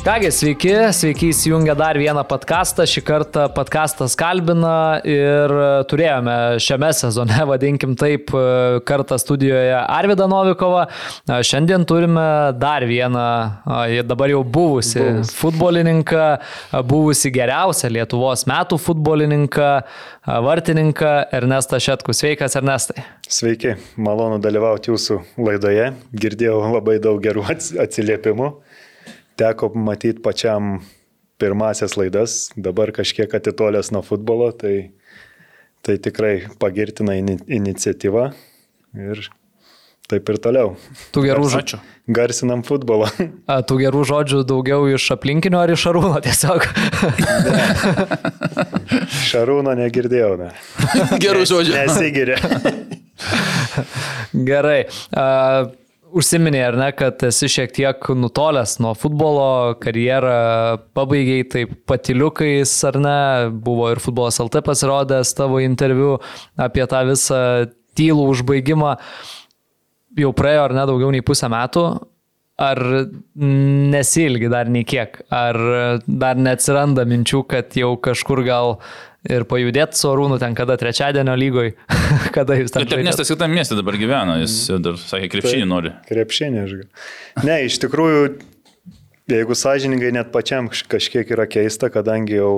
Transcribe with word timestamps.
Kągi, 0.00 0.32
sveiki, 0.32 0.70
sveiki 0.92 1.28
įsijungę 1.28 1.74
dar 1.76 1.98
vieną 2.00 2.22
podcastą. 2.24 2.86
Šį 2.88 3.02
kartą 3.04 3.42
podcastas 3.52 4.14
kalbina 4.16 5.02
ir 5.04 5.52
turėjome 5.90 6.36
šiame 6.56 6.88
sezone, 6.96 7.36
vadinkim 7.50 7.92
taip, 8.00 8.32
kartą 8.88 9.18
studijoje 9.20 9.74
Arvidą 9.76 10.24
Novikovą. 10.32 10.86
Šiandien 11.44 11.84
turime 11.84 12.24
dar 12.56 12.86
vieną, 12.88 13.26
dabar 14.08 14.32
jau 14.32 14.40
buvusi 14.40 15.02
Buvus. 15.02 15.34
futbolininką, 15.36 16.24
buvusi 16.88 17.34
geriausią 17.36 17.92
Lietuvos 17.92 18.46
metų 18.48 18.80
futbolininką, 18.80 19.70
vartininką 20.48 21.12
Ernestą 21.42 21.76
Šetku. 21.76 22.16
Sveikas, 22.16 22.56
Ernestai. 22.56 23.04
Sveiki, 23.28 23.76
malonu 24.00 24.40
dalyvauti 24.40 24.94
jūsų 24.94 25.20
laidoje. 25.44 25.92
Girdėjau 26.24 26.62
labai 26.72 26.96
daug 27.04 27.20
gerų 27.20 27.50
atsiliepimų 27.52 28.54
teko 29.40 29.72
matyti 29.74 30.20
pačiam 30.22 30.78
pirmasias 31.40 31.96
laidas, 31.96 32.50
dabar 32.56 32.92
kažkiek 32.92 33.32
atitolęs 33.40 33.92
nuo 33.94 34.04
futbolo, 34.04 34.50
tai, 34.52 34.92
tai 35.86 35.96
tikrai 36.02 36.34
pagirtina 36.60 37.16
in, 37.16 37.38
iniciatyva 37.48 38.30
ir 39.00 39.30
taip 40.10 40.28
ir 40.32 40.40
toliau. 40.42 40.74
Tų 41.14 41.22
gerų 41.28 41.48
žodžių. 41.54 41.78
Garsinam 42.10 42.64
futbolą. 42.66 43.08
A, 43.50 43.60
tų 43.62 43.78
gerų 43.84 44.02
žodžių 44.10 44.42
daugiau 44.48 44.88
iš 44.90 45.06
aplinkinio 45.14 45.60
ar 45.62 45.72
iš 45.72 45.86
Šarūno 45.86 46.18
tiesiog? 46.24 46.66
Ne. 47.46 47.66
Šarūno 49.30 49.76
negirdėjau, 49.78 50.32
ne. 50.40 50.50
Gerų 51.22 51.46
žodžių. 51.48 51.76
Nesigiria. 51.78 52.40
Gerai. 54.50 54.80
Uh, 55.14 55.70
Užsiminė, 56.10 56.60
ar 56.66 56.76
ne, 56.78 56.88
kad 56.96 57.22
esi 57.28 57.46
šiek 57.50 57.70
tiek 57.76 58.06
nutolęs 58.18 58.78
nuo 58.82 58.92
futbolo, 58.98 59.76
karjerą 59.82 60.32
pabaigiai 60.96 61.44
taip 61.52 61.74
patiliukais, 61.86 62.72
ar 62.88 62.98
ne, 62.98 63.18
buvo 63.66 63.90
ir 63.92 64.00
futbolas 64.02 64.40
LT 64.42 64.64
pasirodęs 64.66 65.34
tavo 65.38 65.60
interviu 65.62 66.16
apie 66.58 66.86
tą 66.90 67.04
visą 67.10 67.42
tylų 67.98 68.26
užbaigimą. 68.32 68.96
Jau 70.18 70.32
praėjo, 70.34 70.64
ar 70.66 70.74
ne, 70.74 70.86
daugiau 70.90 71.12
nei 71.14 71.22
pusę 71.26 71.50
metų. 71.52 71.84
Ar 72.60 72.80
nesilgi 73.40 74.50
dar 74.52 74.68
nei 74.68 74.84
kiek? 74.84 75.22
Ar 75.32 75.56
dar 76.04 76.40
neatsiranda 76.40 77.06
minčių, 77.08 77.44
kad 77.48 77.76
jau 77.78 77.94
kažkur 78.04 78.42
gal 78.44 78.76
ir 79.28 79.44
pajudėti 79.48 79.98
su 80.00 80.08
Arūnu 80.10 80.38
ten 80.40 80.56
kada 80.56 80.76
trečiadienio 80.80 81.34
lygoj, 81.40 81.72
kada 82.36 82.56
jūs 82.58 82.74
ten. 82.74 82.88
Taip, 82.88 83.04
nes 83.04 83.16
tas 83.16 83.32
kitam 83.32 83.52
miestė 83.56 83.78
dabar 83.80 83.96
gyvena, 84.00 84.38
jis 84.42 84.56
dar 84.80 85.00
sakė, 85.00 85.30
krepšinį 85.36 85.64
tai 85.64 85.70
nori. 85.72 85.94
Krepšinį, 86.08 86.60
aš 86.64 86.76
gal. 86.82 87.08
Ne, 87.48 87.56
iš 87.68 87.80
tikrųjų, 87.84 88.22
jeigu 89.32 89.56
sąžiningai 89.56 90.12
net 90.16 90.32
pačiam 90.34 90.68
kažkiek 90.68 91.32
yra 91.36 91.48
keista, 91.50 91.92
kadangi 91.92 92.38
jau 92.40 92.54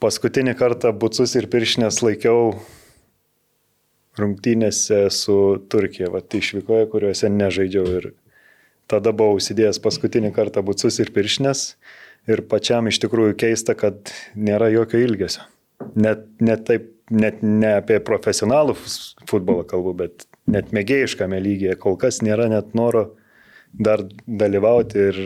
paskutinį 0.00 0.54
kartą 0.58 0.94
bucus 0.96 1.34
ir 1.36 1.50
piršinės 1.52 2.00
laikiau 2.04 2.54
rungtynėse 4.20 5.04
su 5.14 5.36
Turkija, 5.70 6.10
va, 6.12 6.22
išvykoje, 6.22 6.88
kuriuose 6.92 7.30
nežaidžiau 7.32 7.86
ir 7.98 8.08
tada 8.90 9.12
buvau 9.16 9.38
užsidėjęs 9.38 9.80
paskutinį 9.82 10.32
kartą 10.36 10.62
bucus 10.66 10.98
ir 11.02 11.12
piršinės 11.14 11.64
ir 12.30 12.42
pačiam 12.50 12.90
iš 12.90 13.00
tikrųjų 13.04 13.36
keista, 13.40 13.76
kad 13.78 14.12
nėra 14.36 14.70
jokio 14.74 15.00
ilgesio. 15.00 15.46
Net, 15.96 16.26
net 16.42 16.66
taip, 16.68 16.90
net 17.10 17.40
ne 17.42 17.76
apie 17.78 17.98
profesionalų 18.04 18.76
futbolą 19.30 19.64
kalbu, 19.68 19.94
bet 20.02 20.26
net 20.50 20.74
mėgėjiškame 20.76 21.40
lygyje 21.40 21.78
kol 21.80 21.96
kas 22.00 22.20
nėra 22.24 22.50
net 22.52 22.74
noro 22.76 23.14
dar 23.72 24.02
dalyvauti 24.26 25.08
ir 25.10 25.20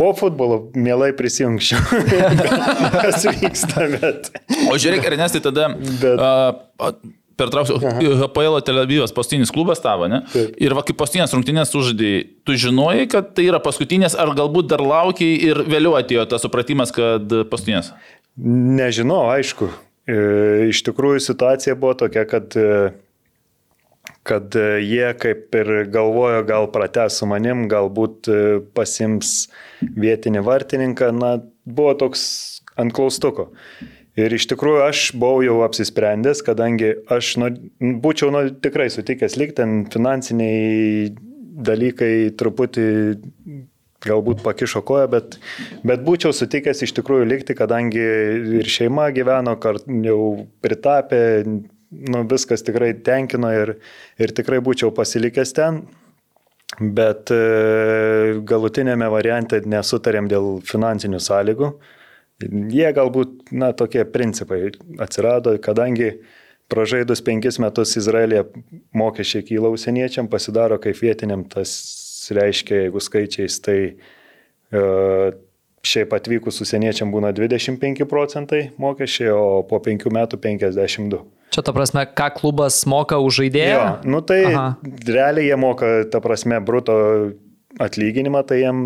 po 0.00 0.12
futbolo 0.16 0.62
mielai 0.76 1.10
prisijungčiau, 1.16 1.80
kas 3.02 3.26
vyksta, 3.40 3.88
bet. 3.96 4.30
O 4.70 4.76
žiūrėk, 4.80 5.04
Ernestai, 5.10 5.42
tada 5.44 5.72
bet... 5.76 6.20
uh, 6.20 6.94
pertrauksiu, 7.40 7.80
HPL 7.80 8.60
Tel 8.66 8.82
Avivas 8.84 9.14
paskutinis 9.16 9.52
klubas 9.54 9.82
tavo, 9.82 10.08
ne? 10.10 10.22
Taip. 10.32 10.54
Ir 10.60 10.76
va, 10.76 10.84
kaip 10.86 10.98
paskutinės 11.00 11.34
rungtynės 11.36 11.72
sužadėjai, 11.74 12.22
tu 12.46 12.56
žinojai, 12.60 13.08
kad 13.10 13.34
tai 13.36 13.48
yra 13.48 13.60
paskutinės, 13.64 14.16
ar 14.20 14.34
galbūt 14.36 14.70
dar 14.70 14.84
laukiai 14.84 15.38
ir 15.50 15.62
vėliau 15.68 15.96
atėjo 15.98 16.26
tas 16.30 16.44
supratimas, 16.46 16.92
kad 16.94 17.32
paskutinės? 17.52 17.92
Nežinau, 18.80 19.24
aišku. 19.32 19.70
E, 20.08 20.16
iš 20.70 20.82
tikrųjų 20.86 21.22
situacija 21.24 21.76
buvo 21.78 21.96
tokia, 22.04 22.24
kad, 22.28 22.54
e, 22.56 22.92
kad 24.26 24.56
jie 24.56 25.10
kaip 25.20 25.56
ir 25.60 25.72
galvojo, 25.92 26.42
gal 26.48 26.70
prates 26.72 27.20
su 27.20 27.28
manim, 27.30 27.66
galbūt 27.70 28.30
e, 28.30 28.40
pasims 28.76 29.50
vietinį 29.80 30.44
vartininką, 30.46 31.10
na, 31.16 31.36
buvo 31.68 31.94
toks 32.00 32.22
ant 32.80 32.94
klaustuko. 32.96 33.50
Ir 34.20 34.34
iš 34.36 34.46
tikrųjų 34.50 34.84
aš 34.84 35.02
buvau 35.16 35.40
jau 35.46 35.58
apsisprendęs, 35.64 36.44
kadangi 36.46 36.92
aš 37.12 37.34
nu, 37.40 37.50
būčiau 38.02 38.32
nu, 38.34 38.44
tikrai 38.64 38.90
sutikęs 38.92 39.36
likti, 39.40 39.60
ten 39.62 39.84
finansiniai 39.92 41.10
dalykai 41.70 42.12
truputį 42.38 42.86
galbūt 44.00 44.40
pakišo 44.44 44.82
koją, 44.86 45.08
bet, 45.12 45.36
bet 45.86 46.02
būčiau 46.06 46.32
sutikęs 46.36 46.84
iš 46.86 46.94
tikrųjų 46.96 47.28
likti, 47.28 47.56
kadangi 47.56 48.04
ir 48.60 48.70
šeima 48.70 49.10
gyveno, 49.16 49.56
kart, 49.60 49.84
jau 50.06 50.46
pritapė, 50.64 51.22
nu, 51.90 52.24
viskas 52.30 52.64
tikrai 52.66 52.94
tenkino 53.06 53.50
ir, 53.52 53.74
ir 54.20 54.34
tikrai 54.36 54.60
būčiau 54.64 54.92
pasilikęs 54.96 55.56
ten. 55.56 55.82
Bet 56.80 57.32
e, 57.34 58.38
galutinėme 58.46 59.08
variante 59.10 59.58
nesutarėm 59.66 60.28
dėl 60.30 60.60
finansinių 60.64 61.18
sąlygų. 61.20 61.72
Jie 62.48 62.88
galbūt, 62.96 63.50
na, 63.52 63.72
tokie 63.76 64.04
principai 64.08 64.70
atsirado, 65.02 65.52
kadangi 65.62 66.14
pražaidus 66.70 67.22
penkis 67.26 67.58
metus 67.60 67.96
Izraelėje 67.98 68.46
mokesčiai 68.96 69.44
kyla 69.46 69.72
užsieniečiam, 69.74 70.30
pasidaro 70.30 70.78
kaip 70.82 70.98
vietiniam, 71.02 71.44
tas 71.44 71.72
reiškia, 72.30 72.84
jeigu 72.84 73.02
skaičiais, 73.02 73.56
tai 73.64 73.78
e, 73.90 74.82
šiaip 75.86 76.14
atvykus 76.14 76.60
užsieniečiam 76.62 77.12
būna 77.12 77.32
25 77.36 78.06
procentai 78.08 78.62
mokesčiai, 78.80 79.32
o 79.34 79.62
po 79.66 79.80
penkių 79.82 80.12
metų 80.14 80.40
52. 80.42 81.22
Čia 81.50 81.64
ta 81.66 81.74
prasme, 81.74 82.04
ką 82.06 82.28
klubas 82.36 82.78
moka 82.86 83.18
už 83.18 83.42
žaidėją? 83.42 83.74
Jo, 83.74 83.86
nu 84.12 84.20
tai 84.22 84.44
Aha. 84.52 84.66
realiai 85.08 85.48
jie 85.48 85.58
moka, 85.58 85.88
ta 86.12 86.20
prasme, 86.22 86.60
bruto 86.62 86.94
atlyginimą, 87.82 88.44
tai 88.46 88.60
jiem, 88.62 88.84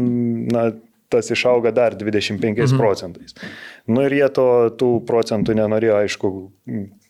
na, 0.48 0.70
tas 1.14 1.30
išauga 1.30 1.72
dar 1.74 1.96
25 1.96 2.42
mhm. 2.42 2.76
procentais. 2.80 3.38
Nu 3.86 4.04
ir 4.04 4.18
jie 4.18 4.28
to, 4.34 4.48
tų 4.80 4.90
procentų 5.08 5.56
nenorėjo, 5.60 5.96
aišku, 6.02 6.34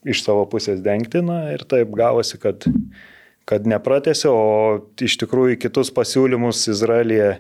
iš 0.05 0.23
savo 0.27 0.45
pusės 0.51 0.85
dengti, 0.85 1.25
na 1.25 1.55
ir 1.55 1.65
taip 1.69 1.93
gavosi, 1.97 2.39
kad, 2.43 2.69
kad 3.49 3.69
nepratėsi, 3.69 4.29
o 4.31 4.85
iš 5.01 5.19
tikrųjų 5.25 5.59
kitus 5.65 5.93
pasiūlymus 5.95 6.67
Izraelija 6.73 7.39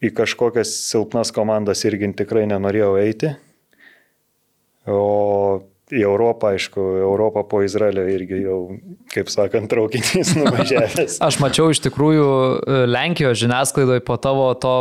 į 0.00 0.12
kažkokias 0.16 0.72
silpnas 0.88 1.32
komandas 1.36 1.84
irgi 1.84 2.10
tikrai 2.16 2.46
nenorėjau 2.50 2.94
eiti. 3.02 3.34
O 4.90 5.60
į 5.90 6.04
Europą, 6.06 6.54
aišku, 6.54 6.80
Europą 7.02 7.42
po 7.50 7.60
Izraelio 7.66 8.06
irgi 8.10 8.40
jau, 8.44 8.58
kaip 9.12 9.30
sakant, 9.32 9.68
traukinys 9.70 10.32
nuvažiavęs. 10.38 11.18
Aš 11.24 11.40
mačiau 11.42 11.70
iš 11.74 11.82
tikrųjų 11.84 12.30
Lenkijos 12.90 13.40
žiniasklaidoje 13.42 14.04
po 14.06 14.16
tavo 14.22 14.52
to 14.62 14.74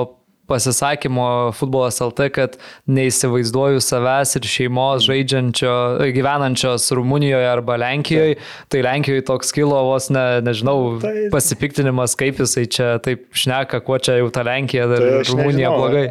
pasisakymo 0.49 1.28
futbolas 1.57 1.99
LT, 2.03 2.29
kad 2.35 2.57
neįsivaizduoju 2.90 3.84
savęs 3.84 4.35
ir 4.40 4.47
šeimos 4.49 5.05
žaidžiančio, 5.07 5.73
gyvenančios 6.16 6.90
Rumunijoje 6.97 7.49
arba 7.49 7.78
Lenkijoje. 7.79 8.40
Tai 8.69 8.84
Lenkijoje 8.85 9.25
toks 9.29 9.53
kilo 9.55 9.84
vos, 9.87 10.09
ne, 10.13 10.25
nežinau, 10.46 10.97
tai... 11.03 11.29
pasipiktinimas, 11.34 12.17
kaip 12.19 12.41
jisai 12.43 12.66
čia 12.72 12.90
taip 13.05 13.29
šneka, 13.37 13.84
kuo 13.85 13.99
čia 14.01 14.19
jau 14.19 14.31
ta 14.34 14.43
Lenkija 14.47 14.90
ir 14.90 14.96
tai 14.97 15.13
Rumunija 15.29 15.69
nežinau. 15.69 15.78
blogai. 15.78 16.05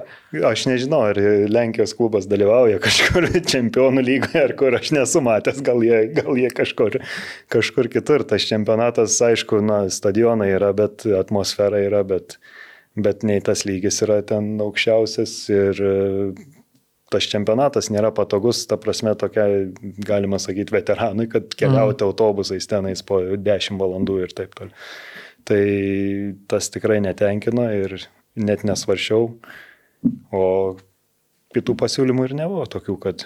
Aš 0.44 0.66
nežinau, 0.68 1.00
ar 1.08 1.18
Lenkijos 1.48 1.94
klubas 1.96 2.26
dalyvauja 2.28 2.76
kažkur 2.84 3.30
čempionų 3.52 4.04
lygoje, 4.04 4.42
ar 4.42 4.52
kur 4.60 4.76
aš 4.76 4.92
nesu 4.92 5.22
matęs, 5.24 5.62
gal 5.64 5.80
jie, 5.84 6.02
gal 6.18 6.36
jie 6.36 6.50
kažkur, 6.52 6.98
kažkur 7.52 7.88
kitur. 7.92 8.26
Tas 8.28 8.44
čempionatas, 8.50 9.16
aišku, 9.24 9.62
na, 9.64 9.86
stadionai 9.92 10.50
yra, 10.52 10.74
bet 10.76 11.06
atmosfera 11.16 11.80
yra, 11.80 12.04
bet 12.04 12.36
bet 13.04 13.24
nei 13.26 13.42
tas 13.44 13.64
lygis 13.68 14.02
yra 14.06 14.20
ten 14.26 14.56
aukščiausias 14.62 15.34
ir 15.52 15.82
e, 15.84 15.94
tas 17.12 17.28
čempionatas 17.30 17.88
nėra 17.92 18.10
patogus, 18.14 18.64
ta 18.68 18.76
prasme 18.80 19.14
tokia, 19.18 19.46
galima 20.04 20.40
sakyti, 20.42 20.74
veteranui, 20.76 21.28
kad 21.32 21.54
keliauti 21.54 22.04
mm. 22.04 22.10
autobusais 22.10 22.68
tenais 22.68 23.04
po 23.06 23.20
10 23.22 23.80
valandų 23.80 24.20
ir 24.26 24.34
taip 24.36 24.52
toliau. 24.58 24.76
Tai 25.48 25.62
tas 26.50 26.68
tikrai 26.74 26.98
netenkino 27.00 27.64
ir, 27.72 27.96
net 28.36 28.66
nesvaršiau, 28.68 29.30
o 30.36 30.44
kitų 31.56 31.74
pasiūlymų 31.80 32.28
ir 32.28 32.34
nebuvo 32.42 32.66
tokių, 32.68 32.98
kad 33.00 33.24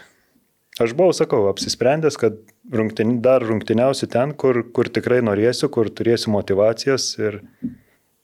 aš 0.80 0.94
buvau, 0.94 1.10
sakau, 1.16 1.42
apsisprendęs, 1.50 2.16
kad 2.20 2.38
rungtini, 2.72 3.18
dar 3.24 3.42
rungtiniausiu 3.44 4.06
ten, 4.12 4.36
kur, 4.38 4.62
kur 4.74 4.88
tikrai 4.92 5.18
norėsiu, 5.26 5.68
kur 5.74 5.90
turėsiu 5.90 6.30
motivacijos 6.36 7.08
ir, 7.18 7.40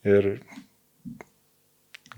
ir 0.07 0.31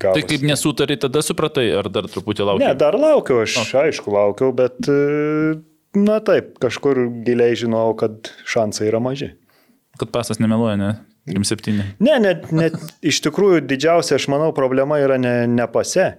gavosi. 0.00 0.22
Tai 0.22 0.30
kaip 0.32 0.46
nesutari, 0.48 0.96
tada 1.00 1.22
supratai, 1.24 1.68
ar 1.76 1.90
dar 1.92 2.08
truputį 2.10 2.46
laukiau? 2.46 2.64
Ne, 2.64 2.72
dar 2.78 2.96
laukiau, 2.98 3.42
aš 3.44 3.60
o. 3.62 3.66
aišku 3.84 4.14
laukiau, 4.14 4.54
bet, 4.56 4.90
na 5.96 6.18
taip, 6.24 6.56
kažkur 6.62 7.04
giliai 7.26 7.58
žinojau, 7.58 7.94
kad 8.00 8.32
šansai 8.48 8.90
yra 8.90 9.02
maži. 9.04 9.32
Kad 10.00 10.12
pasas 10.14 10.40
nemeluoja, 10.42 10.78
ne? 10.80 10.92
3-7. 11.28 11.80
Ne, 12.00 12.14
net, 12.22 12.48
net 12.54 12.76
iš 13.12 13.20
tikrųjų 13.26 13.64
didžiausia, 13.68 14.16
aš 14.18 14.28
manau, 14.32 14.50
problema 14.56 15.00
yra 15.02 15.18
ne, 15.20 15.34
ne 15.50 15.66
pase. 15.70 16.14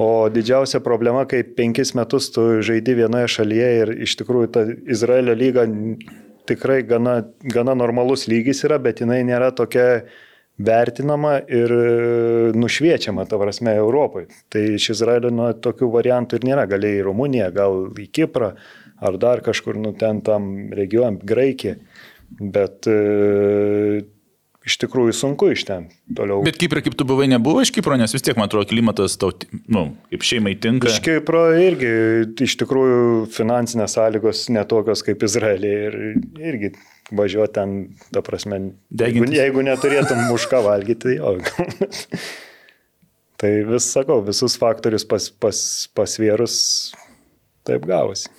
O 0.00 0.28
didžiausia 0.32 0.80
problema, 0.80 1.26
kai 1.28 1.42
penkis 1.44 1.92
metus 1.96 2.30
tu 2.32 2.62
žaidi 2.64 2.94
vienoje 2.96 3.28
šalyje 3.34 3.70
ir 3.82 3.94
iš 4.06 4.16
tikrųjų 4.22 4.52
ta 4.54 4.64
Izraelio 4.88 5.34
lyga 5.36 5.66
tikrai 6.48 6.80
gana, 6.88 7.18
gana 7.44 7.74
normalus 7.76 8.24
lygis 8.30 8.64
yra, 8.66 8.78
bet 8.82 9.02
jinai 9.04 9.20
nėra 9.28 9.50
tokia 9.56 10.04
vertinama 10.66 11.36
ir 11.48 11.72
nušviečiama, 12.58 13.26
ta 13.28 13.40
prasme, 13.40 13.74
Europai. 13.80 14.26
Tai 14.52 14.62
iš 14.76 14.92
Izraelio 14.96 15.32
nu, 15.34 15.48
tokių 15.52 15.90
variantų 15.96 16.38
ir 16.38 16.48
nėra. 16.50 16.66
Gal 16.70 16.86
į 16.86 16.94
Rumuniją, 17.08 17.50
gal 17.54 17.84
į 17.98 18.08
Kiprą, 18.14 18.52
ar 19.02 19.20
dar 19.22 19.42
kažkur, 19.44 19.78
nu, 19.80 19.94
ten 19.98 20.22
tam 20.24 20.72
region, 20.76 21.18
Graikiją. 21.22 21.78
Bet 22.32 22.88
e, 22.88 24.02
iš 24.66 24.78
tikrųjų 24.82 25.14
sunku 25.16 25.50
iš 25.52 25.64
ten 25.68 25.88
toliau. 26.16 26.40
Bet 26.46 26.58
Kiprė, 26.60 26.84
kaip 26.86 26.96
tu 26.98 27.06
buvai, 27.08 27.26
nebuvo 27.30 27.64
iš 27.64 27.72
Kipro, 27.74 27.98
nes 28.00 28.14
vis 28.14 28.24
tiek, 28.24 28.38
man 28.38 28.48
atrodo, 28.48 28.70
klimatas 28.70 29.18
tau, 29.20 29.32
nu, 29.72 29.84
kaip 30.12 30.26
šeimai 30.26 30.54
tinka. 30.62 30.90
Iš 30.90 31.02
Kipro 31.04 31.44
irgi, 31.58 31.92
iš 32.46 32.56
tikrųjų, 32.62 33.02
finansinės 33.34 33.98
sąlygos 33.98 34.46
netokios 34.54 35.04
kaip 35.06 35.26
Izraelė 35.28 35.74
ir 35.88 35.98
irgi 36.40 36.72
važiuoti 37.10 37.54
ten, 37.56 37.74
ta 38.14 38.22
prasme, 38.24 38.60
jeigu, 39.02 39.26
jeigu 39.32 39.64
neturėtum 39.66 40.28
už 40.36 40.46
ką 40.52 40.62
valgyti, 40.66 41.00
tai 41.02 41.16
jo. 41.18 41.34
tai 43.42 43.52
vis 43.66 43.88
sakau, 43.90 44.20
visus 44.24 44.56
faktorius 44.60 45.06
pas, 45.08 45.26
pas, 45.42 45.58
pasvėrus 45.96 46.56
taip 47.66 47.86
gavosi. 47.88 48.30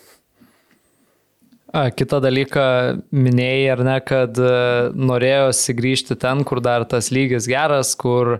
Kita 1.73 2.19
dalyka, 2.21 2.63
minėjai 3.09 3.69
ar 3.73 3.79
ne, 3.81 3.95
kad 4.05 4.37
e, 4.37 4.49
norėjosi 4.93 5.73
grįžti 5.73 6.17
ten, 6.21 6.43
kur 6.45 6.61
dar 6.61 6.85
tas 6.85 7.09
lygis 7.09 7.47
geras, 7.49 7.95
kur 7.97 8.35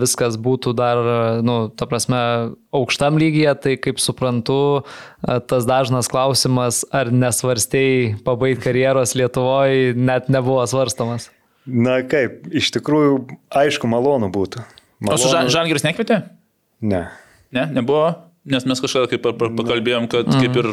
viskas 0.00 0.38
būtų 0.40 0.72
dar, 0.78 1.00
nu, 1.42 1.56
ta 1.74 1.88
prasme, 1.90 2.20
aukštam 2.74 3.18
lygyje, 3.18 3.54
tai 3.64 3.74
kaip 3.82 3.98
suprantu, 3.98 4.86
tas 5.20 5.66
dažnas 5.68 6.08
klausimas, 6.10 6.84
ar 6.94 7.10
nesvarstėjai 7.10 8.22
pabaigti 8.26 8.68
karjeros 8.68 9.16
Lietuvoje, 9.18 9.94
net 9.98 10.30
nebuvo 10.30 10.62
svarstamas. 10.70 11.28
Na 11.66 12.00
kaip, 12.06 12.46
iš 12.56 12.70
tikrųjų, 12.78 13.18
aišku, 13.52 13.90
malonu 13.90 14.30
būtų. 14.32 14.62
Malonu... 15.02 15.16
O 15.16 15.20
su 15.20 15.52
Žalgiris 15.52 15.84
nekvietė? 15.84 16.22
Ne. 16.80 17.08
Ne, 17.52 17.66
nebuvo? 17.74 18.29
Nes 18.50 18.66
mes 18.68 18.82
kažką 18.82 19.04
kaip 19.12 19.28
pakalbėjom, 19.40 20.08
kad 20.10 20.28
mm. 20.30 20.40
kaip 20.44 20.58
ir 20.62 20.70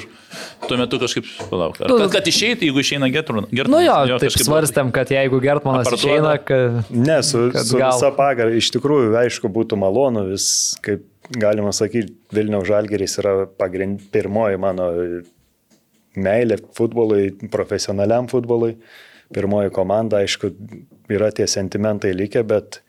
tuo 0.67 0.79
metu 0.79 0.99
kažkaip, 1.01 1.27
palauk, 1.51 1.77
kad, 1.79 1.93
kad 2.13 2.29
išeitų, 2.31 2.69
jeigu 2.69 2.83
išeina 2.83 3.09
Gertmanas. 3.13 3.51
Nu 3.69 3.81
jo, 3.83 3.97
jo 4.11 4.19
taip 4.23 4.37
svarstėm, 4.41 4.91
kad 4.95 5.11
jeigu 5.13 5.41
Gertmanas 5.43 5.91
išeina, 5.93 6.37
kad... 6.43 6.81
Ne, 6.93 7.19
su, 7.25 7.47
kad 7.53 7.67
su 7.69 7.79
visa 7.79 8.11
pagar, 8.17 8.51
iš 8.57 8.71
tikrųjų, 8.75 9.13
aišku, 9.21 9.51
būtų 9.53 9.79
malonu, 9.79 10.27
vis, 10.31 10.49
kaip 10.85 11.05
galima 11.35 11.73
sakyti, 11.75 12.15
Vilniaus 12.33 12.67
Žalgeris 12.69 13.17
yra 13.21 13.33
pagrind, 13.59 14.07
pirmoji 14.13 14.61
mano 14.61 14.91
meilė 16.17 16.59
futbolui, 16.77 17.31
profesionaliam 17.53 18.29
futbolui. 18.31 18.77
Pirmoji 19.27 19.73
komanda, 19.75 20.21
aišku, 20.23 20.53
yra 21.11 21.27
tie 21.35 21.43
sentimentai 21.51 22.13
likę, 22.15 22.45
bet 22.47 22.79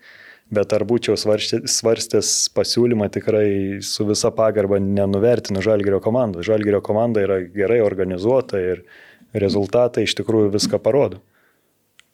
Bet 0.49 0.73
ar 0.73 0.81
būčiau 0.89 1.13
svarstęs 1.13 2.29
pasiūlymą 2.55 3.09
tikrai 3.13 3.49
su 3.85 4.05
visa 4.09 4.31
pagarba 4.33 4.79
nenuvertinu 4.81 5.61
Žalgerio 5.61 5.99
komandos. 6.01 6.47
Žalgerio 6.47 6.81
komanda 6.81 7.21
yra 7.21 7.37
gerai 7.53 7.83
organizuota 7.85 8.57
ir 8.57 8.81
rezultatai 9.37 10.07
iš 10.07 10.17
tikrųjų 10.17 10.49
viską 10.55 10.81
parodo. 10.81 11.21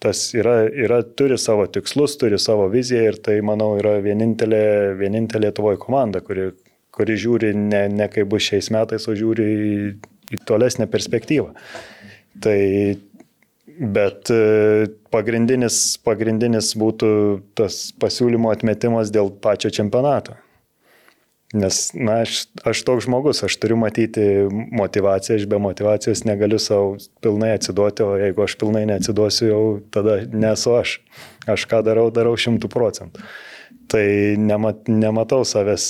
Tas 0.03 0.27
yra, 0.35 0.65
yra, 0.67 0.99
turi 1.17 1.37
savo 1.39 1.63
tikslus, 1.71 2.17
turi 2.19 2.37
savo 2.41 2.67
viziją 2.69 3.07
ir 3.13 3.21
tai, 3.23 3.39
manau, 3.45 3.71
yra 3.79 3.95
vienintelė, 4.03 4.65
vienintelė 4.99 5.47
Lietuvoje 5.47 5.79
komanda, 5.81 6.19
kuri, 6.21 6.49
kuri 6.93 7.15
žiūri 7.17 7.53
ne, 7.55 7.85
ne 7.89 8.09
kaip 8.11 8.27
bus 8.35 8.49
šiais 8.49 8.67
metais, 8.75 9.07
o 9.07 9.15
žiūri 9.15 9.47
į, 9.47 9.79
į 10.35 10.41
tolesnę 10.45 10.89
perspektyvą. 10.91 11.55
Tai 12.43 12.59
Bet 13.79 14.29
e, 14.31 14.87
pagrindinis, 15.11 15.97
pagrindinis 16.05 16.71
būtų 16.79 17.09
tas 17.59 17.89
pasiūlymo 17.99 18.51
atmetimas 18.53 19.11
dėl 19.11 19.33
pačio 19.43 19.71
čempionato. 19.73 20.37
Nes, 21.55 21.91
na, 21.93 22.19
aš, 22.25 22.47
aš 22.67 22.81
toks 22.87 23.05
žmogus, 23.05 23.43
aš 23.45 23.55
turiu 23.61 23.77
matyti 23.79 24.23
motivaciją, 24.49 25.37
aš 25.39 25.45
be 25.51 25.59
motivacijos 25.61 26.23
negaliu 26.27 26.57
savo 26.59 26.95
pilnai 27.23 27.53
atsiduoti, 27.55 28.03
o 28.03 28.15
jeigu 28.19 28.43
aš 28.43 28.55
pilnai 28.59 28.83
neatsiduosiu, 28.89 29.45
jau 29.51 29.61
tada 29.93 30.17
nesu 30.31 30.73
aš. 30.75 30.97
Aš 31.51 31.67
ką 31.71 31.83
darau, 31.85 32.09
darau 32.11 32.33
šimtų 32.39 32.71
procentų. 32.73 33.23
Tai 33.91 34.05
nemat, 34.41 34.89
nematau 34.89 35.43
savęs 35.45 35.85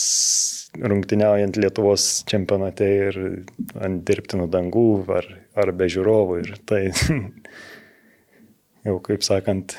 rungtyniaujant 0.76 1.58
Lietuvos 1.58 2.26
čempionate 2.30 2.90
ir 3.08 3.20
ant 3.80 4.04
dirbtinų 4.06 4.50
dangų 4.52 4.90
ar, 5.16 5.30
ar 5.56 5.72
be 5.72 5.88
žiūrovų. 5.92 6.42
Ir 6.44 6.58
tai 6.68 6.82
jau 8.86 9.00
kaip 9.06 9.26
sakant, 9.26 9.76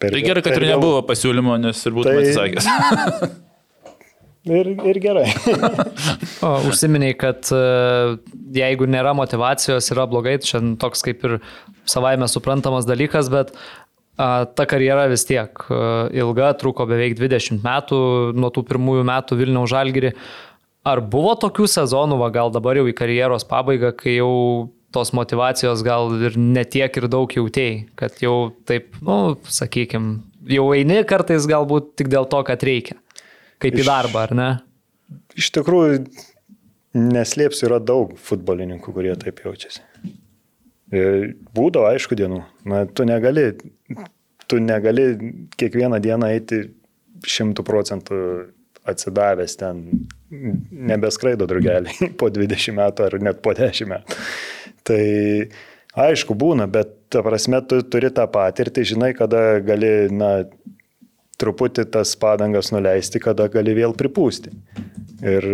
per... 0.00 0.14
Tai 0.14 0.22
gerai, 0.24 0.44
kad 0.44 0.56
ir 0.56 0.70
nebuvo 0.72 1.02
pasiūlymo, 1.08 1.58
nes 1.62 1.84
ir 1.84 1.96
būtų 1.96 2.14
tai... 2.14 2.22
atsisakęs. 2.22 3.34
ir, 4.60 4.70
ir 4.92 5.00
gerai. 5.02 5.26
o, 6.46 6.54
užsiminiai, 6.70 7.16
kad 7.18 7.50
e, 7.54 7.64
jeigu 8.56 8.88
nėra 8.90 9.12
motivacijos, 9.18 9.90
yra 9.94 10.08
blogai, 10.10 10.38
čia 10.44 10.62
toks 10.80 11.04
kaip 11.06 11.28
ir 11.28 11.36
savaime 11.88 12.28
suprantamas 12.30 12.88
dalykas, 12.88 13.30
bet 13.32 13.54
ta 14.18 14.64
karjera 14.66 15.06
vis 15.10 15.22
tiek 15.28 15.60
e, 15.70 15.80
ilga, 16.18 16.50
truko 16.58 16.88
beveik 16.90 17.14
20 17.20 17.62
metų 17.62 17.98
nuo 18.34 18.50
tų 18.54 18.64
pirmųjų 18.66 19.04
metų 19.06 19.38
Vilniaus 19.38 19.70
Žalgiri. 19.70 20.14
Ar 20.88 21.02
buvo 21.04 21.36
tokių 21.38 21.68
sezonų, 21.70 22.18
va, 22.18 22.32
gal 22.34 22.50
dabar 22.54 22.80
jau 22.80 22.88
į 22.88 22.96
karjeros 22.98 23.46
pabaigą, 23.46 23.92
kai 23.94 24.16
jau 24.16 24.32
tos 24.94 25.12
motivacijos 25.16 25.82
gal 25.86 26.14
ir 26.24 26.38
netiek 26.38 26.94
ir 27.00 27.08
daug 27.12 27.32
jautėjai, 27.32 27.82
kad 27.98 28.16
jau 28.22 28.50
taip, 28.68 28.96
nu, 29.04 29.36
sakykime, 29.52 30.18
jau 30.48 30.70
eini 30.76 31.02
kartais 31.08 31.48
galbūt 31.48 31.92
tik 32.00 32.10
dėl 32.12 32.28
to, 32.30 32.40
kad 32.48 32.64
reikia. 32.64 32.96
Kaip 33.62 33.74
iš, 33.74 33.84
į 33.84 33.88
darbą, 33.88 34.24
ar 34.28 34.34
ne? 34.38 34.48
Iš 35.38 35.50
tikrųjų, 35.56 36.00
neslėpsiu, 36.98 37.66
yra 37.68 37.80
daug 37.82 38.14
futbolininkų, 38.22 38.94
kurie 38.94 39.14
taip 39.20 39.42
jaučiasi. 39.44 39.82
E, 40.88 41.02
būdavo, 41.56 41.90
aišku, 41.90 42.16
dienų. 42.18 42.42
Na, 42.70 42.84
tu 42.86 43.04
negali, 43.08 43.50
tu 44.48 44.60
negali 44.62 45.10
kiekvieną 45.60 46.00
dieną 46.04 46.30
eiti 46.38 46.62
šimtų 47.28 47.64
procentų 47.66 48.20
atsidavęs 48.88 49.58
ten, 49.60 49.82
nebeskraido 50.30 51.48
drugeliai 51.50 52.08
po 52.20 52.30
20 52.32 52.78
metų 52.78 53.08
ar 53.08 53.18
net 53.20 53.42
po 53.44 53.52
10 53.58 53.90
metų. 53.90 54.22
Tai 54.88 55.02
aišku, 56.08 56.36
būna, 56.38 56.68
bet 56.70 56.94
ta 57.12 57.22
prasme, 57.24 57.60
tu 57.68 57.80
turi 57.84 58.10
tą 58.14 58.26
patirtį, 58.32 58.84
žinai, 58.94 59.12
kada 59.16 59.60
gali, 59.64 59.92
na, 60.12 60.32
truputį 61.38 61.86
tas 61.94 62.14
padangas 62.18 62.72
nuleisti, 62.74 63.20
kada 63.22 63.46
gali 63.52 63.74
vėl 63.76 63.94
pripūsti. 63.98 64.52
Ir 65.18 65.44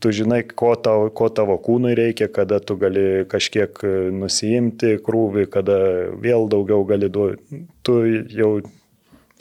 tu 0.00 0.12
žinai, 0.14 0.40
ko 0.56 0.72
tavo, 0.80 1.08
ko 1.12 1.28
tavo 1.32 1.58
kūnui 1.60 1.92
reikia, 1.96 2.30
kada 2.32 2.60
tu 2.64 2.78
gali 2.80 3.24
kažkiek 3.28 3.82
nusijimti 4.16 4.94
krūvį, 5.04 5.48
kada 5.52 5.76
vėl 6.20 6.48
daugiau 6.52 6.86
gali 6.88 7.10
duoti. 7.12 7.64
Tu 7.84 7.98
jau 8.32 8.52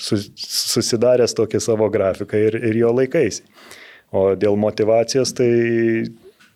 susidaręs 0.01 1.38
tokį 1.38 1.62
savo 1.63 1.88
grafiką 1.93 2.39
ir, 2.50 2.57
ir 2.71 2.81
jo 2.81 2.91
laikaisi. 2.98 3.45
O 4.12 4.33
dėl 4.36 4.57
motivacijos, 4.60 5.31
tai 5.38 5.51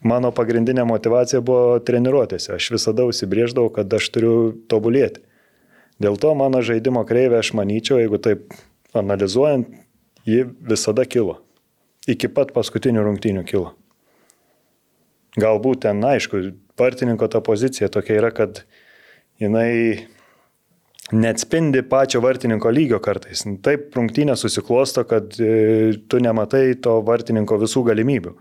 mano 0.06 0.32
pagrindinė 0.36 0.86
motivacija 0.88 1.42
buvo 1.46 1.80
treniruotėse. 1.86 2.54
Aš 2.56 2.70
visada 2.76 3.08
užsibrėždavau, 3.10 3.72
kad 3.74 3.92
aš 3.98 4.10
turiu 4.14 4.36
tobulėti. 4.72 5.24
Dėl 6.02 6.20
to 6.20 6.34
mano 6.38 6.62
žaidimo 6.66 7.06
kreivė, 7.08 7.40
aš 7.40 7.54
manyčiau, 7.58 8.02
jeigu 8.02 8.20
taip 8.22 8.54
analizuojant, 8.96 9.70
ji 10.28 10.44
visada 10.68 11.06
kilo. 11.08 11.40
Iki 12.12 12.30
pat 12.36 12.52
paskutinių 12.56 13.06
rungtynių 13.06 13.46
kilo. 13.48 13.74
Galbūt 15.40 15.84
ten, 15.88 16.04
aišku, 16.06 16.42
partininko 16.80 17.28
ta 17.32 17.42
pozicija 17.44 17.90
tokia 17.92 18.20
yra, 18.20 18.32
kad 18.36 18.62
jinai 19.42 20.06
neatspindi 21.16 21.84
pačio 21.90 22.22
vartininko 22.24 22.72
lygio 22.74 23.00
kartais. 23.04 23.44
Taip 23.66 23.96
rungtynė 23.98 24.38
susiklosto, 24.40 25.04
kad 25.08 25.36
e, 25.40 25.98
tu 26.10 26.22
nematai 26.24 26.78
to 26.82 26.98
vartininko 27.06 27.60
visų 27.62 27.84
galimybių. 27.90 28.34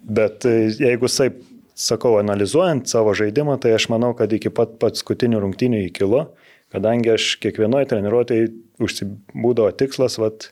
Bet 0.00 0.46
e, 0.48 0.70
jeigu 0.72 1.10
taip, 1.12 1.42
sakau, 1.80 2.16
analizuojant 2.20 2.88
savo 2.90 3.12
žaidimą, 3.16 3.58
tai 3.60 3.74
aš 3.76 3.88
manau, 3.92 4.12
kad 4.16 4.32
iki 4.32 4.52
pat 4.52 4.76
paskutinių 4.82 5.40
rungtynių 5.44 5.84
įkilo, 5.88 6.26
kadangi 6.72 7.14
aš 7.14 7.34
kiekvienoje 7.42 7.88
treniruotėje 7.90 8.50
užsibūdavo 8.80 9.72
tikslas, 9.80 10.18
vat, 10.20 10.50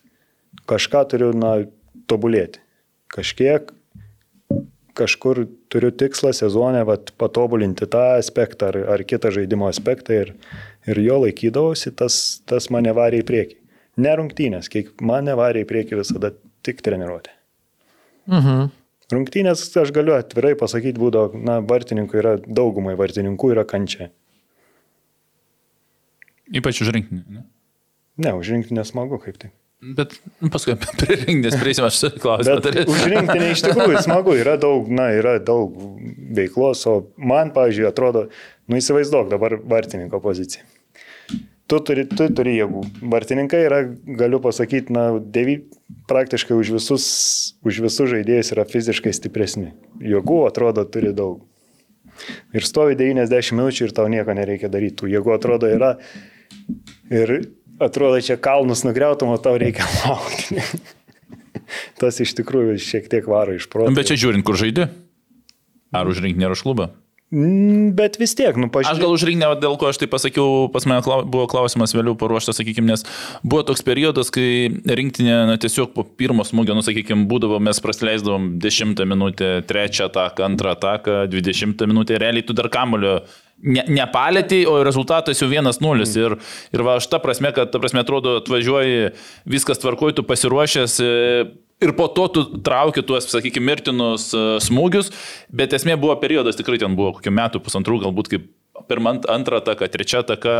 kažką 0.68 1.04
turiu 1.12 1.32
na, 1.36 1.58
tobulėti. 2.08 2.62
Kažkiek 3.12 3.72
kažkur 4.98 5.44
turiu 5.70 5.92
tikslą 5.94 6.32
sezonę 6.34 6.82
vat, 6.88 7.12
patobulinti 7.20 7.86
tą 7.90 8.18
aspektą 8.18 8.72
ar, 8.72 8.78
ar 8.96 9.04
kitą 9.06 9.30
žaidimo 9.34 9.68
aspektą 9.70 10.16
ir, 10.24 10.32
ir 10.90 11.00
jo 11.04 11.20
laikydavausi, 11.22 11.92
tas, 11.94 12.40
tas 12.48 12.66
mane 12.74 12.92
varė 12.96 13.22
į 13.22 13.28
priekį. 13.28 13.58
Ne 14.02 14.14
rungtynės, 14.18 14.70
kiek 14.72 14.90
mane 15.02 15.34
varė 15.38 15.62
į 15.64 15.68
priekį 15.70 16.00
visada 16.00 16.32
tik 16.66 16.82
treniruoti. 16.86 17.34
Mhm. 18.28 18.68
Rungtynės, 19.12 19.62
aš 19.80 19.92
galiu 19.96 20.12
atvirai 20.18 20.52
pasakyti, 20.58 21.00
būdo, 21.00 21.30
na, 21.32 21.58
vartininkų 21.64 22.18
yra, 22.20 22.34
daugumai 22.44 22.92
vartininkų 22.98 23.54
yra 23.54 23.64
kančia. 23.68 24.10
Ypač 26.52 26.82
už 26.84 26.92
rinkinį. 26.96 27.22
Ne? 27.32 27.46
Ne, 28.18 28.34
užrinkti 28.36 28.76
nesmagu 28.76 29.20
kaip 29.22 29.38
tai. 29.40 29.50
Bet 29.78 30.16
nu, 30.42 30.50
paskui 30.50 30.74
prie 30.76 31.16
rinkinės 31.22 31.56
priesim, 31.60 31.86
aš 31.86 32.18
klausiu. 32.18 32.56
Bet 32.58 32.80
užrinkti 32.90 33.36
ne 33.38 33.52
iš 33.54 33.62
tikrųjų 33.62 34.02
smagu, 34.04 34.34
yra 34.36 34.56
daug, 34.60 34.88
na, 34.90 35.08
yra 35.14 35.36
daug 35.38 35.76
veiklos, 36.34 36.82
o 36.90 36.96
man, 37.16 37.52
pavyzdžiui, 37.54 37.86
atrodo, 37.88 38.26
nu 38.68 38.80
įsivaizduok 38.80 39.30
dabar 39.30 39.54
vartininko 39.70 40.20
poziciją. 40.24 40.66
Tu 41.68 41.76
turi, 41.84 42.06
tu 42.08 42.24
turi 42.32 42.54
jėgų. 42.56 42.82
Vartininkai 43.12 43.58
yra, 43.66 43.82
galiu 44.16 44.38
pasakyti, 44.40 44.94
na, 44.94 45.10
devy, 45.20 45.58
praktiškai 46.08 46.56
už 46.56 46.70
visus, 46.78 47.04
už 47.60 47.82
visus 47.84 48.08
žaidėjus 48.08 48.54
yra 48.54 48.64
fiziškai 48.68 49.12
stipresni. 49.12 49.74
Jėgų 50.00 50.38
atrodo 50.48 50.86
turi 50.88 51.12
daug. 51.16 51.42
Ir 52.56 52.64
stovi 52.64 52.96
90 52.98 53.52
minučių 53.58 53.88
ir 53.88 53.92
tau 53.94 54.08
nieko 54.08 54.32
nereikia 54.34 54.70
daryti. 54.72 55.10
Jėgų 55.12 55.34
atrodo 55.36 55.68
yra. 55.68 55.92
Ir 57.12 57.34
atrodo, 57.84 58.16
čia 58.24 58.38
kalnus 58.40 58.86
nugriautum, 58.88 59.34
o 59.34 59.42
tau 59.42 59.58
reikia 59.60 59.84
laukti. 60.06 60.64
Tas 62.00 62.16
iš 62.24 62.32
tikrųjų 62.38 62.78
šiek 62.80 63.12
tiek 63.12 63.28
varo 63.28 63.58
iš 63.58 63.68
proto. 63.68 63.92
Bet 63.92 64.08
čia 64.08 64.16
žiūrint, 64.24 64.46
kur 64.46 64.56
žaidži. 64.56 64.88
Ar 65.92 66.08
už 66.08 66.24
rinkinį, 66.24 66.48
ar 66.48 66.56
už 66.56 66.64
klubą? 66.64 66.88
Mm, 67.28 67.90
Bet 67.92 68.16
vis 68.16 68.32
tiek, 68.32 68.56
nu 68.56 68.70
pažiūrėk. 68.72 68.96
Aš 68.96 69.02
gal 69.02 69.12
už 69.12 69.24
rinkinį, 69.28 69.48
dėl 69.60 69.74
ko 69.76 69.90
aš 69.90 69.98
tai 70.00 70.06
pasakiau, 70.08 70.68
pas 70.72 70.86
mane 70.88 71.02
klau, 71.04 71.20
buvo 71.28 71.44
klausimas 71.50 71.92
vėliau 71.92 72.16
paruoštas, 72.16 72.56
sakykime, 72.56 72.88
nes 72.88 73.04
buvo 73.44 73.60
toks 73.68 73.84
periodas, 73.84 74.30
kai 74.32 74.70
rinktinė, 74.72 75.34
na, 75.50 75.58
tiesiog 75.60 75.92
po 75.92 76.06
pirmo 76.08 76.46
smūgio, 76.48 76.72
nu, 76.78 76.84
sakykime, 76.86 77.26
būdavo, 77.28 77.60
mes 77.60 77.82
praleisdavom 77.84 78.54
10 78.64 79.04
minutę, 79.04 79.50
3 79.68 80.06
ataką, 80.08 80.48
2 80.56 80.72
ataką, 80.78 81.18
20 81.28 81.84
minutę, 81.90 82.16
realiai 82.22 82.48
tu 82.48 82.56
dar 82.56 82.70
kamulio 82.72 83.18
ne, 83.60 83.84
nepalėti, 83.92 84.62
o 84.70 84.80
rezultatas 84.86 85.44
jau 85.44 85.50
1-0. 85.52 85.68
Mm. 85.84 86.16
Ir, 86.24 86.36
ir 86.72 86.86
va, 86.86 86.96
aš 86.96 87.12
ta 87.12 87.20
prasme, 87.20 87.52
kad, 87.52 87.68
ta 87.74 87.82
prasme, 87.82 88.04
atrodo, 88.04 88.38
atvažiuoji, 88.40 89.12
viskas 89.44 89.84
tvarkoji, 89.84 90.16
tu 90.16 90.24
pasiruošęs. 90.28 91.00
e, 91.04 91.48
Ir 91.78 91.92
po 91.94 92.08
to 92.10 92.24
tu 92.34 92.42
trauki 92.66 93.04
tuos, 93.06 93.28
sakykime, 93.30 93.68
mirtinus 93.70 94.32
e, 94.34 94.40
smūgius, 94.64 95.12
bet 95.54 95.76
esmė 95.76 95.94
buvo 96.00 96.16
periodas, 96.18 96.58
tikrai 96.58 96.80
ten 96.82 96.96
buvo 96.98 97.12
kokių 97.18 97.32
metų, 97.36 97.60
pusantrų, 97.62 98.00
galbūt 98.02 98.30
kaip 98.32 98.48
pirmą, 98.90 99.12
ant- 99.14 99.28
antrą 99.30 99.60
ataką, 99.62 99.86
trečią 99.92 100.24
ataką, 100.24 100.54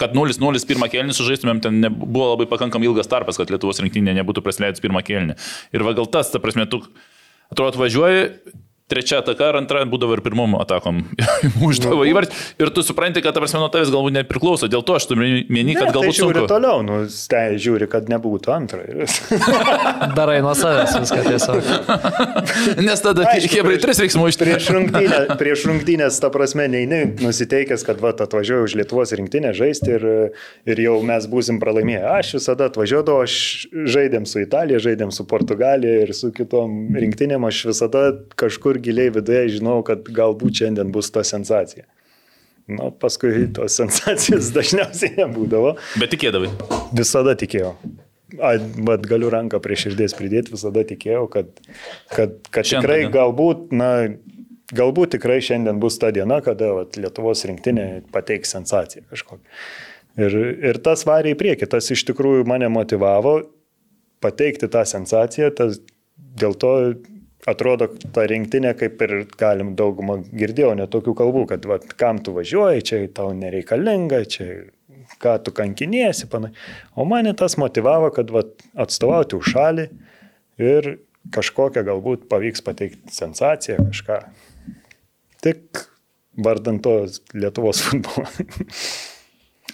kad 0.00 0.16
0-0 0.16 0.64
pirmą 0.68 0.88
kelnį 0.92 1.16
sužaistumėm, 1.16 1.60
ten 1.64 1.84
buvo 1.92 2.30
labai 2.32 2.46
pakankamai 2.48 2.88
ilgas 2.88 3.08
tarpas, 3.10 3.36
kad 3.40 3.52
Lietuvos 3.52 3.82
rinktinė 3.84 4.16
nebūtų 4.20 4.44
prasileidus 4.44 4.84
pirmą 4.84 5.04
kelnį. 5.04 5.36
Ir 5.76 5.84
va 5.84 5.92
gal 5.96 6.08
tas, 6.08 6.32
ta 6.32 6.40
prasme, 6.40 6.64
tu 6.72 6.80
atrodo 7.52 7.74
atvažiuoji, 7.74 8.24
trečia 8.86 9.18
ataka 9.18 9.48
ar 9.50 9.58
antra 9.58 9.82
būdavo 9.88 10.14
ir 10.14 10.22
pirmom 10.22 10.54
atakom. 10.60 11.00
Uždavo 11.68 12.04
įvartį 12.06 12.36
ir 12.62 12.70
tu 12.74 12.84
supranti, 12.86 13.22
kad, 13.24 13.34
ta 13.34 13.42
prasme, 13.42 13.58
nuo 13.62 13.70
tavęs 13.72 13.90
galbūt 13.90 14.14
nepriklauso. 14.20 14.68
Dėl 14.70 14.84
to 14.86 14.94
aš 14.98 15.08
turiu 15.10 15.42
meni, 15.50 15.74
kad 15.74 15.90
Ne, 15.90 15.94
galbūt 15.96 16.12
tai 16.14 16.18
žiūri 16.20 16.42
sunku. 16.42 16.50
toliau, 16.52 16.84
nu, 16.86 16.98
stei, 17.10 17.58
žiūri, 17.62 17.88
kad 17.90 18.10
nebūtų 18.12 18.52
antra. 18.54 18.84
Darai 20.18 20.38
nuo 20.44 20.54
savęs 20.58 20.94
viską 21.02 21.20
tiesiog. 21.26 21.70
Nes 22.86 23.02
tada 23.02 23.26
prieš- 23.26 23.82
tris 23.82 24.02
veiksmų 24.04 24.28
iš 24.30 24.38
Prieš, 24.46 24.68
rungtynę, 24.76 25.18
prieš 25.40 25.66
rungtynės, 25.66 26.20
ta 26.22 26.30
prasme, 26.30 26.68
neini 26.70 27.02
nusiteikęs, 27.22 27.82
kad 27.86 27.98
va, 28.04 28.12
atvažiuoju 28.14 28.68
už 28.68 28.76
Lietuvos 28.78 29.12
rinktinę 29.18 29.50
žaisti 29.56 29.96
ir, 29.96 30.06
ir 30.68 30.82
jau 30.84 30.98
mes 31.06 31.26
būsim 31.30 31.58
pralaimėję. 31.62 32.04
Aš 32.20 32.36
visada 32.38 32.68
atvažiuodavau, 32.70 33.24
aš 33.26 33.66
žaidėm 33.96 34.28
su 34.28 34.44
Italija, 34.44 34.78
žaidėm 34.82 35.10
su 35.14 35.26
Portugalija 35.28 36.06
ir 36.06 36.14
su 36.16 36.30
kitom 36.36 36.94
rinktinėm, 36.96 37.46
aš 37.48 37.64
visada 37.72 38.04
kažkur 38.38 38.75
giliai 38.82 39.12
viduje 39.14 39.58
žinau, 39.58 39.80
kad 39.86 40.08
galbūt 40.16 40.62
šiandien 40.62 40.90
bus 40.94 41.12
ta 41.14 41.24
sensacija. 41.26 41.86
Na, 42.66 42.90
paskui 42.90 43.46
tos 43.54 43.76
sensacijos 43.78 44.50
dažniausiai 44.56 45.14
nebūdavo. 45.20 45.76
Bet 46.02 46.10
tikėdavai. 46.16 46.50
Visada 46.96 47.36
tikėjau. 47.38 47.76
A, 48.42 48.56
bet 48.58 49.04
galiu 49.06 49.30
ranką 49.30 49.60
prie 49.62 49.76
širdies 49.78 50.16
pridėti, 50.18 50.50
visada 50.56 50.82
tikėjau, 50.86 51.28
kad, 51.30 51.52
kad, 52.10 52.40
kad 52.50 52.66
Šiandien, 52.66 52.82
tikrai 52.82 53.12
galbūt, 53.14 53.68
na, 53.70 53.90
galbūt 54.74 55.14
tikrai 55.14 55.38
šiandien 55.46 55.78
bus 55.82 56.00
ta 56.02 56.10
diena, 56.14 56.40
kada 56.42 56.72
vat, 56.80 56.98
Lietuvos 56.98 57.44
rinktinė 57.46 57.86
pateiks 58.14 58.50
sensaciją 58.56 59.06
kažkokią. 59.12 59.46
Ir, 60.26 60.36
ir 60.72 60.80
tas 60.82 61.04
varė 61.06 61.36
į 61.36 61.38
priekį, 61.38 61.68
tas 61.70 61.92
iš 61.92 62.02
tikrųjų 62.08 62.48
mane 62.48 62.70
motivavo 62.72 63.38
pateikti 64.24 64.66
tą 64.72 64.82
sensaciją, 64.88 65.52
tas, 65.54 65.78
dėl 66.40 66.56
to 66.58 66.72
atrodo, 67.50 67.88
ta 68.14 68.26
rinktinė, 68.28 68.72
kaip 68.78 69.02
ir 69.06 69.14
galim 69.38 69.74
daugumą 69.78 70.18
girdėjau, 70.34 70.74
netokių 70.78 71.14
kalbų, 71.18 71.46
kad 71.52 71.66
vat, 71.70 71.88
kam 71.98 72.20
tu 72.22 72.34
važiuoji, 72.36 72.84
čia 72.86 73.00
tau 73.14 73.30
nereikalinga, 73.36 74.22
čia 74.30 74.48
ką 75.22 75.36
tu 75.46 75.54
kankiniesi, 75.54 76.28
panai. 76.30 76.52
O 76.98 77.06
mane 77.08 77.34
tas 77.38 77.56
motivavo, 77.60 78.10
kad 78.14 78.30
vat, 78.34 78.54
atstovauti 78.86 79.38
už 79.38 79.52
šalį 79.54 79.88
ir 80.62 80.96
kažkokią 81.34 81.84
galbūt 81.86 82.26
pavyks 82.30 82.64
pateikti 82.66 83.14
sensaciją, 83.14 83.78
kažką. 83.90 84.20
Tik 85.46 85.86
vardant 86.42 86.82
to 86.82 86.98
Lietuvos 87.34 87.82
futbolo. 87.86 88.26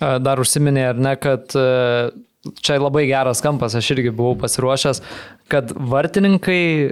Dar 0.00 0.40
užsiminė, 0.42 0.86
ar 0.90 0.98
ne, 0.98 1.12
kad 1.20 1.52
e, 1.54 1.66
čia 2.62 2.78
labai 2.80 3.04
geras 3.06 3.42
kampas, 3.44 3.76
aš 3.78 3.92
irgi 3.94 4.10
buvau 4.14 4.34
pasiruošęs, 4.40 5.00
kad 5.52 5.70
vartininkai 5.92 6.62
e, 6.62 6.90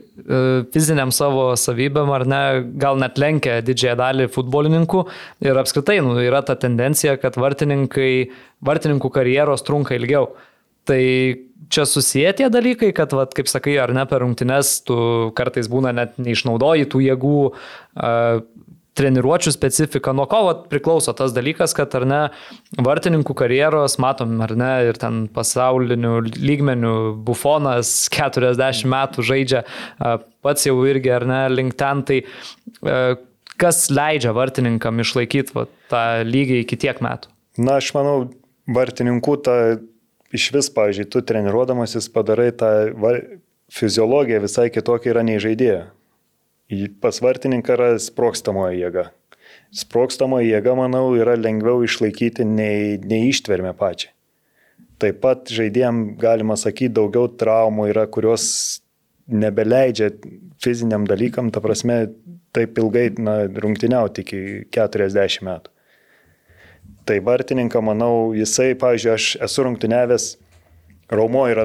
fiziniam 0.75 1.11
savo 1.14 1.50
savybėm 1.59 2.12
ar 2.14 2.26
ne, 2.28 2.42
gal 2.80 3.00
net 3.00 3.19
lenkia 3.19 3.59
didžiąją 3.66 3.97
dalį 3.99 4.28
futbolininkų 4.35 5.02
ir 5.47 5.61
apskritai 5.62 5.99
nu, 6.07 6.14
yra 6.23 6.45
ta 6.47 6.54
tendencija, 6.61 7.16
kad 7.21 7.38
vartininkų 7.40 9.12
karjeros 9.16 9.66
trunka 9.66 9.99
ilgiau. 9.99 10.30
Tai 10.88 11.02
čia 11.71 11.85
susiję 11.87 12.33
tie 12.38 12.49
dalykai, 12.50 12.92
kad, 12.97 13.12
vat, 13.14 13.35
kaip 13.37 13.50
sakai, 13.50 13.76
ar 13.83 13.92
ne 13.95 14.07
per 14.09 14.23
rungtynes 14.25 14.78
tu 14.87 14.97
kartais 15.37 15.69
būna 15.71 15.92
net 15.95 16.16
neišnaudoji 16.23 16.88
tų 16.90 17.02
jėgų, 17.04 17.42
uh, 17.50 18.40
treniruočių 18.99 19.52
specifika, 19.54 20.12
nuo 20.16 20.26
ko 20.30 20.40
vat, 20.49 20.64
priklauso 20.73 21.14
tas 21.16 21.35
dalykas, 21.37 21.75
kad 21.76 21.94
ar 21.99 22.06
ne 22.09 22.20
vartininkų 22.78 23.37
karjeros, 23.38 23.99
matom, 24.02 24.35
ar 24.44 24.54
ne, 24.59 24.70
ir 24.90 24.99
ten 25.00 25.25
pasaulinių 25.35 26.14
lygmenių 26.37 26.94
bufonas 27.26 27.92
40 28.12 28.88
metų 28.90 29.26
žaidžia, 29.26 29.64
pats 30.44 30.66
jau 30.66 30.76
irgi, 30.90 31.12
ar 31.14 31.26
ne, 31.28 31.42
link 31.54 31.78
ten, 31.80 32.02
tai 32.09 32.23
kas 33.61 33.87
leidžia 33.92 34.35
vartininkam 34.37 35.02
išlaikyti 35.04 35.56
vat, 35.56 35.73
tą 35.92 36.04
lygį 36.26 36.64
iki 36.64 36.80
tiek 36.80 37.00
metų? 37.04 37.30
Na, 37.61 37.78
aš 37.78 37.92
manau, 37.97 38.16
vartininkų 38.70 39.37
tą 39.44 39.56
iš 40.35 40.50
vis, 40.54 40.70
pavyzdžiui, 40.75 41.09
tu 41.11 41.23
treniruodamasis 41.26 42.11
padarai 42.14 42.50
tą 42.56 42.73
var... 43.00 43.23
fiziologiją 43.70 44.40
visai 44.42 44.66
kitokia 44.75 45.12
yra 45.12 45.23
nei 45.23 45.38
žaidėja. 45.42 45.90
Pas 47.03 47.19
vartininką 47.19 47.75
yra 47.75 47.89
sprokstamoji 47.99 48.79
jėga. 48.85 49.09
Sprokstamoji 49.75 50.53
jėga, 50.53 50.77
manau, 50.79 51.09
yra 51.19 51.35
lengviau 51.39 51.83
išlaikyti 51.87 52.47
nei, 52.47 52.99
nei 53.03 53.31
ištvermė 53.33 53.73
pačiai. 53.79 54.12
Taip 55.00 55.19
pat 55.23 55.50
žaidėjim, 55.50 56.15
galima 56.21 56.59
sakyti, 56.61 56.93
daugiau 56.99 57.31
traumų 57.41 57.89
yra, 57.91 58.05
kurios 58.07 58.45
nebeleidžia 59.31 60.11
fiziniam 60.62 61.07
dalykam, 61.09 61.49
ta 61.50 61.62
prasme, 61.65 62.03
taip 62.55 62.79
ilgai 62.79 63.09
na, 63.19 63.37
rungtyniauti 63.49 64.27
iki 64.27 64.41
40 64.77 65.47
metų. 65.47 65.73
Tai 67.09 67.17
vartininką, 67.27 67.83
manau, 67.83 68.31
jisai, 68.37 68.75
pavyzdžiui, 68.79 69.12
aš 69.17 69.29
esu 69.49 69.67
rungtyniavęs, 69.67 70.31
Raumo 71.11 71.49
yra 71.50 71.65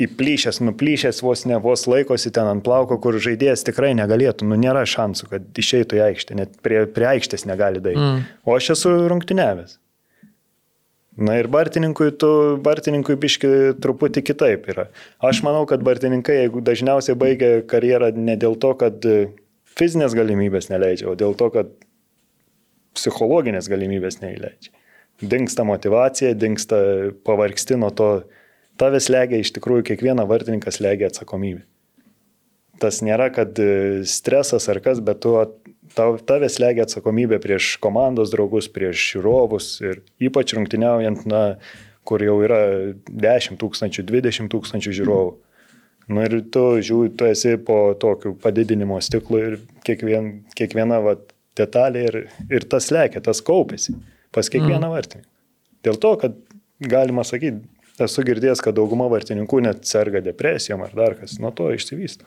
įplyšęs, 0.00 0.62
nuplyšęs, 0.64 1.20
vos 1.24 1.44
ne 1.48 1.58
vos 1.60 1.84
laikosi 1.90 2.32
ten 2.34 2.48
ant 2.48 2.64
plauko, 2.64 2.96
kur 3.02 3.18
žaidėjas 3.20 3.66
tikrai 3.68 3.92
negalėtų, 3.98 4.48
nu 4.48 4.56
nėra 4.60 4.86
šansų, 4.88 5.28
kad 5.34 5.60
išeitų 5.62 5.98
į 5.98 6.02
aikštę, 6.08 6.38
net 6.38 6.56
prie, 6.64 6.82
prie 6.88 7.08
aikštės 7.14 7.46
negali 7.50 7.82
daryti. 7.84 8.00
Mm. 8.00 8.24
O 8.48 8.56
aš 8.56 8.72
esu 8.76 8.94
rungtyniavęs. 9.12 9.76
Na 11.20 11.36
ir 11.36 11.50
Bartininkui, 11.52 12.14
tu, 12.16 12.30
Bartininkui 12.64 13.16
biški 13.20 13.48
truputį 13.82 14.22
kitaip 14.24 14.68
yra. 14.72 14.86
Aš 15.20 15.42
manau, 15.44 15.66
kad 15.68 15.82
Bartininkai, 15.84 16.38
jeigu 16.44 16.62
dažniausiai 16.64 17.18
baigia 17.18 17.50
karjerą 17.68 18.12
ne 18.16 18.38
dėl 18.40 18.56
to, 18.62 18.72
kad 18.80 19.04
fizinės 19.76 20.16
galimybės 20.16 20.70
neleidžia, 20.70 21.10
o 21.10 21.16
dėl 21.18 21.34
to, 21.36 21.50
kad 21.52 21.74
psichologinės 22.96 23.68
galimybės 23.70 24.20
neįleidžia. 24.22 24.72
Dinksta 25.20 25.66
motivacija, 25.68 26.32
dinksta 26.38 26.78
pavargsti 27.26 27.76
nuo 27.80 27.90
to. 27.92 28.10
Tavęs 28.80 29.10
legia 29.12 29.40
iš 29.42 29.52
tikrųjų 29.56 29.84
kiekvieną 29.90 30.24
vartininkas 30.28 30.80
legia 30.80 31.10
atsakomybę. 31.10 31.66
Tas 32.80 33.02
nėra, 33.04 33.26
kad 33.34 33.58
stresas 34.08 34.70
ar 34.72 34.80
kas, 34.80 35.02
bet 35.04 35.20
tu 35.20 35.34
tavęs 35.96 36.56
legia 36.62 36.86
atsakomybė 36.86 37.40
prieš 37.42 37.74
komandos 37.84 38.32
draugus, 38.32 38.70
prieš 38.72 39.02
žiūrovus 39.14 39.68
ir 39.84 40.00
ypač 40.22 40.54
rungtyniaujant, 40.56 41.26
na, 41.28 41.42
kur 42.08 42.24
jau 42.24 42.38
yra 42.44 42.60
10 43.04 43.60
tūkstančių, 43.60 44.06
20 44.08 44.48
tūkstančių 44.54 44.94
žiūrovų. 45.00 45.34
Na 46.10 46.24
ir 46.26 46.40
tu 46.50 46.62
žiūri, 46.82 47.12
tu 47.14 47.26
esi 47.28 47.54
po 47.62 47.92
tokiu 48.00 48.32
padidinimo 48.40 48.96
stiklu 49.04 49.42
ir 49.44 49.58
kiekvien, 49.86 50.30
kiekviena 50.58 50.98
va, 51.04 51.14
detalė 51.58 52.06
ir, 52.08 52.16
ir 52.50 52.66
tas 52.70 52.88
lekia, 52.90 53.22
tas 53.22 53.42
kaupėsi 53.46 53.94
pas 54.34 54.48
kiekvieną 54.50 54.88
mm. 54.88 54.94
vartininką. 54.94 55.28
Dėl 55.86 56.00
to, 56.02 56.14
kad 56.22 56.34
galima 56.80 57.22
sakyti, 57.26 57.62
esu 58.06 58.24
girdėjęs, 58.26 58.62
kad 58.64 58.76
dauguma 58.78 59.08
vartininkų 59.12 59.62
net 59.66 59.86
serga 59.88 60.22
depresijom 60.24 60.82
ar 60.86 60.94
dar 60.96 61.16
kas, 61.18 61.38
nuo 61.42 61.52
to 61.56 61.70
išsivysto. 61.74 62.26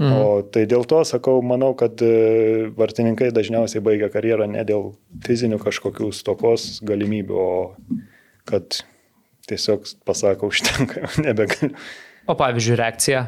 Mm. 0.00 0.12
O 0.16 0.28
tai 0.48 0.62
dėl 0.68 0.86
to 0.88 1.02
sakau, 1.04 1.42
manau, 1.44 1.74
kad 1.76 2.00
e, 2.00 2.70
vartininkai 2.76 3.28
dažniausiai 3.36 3.82
baigia 3.84 4.08
karjerą 4.12 4.46
ne 4.48 4.62
dėl 4.64 4.94
fizinių 5.26 5.58
kažkokių 5.60 6.08
stokos 6.16 6.78
galimybių, 6.88 7.36
o 7.36 8.06
kad 8.48 8.80
tiesiog 9.50 9.84
pasako 10.08 10.48
užtenka, 10.48 11.04
nebegaliu. 11.26 11.74
O 12.30 12.36
pavyzdžiui, 12.38 12.78
reakcija? 12.80 13.26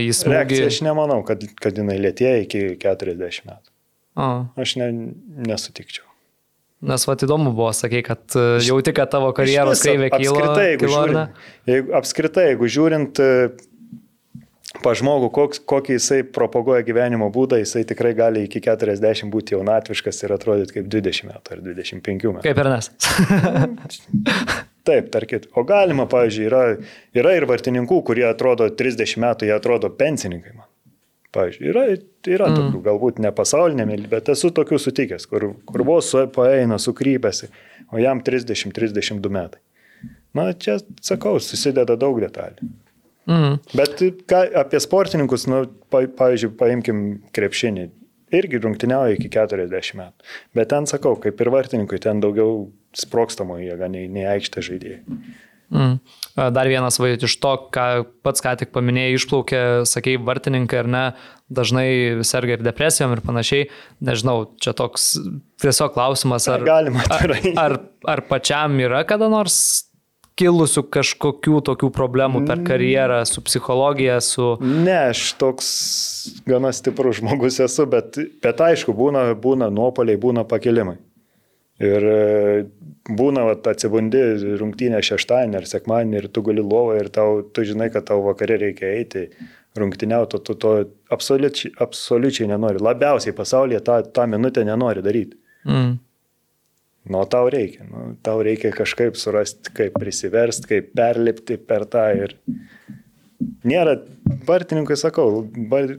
Jis 0.00 0.24
smūgį... 0.24 0.34
Reakcija 0.34 0.70
aš 0.72 0.80
nemanau, 0.86 1.20
kad, 1.26 1.44
kad 1.62 1.76
jinai 1.78 2.00
lėtėja 2.00 2.46
iki 2.46 2.62
40 2.80 3.46
metų. 3.50 3.74
O. 4.18 4.30
Aš 4.58 4.78
ne, 4.80 4.88
nesutikčiau. 5.46 6.09
Nes 6.80 7.02
va 7.04 7.16
įdomu 7.16 7.50
buvo, 7.52 7.72
sakai, 7.76 8.00
kad 8.06 8.22
e, 8.38 8.44
jauti, 8.64 8.94
kad 8.96 9.10
tavo 9.12 9.34
karjeros 9.36 9.82
kreivė 9.84 10.08
kyla. 10.14 10.30
Apskritai, 10.32 10.68
jeigu, 10.70 10.86
kilo, 10.86 11.02
žiūrint, 11.02 11.42
jeigu, 11.68 11.92
apskritai, 11.98 12.46
jeigu 12.52 12.70
žiūrint 12.76 13.20
pa 14.84 14.94
žmogų, 14.96 15.28
koks, 15.34 15.60
kokį 15.68 15.96
jisai 15.96 16.20
propaguoja 16.36 16.84
gyvenimo 16.86 17.28
būdą, 17.34 17.58
jisai 17.60 17.82
tikrai 17.88 18.14
gali 18.16 18.46
iki 18.46 18.62
40 18.64 19.28
būti 19.32 19.56
jaunatviškas 19.56 20.22
ir 20.24 20.34
atrodyti 20.36 20.78
kaip 20.78 20.88
20 20.92 21.28
metų 21.28 21.56
ar 21.56 21.62
25 21.66 22.34
metų. 22.38 22.44
Kaip 22.46 22.62
ir 22.62 22.72
nes. 22.72 22.90
Taip, 24.88 25.10
tarkit. 25.12 25.50
O 25.58 25.66
galima, 25.68 26.06
pavyzdžiui, 26.08 26.46
yra, 26.48 26.64
yra 27.18 27.36
ir 27.36 27.44
vartininkų, 27.50 28.00
kurie 28.06 28.24
atrodo 28.30 28.70
30 28.72 29.20
metų, 29.20 29.50
jie 29.50 29.56
atrodo 29.58 29.92
pensininkai 29.92 30.54
man. 30.54 30.69
Pavyzdžiui, 31.30 31.66
yra, 31.70 31.84
yra 32.26 32.48
mm. 32.50 32.56
tokių, 32.58 32.82
galbūt 32.88 33.20
ne 33.22 33.30
pasaulinėme, 33.34 34.00
bet 34.10 34.32
esu 34.32 34.50
tokių 34.54 34.80
sutikęs, 34.82 35.28
kur, 35.30 35.52
kur 35.68 35.84
vos 35.86 36.08
su 36.10 36.24
paeina, 36.34 36.78
sukrypėsi, 36.82 37.52
o 37.94 38.00
jam 38.02 38.22
30-32 38.26 39.30
metai. 39.30 39.62
Na, 40.34 40.48
čia, 40.54 40.78
sakau, 41.04 41.36
susideda 41.42 41.94
daug 41.98 42.18
detalių. 42.22 42.70
Mhm. 43.30 43.56
Bet 43.78 44.02
ką, 44.30 44.42
apie 44.58 44.80
sportininkus, 44.82 45.46
nu, 45.50 45.64
pa, 45.92 46.02
pavyzdžiui, 46.18 46.54
paimkim 46.58 47.02
krepšinį. 47.36 47.88
Irgi 48.34 48.60
rungtyniauja 48.62 49.16
iki 49.18 49.30
40 49.34 49.96
metų. 49.98 50.28
Bet 50.54 50.70
ten 50.70 50.86
sakau, 50.86 51.16
kaip 51.18 51.40
ir 51.42 51.50
vartininkui, 51.50 51.98
ten 52.02 52.22
daugiau 52.22 52.68
sprokstamo 52.94 53.58
jėga 53.58 53.88
nei, 53.90 54.06
nei 54.10 54.26
aikštė 54.30 54.62
žaidėjai. 54.66 55.00
Mm. 55.70 55.98
Dar 56.54 56.70
vienas 56.70 56.98
vaizdas 56.98 57.30
iš 57.30 57.36
to, 57.42 57.52
ką 57.74 57.84
pats 58.26 58.42
ką 58.42 58.56
tik 58.58 58.72
paminėjai, 58.74 59.18
išplaukė, 59.18 59.60
sakei, 59.88 60.16
vartininkai 60.18 60.80
ar 60.82 60.88
ne, 60.90 61.04
dažnai 61.50 61.90
serga 62.26 62.56
ir 62.56 62.64
depresijom 62.64 63.14
ir 63.14 63.22
panašiai. 63.26 63.68
Nežinau, 64.06 64.50
čia 64.62 64.74
toks 64.76 65.12
tiesiog 65.62 65.94
klausimas, 65.94 66.48
ar, 66.50 66.66
galima, 66.66 67.04
ar, 67.10 67.36
ar, 67.66 67.76
ar 68.16 68.24
pačiam 68.30 68.78
yra 68.82 69.04
kada 69.06 69.30
nors 69.30 69.60
kilusių 70.40 70.84
kažkokių 70.94 71.60
tokių 71.68 71.90
problemų 71.92 72.44
per 72.48 72.62
karjerą 72.64 73.20
su 73.28 73.42
psichologija, 73.44 74.16
su... 74.24 74.54
Ne, 74.62 75.10
aš 75.10 75.34
toks 75.40 75.68
gana 76.48 76.72
stiprus 76.76 77.20
žmogus 77.20 77.60
esu, 77.60 77.86
bet, 77.90 78.16
bet 78.42 78.62
aišku, 78.70 78.94
būna, 78.96 79.30
būna 79.40 79.68
nuopoliai, 79.74 80.20
būna 80.20 80.46
pakilimai. 80.48 80.96
Ir 81.80 82.04
e, 82.04 82.16
būna, 83.08 83.46
vat, 83.48 83.64
atsibundi 83.70 84.20
rungtynę 84.60 85.00
šeštadienį 85.04 85.60
ar 85.60 85.68
sekmadienį 85.68 86.18
ir 86.20 86.28
tu 86.28 86.44
gali 86.44 86.64
lovą 86.64 86.98
ir 87.00 87.08
tau, 87.14 87.40
tu 87.42 87.64
žinai, 87.64 87.88
kad 87.94 88.04
tau 88.10 88.20
vakarė 88.26 88.58
reikia 88.66 88.90
eiti 88.98 89.24
rungtyniauti, 89.80 90.42
tu 90.44 90.56
to 90.60 90.74
absoliučiai, 91.14 91.72
absoliučiai 91.80 92.50
nenori. 92.50 92.82
Labiausiai 92.84 93.36
pasaulyje 93.36 93.80
tą, 93.86 94.00
tą 94.12 94.26
minutę 94.28 94.64
nenori 94.66 95.04
daryti. 95.06 95.38
Mm. 95.64 95.96
Nu, 97.10 97.24
tau 97.32 97.48
reikia. 97.48 97.86
Nu, 97.88 98.10
tau 98.22 98.42
reikia 98.44 98.74
kažkaip 98.76 99.16
surasti, 99.16 99.72
kaip 99.76 99.96
prisiversti, 99.96 100.68
kaip 100.74 100.92
perlipti 100.98 101.56
per 101.56 101.86
tą. 101.88 102.04
Ir 102.26 102.36
nėra, 103.64 103.96
vartininkui 104.48 104.98
sakau, 105.00 105.46
bar, 105.70 105.94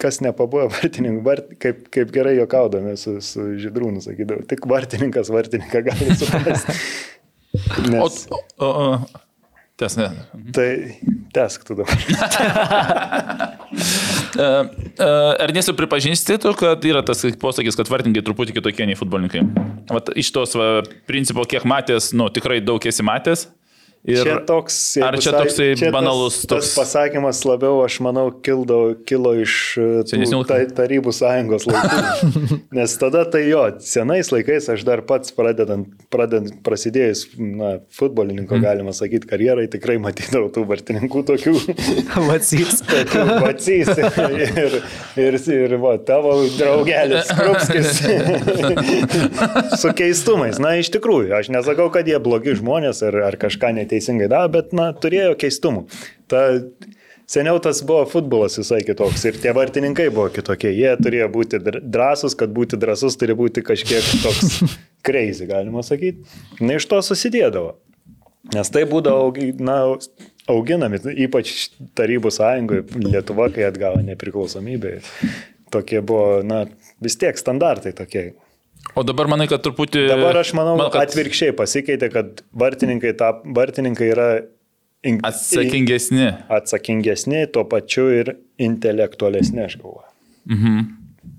kas 0.00 0.20
nepabuvo 0.24 0.68
vartininkų, 0.76 1.24
vart, 1.26 1.54
kaip, 1.62 1.86
kaip 1.94 2.12
gerai 2.14 2.36
jokaudami 2.38 2.96
su, 3.00 3.18
su 3.24 3.50
žydrūnu, 3.60 4.02
sakydavau, 4.04 4.46
tik 4.50 4.68
vartininkas 4.70 5.32
vartininką 5.32 5.84
gali 5.90 6.14
suprasti. 6.20 6.78
Nes... 7.90 8.22
O, 8.30 8.38
o, 8.62 8.70
o, 8.70 9.26
Tes 9.80 9.94
ne. 9.96 10.10
Tai 10.52 10.68
tesk 11.32 11.64
tu 11.64 11.78
dabar. 11.78 11.96
E, 14.30 14.42
e, 14.42 15.06
ar 15.42 15.50
nesu 15.50 15.72
pripažįsti 15.74 16.36
tu, 16.42 16.52
kad 16.58 16.84
yra 16.86 17.00
tas 17.06 17.24
posakis, 17.42 17.74
kad 17.78 17.88
vartininkai 17.90 18.22
truputį 18.24 18.54
kitokie 18.54 18.86
nei 18.86 18.94
futbolininkai? 18.98 19.42
Vat 19.90 20.12
iš 20.18 20.30
tos 20.34 20.54
va, 20.58 20.84
principo, 21.10 21.42
kiek 21.50 21.66
matęs, 21.68 22.12
nu, 22.14 22.28
tikrai 22.30 22.60
daug 22.62 22.86
esi 22.86 23.04
matęs, 23.06 23.48
Ir 24.08 24.22
čia 24.24 24.38
toks, 24.48 24.76
ar 25.04 25.18
čia 25.20 25.32
toksai 25.34 25.74
čia 25.76 25.90
banalus 25.92 26.38
tas, 26.40 26.48
toks... 26.48 26.68
tas 26.72 26.76
pasakymas 26.78 27.42
labiau, 27.44 27.82
aš 27.84 27.98
manau, 28.00 28.30
kildo, 28.32 28.94
kilo 29.04 29.34
iš 29.36 29.56
e, 29.76 29.88
ta, 30.48 30.56
Tarybų 30.78 31.12
sąjungos 31.12 31.66
laikų. 31.68 32.60
Nes 32.78 32.94
tada 32.96 33.26
tai 33.28 33.42
jo, 33.50 33.66
senais 33.84 34.32
laikais 34.32 34.70
aš 34.72 34.86
dar 34.88 35.02
pats 35.04 35.34
pradedant, 35.36 35.90
pradedant 36.08 36.62
prasidėjus 36.64 37.26
na, 37.36 37.74
futbolininko, 37.92 38.56
mm. 38.56 38.64
galima 38.64 38.94
sakyti, 38.96 39.28
karjerai, 39.28 39.66
tikrai 39.68 39.98
matydavau 40.00 40.48
tų 40.54 40.64
vartininkų 40.72 41.24
tokių. 41.34 41.54
Vacys. 42.30 42.80
Vacys. 43.44 43.92
Ir, 44.00 44.78
ir, 45.20 45.38
ir 45.58 45.76
va, 45.84 45.98
tavo 46.08 46.38
draugelis, 46.56 47.28
Krupskis. 47.36 48.00
Su 49.76 49.92
keistumais. 49.92 50.56
Na, 50.56 50.72
iš 50.80 50.88
tikrųjų, 50.96 51.36
aš 51.36 51.52
nesakau, 51.52 51.90
kad 51.92 52.08
jie 52.08 52.16
blogi 52.22 52.56
žmonės 52.56 53.04
ar, 53.04 53.20
ar 53.28 53.40
kažką 53.44 53.76
net 53.76 53.89
neteisingai 53.90 54.28
daro, 54.30 54.50
bet, 54.52 54.72
na, 54.72 54.92
turėjo 54.94 55.34
keistumų. 55.38 55.86
Ta, 56.30 56.60
seniau 57.30 57.58
tas 57.62 57.82
buvo 57.82 58.04
futbolas 58.06 58.58
visai 58.58 58.82
kitoks 58.86 59.24
ir 59.24 59.38
tie 59.42 59.52
vartininkai 59.52 60.10
buvo 60.10 60.28
kitokie. 60.30 60.70
Jie 60.70 60.94
turėjo 61.02 61.28
būti 61.32 61.60
drąsus, 61.62 62.36
kad 62.38 62.50
būti 62.50 62.78
drąsus 62.78 63.18
turi 63.18 63.34
būti 63.34 63.62
kažkiek 63.62 64.02
toks 64.22 64.60
crazy, 65.06 65.46
galima 65.46 65.82
sakyti. 65.82 66.24
Na, 66.60 66.78
iš 66.78 66.86
to 66.86 67.00
susidėdavo. 67.02 67.76
Nes 68.54 68.70
tai 68.72 68.86
būdavo, 68.88 69.34
na, 69.60 69.82
auginami, 70.50 70.98
ypač 71.26 71.70
Tarybų 71.94 72.32
sąjungoje, 72.34 72.86
Lietuva, 73.04 73.50
kai 73.52 73.66
atgavo 73.68 74.00
nepriklausomybę. 74.02 74.96
Tokie 75.70 76.00
buvo, 76.02 76.40
na, 76.42 76.64
vis 77.04 77.18
tiek 77.20 77.38
standartai 77.38 77.92
tokie. 77.94 78.32
O 78.98 79.04
dabar 79.06 79.28
manai, 79.30 79.46
kad 79.50 79.62
truputį... 79.64 80.06
Dabar 80.10 80.40
aš 80.40 80.54
manau, 80.58 80.76
man, 80.78 80.90
kad 80.92 81.10
atvirkščiai 81.10 81.54
pasikeitė, 81.56 82.10
kad 82.12 82.42
vartininkai, 82.62 83.12
ta, 83.18 83.34
vartininkai 83.58 84.08
yra... 84.14 84.30
In, 85.06 85.20
atsakingesni. 85.24 86.26
Atsakingesni, 86.52 87.46
tuo 87.54 87.64
pačiu 87.68 88.10
ir 88.12 88.34
intelektualesni, 88.60 89.62
aš 89.64 89.78
galvoju. 89.80 90.10
Mhm. 90.50 90.80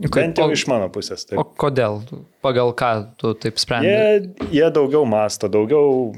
Bent 0.01 0.39
jau 0.41 0.47
iš 0.53 0.65
mano 0.69 0.87
pusės. 0.93 1.27
Taip. 1.29 1.37
O 1.41 1.45
kodėl? 1.45 1.99
Pagal 2.45 2.73
ką 2.77 2.91
tu 3.21 3.33
taip 3.37 3.59
sprendži? 3.61 3.91
Jie, 3.91 4.47
jie 4.57 4.69
daugiau 4.73 5.05
masto, 5.09 5.49
daugiau, 5.51 6.13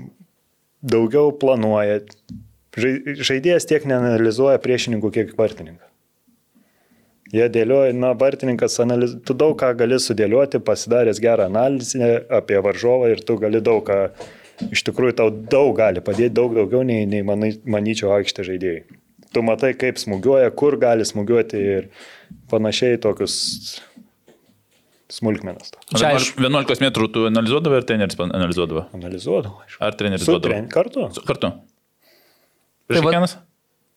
daugiau 0.79 1.33
planuoja. 1.39 1.99
Žaidėjas 2.73 3.67
tiek 3.69 3.83
neanalizuoja 3.89 4.61
priešininkų, 4.63 5.11
kiek 5.17 5.33
vartininkas. 5.39 5.92
Jie 7.33 7.47
dėlioja, 7.49 7.93
na, 7.97 8.11
vartininkas, 8.17 8.75
analiz... 8.83 9.15
tu 9.25 9.33
daug 9.33 9.55
ką 9.57 9.71
gali 9.79 9.97
sudėlioti, 10.01 10.59
pasidaręs 10.61 11.21
gerą 11.23 11.47
analizę 11.49 12.11
apie 12.29 12.59
varžovą 12.61 13.09
ir 13.09 13.23
tu 13.25 13.39
gali 13.41 13.61
daug 13.65 13.81
ką, 13.87 13.97
iš 14.69 14.83
tikrųjų 14.85 15.15
tau 15.17 15.31
daug 15.33 15.71
gali 15.79 16.03
padėti, 16.05 16.35
daug 16.37 16.53
daugiau 16.53 16.83
nei, 16.85 17.07
nei 17.09 17.23
manai, 17.25 17.55
manyčiau 17.65 18.13
aikštė 18.19 18.45
žaidėjai. 18.51 18.83
Tu 19.33 19.41
matai, 19.41 19.71
kaip 19.73 19.97
smūgiuoja, 19.97 20.51
kur 20.53 20.77
gali 20.77 21.07
smūgiuoti 21.09 21.63
ir 21.77 21.87
panašiai 22.53 22.99
tokius 23.01 23.35
smulkmenas. 25.13 25.73
Čia 25.93 26.11
aišku. 26.13 26.41
11 26.41 26.83
metrų 26.85 27.09
tu 27.13 27.25
analizuodavai 27.29 27.81
ar 27.81 27.87
treneris 27.89 28.17
analizuodavo? 28.23 28.85
Analizuodavau, 28.97 29.63
aišku. 29.65 29.81
Ar 29.85 29.97
treneris 29.97 30.25
Su 30.25 30.35
duodavo? 30.35 30.51
tren 30.53 30.69
kartu. 30.73 31.07
Kartu. 31.25 31.49
Tai 32.93 33.01
va- 33.01 33.13
Prieš 33.13 33.35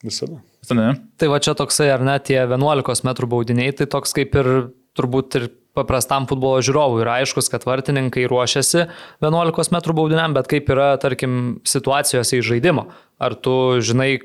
Visada. 0.04 0.40
kiekvienas? 0.66 0.98
Tai 1.16 1.28
va 1.32 1.38
čia 1.40 1.54
toksai, 1.56 1.88
ar 1.94 2.02
ne, 2.04 2.16
tie 2.20 2.42
11 2.44 3.06
m 3.06 3.14
baudiniai, 3.30 3.72
tai 3.76 3.86
toks 3.90 4.12
kaip 4.16 4.34
ir 4.36 4.50
turbūt 4.96 5.38
ir 5.40 5.48
paprastam 5.76 6.24
futbolo 6.28 6.60
žiūrovui 6.64 7.02
yra 7.04 7.18
aiškus, 7.22 7.50
kad 7.52 7.66
vartininkai 7.68 8.24
ruošiasi 8.30 8.86
11 9.24 9.72
m 9.72 9.82
baudiniam, 9.96 10.36
bet 10.36 10.48
kaip 10.52 10.70
yra, 10.72 10.94
tarkim, 11.00 11.60
situacijose 11.68 12.40
į 12.40 12.46
žaidimo. 12.52 12.88
Ar 13.20 13.36
tu 13.36 13.76
žinai, 13.84 14.16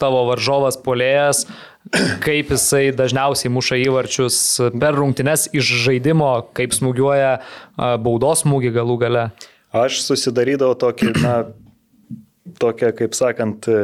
tavo 0.00 0.24
varžovas 0.28 0.76
polėjas, 0.84 1.44
kaip 2.24 2.52
jisai 2.52 2.90
dažniausiai 2.96 3.52
muša 3.52 3.80
įvarčius 3.86 4.38
per 4.76 4.96
rungtynes 4.98 5.48
iš 5.56 5.72
žaidimo, 5.86 6.32
kaip 6.56 6.76
smūgiuoja 6.76 7.38
baudos 8.04 8.44
smūgį 8.44 8.74
galų 8.76 8.98
gale. 9.04 9.28
Aš 9.76 10.02
susidarydavau 10.04 10.76
tokį, 10.80 11.12
na, 11.20 11.36
tokią, 12.60 12.92
kaip 12.96 13.16
sakant, 13.16 13.68
e, 13.70 13.76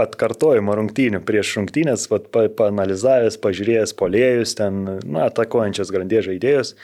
atkartojimą 0.00 0.76
rungtynių 0.78 1.20
prieš 1.26 1.56
rungtynės, 1.58 2.06
vat, 2.12 2.30
pa, 2.34 2.46
paanalizavęs, 2.60 3.38
pažiūrėjęs 3.42 3.94
polėjus, 3.98 4.54
ten, 4.60 4.80
na, 5.04 5.28
atakuojančias 5.30 5.92
grandies 5.94 6.26
žaidėjus, 6.28 6.74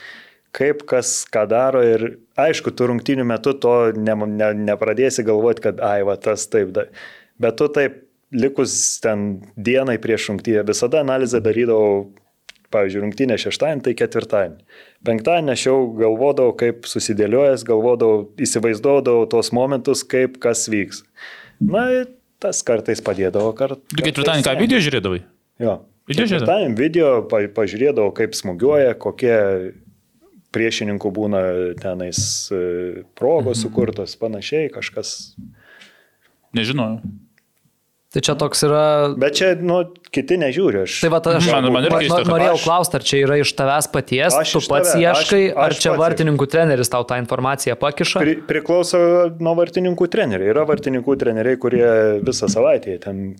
kaip 0.55 0.85
kas 0.89 1.13
ką 1.31 1.45
daro 1.51 1.81
ir 1.85 2.05
aišku, 2.39 2.73
tu 2.75 2.89
rungtynių 2.91 3.25
metu 3.27 3.55
to 3.57 3.75
ne, 3.97 4.15
ne, 4.27 4.53
nepradėsi 4.71 5.25
galvoti, 5.27 5.67
kad, 5.69 5.83
ai, 5.85 6.01
va, 6.07 6.17
tas 6.19 6.47
taip, 6.51 6.73
da. 6.75 6.87
bet 7.41 7.59
tu 7.61 7.69
taip 7.71 8.03
likus 8.31 8.73
ten 9.03 9.41
dienai 9.59 9.97
prieš 9.99 10.29
rungtynę 10.31 10.63
visada 10.67 11.01
analizę 11.03 11.41
darydavau 11.43 12.11
pavyzdžiui, 12.73 13.01
rungtynė 13.03 13.37
šeštadienį, 13.41 13.83
tai 13.85 13.93
ketvirtadienį. 13.99 14.65
Penktadienį 15.07 15.53
aš 15.53 15.65
jau 15.67 15.75
galvodavau, 15.99 16.55
kaip 16.57 16.87
susidėliojęs, 16.89 17.65
galvodavau, 17.67 18.25
įsivaizduodavau 18.41 19.27
tos 19.31 19.51
momentus, 19.55 20.03
kaip 20.07 20.39
kas 20.43 20.65
vyks. 20.71 21.03
Na, 21.61 21.85
tas 22.41 22.63
kartais 22.65 23.03
padėdavo 23.05 23.53
kartu. 23.57 23.81
Tu 23.95 24.03
ketvirtadienį 24.07 24.47
ką 24.47 24.57
video 24.59 24.81
žiūrėdavai? 24.81 25.21
Jo. 25.61 25.77
Video 26.09 26.25
žiūrėdavai? 26.31 26.71
Video 26.79 27.09
pa, 27.29 27.43
pažiūrėdavau, 27.59 28.11
kaip 28.17 28.33
smūgiuoja, 28.35 28.95
kokie 28.99 29.35
priešininkų 30.51 31.11
būna 31.15 31.41
tenais 31.79 32.49
e, 32.51 33.03
progos 33.15 33.57
Mhm. 33.57 33.61
sukurtos, 33.61 34.17
panašiai, 34.19 34.71
kažkas. 34.73 35.35
Nežinojau. 36.57 36.99
Tai 38.11 38.19
čia 38.19 38.33
toks 38.35 38.65
yra 38.67 38.83
Bet 39.15 39.37
čia, 39.39 39.53
nu, 39.55 39.77
kiti 40.11 40.35
nežiūri. 40.39 40.81
Aš, 40.83 40.97
Tai 41.05 41.11
va, 41.13 41.21
aš 41.31 41.45
Man- 41.47 41.69
man 41.71 41.85
irgi 41.87 42.09
keista, 42.09 42.25
norėjau 42.27 42.57
klausti, 42.59 42.97
ar 42.99 43.05
čia 43.07 43.19
yra 43.23 43.37
iš 43.39 43.53
tavęs 43.55 43.87
paties, 43.93 44.35
Aš 44.35 44.51
tu 44.51 44.61
pats 44.67 44.91
tavęs, 44.91 45.03
ieškai, 45.05 45.43
aš- 45.47 45.55
ar 45.55 45.71
aš 45.71 45.79
čia 45.79 45.93
pats 45.93 46.01
vartininkų 46.03 46.47
treneris 46.51 46.91
tau 46.91 47.05
tą 47.07 47.19
informaciją 47.23 47.77
pakiša? 47.79 48.19
Pri, 48.19 48.33
priklauso 48.49 48.99
nuo 49.39 49.55
vartininkų 49.55 50.09
trenerių. 50.11 50.49
Yra 50.51 50.65
vartininkų 50.67 51.15
treneriai, 51.23 51.55
kurie 51.55 51.87
visą 52.19 52.51
savaitę 52.51 52.97
ten 52.99 53.37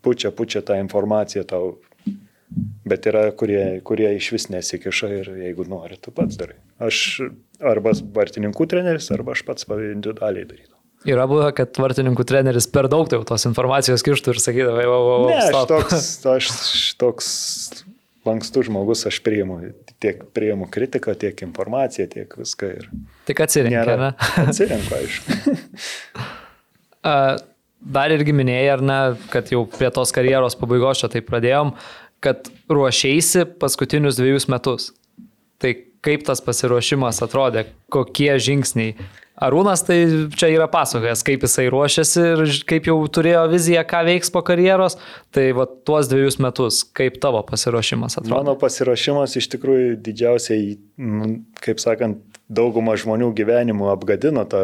pučia, 0.00 0.30
pučia 0.30 0.62
tą 0.62 0.78
informaciją 0.78 1.42
tau. 1.44 1.74
Bet 2.86 3.02
yra, 3.10 3.32
kurie, 3.34 3.80
kurie 3.82 4.14
iš 4.14 4.30
vis 4.30 4.46
nesikiša 4.46 5.10
ir 5.10 5.32
jeigu 5.42 5.66
nori, 5.66 5.98
tu 6.00 6.14
pats 6.14 6.38
darai. 6.38 6.54
Aš 6.78 7.18
arba 7.58 7.90
vartininkų 7.90 8.68
treneris, 8.70 9.10
arba 9.10 9.34
aš 9.34 9.42
pats 9.42 9.66
individualiai 9.66 10.46
darydavau. 10.46 10.75
Yra 11.06 11.26
buvę, 11.30 11.50
kad 11.54 11.76
vartininkų 11.78 12.24
treneris 12.26 12.66
per 12.72 12.88
daug 12.90 13.10
jau 13.12 13.20
tos 13.28 13.44
informacijos 13.46 14.02
kištų 14.06 14.32
ir 14.34 14.40
sakydavo, 14.42 14.80
jau, 14.82 14.94
jau, 14.96 15.18
Ne, 15.28 15.36
aš 15.42 15.50
stop. 15.52 15.68
toks, 15.70 16.08
aš 16.36 16.48
toks 16.98 17.28
lankstus 18.26 18.66
žmogus, 18.66 19.04
aš 19.06 19.20
priimu 19.22 19.60
tiek 20.02 20.24
priimu 20.34 20.66
kritiką, 20.72 21.14
tiek 21.20 21.38
informaciją, 21.46 22.08
tiek 22.10 22.32
viską. 22.40 22.72
Ir 22.80 22.88
Tik 23.28 23.44
atsirinkė, 23.44 23.76
nėra. 23.78 23.96
ne? 24.00 24.10
Atsirenku, 24.50 24.96
aišku. 24.98 25.30
Dar 27.86 28.10
irgi 28.10 28.32
minėjai, 28.34 28.70
ar 28.74 28.82
ne, 28.82 28.98
kad 29.30 29.52
jau 29.52 29.62
prie 29.70 29.90
tos 29.94 30.10
karjeros 30.16 30.56
pabaigos 30.58 30.98
čia 31.04 31.10
tai 31.12 31.20
pradėjom, 31.22 31.74
kad 32.24 32.48
ruošiaisi 32.72 33.44
paskutinius 33.60 34.18
dviejus 34.18 34.48
metus. 34.50 34.88
Tai 35.62 35.70
kaip 36.06 36.24
tas 36.26 36.42
pasiruošimas 36.42 37.22
atrodė, 37.24 37.66
kokie 37.92 38.32
žingsniai. 38.42 38.96
Arūnas 39.36 39.82
tai 39.84 39.98
čia 40.32 40.48
yra 40.54 40.64
pasakojęs, 40.72 41.20
kaip 41.26 41.42
jisai 41.44 41.66
ruošiasi 41.72 42.22
ir 42.32 42.42
kaip 42.70 42.88
jau 42.88 42.96
turėjo 43.12 43.42
viziją, 43.52 43.82
ką 43.88 44.00
veiks 44.08 44.32
po 44.32 44.40
karjeros. 44.46 44.96
Tai 45.36 45.44
va 45.58 45.66
tuos 45.68 46.08
dviejus 46.08 46.38
metus, 46.40 46.80
kaip 46.96 47.18
tavo 47.20 47.42
pasiruošimas 47.44 48.16
atrodo. 48.16 48.32
Mano 48.32 48.56
pasiruošimas 48.60 49.36
iš 49.36 49.50
tikrųjų 49.52 49.98
didžiausiai, 50.06 50.78
nu, 50.96 51.30
kaip 51.60 51.82
sakant, 51.84 52.22
daugumą 52.48 52.96
žmonių 52.96 53.32
gyvenimų 53.36 53.90
apgadino 53.92 54.46
tą 54.48 54.62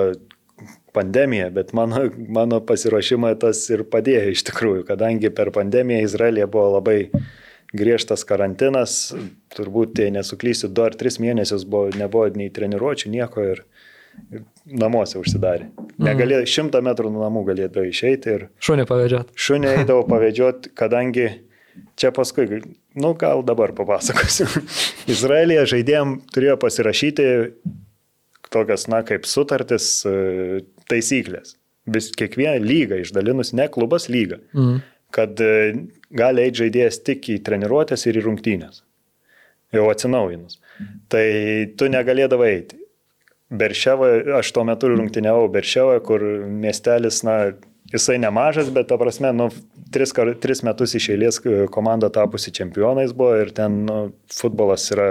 pandemiją, 0.97 1.51
bet 1.53 1.73
mano, 1.77 2.07
mano 2.33 2.61
pasiruošimą 2.65 3.35
tas 3.43 3.65
ir 3.73 3.85
padėjo 3.93 4.33
iš 4.33 4.45
tikrųjų, 4.49 4.87
kadangi 4.89 5.33
per 5.35 5.53
pandemiją 5.53 6.05
Izraelija 6.07 6.49
buvo 6.49 6.79
labai 6.79 6.99
griežtas 7.73 8.25
karantinas, 8.29 9.15
turbūt, 9.57 9.97
jei 10.01 10.13
nesuklysiu, 10.13 10.69
du 10.69 10.85
ar 10.85 10.97
tris 10.97 11.17
mėnesius 11.23 11.65
buvo, 11.65 11.89
nebuvo 11.97 12.29
nei 12.37 12.53
treniruočių, 12.53 13.13
nieko 13.13 13.47
ir 13.55 13.65
namuose 14.67 15.21
užsidarė. 15.21 15.71
Negalėjo, 16.03 16.45
šimtą 16.49 16.83
metrų 16.85 17.13
nuo 17.13 17.25
namų 17.25 17.45
galėdavo 17.51 17.87
išeiti 17.89 18.37
ir 18.37 18.45
Šunį 18.63 18.87
pavėdžiot. 18.89 19.33
šunį 19.35 19.71
eidavau 19.77 20.05
pavėdžioti, 20.09 20.73
kadangi 20.79 21.29
čia 22.01 22.13
paskui, 22.15 22.63
nu 22.99 23.13
gal 23.19 23.45
dabar 23.47 23.75
papasakosiu. 23.77 24.49
Izraelija 25.13 25.65
žaidėjim 25.69 26.19
turėjo 26.33 26.59
pasirašyti 26.63 27.27
tokias, 28.53 28.87
na, 28.93 29.01
kaip 29.07 29.27
sutartis, 29.29 30.03
e, 30.09 30.63
taisyklės. 30.91 31.57
Vis 31.93 32.11
kiekvieną 32.15 32.61
lygą 32.63 33.01
išdalinus, 33.03 33.55
ne 33.59 33.67
klubas 33.73 34.07
lygą, 34.13 34.39
mm. 34.55 34.77
kad 35.15 35.41
e, 35.43 35.73
gali 36.15 36.45
eiti 36.45 36.67
žaidėjas 36.67 37.01
tik 37.07 37.31
į 37.33 37.41
treniruotės 37.47 38.07
ir 38.07 38.21
į 38.21 38.27
rungtynės. 38.29 38.85
Jau 39.73 39.89
atsinaujinus. 39.89 40.59
Tai 41.13 41.25
tu 41.81 41.89
negalėdavai 41.89 42.51
eiti. 42.53 42.82
Berševoje, 43.53 44.25
aš 44.39 44.53
tuo 44.57 44.65
metu 44.65 44.89
rungtyniavau 44.89 45.49
Berševoje, 45.53 46.01
kur 46.07 46.23
miestelis, 46.49 47.21
na, 47.27 47.37
jisai 47.93 48.17
nemažas, 48.23 48.71
bet, 48.73 48.89
ta 48.89 48.97
prasme, 49.01 49.33
nu, 49.37 49.49
tris, 49.93 50.15
kar- 50.17 50.35
tris 50.41 50.63
metus 50.65 50.95
iš 50.97 51.11
eilės 51.13 51.41
e, 51.45 51.67
komanda 51.73 52.09
tapusi 52.13 52.53
čempionais 52.55 53.13
buvo 53.17 53.37
ir 53.43 53.53
ten 53.57 53.83
nu, 53.89 53.99
futbolas 54.33 54.89
yra 54.95 55.09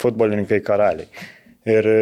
futbolininkai 0.00 0.62
karaliai. 0.64 1.10
Ir 1.68 1.84
e, 1.84 1.96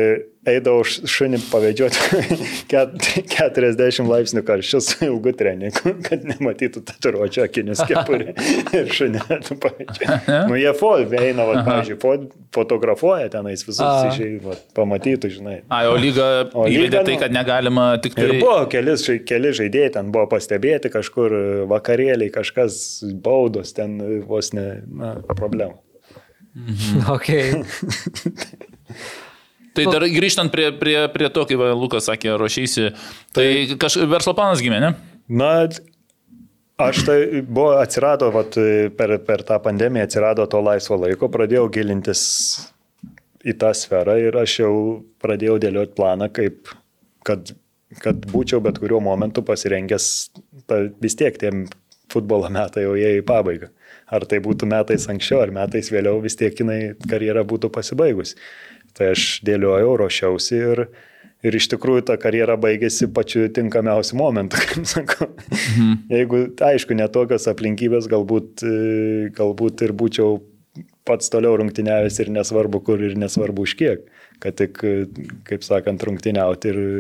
eidavau 0.53 0.85
šunį 0.87 1.41
pavėdžioti 1.51 2.19
ket- 2.71 3.09
40 3.35 4.07
laipsnių 4.07 4.43
karščius 4.47 4.87
su 4.93 5.09
ilgu 5.09 5.33
treningu, 5.35 5.97
kad 6.07 6.23
nematytų 6.29 6.85
tatuiruočio 6.87 7.43
akinius 7.43 7.83
kepurį 7.89 8.37
ir 8.79 8.93
šunį 8.95 9.25
pavėdžioti. 9.51 10.21
Nu, 10.47 10.55
jie 10.61 10.71
fol, 10.79 11.03
eina, 11.11 11.43
va, 11.49 11.65
pavyzdžiui, 11.67 11.99
fo, 12.05 12.15
fotografuoja 12.55 13.27
tenais 13.35 13.67
visus 13.67 13.83
išėjai, 13.83 14.39
va, 14.47 14.55
pamatytų, 14.79 15.33
žinai. 15.41 15.57
A, 15.75 15.83
o 15.91 15.99
lyga 15.99 16.29
O 16.55 16.69
lyga, 16.69 16.77
įvedė 16.79 17.03
tai, 17.03 17.19
nu- 17.19 17.23
kad 17.27 17.35
negalima 17.41 17.89
tik 18.07 18.15
tai... 18.15 18.29
Ir 18.31 18.39
buvo 18.39 18.63
kelis, 18.71 19.03
žai- 19.11 19.19
keli 19.27 19.51
žaidėjai, 19.59 19.91
ten 19.99 20.15
buvo 20.15 20.31
pastebėti 20.37 20.95
kažkur 20.95 21.35
vakarėliai, 21.75 22.31
kažkas 22.39 22.79
baudos, 23.27 23.75
ten 23.75 23.99
vos 24.31 24.55
ne 24.55 24.69
na, 24.87 25.17
problema. 25.35 25.75
Okay. 27.19 27.53
Tai 29.79 29.87
dar 29.95 30.07
grįžtant 30.13 30.53
prie, 30.55 30.71
prie, 30.81 30.97
prie 31.15 31.29
to, 31.35 31.45
kaip 31.49 31.63
Lukas 31.79 32.09
sakė, 32.11 32.35
ruošiaisi, 32.41 32.89
tai 33.37 33.47
kažkaip 33.79 34.11
verslo 34.11 34.35
planas 34.39 34.63
gimė, 34.65 34.81
ne? 34.83 34.91
Na, 35.29 35.53
aš 36.83 37.05
tai 37.07 37.19
buvo, 37.43 37.75
atsirado, 37.83 38.33
vat, 38.35 38.59
per, 38.99 39.15
per 39.27 39.45
tą 39.47 39.61
pandemiją 39.63 40.09
atsirado 40.09 40.47
to 40.51 40.63
laisvo 40.65 40.99
laiko, 41.03 41.31
pradėjau 41.33 41.69
gilintis 41.75 42.23
į 43.47 43.55
tą 43.61 43.73
sferą 43.77 44.19
ir 44.21 44.37
aš 44.39 44.61
jau 44.65 44.75
pradėjau 45.23 45.59
dėlioti 45.63 45.97
planą, 45.99 46.31
kaip, 46.35 46.73
kad, 47.27 47.53
kad 48.03 48.25
būčiau 48.33 48.63
bet 48.65 48.81
kuriuo 48.83 49.01
momentu 49.05 49.45
pasirengęs, 49.47 50.09
ta, 50.71 50.87
vis 51.03 51.19
tiek 51.19 51.39
tie 51.39 51.53
futbolo 52.13 52.49
metai 52.53 52.87
jau 52.87 52.97
jie 52.99 53.19
į 53.19 53.27
pabaigą. 53.29 53.71
Ar 54.09 54.25
tai 54.25 54.41
būtų 54.45 54.69
metais 54.71 55.05
anksčiau, 55.13 55.43
ar 55.45 55.53
metais 55.53 55.91
vėliau, 55.93 56.23
vis 56.25 56.39
tiek 56.41 56.57
jinai 56.57 56.95
karjera 57.11 57.45
būtų 57.45 57.69
pasibaigusi. 57.75 58.39
Tai 58.99 59.13
aš 59.15 59.27
dėliojau, 59.47 59.95
ruošiausi 60.01 60.59
ir, 60.59 60.85
ir 61.47 61.57
iš 61.59 61.69
tikrųjų 61.71 62.09
ta 62.11 62.19
karjera 62.21 62.59
baigėsi 62.59 63.07
pačiu 63.15 63.47
tinkamiausiu 63.55 64.19
momentu, 64.19 64.59
kaip 64.73 64.89
sakau. 64.91 65.31
Mhm. 65.31 65.93
Jeigu, 66.13 66.45
aišku, 66.71 66.99
netokios 66.99 67.47
aplinkybės, 67.51 68.11
galbūt, 68.11 68.65
e, 68.67 68.79
galbūt 69.39 69.87
ir 69.87 69.95
būčiau 69.99 70.41
pats 71.09 71.31
toliau 71.33 71.57
rungtyniavęs 71.59 72.19
ir 72.23 72.33
nesvarbu 72.35 72.83
kur 72.85 73.01
ir 73.03 73.15
nesvarbu 73.19 73.65
už 73.65 73.75
kiek, 73.79 74.03
kad 74.43 74.59
tik, 74.59 74.83
kaip 75.49 75.65
sakant, 75.67 76.03
rungtyniauti 76.05 76.75
ir 76.75 76.83
e, 76.83 76.91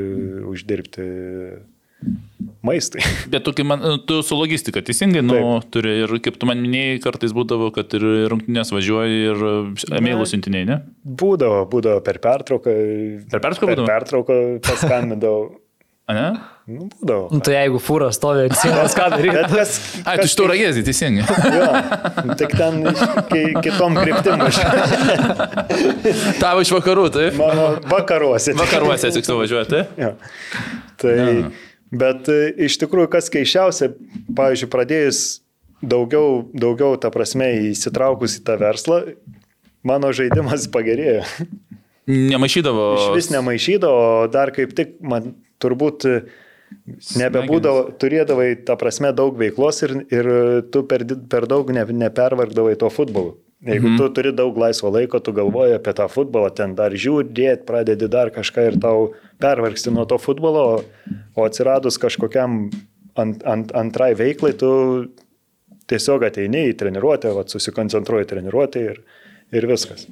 uždirbti 0.54 1.08
maistui. 2.64 3.00
Bet 3.32 3.46
tu, 3.46 3.52
man, 3.66 3.82
tu 4.08 4.20
su 4.26 4.36
logistika 4.38 4.82
teisingai, 4.84 5.22
nu, 5.24 5.36
Taip. 5.38 5.70
turi 5.74 5.94
ir 6.04 6.16
kaip 6.24 6.36
tu 6.40 6.48
man 6.50 6.60
minėjai, 6.64 6.98
kartais 7.04 7.32
būdavo, 7.36 7.70
kad 7.76 7.94
ir 7.98 8.04
rungtynės 8.32 8.72
važiuoji 8.74 9.22
ir 9.30 9.46
emailų 10.00 10.26
siuntiniai, 10.30 10.66
ne? 10.68 10.80
Būdavo, 11.06 11.62
būdavo 11.72 12.02
per 12.06 12.20
pertrauką. 12.24 12.76
Per 13.32 13.42
pertrauką 13.46 13.74
Per 13.78 13.88
pertrauką 13.94 14.42
paskambindavau. 14.68 15.48
A, 16.08 16.14
ne? 16.16 16.28
Nu, 16.72 16.86
būdavo. 16.88 17.26
Nu, 17.36 17.38
tai 17.44 17.52
jeigu 17.58 17.76
fūra 17.84 18.06
stovi 18.16 18.46
ant 18.46 18.54
sienos, 18.56 18.94
ką 18.96 19.10
daryti? 19.12 19.34
Bet 19.36 19.50
kas... 19.52 19.74
Ai, 20.08 20.14
tu 20.16 20.24
iš 20.30 20.36
to 20.40 20.46
ragėsi, 20.48 20.80
teisingai. 20.86 21.26
Jo, 21.52 21.66
tik 22.40 22.54
ten 22.56 22.78
ki, 23.28 23.42
kitom 23.66 23.98
kryptim. 24.00 24.40
aš- 24.46 24.62
Tavo 26.40 26.64
iš 26.64 26.72
vakarų, 26.72 27.04
tai? 27.12 27.26
Mano 27.36 27.66
vakaruose. 27.92 28.56
Vakaruose 28.56 29.12
tiksliau 29.18 29.42
važiuoji, 29.42 29.68
tai? 29.68 29.82
Jo. 30.00 30.14
Tai, 30.98 31.14
bet 31.90 32.28
e, 32.32 32.38
iš 32.68 32.78
tikrųjų, 32.82 33.10
kas 33.12 33.30
keiščiausia, 33.32 33.92
pavyzdžiui, 34.36 34.70
pradėjus 34.72 35.22
daugiau, 35.82 36.42
daugiau, 36.52 36.98
ta 37.00 37.12
prasme, 37.14 37.50
įsitraukus 37.70 38.38
į 38.40 38.44
tą 38.48 38.58
verslą, 38.60 39.00
mano 39.86 40.12
žaidimas 40.16 40.68
pagerėjo. 40.74 41.24
Nemaišydavo. 42.08 42.84
Iš 42.96 43.08
vis 43.18 43.32
nemaišydavo, 43.34 44.28
dar 44.32 44.52
kaip 44.56 44.72
tik 44.76 44.96
man 45.04 45.34
turbūt 45.62 46.08
e, 46.08 46.20
nebebūdavo, 47.20 47.84
turėdavai, 48.00 48.52
ta 48.68 48.78
prasme, 48.80 49.12
daug 49.16 49.36
veiklos 49.40 49.82
ir, 49.86 49.98
ir 50.12 50.30
tu 50.72 50.84
per, 50.88 51.04
per 51.30 51.48
daug 51.50 51.68
ne, 51.74 51.84
nepervargdavai 52.06 52.76
to 52.80 52.90
futbolu. 52.92 53.36
Jeigu 53.66 53.96
tu 53.98 54.06
turi 54.14 54.30
daug 54.30 54.54
laisvo 54.54 54.90
laiko, 54.94 55.18
tu 55.18 55.32
galvoji 55.34 55.74
apie 55.74 55.90
tą 55.98 56.04
futbolą, 56.10 56.52
ten 56.54 56.76
dar 56.78 56.94
žiūrėt, 56.94 57.64
pradedi 57.66 58.06
dar 58.10 58.30
kažką 58.30 58.68
ir 58.68 58.76
tau 58.78 59.08
pervargsti 59.42 59.90
nuo 59.90 60.04
to 60.06 60.18
futbolo, 60.22 60.84
o, 61.34 61.42
atsiradus 61.42 61.98
kažkokiam 61.98 62.68
ant, 63.18 63.42
ant, 63.42 63.72
antrai 63.74 64.12
veiklai, 64.18 64.52
tu 64.54 64.70
tiesiog 65.90 66.28
ateini 66.28 66.68
į 66.70 66.76
treniruotę, 66.78 67.32
vat, 67.34 67.50
susikoncentruoji 67.50 68.28
treniruotę 68.30 68.84
ir, 68.92 69.02
ir 69.50 69.66
viskas. 69.66 70.06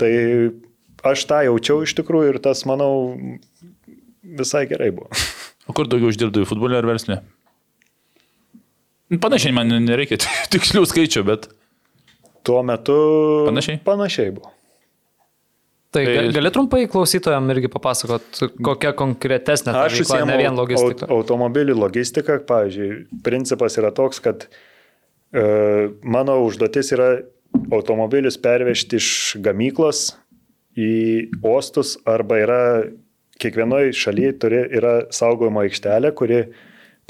Tai 0.00 0.10
aš 1.06 1.24
tą 1.30 1.44
jaučiau 1.46 1.86
iš 1.86 1.94
tikrųjų 2.00 2.34
ir 2.34 2.40
tas, 2.42 2.64
manau, 2.66 2.90
visai 4.22 4.66
gerai 4.70 4.90
buvo. 4.96 5.12
O 5.68 5.74
kur 5.76 5.86
daugiau 5.86 6.10
uždirbdavai, 6.10 6.48
futbolė 6.50 6.80
ar 6.80 6.86
verslė? 6.88 7.16
Panašiai, 9.22 9.52
man 9.54 9.70
nereikia 9.84 10.16
tikslių 10.50 10.82
skaičių, 10.90 11.22
bet 11.28 11.46
Tuo 12.46 12.62
metu 12.64 12.96
Panašiai? 13.48 13.80
Panašiai 13.84 14.30
buvo. 14.36 14.52
Tai 15.90 16.04
Tai- 16.06 16.14
gal- 16.14 16.32
gali 16.36 16.50
trumpai 16.54 16.84
klausytojams 16.86 17.50
irgi 17.50 17.68
papasakot, 17.72 18.40
kokia 18.62 18.92
konkretesnė 18.94 19.72
ta 19.74 19.84
Aš 19.88 19.96
veikla, 20.04 20.20
ne 20.28 20.36
vien 20.38 20.54
logistika. 20.54 21.06
aut- 21.08 21.10
automobilių 21.16 21.74
logistiką. 21.74 22.38
Pavyzdžiui, 22.46 23.06
principas 23.26 23.76
yra 23.76 23.90
toks, 23.90 24.20
kad 24.22 24.46
e, 25.34 25.90
mano 26.02 26.38
užduotis 26.46 26.92
yra 26.94 27.22
automobilius 27.74 28.38
pervežti 28.38 28.96
iš 29.02 29.36
gamyklos 29.42 30.12
į 30.78 31.28
uostus 31.42 31.96
arba 32.06 32.38
yra 32.38 32.62
kiekvienoje 33.40 33.90
šalyje 33.96 34.32
turi, 34.38 34.62
yra 34.78 34.94
saugojimo 35.10 35.62
aikštelė, 35.66 36.14
kuri 36.14 36.44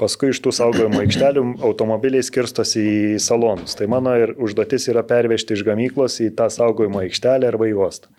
paskui 0.01 0.31
iš 0.33 0.41
tų 0.41 0.53
saugojimo 0.55 1.01
aikštelių 1.03 1.43
automobiliai 1.67 2.25
skirstosi 2.25 2.81
į 2.81 3.19
salonus. 3.21 3.75
Tai 3.77 3.87
mano 3.91 4.15
ir 4.17 4.33
užduotis 4.41 4.89
yra 4.91 5.03
pervežti 5.07 5.55
iš 5.57 5.65
gamyklos 5.67 6.17
į 6.25 6.31
tą 6.37 6.49
saugojimo 6.53 7.03
aikštelę 7.03 7.51
arba 7.51 7.69
į 7.69 7.75
uostą. 7.77 8.09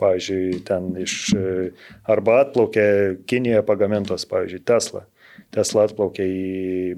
Pavyzdžiui, 0.00 0.60
ten 0.68 0.92
iš 1.00 1.16
e, 1.36 1.70
arba 2.10 2.42
atplaukė 2.42 2.84
Kinijoje 3.30 3.64
pagamintos, 3.68 4.26
pavyzdžiui, 4.28 4.62
Tesla. 4.68 5.06
Tesla 5.52 5.84
atplaukė 5.84 6.24
į 6.24 6.44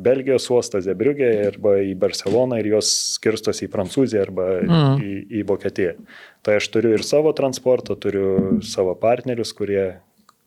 Belgijos 0.03 0.47
uostą 0.55 0.79
Zebriugę 0.83 1.31
arba 1.49 1.77
į 1.83 1.97
Barceloną 1.99 2.61
ir 2.62 2.70
jos 2.77 2.90
skirstosi 3.16 3.66
į 3.66 3.73
Prancūziją 3.73 4.23
arba 4.29 4.47
mm. 4.62 5.03
į, 5.03 5.14
į 5.40 5.42
Vokietiją. 5.49 5.97
Tai 6.47 6.61
aš 6.61 6.70
turiu 6.75 6.94
ir 6.94 7.03
savo 7.07 7.35
transportą, 7.35 7.99
turiu 7.99 8.61
savo 8.66 8.94
partnerius, 8.99 9.55
kurie, 9.59 9.97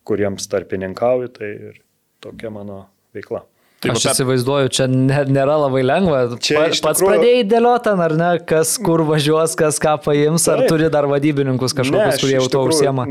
kuriems 0.07 0.47
tarpininkauju, 0.51 1.33
tai 1.35 1.51
ir 1.71 1.83
tokia 2.23 2.51
mano 2.53 2.85
veikla. 3.15 3.43
Tai 3.77 3.91
Aš 3.93 4.07
va, 4.07 4.13
įsivaizduoju, 4.15 4.69
čia 4.73 4.87
ne, 4.89 5.19
nėra 5.29 5.55
labai 5.61 5.83
lengva. 5.85 6.23
Čia 6.41 6.55
Pa, 6.57 6.69
pats 6.71 6.97
tikrųjų- 6.97 7.11
pradėjai 7.11 7.43
dėlioti, 7.51 7.91
ar 8.07 8.15
ne, 8.17 8.29
kas 8.49 8.71
kur 8.81 9.03
važiuos, 9.05 9.53
kas 9.59 9.77
ką 9.83 9.93
paims, 10.01 10.47
ar 10.49 10.63
Taip. 10.63 10.71
turi 10.71 10.89
dar 10.89 11.05
vadybininkus 11.05 11.75
Ne, 11.75 11.83
kažkokius, 11.83 12.15
aš 12.15 12.23
kurie 12.23 12.37
jau 12.39 12.47
to 12.49 12.63
užsiema. 12.71 13.05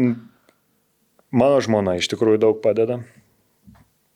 Mano 1.30 1.60
žmona 1.62 1.94
iš 2.00 2.08
tikrųjų 2.10 2.40
daug 2.42 2.58
padeda. 2.64 2.98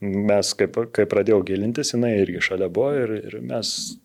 Mes, 0.00 0.54
kaip, 0.56 0.78
kai 0.96 1.04
pradėjau 1.04 1.42
gilintis, 1.44 1.92
jinai 1.94 2.14
irgi 2.22 2.40
šalia 2.40 2.70
buvo 2.72 2.94
ir, 2.96 3.10
ir 3.28 3.40
mes 3.44 3.96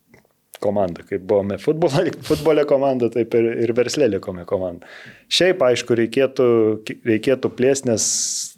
komanda, 0.61 1.03
kaip 1.07 1.23
buvome 1.27 1.57
futbolo, 1.61 2.03
futbolė 2.29 2.65
komanda, 2.67 3.09
taip 3.13 3.33
ir, 3.39 3.47
ir 3.63 3.73
verslė 3.77 4.09
likome 4.11 4.45
komanda. 4.45 4.85
Šiaip, 5.31 5.61
aišku, 5.65 5.95
reikėtų, 5.97 6.47
reikėtų 7.07 7.51
plėsti, 7.57 7.89
nes 7.89 8.05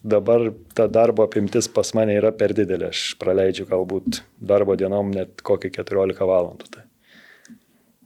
dabar 0.09 0.49
ta 0.77 0.87
darbo 0.87 1.25
apimtis 1.27 1.69
pas 1.71 1.93
mane 1.97 2.17
yra 2.17 2.33
per 2.35 2.55
didelė. 2.57 2.91
Aš 2.95 3.15
praleidžiu 3.21 3.67
galbūt 3.69 4.21
darbo 4.39 4.77
dienom 4.79 5.11
net 5.15 5.43
kokį 5.45 5.73
14 5.79 6.27
valandų. 6.27 6.69
Tai. 6.73 6.87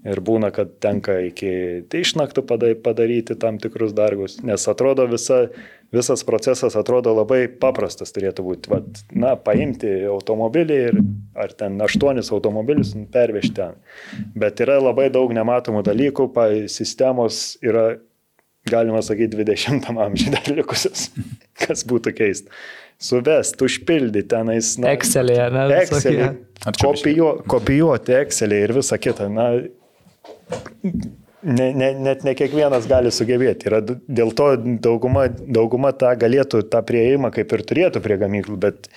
Ir 0.02 0.18
būna, 0.26 0.50
kad 0.50 0.80
tenka 0.82 1.20
iki 1.22 1.52
išnaktų 1.94 2.42
pada- 2.50 2.74
padaryti 2.74 3.36
tam 3.38 3.60
tikrus 3.62 3.94
darbus, 3.94 4.40
nes 4.42 4.64
atrodo 4.68 5.06
visa, 5.06 5.52
visas 5.94 6.24
procesas 6.26 6.76
atrodo 6.76 7.14
labai 7.14 7.46
paprastas 7.48 8.10
turėtų 8.16 8.46
būti. 8.48 8.72
Vat, 8.74 9.04
na, 9.14 9.36
paimti 9.38 9.92
automobilį 10.10 10.80
ir 10.88 10.98
ar 11.38 11.54
ten 11.54 11.78
aštuonis 11.86 12.32
automobilius 12.34 12.96
pervežti 13.14 13.54
ten. 13.62 13.78
Bet 14.34 14.64
yra 14.66 14.80
labai 14.82 15.12
daug 15.14 15.30
nematomų 15.38 15.84
dalykų, 15.86 16.32
pa, 16.34 16.50
sistemos 16.66 17.60
yra, 17.62 18.00
galima 18.70 19.02
sakyti, 19.02 19.40
20 19.42 19.90
amžiai 20.06 20.36
dar 20.36 20.52
likusios, 20.56 21.10
kas 21.62 21.86
būtų 21.88 22.14
keista. 22.18 22.54
Suvest, 23.02 23.58
užpildyti 23.66 24.28
tenais. 24.30 24.76
na, 25.56 25.80
Excelėje, 25.80 26.28
ne? 26.28 26.70
Čia 26.78 26.92
kopijuo, 26.92 27.32
kopijuoti 27.50 28.14
Excelį 28.20 28.60
ir 28.68 28.74
visą 28.78 29.00
kitą. 29.02 29.26
Na, 29.34 29.48
ne, 31.42 31.72
ne, 31.74 31.90
net 32.06 32.22
ne 32.28 32.36
kiekvienas 32.38 32.86
gali 32.90 33.10
sugebėti. 33.14 33.72
Yra, 33.72 33.82
dėl 33.90 34.36
to 34.38 34.52
dauguma, 34.86 35.26
dauguma 35.32 35.96
tą 35.98 36.14
galėtų, 36.22 36.62
tą 36.70 36.84
prieimą 36.86 37.34
kaip 37.34 37.58
ir 37.58 37.66
turėtų 37.72 38.04
prie 38.06 38.20
gamyklų, 38.22 38.60
bet, 38.62 38.92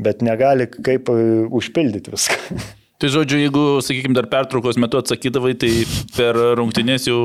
bet 0.00 0.24
negali 0.24 0.70
kaip 0.72 1.12
e, 1.12 1.20
užpildyti 1.60 2.16
viską. 2.16 2.40
Tai 2.96 3.10
žodžiu, 3.12 3.42
jeigu, 3.42 3.62
sakykime, 3.84 4.16
dar 4.16 4.24
pertraukos 4.32 4.78
metu 4.80 4.96
atsakydavai, 4.96 5.52
tai 5.60 5.72
per 6.16 6.38
rungtynės 6.56 7.10
jau 7.10 7.18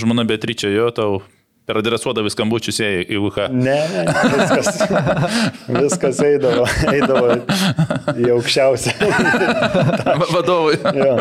žmona 0.00 0.26
Beatričia 0.28 0.68
jo 0.74 0.90
tau 0.92 1.22
per 1.64 1.78
adresuodavai 1.80 2.28
skambučius 2.32 2.78
į 2.84 3.16
UH. 3.20 3.38
Ne, 3.56 3.76
ne, 3.94 4.02
viskas, 4.34 4.82
viskas 5.72 6.18
eidavo, 6.26 6.66
eidavo 6.92 7.36
į 8.20 8.28
aukščiausią. 8.34 8.92
Va- 10.04 10.28
Vadovui. 10.34 10.76
Jo. 10.98 11.14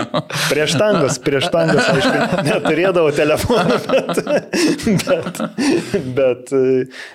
Prieš 0.49 0.75
tangus, 0.79 1.19
prieš 1.23 1.47
tangus, 1.53 1.87
aišku, 1.93 2.41
neturėdavau 2.49 3.13
telefoną, 3.15 3.77
bet, 3.87 4.19
bet, 5.07 5.41
bet 6.17 6.53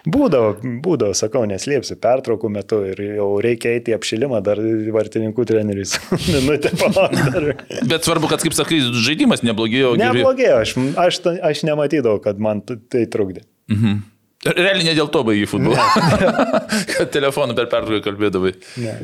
būdavo, 0.09 0.55
būdavo, 0.85 1.13
sakau, 1.19 1.45
neslėpsiu, 1.51 1.99
pertraukų 2.03 2.51
metu 2.55 2.81
ir 2.93 3.03
jau 3.19 3.29
reikia 3.45 3.75
eiti 3.77 3.93
į 3.93 3.99
apšilimą, 3.99 4.41
dar 4.47 4.61
vartininkų 4.95 5.47
trenerius. 5.49 5.97
Minutę 6.33 6.73
palaukti. 6.81 7.29
dar. 7.35 7.49
Bet 7.93 8.09
svarbu, 8.09 8.31
kad, 8.33 8.43
kaip 8.45 8.57
sakai, 8.57 8.81
žaidimas 9.05 9.45
neblogėjo. 9.47 9.95
Neblogėjo, 10.01 10.57
aš, 10.65 10.75
aš, 11.05 11.21
aš 11.53 11.63
nematydavau, 11.69 12.23
kad 12.25 12.41
man 12.43 12.63
t- 12.65 12.79
tai 13.19 13.43
trukdė. 13.75 14.05
Realiai 14.47 14.87
ne 14.87 14.95
dėl 14.95 15.11
to 15.11 15.25
baigai 15.27 15.49
futbolą. 15.51 15.83
kad 16.97 17.11
telefonu 17.15 17.57
per 17.59 17.67
pertrauką 17.73 18.05
kalbėdavai. 18.05 18.55
Ne. 18.85 18.95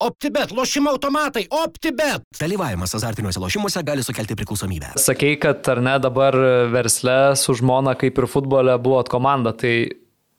OptiBet, 0.00 0.54
lošimo 0.56 0.94
automatai, 0.94 1.44
OptiBet. 1.52 2.24
Dalyvavimas 2.40 2.94
azartiniuose 2.96 3.40
lošimuose 3.42 3.82
gali 3.84 4.02
sukelti 4.02 4.34
priklausomybę. 4.38 4.94
Sakei, 5.00 5.36
kad 5.40 5.66
ar 5.68 5.82
ne 5.84 5.98
dabar 6.00 6.36
versle 6.72 7.36
su 7.36 7.54
žmona 7.60 7.94
kaip 8.00 8.18
ir 8.18 8.26
futbole 8.32 8.78
buvot 8.80 9.12
komanda, 9.12 9.52
tai 9.52 9.74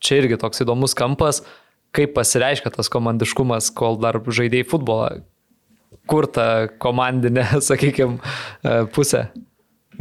čia 0.02 0.18
irgi 0.24 0.40
toks 0.42 0.66
įdomus 0.66 0.98
kampas, 0.98 1.44
kaip 1.96 2.16
pasireiškia 2.18 2.74
tas 2.74 2.90
komandiškumas, 2.92 3.70
kol 3.78 4.02
dar 4.02 4.18
žaidėjai 4.26 4.68
futbolą. 4.74 5.22
Kur 6.10 6.26
ta 6.26 6.66
komandinė, 6.82 7.46
sakykime, 7.70 8.18
pusė 8.98 9.28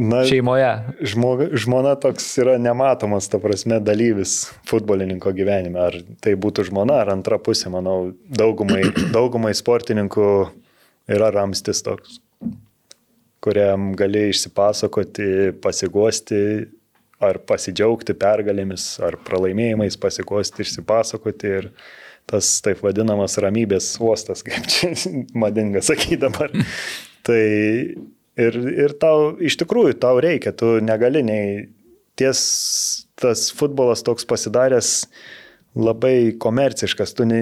Na, 0.01 0.23
šeimoje? 0.25 0.69
Žmoga, 1.05 1.45
žmona 1.61 1.93
toks 2.01 2.25
yra 2.41 2.55
nematomas, 2.57 3.27
ta 3.29 3.37
prasme, 3.41 3.77
dalyvis 3.85 4.47
futbolininko 4.69 5.29
gyvenime. 5.37 5.77
Ar 5.77 5.97
tai 6.23 6.33
būtų 6.41 6.65
žmona, 6.71 7.03
ar 7.03 7.11
antra 7.13 7.37
pusė, 7.41 7.69
manau, 7.73 8.11
daugumai, 8.25 8.81
daugumai 9.15 9.53
sportininkų 9.57 10.27
yra 11.11 11.29
ramstis 11.35 11.83
toks, 11.85 12.17
kuriam 13.45 13.91
gali 13.97 14.31
išsipasakoti, 14.31 15.27
pasiguosti, 15.61 16.39
ar 17.21 17.37
pasidžiaugti 17.45 18.15
pergalėmis, 18.17 18.95
ar 19.05 19.19
pralaimėjimais, 19.27 19.99
pasiguosti, 20.01 20.65
išsipasakoti. 20.65 21.51
Ir 21.59 21.69
tas 22.31 22.49
taip 22.65 22.81
vadinamas 22.81 23.37
ramybės 23.43 23.93
uostas, 24.01 24.41
kaip 24.47 24.65
čia 24.71 24.95
madinga 25.45 25.85
sakyti 25.85 26.23
dabar. 26.25 26.49
tai 27.27 27.43
ir, 28.39 28.57
ir 28.85 28.95
tau 29.01 29.33
iš 29.41 29.57
tikrųjų 29.61 29.97
tau 30.01 30.19
reikia, 30.23 30.53
tu 30.55 30.77
negali 30.83 31.23
nei 31.25 31.67
ties 32.19 32.41
tas 33.19 33.49
futbolas 33.55 34.03
toks 34.05 34.27
pasidaręs 34.27 35.05
labai 35.77 36.33
komerciškas, 36.41 37.15
tu 37.15 37.25
ne, 37.27 37.41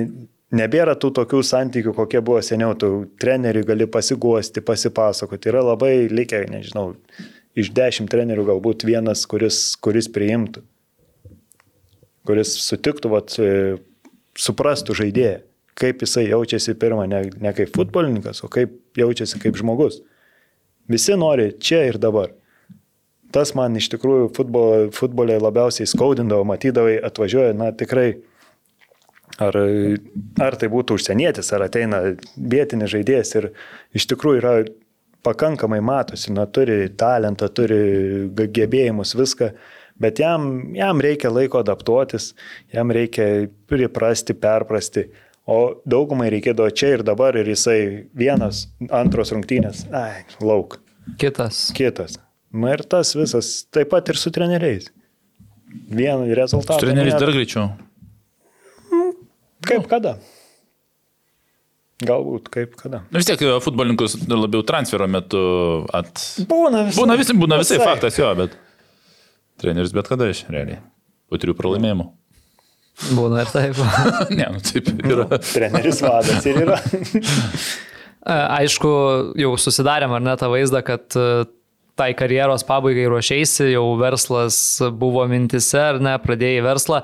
nebėra 0.56 0.96
tų 1.00 1.12
tokių 1.18 1.42
santykių, 1.46 1.94
kokie 1.98 2.22
buvo 2.26 2.42
seniau, 2.46 2.76
tu 2.78 3.08
treneriui 3.22 3.66
gali 3.68 3.88
pasiguosti, 3.90 4.64
pasipasakoti, 4.66 5.50
yra 5.52 5.64
labai 5.72 6.10
likę, 6.12 6.44
nežinau, 6.52 6.92
iš 7.58 7.72
dešimt 7.76 8.12
trenerių 8.12 8.46
galbūt 8.52 8.86
vienas, 8.88 9.26
kuris, 9.30 9.74
kuris 9.82 10.10
priimtų, 10.14 10.62
kuris 12.30 12.54
sutiktų, 12.68 13.14
vat, 13.16 13.40
suprastų 14.40 14.96
žaidėją, 15.02 15.40
kaip 15.80 16.04
jisai 16.04 16.28
jaučiasi 16.30 16.76
pirmą, 16.80 17.06
ne, 17.10 17.24
ne 17.40 17.54
kaip 17.56 17.72
futbolininkas, 17.76 18.44
o 18.44 18.52
kaip 18.52 18.76
jaučiasi 19.00 19.40
kaip 19.42 19.58
žmogus. 19.60 20.02
Visi 20.90 21.16
nori 21.18 21.52
čia 21.62 21.84
ir 21.90 22.00
dabar. 22.02 22.34
Tas 23.34 23.54
man 23.54 23.78
iš 23.78 23.92
tikrųjų 23.94 24.32
futbolo, 24.34 24.90
futbolė 24.96 25.38
labiausiai 25.38 25.88
skaudindavo, 25.90 26.48
matydavai, 26.50 26.96
atvažiuoja, 27.06 27.54
na 27.58 27.70
tikrai, 27.78 28.08
ar, 29.38 29.58
ar 30.42 30.58
tai 30.58 30.70
būtų 30.74 30.98
užsienietis, 30.98 31.52
ar 31.54 31.68
ateina 31.68 32.02
vietinis 32.36 32.90
žaidėjas 32.96 33.36
ir 33.38 33.52
iš 33.94 34.10
tikrųjų 34.10 34.42
yra 34.42 34.56
pakankamai 35.26 35.78
matosi, 35.86 36.34
na 36.34 36.48
turi 36.50 36.88
talentą, 36.98 37.52
turi 37.54 37.84
gebėjimus, 38.34 39.14
viską 39.20 39.52
bet 40.00 40.20
jam, 40.20 40.74
jam 40.76 41.02
reikia 41.04 41.32
laiko 41.32 41.62
adaptuotis, 41.64 42.34
jam 42.74 42.92
reikia 42.96 43.50
priprasti, 43.70 44.34
perprasti. 44.34 45.10
O 45.50 45.60
daugumai 45.90 46.30
reikėdavo 46.30 46.70
čia 46.78 46.94
ir 46.98 47.04
dabar 47.06 47.38
ir 47.40 47.48
jisai 47.50 47.80
vienas, 48.18 48.68
antros 48.94 49.34
rungtynės, 49.34 49.88
ai, 49.96 50.26
lauk. 50.46 50.78
Kitas. 51.18 51.70
Kitas. 51.74 52.20
Na 52.54 52.76
ir 52.76 52.84
tas 52.90 53.16
visas, 53.18 53.50
taip 53.74 53.90
pat 53.94 54.10
ir 54.14 54.20
su 54.22 54.30
treneriais. 54.34 54.92
Vienu 55.90 56.30
rezultatu. 56.38 56.78
Su 56.78 56.86
treneriais 56.86 57.18
dar 57.18 57.34
greičiau. 57.34 57.72
Kaip 59.66 59.90
kada? 59.90 60.20
Galbūt 62.00 62.48
kaip 62.54 62.78
kada. 62.80 63.02
Nu, 63.10 63.20
vis 63.20 63.28
tiek 63.28 63.42
futbolininkus 63.66 64.20
labiau 64.30 64.64
transfero 64.66 65.10
metu 65.12 65.42
at... 65.94 66.14
Būna 66.48 66.86
visai. 66.88 67.02
Būna, 67.02 67.18
visi, 67.20 67.36
būna 67.36 67.60
visai, 67.60 67.80
visai 67.82 67.90
faktas 67.90 68.22
jo, 68.22 68.30
bet. 68.40 68.56
Treneris 69.60 69.92
bet 69.98 70.08
kada 70.08 70.30
iš, 70.32 70.46
realiai. 70.54 70.80
Po 71.30 71.42
trijų 71.42 71.58
pralaimėjimų. 71.60 72.08
Būna 73.16 73.46
ir 73.46 73.52
taip. 73.54 73.78
ne, 74.40 74.50
nu 74.56 74.64
taip 74.64 74.90
yra. 75.00 75.28
Nu, 75.30 75.40
treneris 75.44 76.02
vadas 76.04 76.48
ir 76.50 76.64
yra. 76.66 76.80
Aišku, 78.60 78.92
jau 79.40 79.54
susidarėm 79.58 80.12
ar 80.18 80.24
ne 80.26 80.36
tą 80.38 80.50
vaizdą, 80.52 80.82
kad 80.86 81.16
e, 81.18 81.46
tai 82.00 82.12
karjeros 82.20 82.66
pabaigai 82.68 83.08
ruošiaisi, 83.12 83.72
jau 83.74 83.86
verslas 84.00 84.60
buvo 85.00 85.24
mintise 85.32 85.80
ar 85.94 86.02
ne, 86.04 86.18
pradėjai 86.22 86.66
verslą, 86.68 87.02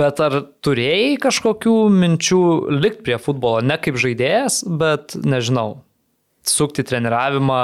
bet 0.00 0.20
ar 0.24 0.40
turėjai 0.64 1.14
kažkokių 1.22 1.76
minčių 1.92 2.42
likti 2.80 3.06
prie 3.06 3.20
futbolo, 3.20 3.62
ne 3.64 3.76
kaip 3.80 4.00
žaidėjas, 4.00 4.62
bet 4.80 5.16
nežinau, 5.20 5.82
sukti 6.48 6.84
treniravimą, 6.88 7.62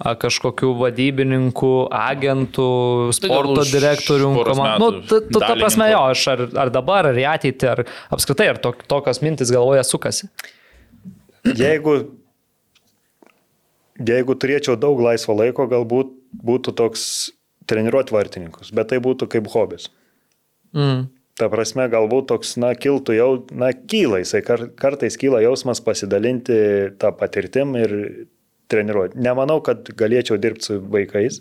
kažkokių 0.00 0.70
vadybininkų, 0.80 1.72
agentų, 1.92 2.68
Tai 3.10 3.16
sporto 3.18 3.64
direktorių, 3.68 4.30
komandų. 4.48 4.78
Nu, 4.80 5.02
ta, 5.04 5.20
ta, 5.26 5.42
ta 5.44 5.58
prasme, 5.58 5.90
jo, 5.92 6.00
aš 6.14 6.24
ar, 6.32 6.44
ar 6.64 6.72
dabar, 6.72 7.10
ar 7.10 7.20
į 7.20 7.26
ateitį, 7.34 7.68
ar 7.68 7.84
apskritai, 8.16 8.48
ar 8.54 8.62
to, 8.64 8.72
tokios 8.88 9.20
mintis 9.24 9.52
galvoje 9.52 9.84
sukasi. 9.84 10.30
Jeigu, 11.44 11.98
jeigu 14.00 14.36
turėčiau 14.40 14.78
daug 14.80 15.00
laisvo 15.04 15.36
laiko, 15.36 15.68
galbūt 15.68 16.16
būtų 16.48 16.76
toks 16.80 17.06
treniruoti 17.70 18.16
vartininkus, 18.16 18.72
bet 18.74 18.92
tai 18.92 19.00
būtų 19.04 19.28
kaip 19.30 19.48
hobis. 19.52 19.90
Mm. 20.76 21.08
Ta 21.40 21.48
prasme, 21.52 21.86
galbūt 21.92 22.28
toks, 22.32 22.56
na, 22.60 22.74
kiltų 22.76 23.14
jau, 23.16 23.30
na, 23.56 23.70
kyla, 23.72 24.20
jisai 24.20 24.42
kar, 24.44 24.66
kartais 24.76 25.16
kyla 25.20 25.40
jausmas 25.44 25.80
pasidalinti 25.84 26.56
tą 27.00 27.12
patirtim 27.16 27.76
ir 27.80 27.94
treniruoti. 28.70 29.18
Nemanau, 29.22 29.60
kad 29.64 29.90
galėčiau 29.98 30.38
dirbti 30.40 30.70
su 30.70 30.78
vaikais. 30.92 31.40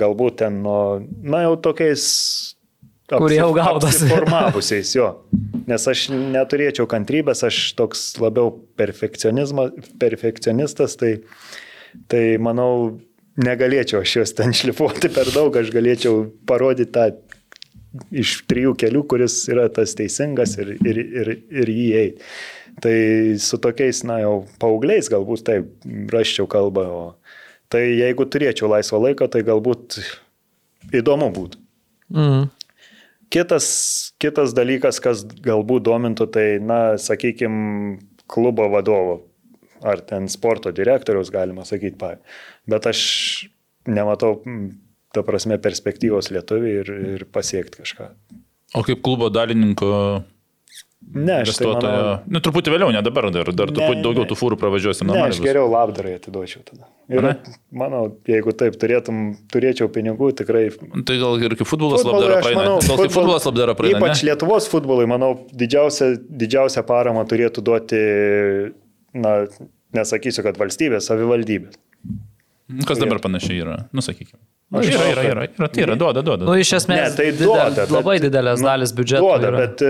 Galbūt 0.00 0.40
ten 0.42 0.62
nuo, 0.64 0.80
na 1.22 1.44
jau 1.46 1.54
tokiais... 1.68 2.02
Kurie 3.10 3.40
jau 3.40 3.50
gaudosi. 3.56 4.06
Formavusiais, 4.06 4.92
jo. 4.94 5.08
Nes 5.66 5.86
aš 5.90 6.04
neturėčiau 6.14 6.86
kantrybės, 6.90 7.42
aš 7.46 7.56
toks 7.78 8.04
labiau 8.22 8.52
perfekcionistas, 8.78 10.94
tai, 10.98 11.12
tai 12.10 12.22
manau, 12.42 13.00
negalėčiau 13.42 14.04
aš 14.04 14.16
juos 14.20 14.32
ten 14.38 14.54
šlifuoti 14.54 15.10
per 15.14 15.26
daug, 15.34 15.58
aš 15.58 15.72
galėčiau 15.74 16.14
parodyti 16.46 16.92
tą 16.94 17.04
iš 18.14 18.46
trijų 18.50 18.76
kelių, 18.78 19.02
kuris 19.10 19.42
yra 19.50 19.66
tas 19.74 19.96
teisingas 19.98 20.54
ir, 20.62 20.76
ir, 20.78 21.00
ir, 21.00 21.30
ir 21.62 21.72
jį 21.74 21.88
eiti. 22.04 22.30
Tai 22.80 22.96
su 23.42 23.58
tokiais, 23.60 24.02
na 24.08 24.20
jau 24.22 24.34
paaugliais 24.62 25.10
galbūt 25.12 25.44
taip 25.44 25.88
raščiau 26.12 26.48
kalbą, 26.50 26.86
o 26.88 27.02
tai 27.72 27.82
jeigu 27.98 28.24
turėčiau 28.24 28.70
laisvo 28.72 29.02
laiko, 29.02 29.28
tai 29.28 29.42
galbūt 29.46 29.98
įdomu 30.96 31.28
būtų. 31.36 31.60
Mm. 32.16 32.48
Kitas, 33.30 33.66
kitas 34.18 34.54
dalykas, 34.56 34.98
kas 35.02 35.22
galbūt 35.44 35.84
domintų, 35.86 36.26
tai, 36.34 36.46
na, 36.58 36.80
sakykime, 36.98 38.00
klubo 38.30 38.66
vadovo 38.72 39.20
ar 39.86 40.02
ten 40.04 40.26
sporto 40.28 40.72
direktoriaus, 40.74 41.30
galima 41.32 41.64
sakyti, 41.64 42.10
bet 42.68 42.88
aš 42.90 43.02
nematau, 43.88 44.40
ta 45.14 45.22
prasme, 45.26 45.56
perspektyvos 45.62 46.30
lietuvių 46.34 46.74
ir, 46.82 46.92
ir 47.14 47.24
pasiekti 47.32 47.84
kažką. 47.84 48.10
O 48.78 48.84
kaip 48.86 49.00
klubo 49.02 49.30
dalininko 49.32 49.90
Ne, 51.00 51.40
aš 51.42 51.56
tai 51.56 51.66
manau... 51.66 52.18
Nu, 52.28 52.42
truputį 52.44 52.74
vėliau, 52.74 52.90
ne 52.94 53.00
dabar, 53.02 53.30
dar, 53.34 53.48
dar 53.56 53.70
truputį 53.72 54.02
daugiau 54.04 54.26
tų 54.28 54.36
fūrų 54.38 54.58
pravažiuosim. 54.60 55.08
Ne, 55.10 55.22
aš 55.30 55.40
geriau 55.42 55.64
labdarai 55.72 56.12
atiduočiau 56.18 56.60
tada. 56.66 56.86
Ir 57.10 57.24
ne? 57.24 57.32
manau, 57.74 58.02
jeigu 58.28 58.52
taip 58.54 58.76
turėtum, 58.78 59.22
turėčiau 59.50 59.88
pinigų, 59.90 60.30
tikrai... 60.38 60.68
Tai 60.76 61.16
gal 61.22 61.40
ir 61.40 61.56
kaip 61.58 61.66
futbolas 61.66 62.04
labdara 62.06 62.38
praeina. 62.44 62.60
Manau, 62.60 62.76
gal 62.84 63.00
kaip 63.00 63.16
futbolas 63.16 63.48
labdara 63.48 63.74
praeina. 63.78 63.98
Ypač 63.98 64.20
ne? 64.20 64.28
Lietuvos 64.28 64.68
futbolui, 64.70 65.08
manau, 65.10 65.32
didžiausia, 65.50 66.12
didžiausia 66.44 66.84
parama 66.86 67.24
turėtų 67.32 67.64
duoti, 67.66 68.04
na, 69.16 69.34
nesakysiu, 69.96 70.44
kad 70.46 70.60
valstybės, 70.60 71.08
savivaldybės. 71.10 71.80
Kas 72.86 73.02
dabar 73.02 73.18
panašiai 73.24 73.64
yra, 73.64 73.80
nusakykime. 73.96 74.38
Aš 74.70 74.86
yra, 74.86 75.06
yra, 75.10 75.22
yra, 75.26 75.44
yra, 75.50 75.66
tai 75.66 75.82
yra, 75.82 75.96
duoda, 75.98 76.22
duoda. 76.22 76.46
Nu, 76.46 76.54
iš 76.54 76.76
esmės, 76.78 77.08
ne, 77.08 77.16
tai 77.18 77.30
duoda, 77.34 77.64
didel, 77.72 77.78
bet, 77.80 77.92
labai 77.96 78.16
didelės 78.22 78.60
nu, 78.62 78.68
dalis 78.68 78.92
biudžeto. 78.94 79.22
Duoda, 79.24 79.48
yra. 79.50 79.62
bet, 79.64 79.82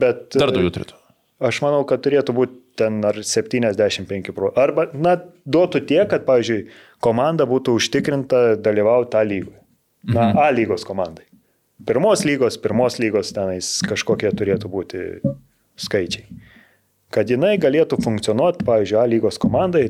bet. 0.00 0.22
Dar 0.40 0.52
daugiau 0.54 0.72
turėtų. 0.72 0.96
Aš 1.42 1.58
manau, 1.64 1.82
kad 1.88 2.00
turėtų 2.04 2.34
būti 2.36 2.56
ten 2.80 3.02
ar 3.04 3.18
75 3.18 4.32
procentų. 4.32 4.62
Arba, 4.62 4.86
na, 4.94 5.18
duotų 5.44 5.82
tiek, 5.90 6.06
kad, 6.08 6.24
pavyzdžiui, 6.28 6.62
komanda 7.04 7.44
būtų 7.50 7.74
užtikrinta 7.76 8.42
dalyvauti 8.62 9.18
A 9.18 9.26
lygoje. 9.26 9.58
Na, 10.08 10.30
mhm. 10.30 10.40
A 10.42 10.48
lygos 10.54 10.86
komandai. 10.86 11.26
Pirmos 11.86 12.22
lygos, 12.26 12.56
pirmos 12.62 12.98
lygos 13.02 13.34
tenais 13.34 13.74
kažkokie 13.86 14.30
turėtų 14.38 14.70
būti 14.70 15.02
skaičiai. 15.82 16.24
Kad 17.12 17.30
jinai 17.30 17.56
galėtų 17.60 17.98
funkcionuoti, 18.02 18.64
pavyzdžiui, 18.66 18.98
A 19.02 19.06
lygos 19.10 19.38
komandai, 19.42 19.88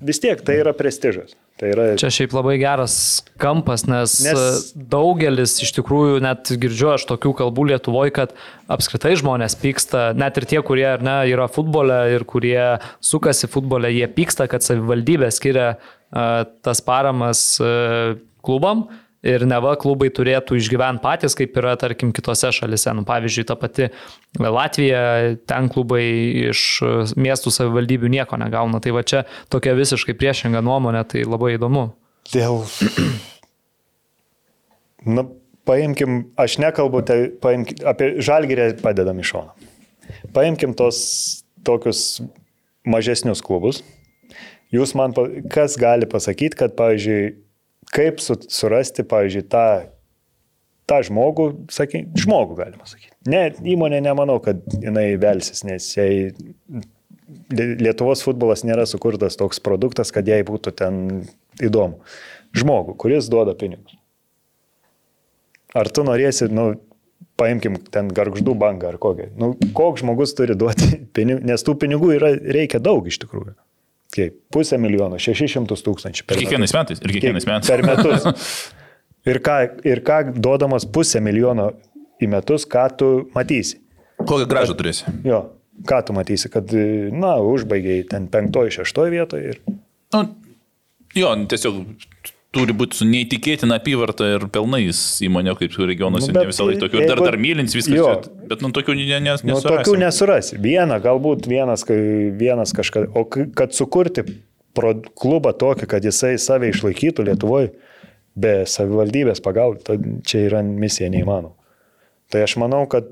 vis 0.00 0.20
tiek 0.22 0.40
tai 0.44 0.58
yra 0.62 0.72
prestižas. 0.76 1.34
Tai 1.58 1.70
yra... 1.72 1.86
Čia 1.98 2.10
šiaip 2.14 2.34
labai 2.36 2.54
geras 2.60 2.94
kampas, 3.42 3.82
nes, 3.90 4.14
nes 4.22 4.68
daugelis 4.78 5.56
iš 5.64 5.72
tikrųjų, 5.80 6.20
net 6.22 6.52
girdžiu 6.62 6.92
aš 6.94 7.08
tokių 7.10 7.32
kalbų 7.40 7.66
Lietuvoje, 7.72 8.14
kad 8.14 8.36
apskritai 8.70 9.16
žmonės 9.18 9.58
pyksta, 9.58 10.12
net 10.18 10.38
ir 10.38 10.46
tie, 10.52 10.60
kurie 10.62 10.86
ne, 11.02 11.16
yra 11.32 11.48
futbole 11.50 11.98
ir 12.14 12.26
kurie 12.30 12.78
sukasi 13.02 13.50
futbole, 13.50 13.90
jie 13.90 14.06
pyksta, 14.06 14.46
kad 14.50 14.62
savivaldybė 14.62 15.32
skiria 15.34 15.72
uh, 15.74 16.46
tas 16.62 16.84
paramas 16.86 17.42
uh, 17.58 18.14
klubam 18.46 18.86
ir 19.26 19.44
neva 19.48 19.74
klubai 19.80 20.10
turėtų 20.14 20.58
išgyventi 20.58 21.02
patys, 21.02 21.34
kaip 21.38 21.56
yra, 21.58 21.74
tarkim, 21.80 22.12
kitose 22.14 22.50
šalise. 22.54 22.92
Nu, 22.96 23.04
pavyzdžiui, 23.08 23.46
ta 23.48 23.56
pati 23.58 23.88
Latvija, 24.38 25.00
ten 25.48 25.70
klubai 25.72 26.04
iš 26.50 26.62
miestų 27.18 27.52
savivaldybių 27.54 28.12
nieko 28.18 28.38
negauna. 28.40 28.82
Tai 28.84 28.94
va 28.96 29.04
čia 29.06 29.24
tokia 29.52 29.74
visiškai 29.78 30.16
priešinga 30.18 30.62
nuomonė, 30.64 31.04
tai 31.10 31.26
labai 31.26 31.56
įdomu. 31.56 31.90
Dėl... 32.34 32.62
Na, 35.08 35.22
paimkim, 35.68 36.22
aš 36.38 36.58
nekalbu 36.62 37.02
tai, 37.06 37.18
paimkim, 37.42 37.82
apie 37.88 38.16
žalgyrę 38.24 38.72
padedam 38.82 39.20
iš 39.22 39.34
šono. 39.34 39.54
Paimkim 40.34 40.74
tos 40.76 40.98
tokius 41.66 42.20
mažesnius 42.88 43.42
klubus. 43.44 43.82
Jūs 44.74 44.92
man, 44.98 45.14
kas 45.52 45.78
gali 45.80 46.08
pasakyti, 46.08 46.58
kad, 46.60 46.74
pavyzdžiui, 46.76 47.30
kaip 47.94 48.22
su, 48.22 48.36
surasti, 48.52 49.04
pavyzdžiui, 49.08 49.46
tą 49.52 49.68
tą 50.88 51.02
žmogų, 51.04 51.48
sakai, 51.72 52.06
žmogų 52.16 52.56
galima 52.62 52.86
sakyti. 52.88 53.12
Ne, 53.28 53.48
įmonė 53.74 54.00
nemanau, 54.04 54.38
kad 54.44 54.62
jinai 54.80 55.10
velsis, 55.20 55.64
nes 55.68 55.90
jai 55.96 56.10
Lietuvos 57.58 58.22
futbolas 58.24 58.62
nėra 58.64 58.86
sukurtas 58.88 59.36
toks 59.36 59.60
produktas, 59.60 60.08
kad 60.14 60.28
jai 60.28 60.40
būtų 60.48 60.72
ten 60.78 61.02
įdomu. 61.60 62.00
Žmogų, 62.56 62.94
kuris 62.96 63.28
duoda 63.28 63.52
pinigus. 63.58 63.98
Ar 65.76 65.90
tu 65.92 66.06
norėsi, 66.08 66.48
nu, 66.48 66.70
paimkim 67.38 67.76
ten 67.92 68.08
garždų 68.16 68.54
bangą 68.58 68.94
ar 68.94 68.98
kokią. 69.02 69.28
Nu, 69.36 69.52
koks 69.76 70.02
žmogus 70.02 70.32
turi 70.38 70.56
duoti 70.58 70.88
pinigų, 71.16 71.44
nes 71.52 71.66
tų 71.66 71.76
pinigų 71.84 72.14
yra, 72.16 72.32
reikia 72.56 72.80
daug 72.80 73.06
iš 73.12 73.20
tikrųjų. 73.26 73.52
Kaip 74.14 74.38
pusę 74.54 74.78
milijono, 74.80 75.18
šešišimtus 75.20 75.84
tūkstančių. 75.84 76.24
Ir 76.32 76.42
kiekvienais 76.44 76.72
metais. 76.74 77.02
Ir 77.04 77.12
kiekvienais 77.12 77.46
metais. 77.48 77.68
Per 77.68 77.84
metus. 77.84 78.28
Ir 79.28 79.40
ką, 79.44 79.56
ir 79.84 80.00
ką 80.06 80.18
duodamas 80.38 80.86
pusę 80.88 81.20
milijono 81.20 81.72
į 82.22 82.30
metus, 82.32 82.64
ką 82.70 82.84
tu 82.96 83.08
matysi? 83.34 83.80
Kokią 84.18 84.46
gražą 84.48 84.76
turėsi? 84.78 85.10
Jo, 85.26 85.42
ką 85.88 85.98
tu 86.06 86.16
matysi, 86.16 86.48
kad, 86.52 86.72
na, 87.12 87.34
užbaigiai 87.44 88.06
ten 88.08 88.30
penktoji, 88.32 88.78
šeštoji 88.78 89.12
vietoje 89.12 89.52
ir... 89.52 89.60
Nu, 90.14 90.22
jo, 91.18 91.34
tiesiog 91.50 91.82
turi 92.54 92.72
būti 92.72 92.96
su 92.96 93.04
neįtikėtina 93.08 93.76
apyvarta 93.78 94.26
ir 94.36 94.46
pelnais 94.52 94.98
įmonė, 95.24 95.52
kaip 95.58 95.74
regionuose, 95.90 96.30
Nu, 96.30 96.32
ne 96.32 96.40
bet 96.40 96.48
visą 96.52 96.64
laiką 96.68 96.80
tokių. 96.86 97.02
Ir 97.02 97.08
dar, 97.10 97.18
jeigu- 97.18 97.26
dar 97.28 97.36
mylins 97.36 97.74
viskas, 97.76 97.94
Jo. 97.98 98.22
bet 98.48 98.62
nu 98.64 98.70
tokių 98.72 98.96
ne, 98.96 99.20
ne, 99.20 99.36
Nu, 99.44 99.58
tokių 99.60 99.96
nesurasi. 100.00 100.56
Vieną, 100.58 101.00
galbūt 101.04 101.46
vienas, 101.46 101.84
vienas 101.84 102.72
kažką. 102.72 103.08
O 103.14 103.24
kad 103.24 103.72
sukurti 103.76 104.24
pro- 104.74 104.94
klubą 105.18 105.52
tokį, 105.52 105.86
kad 105.86 106.02
jisai 106.02 106.38
save 106.38 106.70
išlaikytų 106.72 107.26
Lietuvoje 107.28 107.70
be 108.36 108.64
savivaldybės 108.64 109.42
pagalbos, 109.42 109.84
tai 109.84 109.98
čia 110.24 110.46
yra 110.48 110.62
misija 110.62 111.10
neįmanoma. 111.10 111.52
Tai 112.30 112.42
aš 112.42 112.56
manau, 112.56 112.86
kad 112.88 113.04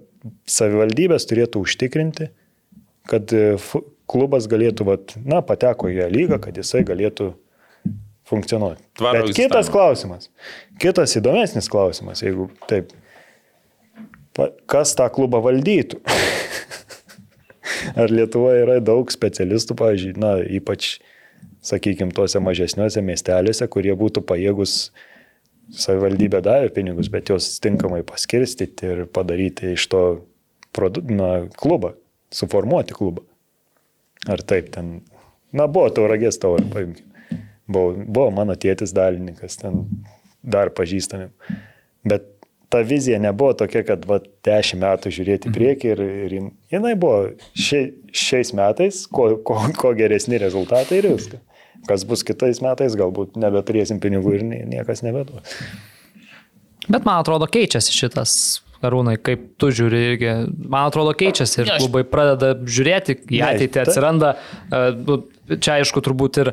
savivaldybės 0.46 1.26
turėtų 1.28 1.60
užtikrinti, 1.66 2.28
kad 3.06 3.32
e, 3.32 3.56
klubas 4.08 4.46
galėtų, 4.48 4.84
vat, 4.86 5.14
na, 5.24 5.42
pateko 5.42 5.88
į 5.90 6.08
lygą, 6.10 6.40
kad 6.40 6.54
jisai 6.56 6.84
galėtų 6.86 7.34
funkcionuoti. 8.26 8.82
Tvarų 8.98 9.26
Bet 9.28 9.38
kitas 9.38 9.70
klausimas, 9.72 10.30
kitas 10.82 11.14
įdomesnis 11.18 11.70
klausimas, 11.72 12.22
jeigu 12.24 12.48
taip, 12.70 12.92
kas 14.70 14.94
tą 14.98 15.08
klubą 15.14 15.40
valdytų? 15.44 16.00
Ar 18.00 18.12
Lietuvoje 18.12 18.64
yra 18.64 18.78
daug 18.84 19.10
specialistų, 19.12 19.76
pavyzdžiui, 19.78 20.14
na, 20.20 20.36
ypač, 20.58 20.96
sakykime, 21.66 22.14
tuose 22.14 22.40
mažesniuose 22.42 23.02
miestelėse, 23.04 23.68
kurie 23.72 23.94
būtų 23.98 24.22
pajėgus, 24.26 24.76
savivaldybė 25.74 26.42
davė 26.46 26.70
pinigus, 26.74 27.10
bet 27.12 27.32
juos 27.32 27.48
tinkamai 27.62 28.02
paskirstyti 28.06 28.92
ir 28.92 29.04
padaryti 29.10 29.74
iš 29.74 29.88
to 29.90 30.02
produ, 30.76 31.02
na, 31.10 31.30
klubą, 31.58 31.94
suformuoti 32.34 32.94
klubą. 32.96 33.26
Ar 34.30 34.42
taip 34.42 34.70
ten, 34.74 35.00
na, 35.54 35.66
buvo 35.70 35.90
tauragės 35.94 36.38
taurė, 36.42 36.66
paimkime. 36.72 37.05
Buvo, 37.66 37.94
buvo 38.06 38.30
mano 38.30 38.54
tėtis 38.54 38.92
dalininkas, 38.94 39.56
ten 39.58 39.84
dar 40.46 40.70
pažįstami. 40.70 41.30
Bet 42.06 42.28
ta 42.70 42.80
vizija 42.86 43.18
nebuvo 43.22 43.52
tokia, 43.58 43.82
kad 43.86 44.04
va, 44.06 44.20
dešimt 44.46 44.82
metų 44.82 45.10
žiūrėti 45.16 45.50
į 45.50 45.54
priekį 45.56 45.90
ir, 45.94 46.02
ir 46.26 46.34
jin- 46.38 46.52
jinai 46.72 46.94
buvo 46.98 47.32
šia, 47.58 47.88
šiais 48.14 48.52
metais, 48.58 49.04
ko, 49.10 49.32
ko, 49.46 49.58
ko 49.78 49.92
geresni 49.98 50.38
rezultatai 50.42 51.00
ir 51.02 51.10
viskas. 51.16 51.42
Kas 51.86 52.02
bus 52.08 52.22
kitais 52.26 52.58
metais, 52.64 52.94
galbūt 52.98 53.36
nebeturėsim 53.38 53.98
pinigų 54.02 54.38
ir 54.38 54.46
nie- 54.46 54.62
niekas 54.66 55.02
nebeduos. 55.06 55.42
Bet 56.88 57.04
man 57.06 57.20
atrodo 57.22 57.46
keičiasi 57.50 57.94
šitas. 57.94 58.36
Karūnai, 58.76 59.16
kaip 59.24 59.46
tu 59.58 59.70
žiūri 59.72 60.00
irgi, 60.12 60.32
man 60.68 60.90
atrodo 60.90 61.14
keičiasi 61.16 61.62
ir 61.62 61.70
klubai 61.80 62.02
pradeda 62.06 62.50
žiūrėti 62.60 63.16
į 63.32 63.40
ateitį, 63.46 63.80
atsiranda, 63.86 64.34
e, 64.68 64.80
nu, 65.00 65.16
čia 65.48 65.78
aišku 65.80 66.02
turbūt 66.04 66.40
ir 66.44 66.52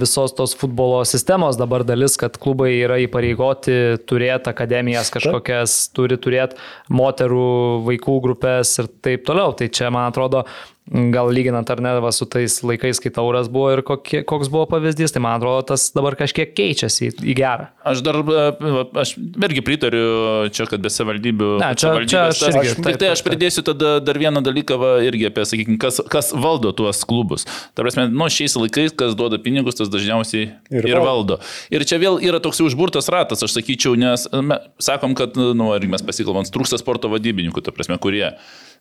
visos 0.00 0.32
tos 0.36 0.54
futbolo 0.58 1.02
sistemos 1.08 1.58
dabar 1.60 1.84
dalis, 1.86 2.16
kad 2.20 2.38
klubai 2.40 2.72
yra 2.82 2.98
įpareigoti 3.04 3.78
turėti 4.08 4.50
akademijas 4.52 5.12
kažkokias, 5.14 5.76
turi 5.96 6.16
turėti 6.20 6.58
moterų, 6.92 7.84
vaikų 7.88 8.18
grupės 8.24 8.74
ir 8.82 8.90
taip 9.04 9.24
toliau. 9.28 9.54
Tai 9.58 9.68
čia 9.68 9.90
man 9.94 10.08
atrodo, 10.10 10.44
gal 10.88 11.28
lyginant 11.34 11.68
ar 11.68 11.82
ne 11.84 11.90
va, 12.00 12.08
su 12.16 12.24
tais 12.30 12.54
laikais, 12.64 12.96
kai 13.04 13.10
tauras 13.12 13.50
buvo 13.52 13.74
ir 13.74 13.82
kokie, 13.84 14.22
koks 14.24 14.48
buvo 14.48 14.64
pavyzdys, 14.70 15.12
tai 15.12 15.20
man 15.20 15.36
atrodo 15.36 15.66
tas 15.68 15.90
dabar 15.92 16.16
kažkiek 16.16 16.54
keičiasi 16.56 17.10
į, 17.10 17.12
į 17.28 17.34
gerą. 17.36 17.66
Aš 17.92 18.00
dar, 18.06 18.16
e, 18.24 18.84
aš 19.02 19.12
irgi 19.20 19.64
pritariu 19.66 20.48
čia, 20.54 20.64
kad 20.70 20.80
be 20.80 20.88
savivaldybių. 20.92 21.50
Ne, 21.60 21.70
čia- 21.76 21.92
čia 22.08 22.22
aš 22.30 22.40
irgi, 22.48 22.72
Tik 22.78 22.84
taip, 22.86 22.98
tai 23.02 23.10
aš 23.12 23.22
pridėsiu 23.26 23.64
tada 23.68 23.98
dar 24.00 24.16
vieną 24.16 24.40
dalyką 24.46 24.78
va, 24.80 24.94
irgi 25.04 25.28
apie, 25.28 25.44
sakykime, 25.50 25.76
kas, 25.84 26.00
kas 26.08 26.32
valdo 26.32 26.72
tuos 26.72 27.04
klubus. 27.04 27.44
Ta 27.76 27.84
prasme, 27.84 28.07
nu, 28.12 28.28
šiais 28.32 28.56
laikais, 28.58 28.94
kas 28.98 29.16
duoda 29.18 29.38
pinigus, 29.42 29.78
tas 29.78 29.90
dažniausiai 29.92 30.46
ir, 30.70 30.88
Ir 30.88 31.00
valdo. 31.04 31.38
Ir 31.72 31.84
čia 31.88 32.00
vėl 32.02 32.18
yra 32.24 32.40
toks 32.44 32.60
užburtas 32.64 33.10
ratas, 33.12 33.42
aš 33.44 33.56
sakyčiau, 33.58 33.96
nes 33.98 34.26
me, 34.44 34.58
sakom, 34.82 35.14
kad, 35.18 35.36
nu, 35.36 35.68
ir 35.76 35.86
mes 35.90 36.04
pasikalbam, 36.04 36.48
trūksta 36.48 36.80
sporto 36.80 37.10
vadybininkų, 37.12 37.62
ta 37.64 37.74
prasme, 37.74 37.98
kurie. 38.02 38.32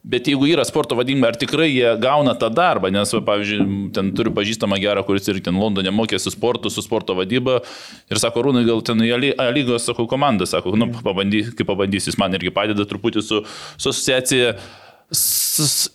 Bet 0.07 0.27
jeigu 0.29 0.45
yra 0.47 0.63
sporto 0.67 0.95
vadybininkai, 0.95 1.31
ar 1.33 1.37
tikrai 1.41 1.67
jie 1.71 1.89
gauna 1.99 2.35
tą 2.37 2.51
darbą, 2.53 2.91
nes, 2.93 3.11
pavyzdžiui, 3.27 3.91
ten 3.95 4.11
turiu 4.15 4.31
pažįstamą 4.35 4.77
gerą, 4.79 5.03
kuris 5.07 5.25
ir 5.27 5.41
ten 5.43 5.57
Londone 5.57 5.91
mokėsi 5.91 6.31
sportų, 6.31 6.71
su 6.71 6.83
sporto 6.85 7.15
vadyba 7.17 7.59
ir 8.11 8.21
sako, 8.21 8.45
Rūnai, 8.45 8.63
gal 8.67 8.83
ten 8.85 9.01
į 9.03 9.33
A- 9.35 9.49
lygos, 9.51 9.87
sakau, 9.89 10.05
komandą, 10.07 10.45
sako, 10.47 10.75
nu, 10.79 10.91
pabandy, 11.01 11.47
kai 11.57 11.65
pabandysi, 11.67 12.11
jis 12.13 12.19
man 12.21 12.37
irgi 12.37 12.53
padeda 12.53 12.85
truputį 12.87 13.25
su, 13.25 13.41
su 13.75 13.89
asociacija. 13.89 14.53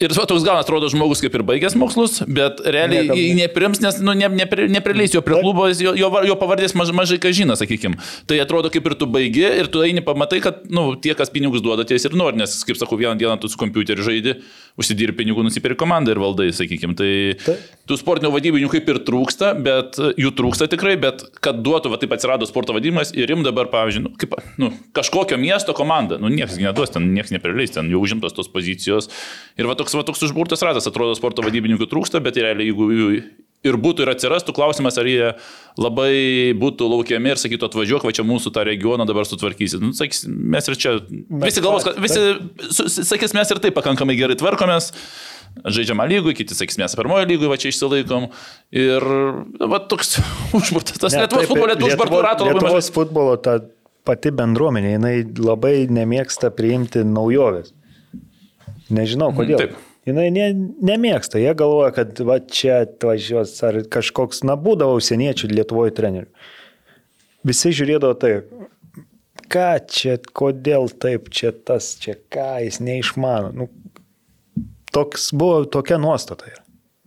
Ir 0.02 0.14
va, 0.16 0.24
toks 0.28 0.44
gauna, 0.46 0.62
atrodo, 0.64 0.88
žmogus 0.92 1.22
kaip 1.22 1.34
ir 1.38 1.44
baigęs 1.46 1.76
mokslus, 1.78 2.20
bet 2.26 2.60
realiai 2.64 3.06
Niekam- 3.08 3.38
neprims, 3.40 3.80
nes 3.84 3.98
nu, 4.02 4.14
ne, 4.18 4.28
nepri, 4.28 4.68
neprileis 4.72 5.14
jo 5.14 5.22
prie 5.24 5.38
klubo, 5.40 5.68
jo, 5.70 5.94
jo, 5.98 6.10
jo 6.28 6.36
pavardės 6.40 6.74
maž, 6.78 6.92
mažai 6.96 7.18
ką 7.22 7.32
žino, 7.36 7.56
sakykim. 7.58 7.96
Tai 8.26 8.38
atrodo, 8.42 8.70
kaip 8.72 8.86
ir 8.90 8.96
tu 8.98 9.06
baigi 9.06 9.44
ir 9.46 9.70
tu 9.72 9.82
eini 9.84 10.02
pamatai, 10.04 10.40
kad 10.44 10.64
nu, 10.70 10.94
tie, 10.96 11.14
kas 11.18 11.30
pinigus 11.30 11.62
duoda, 11.64 11.86
ties 11.88 12.04
ir 12.08 12.16
nori, 12.18 12.40
nes, 12.40 12.56
kaip 12.66 12.78
sakau, 12.80 12.98
vieną 13.00 13.14
dieną 13.20 13.38
tu 13.40 13.48
su 13.52 13.60
kompiuteriu 13.60 14.04
žaidi, 14.06 14.36
užsidirbi 14.80 15.22
pinigų, 15.22 15.44
nusipirki 15.46 15.78
komandą 15.82 16.14
ir 16.14 16.20
valdai, 16.22 16.48
sakykim. 16.56 16.96
Tai 16.98 17.10
Taip. 17.44 17.66
tų 17.88 17.98
sportinių 18.00 18.32
vadybinių 18.32 18.70
kaip 18.72 18.88
ir 18.88 19.02
trūksta, 19.06 19.52
bet 19.62 19.98
jų 19.98 20.32
trūksta 20.38 20.68
tikrai, 20.72 20.96
bet 21.00 21.24
kad 21.44 21.60
duotų, 21.64 21.92
va 21.92 22.00
taip 22.00 22.14
atsirado 22.16 22.48
sporto 22.48 22.74
vadybimas 22.76 23.12
ir 23.16 23.30
im 23.34 23.44
dabar, 23.46 23.68
pavyzdžiui, 23.72 24.04
nu, 24.06 24.14
kaip, 24.20 24.36
nu, 24.60 24.72
kažkokio 24.96 25.38
miesto 25.40 25.74
komanda, 25.76 26.18
nu 26.22 26.30
niekas 26.32 26.58
neduos, 26.60 26.92
ten 26.94 27.10
niekas 27.14 27.34
neprileis, 27.34 27.74
ten 27.74 27.90
jau 27.92 28.00
užimtos 28.04 28.34
tos 28.36 28.48
pozicijos. 28.52 29.10
Ir 29.60 29.68
va 29.68 29.76
toks, 29.78 29.94
va 29.98 30.04
toks 30.08 30.24
užburtas 30.28 30.64
ratas, 30.64 30.88
atrodo, 30.88 31.16
sporto 31.18 31.44
vadybininkų 31.44 31.88
trūksta, 31.90 32.22
bet 32.24 32.40
realiai 32.40 32.70
jeigu 32.70 32.88
jų 32.92 33.08
ir 33.66 33.78
būtų 33.78 34.04
ir 34.04 34.12
atsirastų 34.12 34.54
klausimas, 34.56 34.96
ar 34.98 35.08
jie 35.08 35.32
labai 35.80 36.52
būtų 36.58 36.88
laukiami 36.90 37.32
ir 37.32 37.40
sakytų, 37.40 37.68
atvažiuok, 37.70 38.06
va 38.06 38.14
čia 38.14 38.24
mūsų 38.26 38.52
tą 38.54 38.64
regioną 38.66 39.06
dabar 39.08 39.28
sutvarkysit. 39.28 39.82
Nu, 39.82 39.92
sakys, 39.96 40.24
mes 40.26 40.70
ir 40.70 40.78
čia, 40.82 40.94
visi 41.44 41.62
galvos, 41.64 41.86
kad 41.86 42.00
visi, 42.02 42.24
sakys, 42.72 43.36
mes 43.38 43.52
ir 43.54 43.62
taip 43.62 43.76
pakankamai 43.78 44.18
gerai 44.18 44.38
tvarkomės. 44.40 44.92
Žaidžiama 45.52 46.06
lygui, 46.08 46.32
kiti 46.32 46.56
sakys, 46.56 46.78
mes 46.80 46.94
pirmojo 46.96 47.26
lygui 47.28 47.50
va 47.50 47.58
čia 47.60 47.68
išsilaikom. 47.68 48.30
Ir 48.72 49.04
va 49.68 49.82
toks 49.84 50.16
užburtas, 50.58 50.96
tas 50.96 51.12
Ne, 51.12 51.26
Lietuvos 51.26 51.50
futbolė 51.50 51.76
tų 51.76 51.90
užburtų 51.92 52.22
ratų 52.24 52.48
labai 52.48 52.56
mažai. 52.56 52.70
Lietuvos 52.70 52.90
futbolo 52.96 53.36
ta 53.36 53.58
pati 54.08 54.32
bendruomenė, 54.34 54.96
jinai 54.96 55.14
labai 55.38 55.74
nemėgsta 55.92 56.50
priimti 56.56 57.04
naujoves. 57.06 57.74
Nežinau 58.92 59.32
kodėl. 59.36 59.60
taip. 59.60 59.80
Jinai 60.02 60.32
ne, 60.34 60.48
nemėgsta, 60.82 61.38
jie 61.38 61.52
galvoja, 61.54 61.92
kad 61.94 62.18
va 62.26 62.40
čia 62.42 62.80
atvažiuos 62.88 63.54
ar 63.68 63.78
kažkoks, 63.92 64.42
na, 64.48 64.56
būdavo 64.58 64.96
užsieniečių 64.98 65.52
Lietuvoje 65.52 65.94
trenerių. 65.94 66.26
Visi 67.46 67.70
žiūrėdavo 67.78 68.16
taip, 68.18 68.50
ką 69.52 69.68
čia, 69.86 70.16
kodėl 70.34 70.90
taip, 70.90 71.30
čia 71.34 71.52
tas, 71.54 71.92
čia 72.02 72.16
ką, 72.34 72.64
jis 72.64 72.80
neišmano. 72.82 73.52
Nu, 73.54 73.68
toks 74.94 75.30
buvo, 75.38 75.62
tokia 75.70 76.00
nuostata 76.02 76.50
yra. 76.50 76.62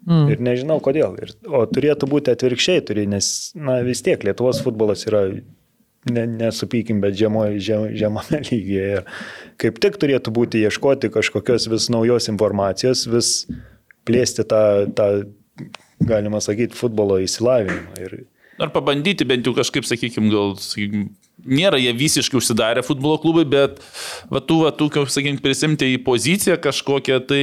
Mm. 0.06 0.26
Ir 0.30 0.42
nežinau 0.46 0.78
kodėl. 0.86 1.18
Ir, 1.20 1.34
o 1.50 1.64
turėtų 1.68 2.08
būti 2.10 2.32
atvirkščiai, 2.32 2.84
turi, 2.86 3.08
nes 3.10 3.28
na, 3.58 3.80
vis 3.86 4.04
tiek 4.06 4.22
Lietuvos 4.24 4.62
futbolas 4.64 5.04
yra, 5.10 5.26
ne, 6.12 6.26
nesupykim, 6.28 7.02
bet 7.04 7.18
žemo, 7.20 7.48
žem, 7.62 7.90
žemame 7.98 8.42
lygyje. 8.50 8.86
Ir 9.00 9.04
kaip 9.62 9.82
tik 9.84 10.00
turėtų 10.02 10.34
būti 10.36 10.64
ieškoti 10.66 11.12
kažkokios 11.14 11.70
vis 11.72 11.90
naujos 11.94 12.30
informacijos, 12.32 13.06
vis 13.10 13.34
plėsti 14.06 14.46
tą, 14.50 14.64
tą 14.96 15.10
galima 16.06 16.42
sakyti, 16.44 16.78
futbolo 16.78 17.20
įsilavinimą. 17.24 18.00
Ir, 18.06 18.18
Ar 18.56 18.70
pabandyti 18.72 19.26
bent 19.28 19.44
jau 19.44 19.52
kažkaip, 19.52 19.84
sakykime, 19.84 20.30
gal, 20.32 20.54
sakykim, 20.64 21.10
nėra 21.44 21.76
jie 21.82 21.92
visiškai 21.96 22.38
užsidarę 22.40 22.86
futbolo 22.88 23.18
klubai, 23.20 23.44
bet 23.52 23.82
va 24.32 24.40
tų, 24.40 24.62
va 24.64 24.72
tų, 24.72 24.88
kaip 24.94 25.12
sakykime, 25.12 25.42
prisimti 25.44 25.90
į 25.92 25.98
poziciją 26.06 26.56
kažkokią, 26.64 27.18
tai 27.28 27.42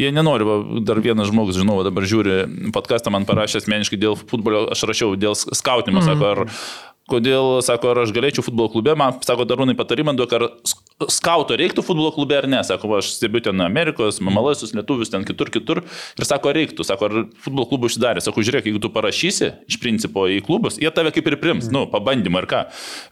jie 0.00 0.12
nenori. 0.16 0.46
Va, 0.48 0.56
dar 0.86 1.02
vienas 1.04 1.28
žmogus, 1.28 1.58
žinau, 1.60 1.82
dabar 1.84 2.08
žiūri, 2.08 2.38
podcastą 2.72 3.12
man 3.12 3.28
parašė 3.28 3.60
asmeniškai 3.60 4.00
dėl 4.00 4.16
futbolio, 4.16 4.64
aš 4.72 4.86
rašiau 4.88 5.12
dėl 5.20 5.36
skautimo, 5.36 6.00
mm 6.00 6.06
-hmm. 6.06 6.08
sako, 6.08 6.32
ar 6.32 6.89
kodėl, 7.10 7.58
sako, 7.66 7.90
ar 7.92 8.02
aš 8.04 8.12
galėčiau 8.16 8.44
futbolo 8.46 8.70
klube, 8.72 8.94
man, 8.98 9.16
sako, 9.26 9.46
darūnai 9.48 9.74
patarimą 9.78 10.14
duok, 10.18 10.34
ar 10.38 10.44
sk- 10.68 11.08
skauto 11.10 11.56
reiktų 11.58 11.84
futbolo 11.86 12.12
klube 12.14 12.36
ar 12.38 12.46
ne. 12.50 12.60
Sako, 12.66 12.92
aš 12.98 13.12
stebiu 13.16 13.42
ten 13.44 13.60
Amerikos, 13.64 14.20
mamalaisius 14.24 14.74
lietuvius, 14.76 15.10
ten 15.12 15.26
kitur, 15.28 15.50
kitur. 15.52 15.82
Ir 16.20 16.28
sako, 16.28 16.52
reiktų, 16.56 16.86
sako, 16.86 17.08
ar 17.10 17.18
futbolo 17.44 17.66
klubų 17.70 17.90
užsidarė. 17.90 18.22
Sako, 18.24 18.44
žiūrėk, 18.46 18.70
jeigu 18.70 18.82
tu 18.84 18.92
parašysi 18.94 19.50
iš 19.70 19.80
principo 19.82 20.26
į 20.30 20.40
klubus, 20.46 20.78
jie 20.80 20.90
tave 20.94 21.12
kaip 21.16 21.28
ir 21.32 21.38
prims, 21.42 21.70
nu, 21.74 21.86
pabandymą 21.90 22.44
ar 22.44 22.48
ką. 22.50 22.62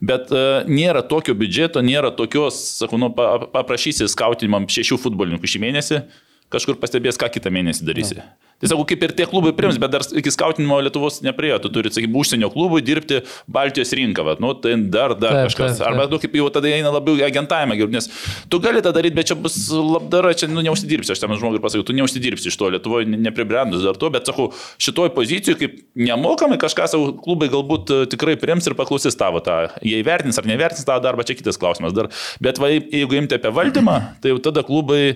Bet 0.04 0.32
uh, 0.34 0.62
nėra 0.68 1.02
tokio 1.08 1.34
biudžeto, 1.38 1.82
nėra 1.84 2.12
tokios, 2.14 2.58
sako, 2.78 3.00
nu, 3.02 3.12
pa, 3.14 3.34
paprašysi 3.58 4.08
skautinimam 4.12 4.68
šešių 4.70 5.00
futbolininkų 5.04 5.50
šį 5.54 5.62
mėnesį, 5.66 6.02
kažkur 6.52 6.78
pastebės, 6.80 7.18
ką 7.20 7.30
kitą 7.34 7.52
mėnesį 7.54 7.88
darysi. 7.88 8.22
Tai 8.58 8.66
sakau, 8.72 8.82
kaip 8.90 9.02
ir 9.06 9.12
tie 9.14 9.22
klubai 9.30 9.52
prims, 9.54 9.76
bet 9.78 9.92
dar 9.92 10.02
iki 10.18 10.32
skautinimo 10.34 10.80
Lietuvos 10.82 11.20
nepriejo. 11.22 11.60
Tu 11.62 11.70
turi, 11.70 11.92
sakykime, 11.94 12.16
užsienio 12.18 12.48
klubui 12.50 12.80
dirbti 12.82 13.20
Baltijos 13.46 13.92
rinką, 13.94 14.24
va, 14.26 14.32
nu, 14.42 14.50
tai 14.58 14.72
dar, 14.90 15.14
dar 15.14 15.36
Taip, 15.36 15.52
kažkas. 15.52 15.76
taip, 15.76 15.78
taip. 15.78 15.86
Arba, 15.86 16.06
nu, 16.10 16.18
kaip 16.18 16.34
jau 16.40 16.48
tada 16.50 16.72
eina 16.72 16.90
labiau 16.90 17.20
agentavimą, 17.22 17.76
nes 17.92 18.10
tu 18.50 18.58
gali 18.64 18.82
tą 18.82 18.90
daryti, 18.96 19.14
bet 19.14 19.30
čia 19.30 19.36
bus 19.38 19.60
labdara, 19.70 20.32
čia, 20.34 20.48
nu, 20.50 20.64
neužsidirbsi, 20.66 21.14
aš 21.14 21.22
tam 21.22 21.36
žmogui 21.38 21.62
pasakiau, 21.62 21.86
tu 21.86 21.94
neužsidirbsi 22.00 22.50
iš 22.50 22.58
to, 22.58 22.72
Lietuvoje 22.74 23.06
ne- 23.06 23.20
nepribrendus 23.28 23.86
dar 23.86 23.94
to, 23.94 24.10
bet 24.10 24.26
sakau, 24.26 24.48
šitoj 24.82 25.12
pozicijoje, 25.14 25.60
kaip 25.62 25.78
nemokamai 26.08 26.58
kažką 26.58 26.90
savo 26.90 27.12
klubai 27.22 27.46
galbūt 27.54 27.94
e, 27.94 28.00
tikrai 28.10 28.34
prims 28.42 28.66
ir 28.66 28.74
paklausys 28.74 29.14
tavo 29.14 29.38
tą, 29.38 29.68
jie 29.86 30.02
įvertins 30.02 30.34
ar 30.42 30.50
nevertins 30.50 30.82
tavo 30.88 30.98
darbą, 31.06 31.22
čia 31.22 31.38
kitas 31.38 31.60
klausimas 31.62 31.94
dar. 31.94 32.10
Bet 32.42 32.58
va, 32.58 32.74
jeigu 32.74 33.22
imti 33.22 33.38
apie 33.38 33.54
valdymą, 33.54 34.00
tai 34.18 34.34
jau 34.34 34.42
tada 34.50 34.66
klubai 34.66 35.14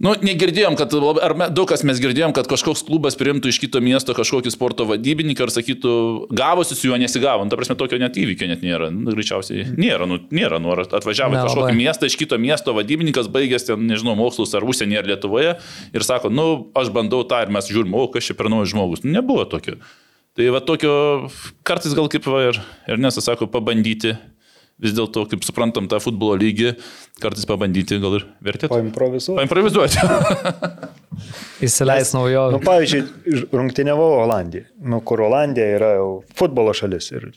Nu, 0.00 0.12
negirdėjom, 0.20 0.74
kad, 0.76 0.92
ar 1.24 1.34
me- 1.38 1.48
daug 1.52 1.68
kas 1.70 1.82
mes 1.88 1.98
girdėjom, 2.02 2.34
kad 2.36 2.48
kažkoks 2.50 2.82
klubas 2.84 3.16
priimtų 3.16 3.48
iš 3.48 3.58
kito 3.62 3.80
miesto 3.80 4.12
kažkokį 4.16 4.52
sporto 4.52 4.84
vadybininką 4.88 5.46
ir 5.46 5.52
sakytų, 5.54 5.92
gavosi 6.36 6.76
su 6.76 6.90
juo 6.90 6.98
nesigavo. 7.00 7.44
Nu, 7.46 7.52
ta 7.52 7.56
prasme, 7.56 7.76
tokio 7.80 7.98
net 8.02 8.18
įvykio 8.20 8.48
net 8.50 8.64
nėra. 8.64 8.90
Nu, 8.92 9.14
greičiausiai 9.16 9.64
nėra, 9.76 10.04
nu, 10.08 10.18
nėra. 10.30 10.60
Nu, 10.60 10.74
atvažiavo 10.76 11.32
į 11.32 11.40
kažkokį 11.48 11.76
miestą 11.80 12.10
iš 12.10 12.16
kito 12.20 12.38
miesto 12.40 12.76
vadybininkas, 12.76 13.30
baigęs 13.32 13.68
ten, 13.70 13.86
nežinau, 13.88 14.16
mokslus 14.20 14.52
ar 14.56 14.64
užsienyje 14.68 15.00
ar 15.00 15.10
Lietuvoje 15.12 15.56
ir 15.96 16.04
sako, 16.04 16.28
nu, 16.32 16.46
aš 16.76 16.92
bandau 16.92 17.24
tą 17.24 17.40
ir 17.46 17.52
mes 17.56 17.68
žiūrim, 17.72 17.94
o 17.96 18.06
kas 18.12 18.28
čia 18.28 18.36
per 18.36 18.52
naujas 18.52 18.74
žmogus. 18.74 19.04
Nu, 19.04 19.16
nebuvo 19.16 19.44
tokio. 19.48 19.78
Tai 20.36 20.50
va 20.52 20.60
tokio, 20.60 21.30
kartais 21.64 21.94
gal 21.96 22.10
kaip 22.12 22.26
va 22.28 22.50
ir, 22.50 22.58
ir 22.92 23.00
nesasako, 23.00 23.48
pabandyti. 23.48 24.12
Vis 24.82 24.92
dėlto, 24.92 25.24
kaip 25.30 25.44
suprantam, 25.46 25.86
tą 25.88 26.00
futbolo 26.04 26.36
lygį, 26.36 26.74
kartais 27.22 27.46
pabandyti 27.48 27.96
gal 28.02 28.18
ir 28.18 28.26
vertėtų. 28.44 28.74
Paimprovizuoti. 28.74 29.38
Paimprovizuoti. 29.40 30.02
Įsileis 31.66 32.12
naujo. 32.12 32.50
Nu, 32.52 32.60
pavyzdžiui, 32.60 33.46
rungtyniavau 33.56 34.10
Olandiją, 34.26 34.66
nu, 34.84 35.00
kur 35.06 35.24
Olandija 35.24 35.70
yra 35.78 35.94
jau 35.96 36.10
futbolo 36.36 36.76
šalis 36.76 37.08
ir 37.14 37.30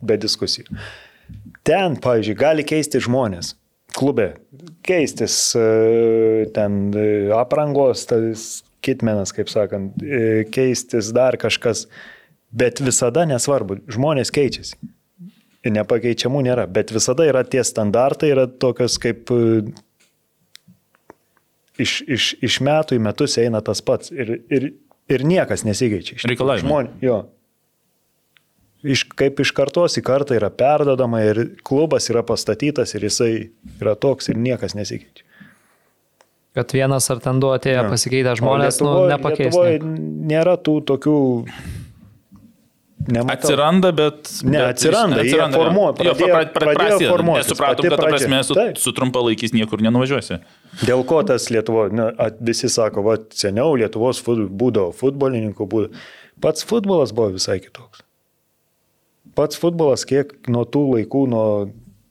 be 0.00 0.16
diskusijų. 0.20 0.70
Ten, 1.64 2.00
pavyzdžiui, 2.00 2.38
gali 2.40 2.64
keisti 2.68 3.02
žmonės. 3.04 3.52
Klube 3.94 4.32
keistis 4.84 5.36
e, 5.56 6.46
ten 6.54 6.88
e, 6.96 7.06
aprangos, 7.36 8.06
tas 8.10 8.64
kitmenas, 8.84 9.32
kaip 9.36 9.52
sakant, 9.52 10.00
e, 10.02 10.44
keistis 10.52 11.12
dar 11.14 11.38
kažkas, 11.40 11.86
bet 12.54 12.82
visada 12.84 13.24
nesvarbu, 13.28 13.80
žmonės 13.92 14.32
keičiasi. 14.34 14.76
Nepakeičiamų 15.64 16.42
nėra, 16.44 16.66
bet 16.68 16.90
visada 16.92 17.24
yra 17.24 17.40
tie 17.48 17.62
standartai, 17.64 18.28
yra 18.34 18.44
tokios 18.46 18.98
kaip 19.00 19.30
e, 19.32 19.62
iš, 21.80 21.94
iš, 22.06 22.26
iš 22.44 22.58
metų 22.64 22.98
į 22.98 23.04
metus 23.06 23.38
eina 23.40 23.62
tas 23.64 23.80
pats 23.84 24.12
ir, 24.12 24.34
ir, 24.52 24.66
ir 25.10 25.24
niekas 25.26 25.64
nesikeičia. 25.64 26.18
Reikalavimai. 26.28 26.66
Žmonės, 26.68 27.00
jo. 27.04 27.22
Iš, 28.84 29.06
kaip 29.16 29.38
iš 29.40 29.54
kartos 29.56 29.96
į 29.96 30.02
kartą 30.04 30.36
yra 30.36 30.50
perdodama 30.52 31.22
ir 31.24 31.38
klubas 31.64 32.10
yra 32.12 32.20
pastatytas 32.28 32.92
ir 32.98 33.06
jisai 33.08 33.30
yra 33.80 33.94
toks 33.96 34.28
ir 34.28 34.36
niekas 34.36 34.76
nesikeičia. 34.76 35.24
Kad 36.54 36.70
vienas 36.76 37.08
ar 37.10 37.18
ten 37.24 37.40
du 37.42 37.48
atėjo 37.50 37.80
Jo. 37.80 37.86
pasikeitę 37.90 38.36
žmonės, 38.38 38.76
nu, 38.84 38.90
Lietuvoj- 38.92 39.08
nepakeis. 39.16 39.48
Lietuvoj 39.48 39.72
nieko. 39.80 40.28
nėra 40.30 40.52
tų 40.62 40.74
tokių... 40.92 41.14
Nematau. 43.08 43.34
Atsiranda, 43.50 43.90
bet... 43.92 44.30
Ne, 44.44 44.58
bet 44.58 44.68
atsiranda, 44.78 45.20
jie 45.26 45.34
jo. 45.36 45.48
formuoja, 45.52 45.92
Jo, 45.92 46.14
pradėjo- 46.14 46.34
pra- 46.34 46.44
pra- 46.54 46.62
pradėjo 46.64 46.78
prasideda. 46.88 47.10
formuotis, 47.12 47.46
Nesupratom, 47.50 47.82
kad 47.84 47.90
ta 47.90 47.96
pradžia. 48.00 48.10
prasme 48.28 48.38
su, 48.48 48.54
Taip. 48.56 48.78
su 48.80 48.92
trumpalaikiais 48.96 49.52
niekur 49.52 49.82
nenuvažiuosi. 49.84 50.38
Dėl 50.88 51.04
ko 51.04 51.18
tas 51.28 51.50
Lietuvo, 51.52 51.88
na, 51.92 52.06
visi 52.40 52.68
sako, 52.72 53.02
va, 53.04 53.16
seniau 53.30 53.74
Lietuvos 53.76 54.22
fut- 54.24 54.48
būdavo 54.48 54.94
futbolininkų, 54.96 55.66
būdavo. 55.68 55.92
Pats 56.40 56.64
futbolas 56.64 57.12
buvo 57.12 57.34
visai 57.36 57.58
kitoks. 57.60 58.00
Pats 59.34 59.56
futbolas, 59.60 60.04
kiek 60.08 60.32
nuo 60.48 60.64
tų 60.64 60.84
laikų, 60.94 61.24
nuo, 61.28 61.46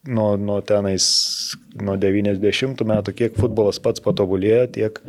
nuo, 0.06 0.36
nuo 0.38 0.60
tenais, 0.62 1.56
nuo 1.82 1.96
90 1.98 2.84
metų, 2.86 3.14
kiek 3.16 3.36
futbolas 3.40 3.80
pats 3.80 4.00
patobulėjo, 4.04 4.68
tiek 4.78 5.00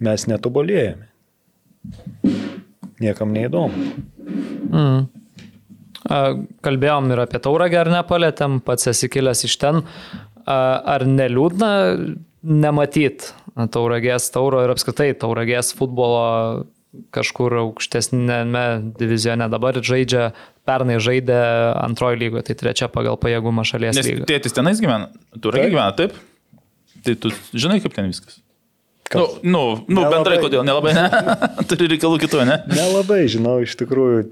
mes 0.00 0.26
netobulėjame. 0.26 1.06
Niekam 3.00 3.32
neįdomu. 3.32 3.72
Mm. 4.70 5.08
A, 6.08 6.20
Kalbėjom 6.64 7.10
ir 7.12 7.20
apie 7.26 7.40
tauragę, 7.44 7.80
ar 7.82 7.90
nepalėtėm, 7.92 8.60
pats 8.64 8.88
esi 8.92 9.10
kilęs 9.12 9.44
iš 9.48 9.58
ten. 9.60 9.82
A, 10.46 10.58
Ar 10.96 11.04
neliūdna 11.08 11.70
nematyt 12.42 13.32
tauragės 13.74 14.30
tauro 14.32 14.62
ir 14.64 14.72
apskritai 14.72 15.10
tauragės 15.20 15.74
futbolo 15.76 16.64
kažkur 17.14 17.54
aukštesnėme 17.60 18.62
divizione 18.98 19.46
dabar 19.52 19.76
žaidžia, 19.84 20.30
pernai 20.66 20.96
žaidė 21.02 21.36
antrojo 21.84 22.16
lygoje, 22.18 22.48
tai 22.48 22.56
trečia 22.58 22.88
pagal 22.90 23.18
pajėgumą 23.20 23.62
šalies 23.68 23.98
Nes 24.00 24.08
lyga. 24.08 24.26
tėtis 24.30 24.56
tenais 24.56 24.80
gyvena. 24.82 25.10
Tu 25.36 25.52
ragi 25.52 25.68
Taip. 25.68 25.74
gyvena, 25.76 25.92
taip? 25.98 26.16
Tai 27.04 27.14
tu 27.22 27.30
žinai, 27.54 27.78
kaip 27.84 27.94
ten 27.94 28.08
viskas. 28.10 28.40
Nu, 29.10 29.22
Kas? 29.26 29.36
nu, 29.42 29.62
nu 29.86 30.00
Nelabai. 30.00 30.10
bendrai 30.16 30.36
kodėl, 30.42 30.64
nelabai, 30.66 30.92
ne? 30.94 31.04
Turi 31.70 31.88
reikalų 31.94 32.18
kitų, 32.24 32.42
ne? 32.46 32.58
Nelabai 32.70 33.20
žinau, 33.30 33.56
iš 33.66 33.74
tikrųjų. 33.80 34.24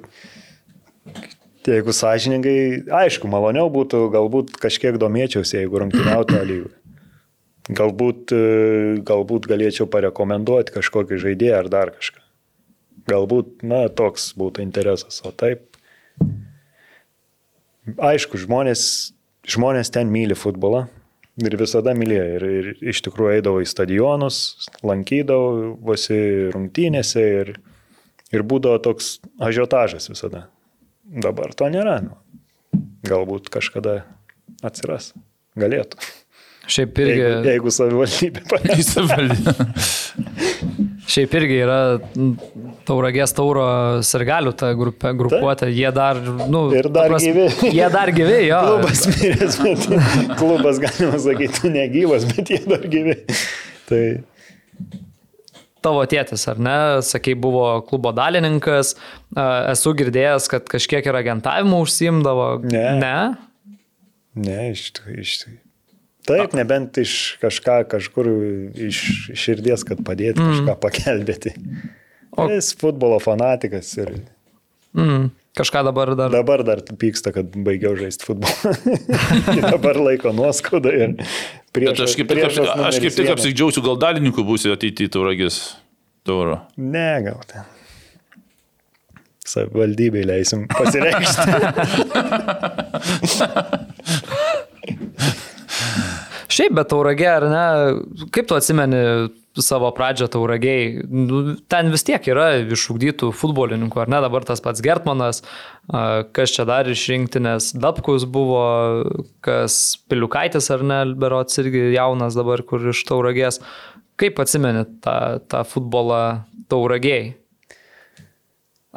Jeigu 1.69 1.93
sąžiningai, 1.93 2.85
aišku, 3.05 3.29
maloniau 3.29 3.69
būtų, 3.73 4.07
galbūt 4.15 4.55
kažkiek 4.63 4.97
domėčiausi, 5.01 5.59
jeigu 5.59 5.83
rungtyniautų 5.83 6.39
lygoje. 6.49 6.75
Galbūt, 7.69 8.33
e, 8.33 9.01
galbūt 9.05 9.45
galėčiau 9.51 9.85
parekomenduoti 9.93 10.73
kažkokį 10.79 11.19
žaidėją 11.21 11.59
ar 11.59 11.69
dar 11.69 11.93
kažką. 11.93 12.23
Galbūt, 13.09 13.61
na, 13.61 13.83
toks 13.93 14.31
būtų 14.41 14.65
interesas. 14.65 15.21
O 15.29 15.33
taip, 15.37 15.77
aišku, 17.97 18.41
žmonės, 18.41 19.13
žmonės 19.45 19.93
ten 19.93 20.09
myli 20.13 20.37
futbolą 20.37 20.87
ir 21.45 21.57
visada 21.61 21.93
mylėjo. 21.93 22.27
Ir, 22.39 22.47
ir 22.49 22.91
iš 22.95 23.05
tikrųjų 23.05 23.37
eidavo 23.37 23.61
į 23.61 23.69
stadionus, 23.69 24.69
lankydavosi 24.81 26.21
rungtynėse 26.57 27.25
ir, 27.43 27.59
ir 28.33 28.49
būdavo 28.49 28.81
toks 28.89 29.19
ažiotažas 29.37 30.09
visada. 30.09 30.49
Dabar 31.09 31.55
to 31.57 31.69
nėra. 31.73 31.99
Nu. 32.05 32.17
Galbūt 33.09 33.49
kažkada 33.55 34.03
atsiras. 34.67 35.13
Galėtų. 35.59 35.97
Šiaip 36.69 36.99
irgi, 37.01 37.21
Jeigu, 37.23 37.45
jeigu 37.49 37.71
savivaldybė 37.73 38.43
padės. 38.51 38.91
Šiaip 41.09 41.33
irgi 41.39 41.57
yra 41.65 41.79
tauragės 42.89 43.33
tauro 43.37 43.65
sergalių 44.05 44.53
ta 44.61 44.75
grupė, 44.77 45.15
grupuotė, 45.17 45.71
jie 45.73 45.89
dar, 45.97 46.21
nu, 46.53 46.67
Ir 46.77 46.91
dar 46.93 47.09
ta 47.09 47.15
prasme- 47.15 47.33
gyvi. 47.33 47.71
Jie 47.79 47.89
dar 47.95 48.13
gyvi, 48.13 48.37
jo. 48.51 48.59
Klubas 48.69 49.07
miręs, 49.15 49.57
bet 49.65 50.37
klubas, 50.43 50.83
galima 50.85 51.21
sakyti, 51.25 51.73
negyvas, 51.73 52.29
bet 52.35 52.53
jie 52.53 52.61
dar 52.69 52.85
gyvi. 52.93 53.17
Tai 53.89 54.03
Tavo 55.85 56.03
tėtis, 56.11 56.43
ar 56.51 56.59
ne, 56.59 56.77
sakai, 57.07 57.37
buvo 57.39 57.67
klubo 57.87 58.11
dalininkas, 58.17 58.95
esu 59.71 59.93
girdėjęs, 59.99 60.49
kad 60.51 60.67
kažkiek 60.71 61.07
ir 61.07 61.19
agentavimu 61.21 61.79
užsimdavo. 61.85 62.49
Ne. 62.67 62.85
Ne? 62.99 63.17
ne, 64.35 64.59
iš, 64.73 64.89
iš 65.15 65.37
Taip, 66.29 66.53
nebent 66.53 66.99
iš 67.01 67.13
kažką, 67.41 67.79
kažkur 67.89 68.27
iš 68.89 68.99
širdies, 69.39 69.81
kad 69.89 70.03
padėti 70.05 70.43
Mm. 70.43 70.51
kažką 70.59 70.75
pakelbėti. 70.83 71.55
O- 72.37 72.49
Jis 72.51 72.75
futbolo 72.77 73.17
fanatikas 73.23 73.95
ir 74.03 74.11
Mm, 74.95 75.31
kažką 75.59 75.81
dabar 75.89 76.09
dar. 76.19 76.31
dabar 76.33 76.61
dar 76.67 76.79
pyksta, 77.01 77.29
kad 77.35 77.47
baigiau 77.67 77.95
žaisti 77.99 78.23
futbolą. 78.29 78.73
dabar 79.75 79.95
laiko 80.09 80.29
nuoskauda 80.37 80.91
ir 80.95 81.11
Bet 81.19 81.75
prieš. 81.77 82.05
aš 82.07 82.13
kaip 82.21 82.29
tik, 82.33 82.43
apsi- 82.49 82.69
aš 82.89 82.97
kaip 83.05 83.15
tik 83.19 83.29
apsidžiaugsiu, 83.35 83.81
gal 83.85 83.97
dalininkų 84.07 84.43
būsiu 84.49 84.71
ateityje 84.77 85.09
tauragis 85.19 85.57
tauro. 86.27 86.57
Ne, 86.77 87.11
gal 87.27 87.41
ten. 87.51 87.63
Savivaldybei 89.49 90.25
leisim 90.29 90.61
pasireikšti. 90.69 91.49
Šiaip, 96.49 96.73
bet 96.79 96.89
tauragė, 96.91 97.27
ar 97.31 97.45
ne, 97.53 97.65
kaip 98.35 98.47
tu 98.49 98.57
atsimeni 98.57 99.01
savo 99.65 99.91
pradžią 99.95 100.29
tauragiai. 100.33 101.03
Nu, 101.09 101.57
ten 101.71 101.91
vis 101.93 102.05
tiek 102.07 102.25
yra 102.31 102.49
išugdytų 102.65 103.31
futbolininkų, 103.37 104.03
ar 104.03 104.13
ne? 104.13 104.21
Dabar 104.25 104.47
tas 104.49 104.63
pats 104.65 104.83
Gertmanas, 104.85 105.43
kas 106.37 106.55
čia 106.55 106.67
dar 106.69 106.89
iš 106.91 107.07
rinktinės, 107.13 107.73
Dabkus 107.79 108.27
buvo, 108.29 108.65
kas 109.45 109.99
Piliukaitis 110.11 110.71
ar 110.75 110.85
ne, 110.87 111.01
Berots 111.19 111.61
irgi 111.63 111.91
jaunas 111.97 112.39
dabar, 112.39 112.65
kur 112.67 112.91
iš 112.93 113.05
tauragės. 113.09 113.63
Kaip 114.19 114.41
atsimeni 114.43 114.87
tą, 115.05 115.39
tą 115.47 115.63
futbolą 115.69 116.23
tauragiai? 116.71 117.37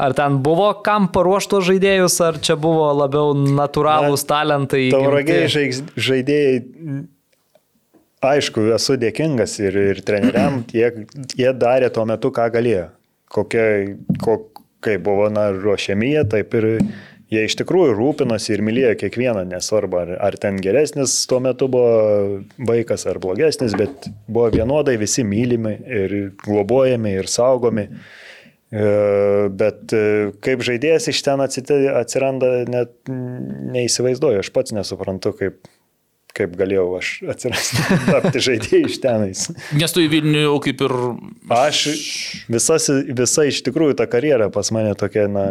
Ar 0.01 0.15
ten 0.17 0.39
buvo 0.41 0.71
kam 0.85 1.09
paruoštos 1.13 1.65
žaidėjus, 1.67 2.15
ar 2.25 2.37
čia 2.41 2.55
buvo 2.57 2.87
labiau 2.95 3.35
natūralūs 3.37 4.23
Na, 4.23 4.29
talentai? 4.31 4.85
Tauragiai 4.93 5.49
žaidėjai 5.51 6.61
Aišku, 8.21 8.67
esu 8.75 8.99
dėkingas 9.01 9.55
ir, 9.63 9.77
ir 9.93 10.01
treneriam, 10.05 10.61
jie, 10.77 10.91
jie 11.37 11.53
darė 11.57 11.89
tuo 11.93 12.05
metu, 12.05 12.29
ką 12.33 12.51
galėjo. 12.53 12.91
Kokie, 13.31 13.63
kokie 14.21 14.99
buvo 15.01 15.29
na, 15.33 15.47
ruošiami 15.55 16.11
jie, 16.11 16.21
taip 16.29 16.53
ir 16.59 16.67
jie 17.31 17.45
iš 17.47 17.55
tikrųjų 17.61 17.95
rūpinosi 17.97 18.53
ir 18.53 18.63
mylėjo 18.67 18.93
kiekvieną, 19.01 19.45
nesvarbu, 19.49 20.01
ar, 20.03 20.13
ar 20.27 20.37
ten 20.41 20.59
geresnis 20.61 21.15
tuo 21.31 21.39
metu 21.41 21.69
buvo 21.71 22.41
vaikas 22.67 23.07
ar 23.09 23.21
blogesnis, 23.23 23.73
bet 23.79 24.09
buvo 24.27 24.51
vienodai 24.53 24.97
visi 25.01 25.25
mylimi 25.25 25.77
ir 25.87 26.15
globojami 26.43 27.15
ir 27.23 27.31
saugomi. 27.31 27.87
E, 28.71 28.83
bet 29.49 29.95
e, 29.95 30.05
kaip 30.43 30.61
žaidėjas 30.67 31.09
iš 31.11 31.25
ten 31.25 31.41
atsiranda, 31.41 32.51
net 32.69 32.93
neįsivaizduoju, 33.09 34.43
aš 34.43 34.51
pats 34.53 34.75
nesuprantu, 34.75 35.33
kaip, 35.39 35.71
kaip 36.35 36.53
galėjau 36.59 36.85
aš 36.97 37.09
atsirasti, 37.33 37.81
tapti 38.13 38.41
žaidėjai 38.43 38.81
iš 38.87 38.97
tenais. 39.03 39.43
Nes 39.77 39.95
tu 39.95 40.03
į 40.03 40.09
Vilnių 40.13 40.43
jau 40.45 40.55
kaip 40.63 40.83
ir... 40.85 40.95
Aš 41.51 41.81
visas, 42.51 42.87
visa 43.21 43.45
iš 43.49 43.61
tikrųjų 43.67 43.97
ta 43.99 44.07
karjera 44.11 44.49
pas 44.53 44.71
mane 44.75 44.93
tokia, 44.99 45.27
na, 45.31 45.45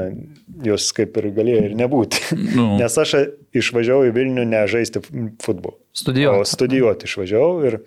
jos 0.67 0.91
kaip 0.97 1.19
ir 1.21 1.31
galėjo 1.37 1.69
ir 1.69 1.77
nebūti. 1.79 2.41
Nu. 2.57 2.73
Nes 2.81 2.97
aš 3.03 3.17
išvažiavau 3.57 4.09
į 4.09 4.15
Vilnių 4.17 4.47
ne 4.49 4.65
žaisti 4.71 5.03
futbolą. 5.43 5.77
Studijuoti. 5.97 6.41
O 6.41 6.49
studijuoti 6.49 7.11
išvažiavau 7.11 7.55
ir, 7.69 7.81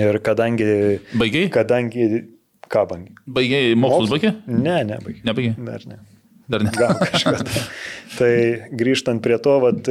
ir 0.00 0.22
kadangi... 0.24 0.72
Baigiai? 1.16 1.50
Kadangi... 1.54 2.26
Ką 2.66 2.82
bangi? 2.90 3.12
Baigiai 3.30 3.76
mokslus 3.78 4.10
baigė? 4.10 4.32
Ne, 4.50 4.80
nebaigiai. 4.88 5.22
Nebaigiai? 5.28 5.66
Dar 5.68 5.84
ne. 5.86 6.00
Dar 6.50 6.64
ne. 6.66 6.72
Gal 6.74 6.96
kažkada. 6.98 7.62
tai 8.18 8.32
grįžtant 8.74 9.22
prie 9.22 9.38
to, 9.42 9.54
vad, 9.62 9.90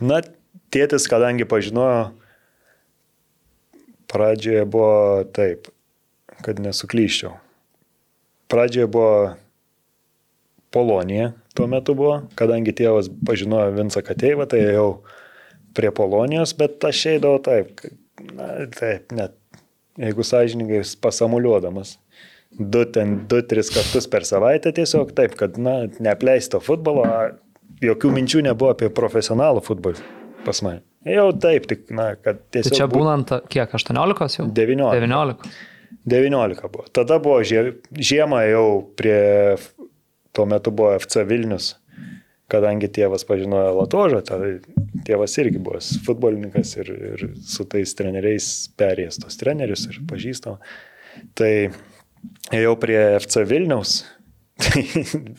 na, 0.00 0.22
tėtis, 0.74 1.08
kadangi 1.10 1.46
pažinojo, 1.48 2.10
pradžioje 4.08 4.64
buvo 4.68 5.24
taip, 5.36 5.68
kad 6.44 6.60
nesuklyščiau. 6.62 7.34
Pradžioje 8.48 8.88
buvo 8.92 9.12
Polonija, 10.72 11.32
tuo 11.56 11.68
metu 11.70 11.94
buvo, 11.96 12.22
kadangi 12.36 12.74
tėvas 12.76 13.08
pažinojo 13.24 13.72
Vinsą 13.76 14.02
Kateivą, 14.04 14.48
tai 14.48 14.60
jau 14.66 14.88
prie 15.76 15.92
Polonijos, 15.94 16.54
bet 16.56 16.84
aš 16.84 17.06
eidavau 17.14 17.40
taip, 17.44 17.80
na, 18.34 18.50
taip, 18.76 19.12
net, 19.16 19.36
jeigu 20.00 20.26
sąžininkai 20.26 20.82
pasamuliuodamas. 21.02 21.96
Du, 22.58 22.82
ten, 22.88 23.18
du, 23.28 23.42
tris 23.44 23.68
kartus 23.72 24.08
per 24.08 24.24
savaitę 24.28 24.72
tiesiog 24.76 25.12
taip, 25.16 25.36
kad, 25.40 25.56
na, 25.60 25.82
neapleisto 26.00 26.60
futbolo, 26.64 27.04
jokių 27.84 28.14
minčių 28.16 28.46
nebuvo 28.48 28.72
apie 28.72 28.88
profesionalų 28.92 29.64
futbolą 29.68 30.17
pas 30.48 30.62
mane. 30.64 30.84
Jau 31.08 31.28
taip, 31.40 31.66
tik, 31.70 31.86
na, 31.94 32.12
kad 32.18 32.40
tiesiog. 32.52 32.72
Tai 32.72 32.78
čia 32.80 32.86
būnant, 32.90 33.34
kiek, 33.52 33.74
18 33.78 34.40
jau? 34.40 34.46
19. 34.56 34.96
19. 34.98 35.52
19 36.08 36.70
buvo. 36.72 36.86
Tada 36.92 37.18
buvo 37.22 37.42
žiema 37.44 38.42
jau 38.48 38.66
prie, 38.96 39.56
tuo 40.32 40.48
metu 40.48 40.72
buvo 40.74 40.94
FC 40.98 41.24
Vilnius, 41.28 41.74
kadangi 42.48 42.88
tėvas 42.92 43.26
pažinojo 43.28 43.74
Latožą, 43.76 44.22
tai 44.24 44.38
tėvas 45.06 45.36
irgi 45.40 45.60
buvo 45.60 45.80
futbolininkas 46.06 46.74
ir, 46.80 46.92
ir 47.12 47.24
su 47.44 47.66
tais 47.68 47.92
treneriais 47.98 48.50
perėjęs 48.80 49.20
tos 49.24 49.40
trenerius 49.40 49.86
ir 49.90 50.00
pažįstam. 50.08 50.60
Tai 51.38 51.52
ėjau 52.56 52.76
prie 52.80 52.98
FC 53.18 53.44
Vilniaus, 53.48 54.00
tai 54.64 54.84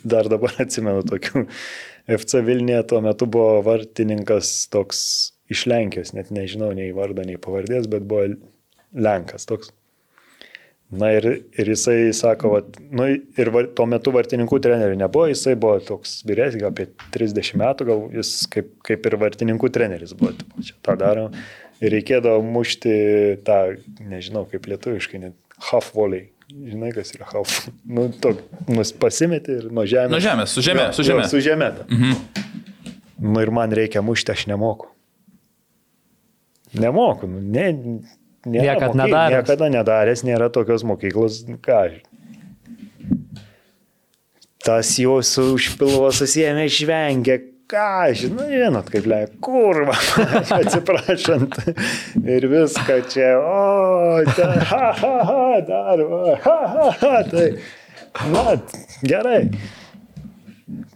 dar 0.06 0.30
dabar 0.32 0.54
atsimenu 0.62 1.02
tokių 1.06 1.46
FC 2.10 2.40
Vilniuje 2.46 2.82
tuo 2.90 3.00
metu 3.04 3.28
buvo 3.30 3.60
vartininkas 3.66 4.68
toks 4.72 5.02
iš 5.50 5.66
Lenkijos, 5.70 6.14
net 6.14 6.30
nežinau 6.34 6.70
nei 6.74 6.90
vardą, 6.94 7.26
nei 7.26 7.38
pavardės, 7.40 7.86
bet 7.90 8.06
buvo 8.10 8.26
Lenkas 8.94 9.46
toks. 9.50 9.70
Na 10.90 11.12
ir, 11.14 11.26
ir 11.54 11.68
jisai 11.70 12.10
sako, 12.16 12.50
vat, 12.56 12.78
nu, 12.90 13.04
ir 13.38 13.50
var, 13.54 13.68
tuo 13.78 13.84
metu 13.86 14.10
vartininkų 14.14 14.58
trenerių 14.64 14.96
nebuvo, 14.98 15.28
jisai 15.30 15.54
buvo 15.60 15.76
toks 15.86 16.16
vyresnis, 16.26 16.64
apie 16.66 16.88
30 17.14 17.60
metų, 17.60 17.86
gal 17.86 18.02
jis 18.16 18.32
kaip, 18.50 18.72
kaip 18.88 19.06
ir 19.06 19.16
vartininkų 19.22 19.70
treneris 19.70 20.16
buvo, 20.18 20.32
tipo, 20.40 20.64
čia 20.66 20.74
tą 20.82 20.96
daro. 20.98 21.28
Ir 21.80 21.94
reikėdavo 21.94 22.42
mušti 22.42 22.96
tą, 23.46 23.60
nežinau 24.02 24.42
kaip 24.50 24.66
lietuviškai, 24.72 25.22
net 25.22 25.62
half 25.70 25.94
volley. 25.94 26.26
Žinai, 26.50 26.90
kas 26.94 27.12
yra 27.14 27.26
half. 27.30 27.68
Nu, 27.94 28.08
to, 28.22 28.34
nus 28.70 28.92
pasimeti 28.92 29.58
ir 29.60 29.68
nuo 29.74 29.84
žemės. 29.88 30.12
Nuo 30.14 30.22
žemės, 30.22 30.54
su 30.54 30.64
žemė, 30.66 30.88
jo, 30.88 30.96
su 30.98 31.06
žemė. 31.06 31.24
Jo, 31.24 31.30
su 31.30 31.42
žemė. 31.44 31.68
Mhm. 31.86 32.46
Nu 33.30 33.42
ir 33.44 33.52
man 33.54 33.74
reikia 33.76 34.02
mušti, 34.02 34.32
aš 34.34 34.46
nemoku. 34.50 34.88
Nemoku, 36.80 37.28
nu, 37.28 37.42
ne, 37.42 37.66
nėra 38.46 38.64
Niekad 38.64 38.94
moky, 38.94 39.00
nedaręs. 39.02 39.36
Niekada 39.36 39.68
nedaręs, 39.74 40.22
nėra 40.26 40.48
tokios 40.54 40.86
mokyklos, 40.86 41.42
ką. 41.64 41.80
Tas 44.64 44.92
jau 45.00 45.18
su 45.24 45.46
užpilvo 45.56 46.10
susijęme 46.14 46.66
žvengia, 46.70 47.40
ką, 47.70 48.10
žinai, 48.18 48.48
žinot, 48.50 48.88
kaip 48.90 49.06
le, 49.10 49.20
kurva, 49.44 49.94
atsiprašant. 50.58 51.54
Ir 52.20 52.46
viską 52.50 52.96
čia, 53.10 53.34
o, 53.38 54.22
ta, 54.34 54.48
ha, 54.70 54.86
ha, 54.98 55.12
ha, 55.28 55.44
dar, 55.68 56.02
ha, 56.44 56.56
ha, 56.74 56.88
ha, 57.02 57.20
tai, 57.30 57.50
na, 58.32 58.56
gerai. 59.06 59.44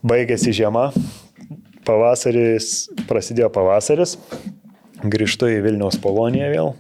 Baigėsi 0.05 0.53
žiema, 0.55 0.89
pavasaris, 1.87 2.73
prasidėjo 3.09 3.51
pavasaris, 3.55 4.17
grįžtu 5.05 5.51
į 5.55 5.61
Vilniaus 5.65 6.01
Poloniją 6.03 6.51
vėl. 6.53 6.73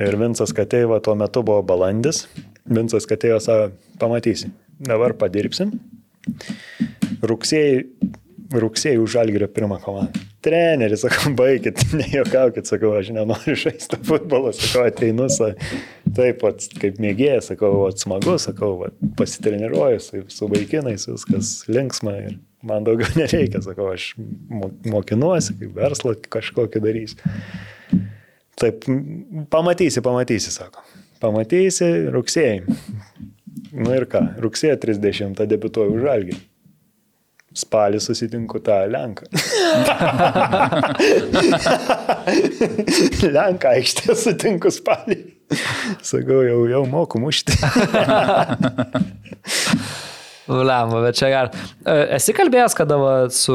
Ir 0.00 0.16
Vincas 0.20 0.52
Kateiva 0.56 0.98
tuo 1.04 1.14
metu 1.18 1.44
buvo 1.46 1.62
balandis. 1.64 2.24
Vincas 2.68 3.06
Kateiva 3.08 3.38
sako, 3.44 3.70
pamatysi, 4.00 4.50
dabar 4.82 5.14
padirbsim. 5.18 5.76
Rugsėjai 7.24 7.86
rugsėjai 8.50 8.98
už 9.00 9.14
Žalgirio 9.14 9.48
pirmą 9.52 9.78
komandą. 9.82 10.20
Treneris, 10.44 11.04
sakau, 11.04 11.32
baigit, 11.38 11.82
nejuokaukit, 12.00 12.68
sakau, 12.70 12.92
aš 12.98 13.12
nenoriu 13.14 13.56
žaisti 13.58 13.98
futbolą, 14.06 14.52
sakau, 14.56 14.86
ateinu, 14.90 15.28
sa, 15.32 15.52
taip 16.16 16.40
pat 16.42 16.64
kaip 16.80 17.00
mėgėjas, 17.02 17.52
sakau, 17.52 17.72
smagu, 18.00 18.36
sakau, 18.42 18.72
at, 18.88 18.96
pasitreniruoju 19.20 20.04
su, 20.04 20.22
su 20.32 20.50
vaikinais, 20.50 21.06
viskas 21.10 21.52
linksma 21.70 22.16
ir 22.24 22.38
man 22.66 22.86
daugiau 22.88 23.12
nereikia, 23.20 23.62
sakau, 23.64 23.90
aš 23.94 24.12
mokinuosi, 24.90 25.58
kaip 25.60 25.76
verslą 25.78 26.16
kažkokį 26.30 26.84
darysiu. 26.86 27.34
Taip, 28.60 28.84
pamatysi, 29.52 30.02
pamatysi, 30.04 30.52
sako. 30.52 30.82
Pamatysi 31.20 31.86
rugsėjai. 32.12 32.64
Nu 33.76 33.92
ir 33.94 34.04
ką, 34.10 34.20
rugsėjo 34.42 34.76
30 34.82 35.40
debituoju 35.48 35.94
už 35.96 36.04
Žalgirį. 36.04 36.40
Spalį 37.50 37.98
susitinku 37.98 38.62
tą 38.62 38.86
Lenką. 38.86 39.26
Lenką 43.36 43.74
aikštė 43.74 44.14
sutinku 44.14 44.70
spalį. 44.70 45.18
Sakau, 46.06 46.46
jau, 46.46 46.70
jau 46.70 46.86
moku 46.86 47.18
mušti. 47.18 47.58
Lemba, 50.50 50.98
bet 51.04 51.18
čia 51.18 51.30
gerai. 51.30 51.66
E, 51.86 51.96
esi 52.18 52.34
kalbėjęs 52.34 52.74
kada 52.78 52.98
va, 52.98 53.14
su 53.34 53.54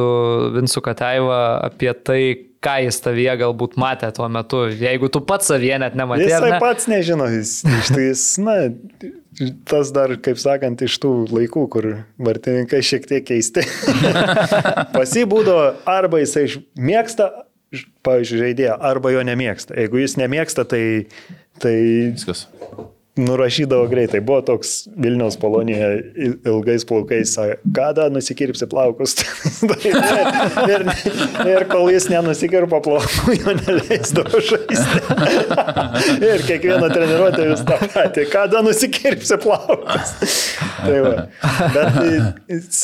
Vincu 0.56 0.84
Kataiva 0.84 1.40
apie 1.66 1.92
tai, 2.08 2.22
ką 2.66 2.76
jis 2.86 2.98
tavyje 3.04 3.36
galbūt 3.44 3.78
matė 3.82 4.10
tuo 4.16 4.28
metu, 4.32 4.66
jeigu 4.74 5.10
tu 5.14 5.22
pats 5.26 5.52
savyje 5.52 5.78
net 5.84 5.98
nematė. 5.98 6.28
Jis 6.30 6.48
ne? 6.48 6.60
pats 6.64 6.90
nežino, 6.92 7.28
jis, 7.34 7.54
jis, 7.94 8.26
na, 8.42 8.58
tas 9.70 9.92
dar, 9.96 10.16
kaip 10.26 10.40
sakant, 10.42 10.82
iš 10.86 10.98
tų 11.04 11.14
laikų, 11.34 11.66
kur 11.72 11.90
vartininkai 12.30 12.82
šiek 12.86 13.08
tiek 13.10 13.28
keisti. 13.28 13.66
Pasibūdo, 14.96 15.58
arba 15.90 16.24
jisai 16.24 16.48
mėgsta, 16.80 17.32
pavyzdžiui, 18.06 18.42
žaidėją, 18.46 18.80
arba 18.92 19.14
jo 19.16 19.24
nemėgsta. 19.28 19.78
Jeigu 19.84 20.04
jis 20.04 20.20
nemėgsta, 20.22 20.68
tai... 20.70 20.84
tai 21.62 21.78
Viskas. 22.16 22.48
Nurašydavo 23.16 23.88
greitai. 23.88 24.20
Buvo 24.22 24.42
toks 24.42 24.88
Vilniaus 24.98 25.38
polonija 25.40 25.88
ilgais 26.46 26.86
plaukais, 26.86 27.36
kada 27.76 28.10
nusikirpsi 28.10 28.68
plaukus. 28.70 29.16
ir, 29.88 29.96
ir, 30.68 30.86
ir 31.48 31.66
kol 31.72 31.88
jis 31.94 32.10
nenusikirpo 32.12 32.82
plaukų, 32.84 33.38
jo 33.40 33.56
neleisdavo 33.62 34.42
žaisti. 34.50 35.04
ir 36.32 36.44
kiekvieną 36.50 36.92
treniruotę 36.92 37.48
vis 37.54 37.64
tą 37.68 37.80
patį, 37.94 38.28
kada 38.34 38.64
nusikirpsi 38.66 39.40
plaukus. 39.44 40.16
tai 40.86 41.00
va. 41.06 41.16
bet, 41.78 42.76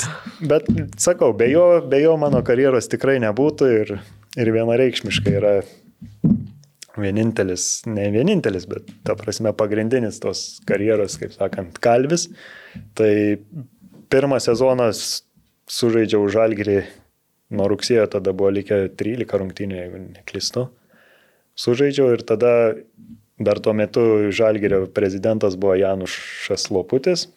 bet 0.53 0.71
sakau, 1.01 1.33
be 1.35 1.51
jo, 1.51 1.67
be 1.91 2.03
jo 2.05 2.15
mano 2.21 2.43
karjeros 2.45 2.87
tikrai 2.91 3.19
nebūtų 3.23 3.71
ir, 3.81 3.95
ir 4.39 4.55
vienareikšmiškai 4.55 5.37
yra 5.41 5.55
vienintelis, 6.99 7.83
ne 7.87 8.09
vienintelis, 8.11 8.65
bet 8.69 8.89
ta 9.07 9.15
prasme 9.19 9.53
pagrindinis 9.57 10.19
tos 10.23 10.59
karjeros, 10.67 11.17
kaip 11.21 11.35
sakant, 11.35 11.77
kalvis. 11.83 12.27
Tai 12.97 13.13
pirmą 14.11 14.39
sezoną 14.43 14.89
sužaidžiau 15.71 16.27
žalgirį 16.31 16.81
nuo 17.55 17.67
rugsėjo, 17.71 18.07
tada 18.11 18.33
buvo 18.35 18.51
likę 18.55 18.83
13 18.99 19.39
rungtynių, 19.43 19.77
jeigu 19.79 20.03
neklistu. 20.03 20.67
Sužaidžiau 21.59 22.11
ir 22.15 22.23
tada 22.27 22.53
dar 23.41 23.59
tuo 23.59 23.73
metu 23.73 24.03
žalgirio 24.31 24.85
prezidentas 24.93 25.55
buvo 25.59 25.75
Janušas 25.79 26.69
Loputis. 26.71 27.27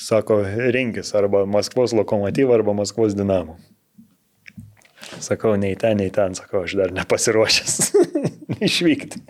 Sako, 0.00 0.40
rinkis 0.72 1.14
arba 1.16 1.44
Maskvos 1.48 1.92
lokomotyvą, 1.96 2.54
arba 2.56 2.74
Maskvos 2.76 3.16
dinamą. 3.16 3.58
Sakau, 5.20 5.54
nei 5.60 5.76
ten, 5.80 6.00
nei 6.00 6.10
ten, 6.14 6.34
sakau, 6.38 6.64
aš 6.64 6.76
dar 6.80 6.94
nepasiruošęs 6.96 7.76
išvykti. 8.68 9.22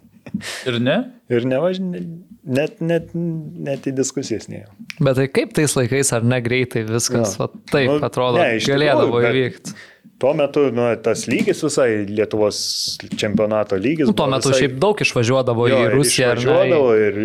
Ir 0.70 0.78
ne? 0.82 0.99
Ir 1.32 1.47
nevaž... 1.49 1.80
net, 1.80 2.80
net, 2.80 3.11
net 3.14 3.88
į 3.91 3.95
diskusijas 3.99 4.49
neėjau. 4.51 4.70
Bet 5.03 5.18
tai 5.18 5.26
kaip 5.32 5.55
tais 5.57 5.74
laikais, 5.76 6.12
ar 6.16 6.26
ne 6.26 6.38
greitai 6.45 6.84
viskas, 6.88 7.34
ja. 7.34 7.43
va, 7.43 7.62
taip 7.72 7.91
nu, 7.91 7.99
atrodo, 8.07 8.38
ne, 8.41 8.61
galėdavo 8.64 9.22
įvykti. 9.30 9.74
Tuo 10.20 10.34
metu 10.36 10.66
nu, 10.76 10.84
tas 11.01 11.24
lygis 11.32 11.62
visai 11.64 12.05
Lietuvos 12.05 12.59
čempionato 13.16 13.78
lygis. 13.80 14.11
Nu, 14.11 14.16
tuo 14.16 14.26
metu 14.28 14.51
visai... 14.53 14.66
šiaip 14.66 14.74
daug 14.82 15.01
išvažiuodavo 15.01 15.68
jo, 15.70 15.78
į 15.80 15.95
Rusiją. 15.95 16.34
Išvažiuodavo 16.36 16.91
ir, 17.01 17.20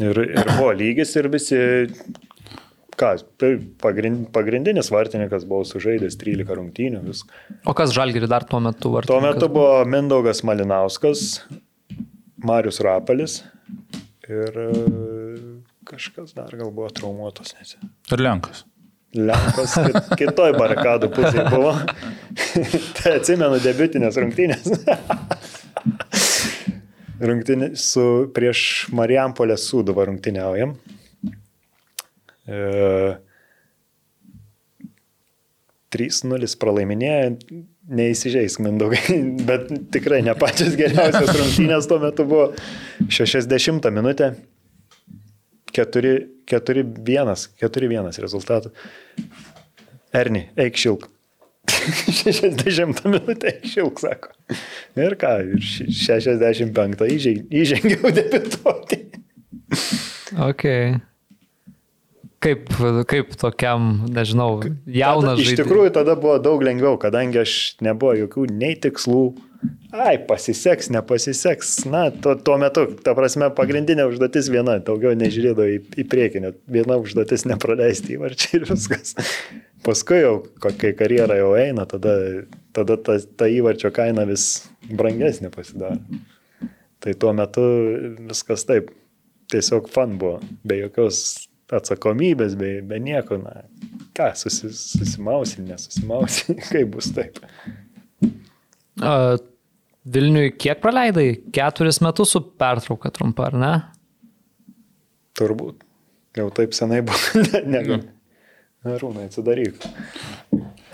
ir, 0.00 0.22
ir 0.24 0.52
buvo 0.54 0.70
lygis 0.78 1.12
ir 1.20 1.28
visi 1.34 1.60
ką, 3.00 3.12
tai 3.40 3.52
pagrind, 3.82 4.28
pagrindinis 4.34 4.90
vartininkas 4.92 5.46
buvo 5.48 5.64
sužaidęs 5.68 6.18
13 6.20 6.56
rungtynių. 6.58 7.02
Vis. 7.06 7.22
O 7.68 7.74
kas 7.76 7.94
žalgiri 7.96 8.28
dar 8.30 8.46
tuo 8.48 8.60
metu 8.64 8.92
vartininkas? 8.94 9.12
Tuo 9.12 9.20
metu 9.24 9.50
buvo 9.52 9.84
Mindaugas 9.88 10.42
Malinauskas, 10.46 11.26
Marius 12.46 12.80
Rapalis 12.84 13.40
ir 14.28 14.58
e, 14.62 14.70
kažkas 15.86 16.34
dar 16.36 16.56
gal 16.56 16.72
buvo 16.72 16.88
traumuotas. 16.94 17.54
Nes. 17.58 17.76
Ir 18.12 18.24
Lenkas. 18.24 18.64
Lenkas 19.16 19.76
kit, 19.78 20.10
kitoj 20.20 20.52
barikadų 20.58 21.10
pusėje 21.14 21.46
buvo. 21.52 21.72
tai 22.98 23.16
atsimenu 23.20 23.60
debiutinės 23.64 24.18
rungtynės. 24.20 24.66
Rungtynė 27.16 27.70
su 27.80 28.02
prieš 28.36 28.60
Marijampolę 28.92 29.56
Sūduvą 29.56 30.04
rungtyniaujam. 30.10 30.74
3-0 35.96 36.56
pralaiminėję, 36.60 37.24
neįsižeisk 37.96 38.62
Mindaugai, 38.64 39.18
bet 39.48 39.70
tikrai 39.94 40.22
ne 40.26 40.34
pačias 40.38 40.76
geriausias 40.78 41.32
rungtynės 41.36 41.88
tuo 41.90 41.98
metu 42.02 42.26
buvo 42.28 42.50
60 43.08 43.90
minutė, 43.94 44.32
4-1, 45.76 47.36
4-1 47.60 48.22
rezultatų. 48.24 48.72
Erni, 50.16 50.46
eik 50.56 50.78
šilk. 50.80 51.10
60 52.22 53.02
minutę 53.10 53.50
eik 53.50 53.66
šilk, 53.68 54.00
sako. 54.00 54.32
Ir 54.96 55.18
ką, 55.20 55.34
ir 55.56 55.66
65 55.66 57.04
įžengiau 57.50 58.14
debituoti. 58.14 59.02
Okay. 60.46 60.96
Kaip, 62.46 62.68
kaip 63.10 63.32
tokiam, 63.40 64.04
nežinau, 64.14 64.60
jaunas 64.86 65.40
žmogus. 65.40 65.48
Iš 65.50 65.58
tikrųjų 65.58 65.92
tada 65.96 66.14
buvo 66.18 66.36
daug 66.38 66.62
lengviau, 66.62 66.94
kadangi 67.02 67.40
aš 67.42 67.54
nebuvo 67.82 68.12
jokių 68.20 68.44
nei 68.54 68.76
tikslų. 68.78 69.22
Ai, 69.90 70.14
pasiseks, 70.28 70.92
nepasiseks. 70.94 71.72
Na, 71.90 72.04
tuo, 72.14 72.36
tuo 72.38 72.58
metu, 72.62 72.84
ta 73.02 73.16
prasme, 73.18 73.48
pagrindinė 73.56 74.06
užduotis 74.06 74.50
viena, 74.52 74.76
daugiau 74.84 75.16
nežiūrėdavo 75.18 75.66
į, 75.72 75.80
į 75.98 76.06
priekį, 76.12 76.44
net 76.44 76.60
viena 76.70 77.00
užduotis 77.02 77.48
nepraleisti 77.50 78.14
įvarčiai 78.14 78.60
ir 78.60 78.68
viskas. 78.70 79.16
Paskui 79.86 80.20
jau, 80.22 80.36
kai 80.62 80.92
karjera 80.98 81.40
jau 81.40 81.50
eina, 81.58 81.88
tada, 81.90 82.14
tada 82.76 82.98
ta, 83.00 83.18
ta 83.18 83.50
įvarčio 83.50 83.90
kaina 83.96 84.26
vis 84.28 84.68
brangesnė 84.86 85.50
pasidaro. 85.54 85.98
Tai 87.02 87.18
tuo 87.18 87.34
metu 87.36 87.66
viskas 88.28 88.68
taip, 88.70 88.94
tiesiog 89.50 89.90
fan 89.90 90.14
buvo, 90.20 90.38
be 90.66 90.78
jokios 90.84 91.45
atsakomybės, 91.74 92.54
be, 92.58 92.76
be 92.86 93.00
nieko, 93.02 93.38
na, 93.42 93.64
ką, 94.16 94.30
susi, 94.38 94.70
susimausi, 94.70 95.64
nesusimausi, 95.66 96.56
kaip 96.70 96.94
bus 96.94 97.10
taip. 97.16 97.40
A, 99.02 99.36
Vilniui 100.06 100.52
kiek 100.54 100.78
praleidai? 100.78 101.32
Keturis 101.54 101.98
metus 102.04 102.30
su 102.36 102.40
pertrauka 102.60 103.10
trumpa, 103.10 103.48
ar 103.50 103.56
ne? 103.58 103.72
Turbūt. 105.36 105.82
Jau 106.38 106.46
taip 106.54 106.76
senai 106.76 107.00
buvo. 107.04 107.42
ne, 107.72 107.80
ne. 107.82 107.98
Rūnai, 108.86 109.26
atsidaryk. 109.26 109.82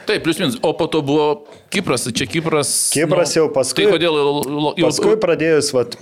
Taip, 0.08 0.22
plius 0.24 0.40
minus. 0.40 0.56
O 0.64 0.72
po 0.78 0.88
to 0.90 1.02
buvo 1.04 1.26
Kipras, 1.70 2.08
čia 2.16 2.26
Kipras. 2.30 2.72
Kipras 2.94 3.34
nu, 3.34 3.42
jau 3.42 3.48
paskui. 3.52 3.84
Tai 3.84 3.98
kodėl 3.98 4.16
jau... 4.16 4.72
paskui 4.80 5.18
pradėjus, 5.20 5.68
vat. 5.76 5.98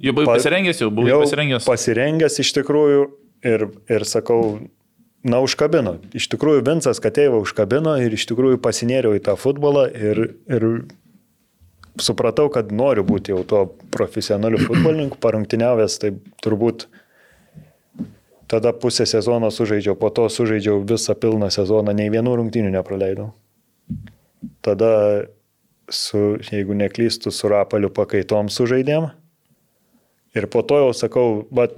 Jau 0.00 0.14
buvai 0.16 0.38
pasirengęs, 0.38 0.80
jau 0.80 0.88
buvai 0.94 1.12
jau 1.12 1.20
pasirengęs. 1.26 1.68
Pasirengęs 1.68 2.40
iš 2.40 2.54
tikrųjų 2.56 3.04
ir, 3.46 3.66
ir 3.90 4.06
sakau, 4.08 4.60
na, 5.24 5.40
užkabino. 5.44 5.98
Iš 6.16 6.30
tikrųjų, 6.32 6.64
Vincas 6.66 7.00
Kateiva 7.02 7.40
užkabino 7.40 7.96
ir 8.00 8.16
iš 8.16 8.26
tikrųjų 8.30 8.60
pasinėriau 8.62 9.16
į 9.18 9.24
tą 9.28 9.36
futbolą 9.40 9.86
ir, 9.92 10.22
ir 10.50 10.66
supratau, 12.00 12.48
kad 12.52 12.72
noriu 12.72 13.04
būti 13.06 13.34
jau 13.34 13.42
tuo 13.44 13.64
profesionaliu 13.92 14.60
futbolininku, 14.62 15.20
parungtiniavęs, 15.20 15.98
tai 16.02 16.14
turbūt 16.44 16.86
tada 18.50 18.72
pusę 18.74 19.06
sezono 19.06 19.50
sužaidžiau, 19.54 19.94
po 19.98 20.10
to 20.10 20.26
sužaidžiau 20.32 20.80
visą 20.82 21.14
pilną 21.14 21.50
sezoną, 21.54 21.94
nei 21.94 22.10
vienų 22.10 22.34
rungtinių 22.40 22.72
nepraleidau. 22.74 23.30
Tada, 24.64 25.26
su, 25.90 26.38
jeigu 26.50 26.74
neklystu, 26.74 27.30
su 27.34 27.50
Rapaliu 27.50 27.92
pakaitom 27.94 28.50
sužaidėm. 28.50 29.10
Ir 30.34 30.46
po 30.50 30.62
to 30.62 30.78
jau 30.78 30.90
sakau, 30.94 31.28
bet 31.54 31.74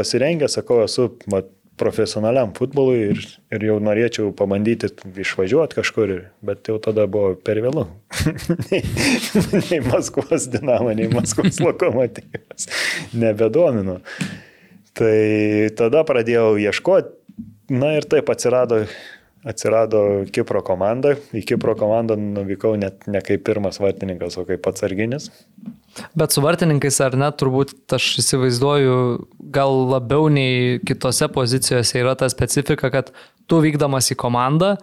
pasirengęs, 0.00 0.56
sakau, 0.58 0.80
esu 0.88 1.10
mat, 1.30 1.52
profesionaliam 1.80 2.52
futbolui 2.56 2.98
ir, 3.10 3.20
ir 3.54 3.64
jau 3.64 3.78
norėčiau 3.82 4.34
pabandyti 4.36 4.90
išvažiuoti 5.24 5.78
kažkur, 5.78 6.12
bet 6.44 6.68
jau 6.68 6.76
tada 6.82 7.06
buvo 7.10 7.32
per 7.46 7.62
vėlų. 7.64 7.86
nei, 8.66 8.82
nei 9.70 9.80
Maskvos 9.86 10.48
dinamo, 10.52 10.92
nei 10.96 11.08
Maskvos 11.12 11.60
lokomotyvas 11.64 12.68
nebedomino. 13.16 14.00
Tai 14.98 15.16
tada 15.78 16.04
pradėjau 16.04 16.58
ieškoti, 16.60 17.16
na 17.72 17.94
ir 17.96 18.08
taip 18.10 18.28
atsirado 18.34 18.84
atsirado 19.46 20.26
Kipro 20.34 20.60
komanda. 20.64 21.14
Į 21.32 21.44
Kipro 21.48 21.74
komandą 21.78 22.16
nuvykau 22.20 22.74
net 22.80 23.06
ne 23.08 23.22
kaip 23.24 23.46
pirmas 23.46 23.80
vartininkas, 23.80 24.36
o 24.36 24.44
kaip 24.48 24.66
atsarginis. 24.68 25.30
Bet 26.14 26.34
su 26.34 26.42
vartininkais 26.44 27.00
ar 27.02 27.16
net 27.18 27.38
turbūt 27.40 27.96
aš 27.96 28.12
įsivaizduoju, 28.22 28.96
gal 29.54 29.74
labiau 29.90 30.28
nei 30.32 30.78
kitose 30.86 31.28
pozicijose 31.32 32.00
yra 32.00 32.14
ta 32.18 32.28
specifika, 32.30 32.92
kad 32.94 33.10
tu 33.50 33.58
vykdamas 33.64 34.12
į 34.14 34.18
komandą, 34.20 34.76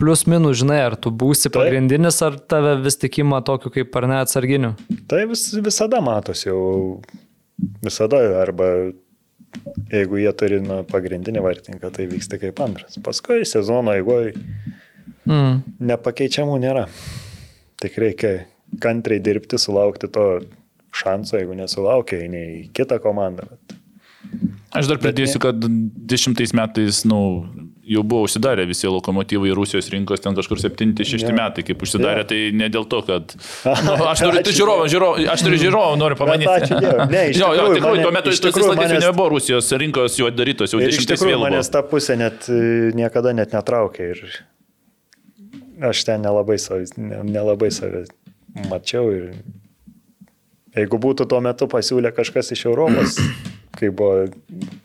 plus 0.00 0.24
minus 0.30 0.60
žinai, 0.62 0.80
ar 0.86 0.96
tu 1.00 1.10
būsi 1.14 1.48
tai, 1.48 1.64
pagrindinis, 1.64 2.20
ar 2.26 2.38
tave 2.38 2.76
vis 2.84 2.98
tik 3.00 3.18
ima 3.22 3.40
tokiu 3.46 3.72
kaip 3.74 3.98
ar 3.98 4.08
ne 4.10 4.20
atsarginiu. 4.22 4.74
Tai 5.10 5.24
vis, 5.30 5.48
visada 5.64 6.00
matosi 6.04 6.48
jau, 6.50 6.62
visada 7.82 8.22
arba 8.42 8.70
jeigu 9.92 10.18
jie 10.22 10.32
turi 10.38 10.62
nu, 10.62 10.80
pagrindinį 10.90 11.42
vartininką, 11.44 11.90
tai 11.94 12.08
vyksta 12.10 12.40
kaip 12.42 12.58
antras. 12.64 12.98
Paskui 13.04 13.44
sezono 13.48 13.94
eigoje 13.94 14.34
mm. 15.28 15.78
nepakeičiamų 15.90 16.58
nėra. 16.62 16.88
Tik 17.82 17.98
reikia 18.00 18.34
kantriai 18.82 19.20
dirbti, 19.22 19.58
sulaukti 19.60 20.08
to 20.12 20.26
šanso, 20.94 21.36
jeigu 21.40 21.56
nesulaukia, 21.58 22.22
eini 22.24 22.44
į 22.62 22.66
kitą 22.76 23.00
komandą. 23.02 23.48
Bet... 23.50 23.78
Aš 24.74 24.88
dar 24.90 24.98
pridėsiu, 24.98 25.38
kad 25.42 25.58
dešimtais 26.10 26.50
metais, 26.56 27.02
nu, 27.06 27.18
jau 27.86 28.00
buvo 28.02 28.24
užsidarę 28.26 28.64
visi 28.66 28.88
lokomotyvai 28.90 29.52
Rusijos 29.54 29.90
rinkos, 29.92 30.22
ten 30.24 30.34
kažkur 30.34 30.58
7-6 30.62 31.28
metai, 31.36 31.62
kaip 31.66 31.82
užsidarė, 31.84 32.22
Ja. 32.24 32.28
tai 32.30 32.38
ne 32.56 32.70
dėl 32.72 32.86
to, 32.90 33.02
kad... 33.06 33.34
Nu, 33.86 33.94
aš 34.08 34.22
turiu 34.24 34.40
tu 34.46 34.54
žiūrovą, 34.56 34.86
žiūrovą, 34.90 35.26
aš 35.34 35.44
turiu 35.46 35.60
žiūrovą, 35.66 35.98
noriu 36.00 36.18
pamanyti. 36.18 36.78
Ne, 37.12 37.22
iš 37.34 37.38
jo, 37.42 37.50
jo, 37.54 37.68
tikrųjų, 37.68 37.76
tikrai, 37.76 37.92
mane- 37.92 38.06
tuo 38.08 38.14
metu 38.16 38.32
iš 38.34 38.42
tikrųjų 38.48 38.74
manęs- 38.80 39.04
nebuvo 39.04 39.28
Rusijos 39.36 39.70
rinkos 39.84 40.18
jau 40.18 40.30
darytos, 40.34 40.72
jau 40.74 40.80
Ir 40.82 40.88
iš 40.88 40.96
dešimties 40.96 41.20
tikrųjų 41.20 41.36
vėliau. 41.36 41.46
manęs 41.50 41.70
ta 41.76 41.84
pusė 41.92 42.16
net 42.18 42.48
niekada 42.98 43.34
net 43.36 43.54
netraukė 43.54 44.10
ir 44.14 44.24
aš 45.84 46.04
ten 46.08 46.22
nelabai, 46.24 46.56
sav, 46.62 46.82
ne, 46.96 47.20
nelabai 47.28 47.70
save 47.74 48.06
mačiau 48.70 49.10
ir 49.14 49.30
jeigu 50.74 50.98
būtų 51.00 51.26
tuo 51.30 51.38
metu 51.44 51.68
pasiūlę 51.70 52.10
kažkas 52.14 52.52
iš 52.54 52.62
Europos, 52.70 53.10
kai 53.78 53.88
buvo 53.94 54.26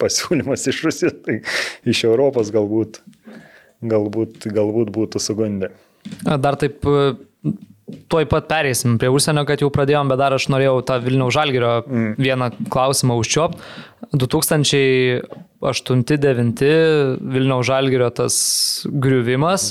pasiūlymas 0.01 0.67
iš 0.71 0.77
Rusijos, 0.87 1.15
tai 1.25 1.35
iš 1.89 1.99
Europos 2.09 2.47
galbūt, 2.53 2.91
galbūt, 3.81 4.31
galbūt 4.53 4.87
būtų 4.95 5.17
sugundę. 5.23 5.67
Dar 6.23 6.55
taip, 6.59 6.75
e, 6.87 6.91
tuoj 8.09 8.25
pat 8.31 8.45
pereisim 8.49 8.97
prie 9.01 9.09
užsienio, 9.13 9.43
kad 9.47 9.61
jau 9.61 9.69
pradėjom, 9.73 10.07
bet 10.11 10.19
dar 10.21 10.31
aš 10.37 10.43
norėjau 10.53 10.77
tą 10.87 10.95
Vilniaus 11.03 11.33
Žalgirio 11.35 11.73
mm. 11.83 12.11
vieną 12.21 12.47
klausimą 12.73 13.13
užčiopti. 13.21 13.59
2008-2009 14.15 16.63
Vilniaus 17.35 17.65
Žalgirio 17.69 18.09
tas 18.15 18.35
griuvimas, 18.89 19.61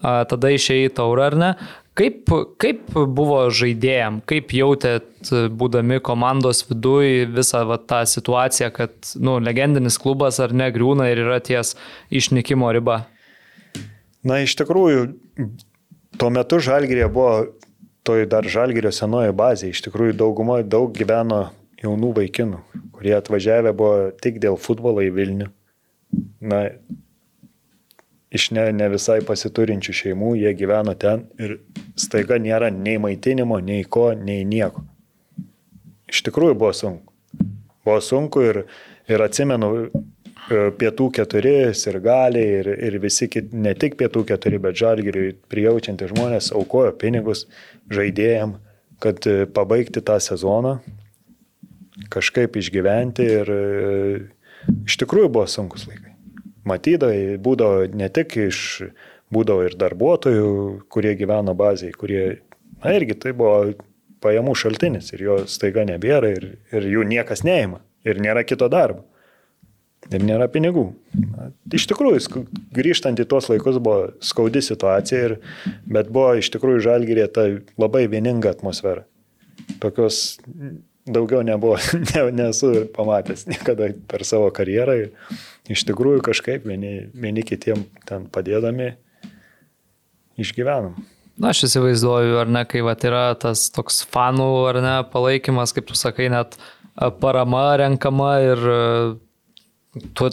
a, 0.00 0.02
tada 0.28 0.48
išėjai 0.54 0.90
taurą 0.96 1.22
ar 1.32 1.36
ne. 1.40 1.50
Kaip, 1.96 2.28
kaip 2.60 2.90
buvo 2.92 3.38
žaidėjim, 3.56 4.18
kaip 4.28 4.50
jautėt, 4.52 5.30
būdami 5.56 5.96
komandos 6.04 6.60
viduje, 6.68 7.24
visą 7.32 7.62
va, 7.70 7.78
tą 7.80 8.02
situaciją, 8.04 8.68
kad 8.76 9.12
nu, 9.16 9.38
legendinis 9.40 9.96
klubas 10.02 10.36
ar 10.44 10.52
ne 10.52 10.68
griūna 10.74 11.08
ir 11.08 11.22
yra 11.24 11.38
ties 11.40 11.72
išnykimo 12.12 12.68
riba? 12.76 12.98
Na, 14.26 14.42
iš 14.44 14.58
tikrųjų, 14.60 15.06
tuo 16.20 16.28
metu 16.34 16.60
Žalgirė 16.60 17.08
buvo, 17.12 17.46
toj 18.06 18.26
dar 18.28 18.44
Žalgirio 18.44 18.92
senoji 18.92 19.32
bazė, 19.36 19.72
iš 19.72 19.86
tikrųjų 19.88 20.18
dauguma 20.20 20.60
daug 20.66 20.92
gyveno 20.96 21.46
jaunų 21.80 22.12
vaikinų, 22.20 22.60
kurie 22.92 23.16
atvažiavę 23.16 23.72
buvo 23.76 24.10
tik 24.22 24.36
dėl 24.42 24.60
futbolo 24.60 25.04
į 25.04 25.14
Vilnių. 25.16 25.48
Na, 26.44 26.66
iš 28.36 28.50
ne, 28.56 28.66
ne 28.76 28.88
visai 28.92 29.20
pasiturinčių 29.26 29.94
šeimų, 30.00 30.34
jie 30.40 30.52
gyveno 30.58 30.94
ten 30.98 31.26
ir 31.42 31.58
staiga 31.98 32.38
nėra 32.42 32.70
nei 32.74 32.98
maitinimo, 33.02 33.58
nei 33.64 33.84
ko, 33.84 34.10
nei 34.16 34.44
nieko. 34.48 34.84
Iš 36.12 36.22
tikrųjų 36.28 36.58
buvo 36.58 36.72
sunku. 36.76 37.12
Buvo 37.86 37.96
sunku 38.02 38.42
ir, 38.46 38.60
ir 39.10 39.22
atsimenu, 39.24 39.70
e, 39.86 40.60
pietų 40.78 41.08
keturi, 41.18 41.54
ir 41.72 41.98
galiai, 42.02 42.60
ir, 42.60 42.70
ir 42.88 42.98
visi 43.02 43.28
kiti, 43.30 43.56
ne 43.56 43.74
tik 43.78 43.98
pietų 43.98 44.24
keturi, 44.30 44.60
bet 44.62 44.78
žalgiriui 44.78 45.34
prijaučiantys 45.50 46.12
žmonės 46.14 46.52
aukojo 46.54 46.94
pinigus 47.00 47.46
žaidėjim, 47.90 48.56
kad 49.02 49.26
e, 49.26 49.44
pabaigti 49.46 50.02
tą 50.04 50.18
sezoną, 50.22 50.78
kažkaip 52.12 52.58
išgyventi 52.60 53.30
ir 53.40 53.54
e, 53.54 53.62
iš 54.84 54.98
tikrųjų 55.02 55.32
buvo 55.32 55.46
sunkus 55.50 55.88
laikai. 55.90 56.05
Matydavai, 56.66 57.36
būdavo 57.42 57.86
ne 57.94 58.08
tik 58.12 58.36
iš, 58.48 58.60
būdavo 59.34 59.66
ir 59.66 59.76
darbuotojų, 59.78 60.48
kurie 60.92 61.14
gyveno 61.18 61.54
bazėje, 61.58 61.96
kurie, 61.98 62.22
na 62.82 62.94
irgi 62.96 63.18
tai 63.22 63.34
buvo 63.36 63.74
pajamų 64.24 64.54
šaltinis 64.58 65.12
ir 65.14 65.26
jo 65.26 65.36
staiga 65.50 65.84
nebėra 65.86 66.32
ir, 66.34 66.48
ir 66.74 66.88
jų 66.90 67.04
niekas 67.06 67.44
neima 67.46 67.82
ir 68.06 68.22
nėra 68.22 68.44
kito 68.46 68.68
darbo. 68.72 69.04
Ir 70.06 70.22
nėra 70.22 70.46
pinigų. 70.52 70.84
Na, 71.18 71.48
iš 71.74 71.88
tikrųjų, 71.90 72.44
grįžtant 72.76 73.18
į 73.18 73.24
tuos 73.26 73.48
laikus 73.50 73.80
buvo 73.82 74.12
skaudi 74.22 74.62
situacija, 74.62 75.22
ir, 75.26 75.34
bet 75.90 76.12
buvo 76.14 76.36
iš 76.38 76.52
tikrųjų 76.54 76.84
žalgyrė 76.84 77.24
ta 77.34 77.48
labai 77.80 78.04
vieninga 78.12 78.52
atmosfera. 78.54 79.02
Tokios 79.82 80.38
daugiau 81.06 81.42
nebuvo, 81.46 81.78
ne, 82.10 82.22
nesu 82.34 82.72
ir 82.80 82.86
pamatęs 82.94 83.46
niekada 83.50 83.90
per 84.10 84.24
savo 84.28 84.50
karjerą. 84.54 84.96
Ir 85.06 85.74
iš 85.76 85.86
tikrųjų 85.88 86.22
kažkaip 86.26 86.66
vieni, 86.68 87.08
vieni 87.14 87.44
kitiem 87.46 87.86
ten 88.08 88.26
padėdami 88.32 88.94
išgyvenom. 90.40 90.96
Na, 91.36 91.50
aš 91.52 91.66
įsivaizduoju, 91.66 92.38
ar 92.40 92.48
ne, 92.48 92.62
kai 92.68 92.80
vat, 92.84 93.02
yra 93.04 93.28
tas 93.36 93.66
toks 93.74 94.00
fanų, 94.08 94.50
ar 94.70 94.80
ne, 94.80 94.96
palaikymas, 95.12 95.74
kaip 95.76 95.88
tu 95.90 95.98
sakai, 95.98 96.30
net 96.32 96.56
parama 97.20 97.66
renkama 97.76 98.30
ir 98.40 98.62
tu, 100.16 100.30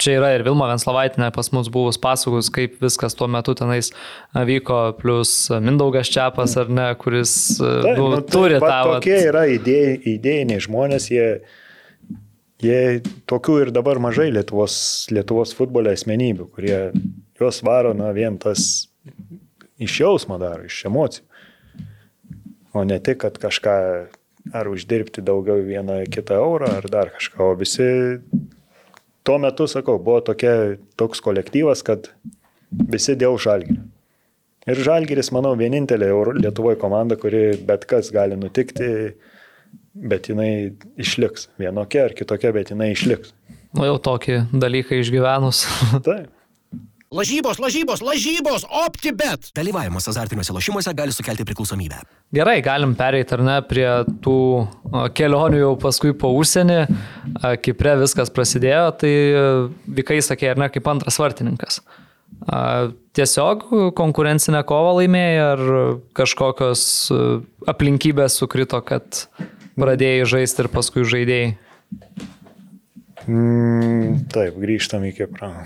čia 0.00 0.16
yra 0.18 0.32
ir 0.34 0.44
Vilma 0.46 0.68
Venslavaitinė 0.70 1.30
pas 1.34 1.50
mus 1.54 1.70
buvus 1.72 1.98
pasakus, 2.00 2.50
kaip 2.52 2.78
viskas 2.82 3.16
tuo 3.18 3.28
metu 3.30 3.54
tenais 3.58 3.92
vyko, 4.34 4.80
plus 4.98 5.32
Mindaugas 5.62 6.10
Čiapas, 6.12 6.56
ar 6.60 6.70
ne, 6.72 6.88
kuris 7.00 7.32
Tai, 7.60 7.94
nu, 7.96 8.10
nu, 8.14 8.20
tai 8.20 8.34
turi 8.34 8.60
tą... 8.62 8.76
Tokie 8.96 9.18
yra 9.28 9.46
idėj, 9.54 9.96
idėjiniai 10.16 10.64
žmonės, 10.66 11.08
jie, 11.14 11.26
jie 12.64 13.00
tokių 13.30 13.58
ir 13.66 13.74
dabar 13.74 14.02
mažai 14.02 14.30
Lietuvos, 14.34 14.76
Lietuvos 15.14 15.54
futbolio 15.56 15.94
asmenybių, 15.94 16.50
kurie 16.54 16.78
juos 17.40 17.62
varo, 17.66 17.94
na, 17.96 18.10
vien 18.16 18.38
tas 18.42 18.88
iš 19.80 20.00
jausmo 20.02 20.38
daro, 20.40 20.66
iš 20.68 20.84
emocijų. 20.90 21.26
O 22.76 22.84
ne 22.86 23.00
tik, 23.02 23.24
kad 23.24 23.38
kažką 23.42 23.76
ar 24.54 24.68
uždirbti 24.70 25.22
daugiau 25.26 25.62
vieną 25.64 26.04
kitą 26.12 26.38
eurą, 26.38 26.70
ar 26.78 26.86
dar 26.90 27.10
kažką. 27.14 27.42
O 27.50 27.56
visi 27.58 27.88
tuo 29.30 29.38
metu, 29.38 29.68
sakau, 29.70 29.94
buvo 30.02 30.18
tokia, 30.26 30.74
toks 30.98 31.22
kolektyvas, 31.22 31.84
kad 31.86 32.10
visi 32.90 33.14
dėl 33.18 33.38
žalgirio. 33.38 33.84
Ir 34.68 34.80
Žalgiris, 34.84 35.30
manau, 35.32 35.54
vienintelė 35.56 36.10
Lietuvoje 36.36 36.76
komanda, 36.78 37.16
kuri 37.18 37.54
bet 37.66 37.86
kas 37.88 38.10
gali 38.12 38.36
nutikti, 38.36 38.90
bet 39.94 40.28
jinai 40.28 40.74
išliks. 41.00 41.48
Vienokia 41.58 42.04
ar 42.08 42.14
kitokia, 42.18 42.52
bet 42.52 42.74
jinai 42.74 42.90
išliks. 42.92 43.32
Nu, 43.72 43.86
jau 43.86 43.96
tokį 44.02 44.36
dalyką 44.52 44.98
išgyvenus. 45.00 45.62
Taip. 46.06 46.28
Lažybos, 47.10 47.58
lažybos, 47.58 48.04
lažybos, 48.06 48.62
optibet. 48.86 49.48
Dalyvavimas 49.50 50.04
azartiniuose 50.06 50.54
lošimuose 50.54 50.92
gali 50.94 51.10
sukelti 51.10 51.42
priklausomybę. 51.42 51.96
Gerai, 52.38 52.60
galim 52.62 52.92
pereiti 52.94 53.34
ar 53.34 53.42
ne 53.42 53.56
prie 53.66 53.88
tų 54.22 54.34
kelionių 55.18 55.58
jau 55.58 55.72
paskui 55.82 56.14
po 56.14 56.30
užsienį. 56.38 56.76
A, 56.86 57.56
Kipre 57.58 57.96
viskas 57.98 58.30
prasidėjo, 58.30 58.84
tai 59.02 59.10
Vikai 59.98 60.20
sakė, 60.22 60.52
ar 60.52 60.62
ne, 60.62 60.70
kaip 60.70 60.86
antras 60.94 61.18
vartininkas. 61.18 61.80
A, 62.46 62.92
Tiesiog 63.18 63.66
konkurencinę 63.98 64.62
kovą 64.70 64.94
laimėjai 65.00 65.44
ar 65.48 65.66
kažkokios 66.14 66.86
aplinkybės 67.74 68.38
sukrito, 68.38 68.78
kad 68.86 69.24
pradėjai 69.74 70.30
žaisti 70.36 70.62
ir 70.62 70.70
paskui 70.70 71.02
žaidėjai. 71.02 71.54
Mm, 73.26 74.28
taip, 74.30 74.62
grįžtam 74.62 75.10
į 75.10 75.16
Kiprą. 75.18 75.56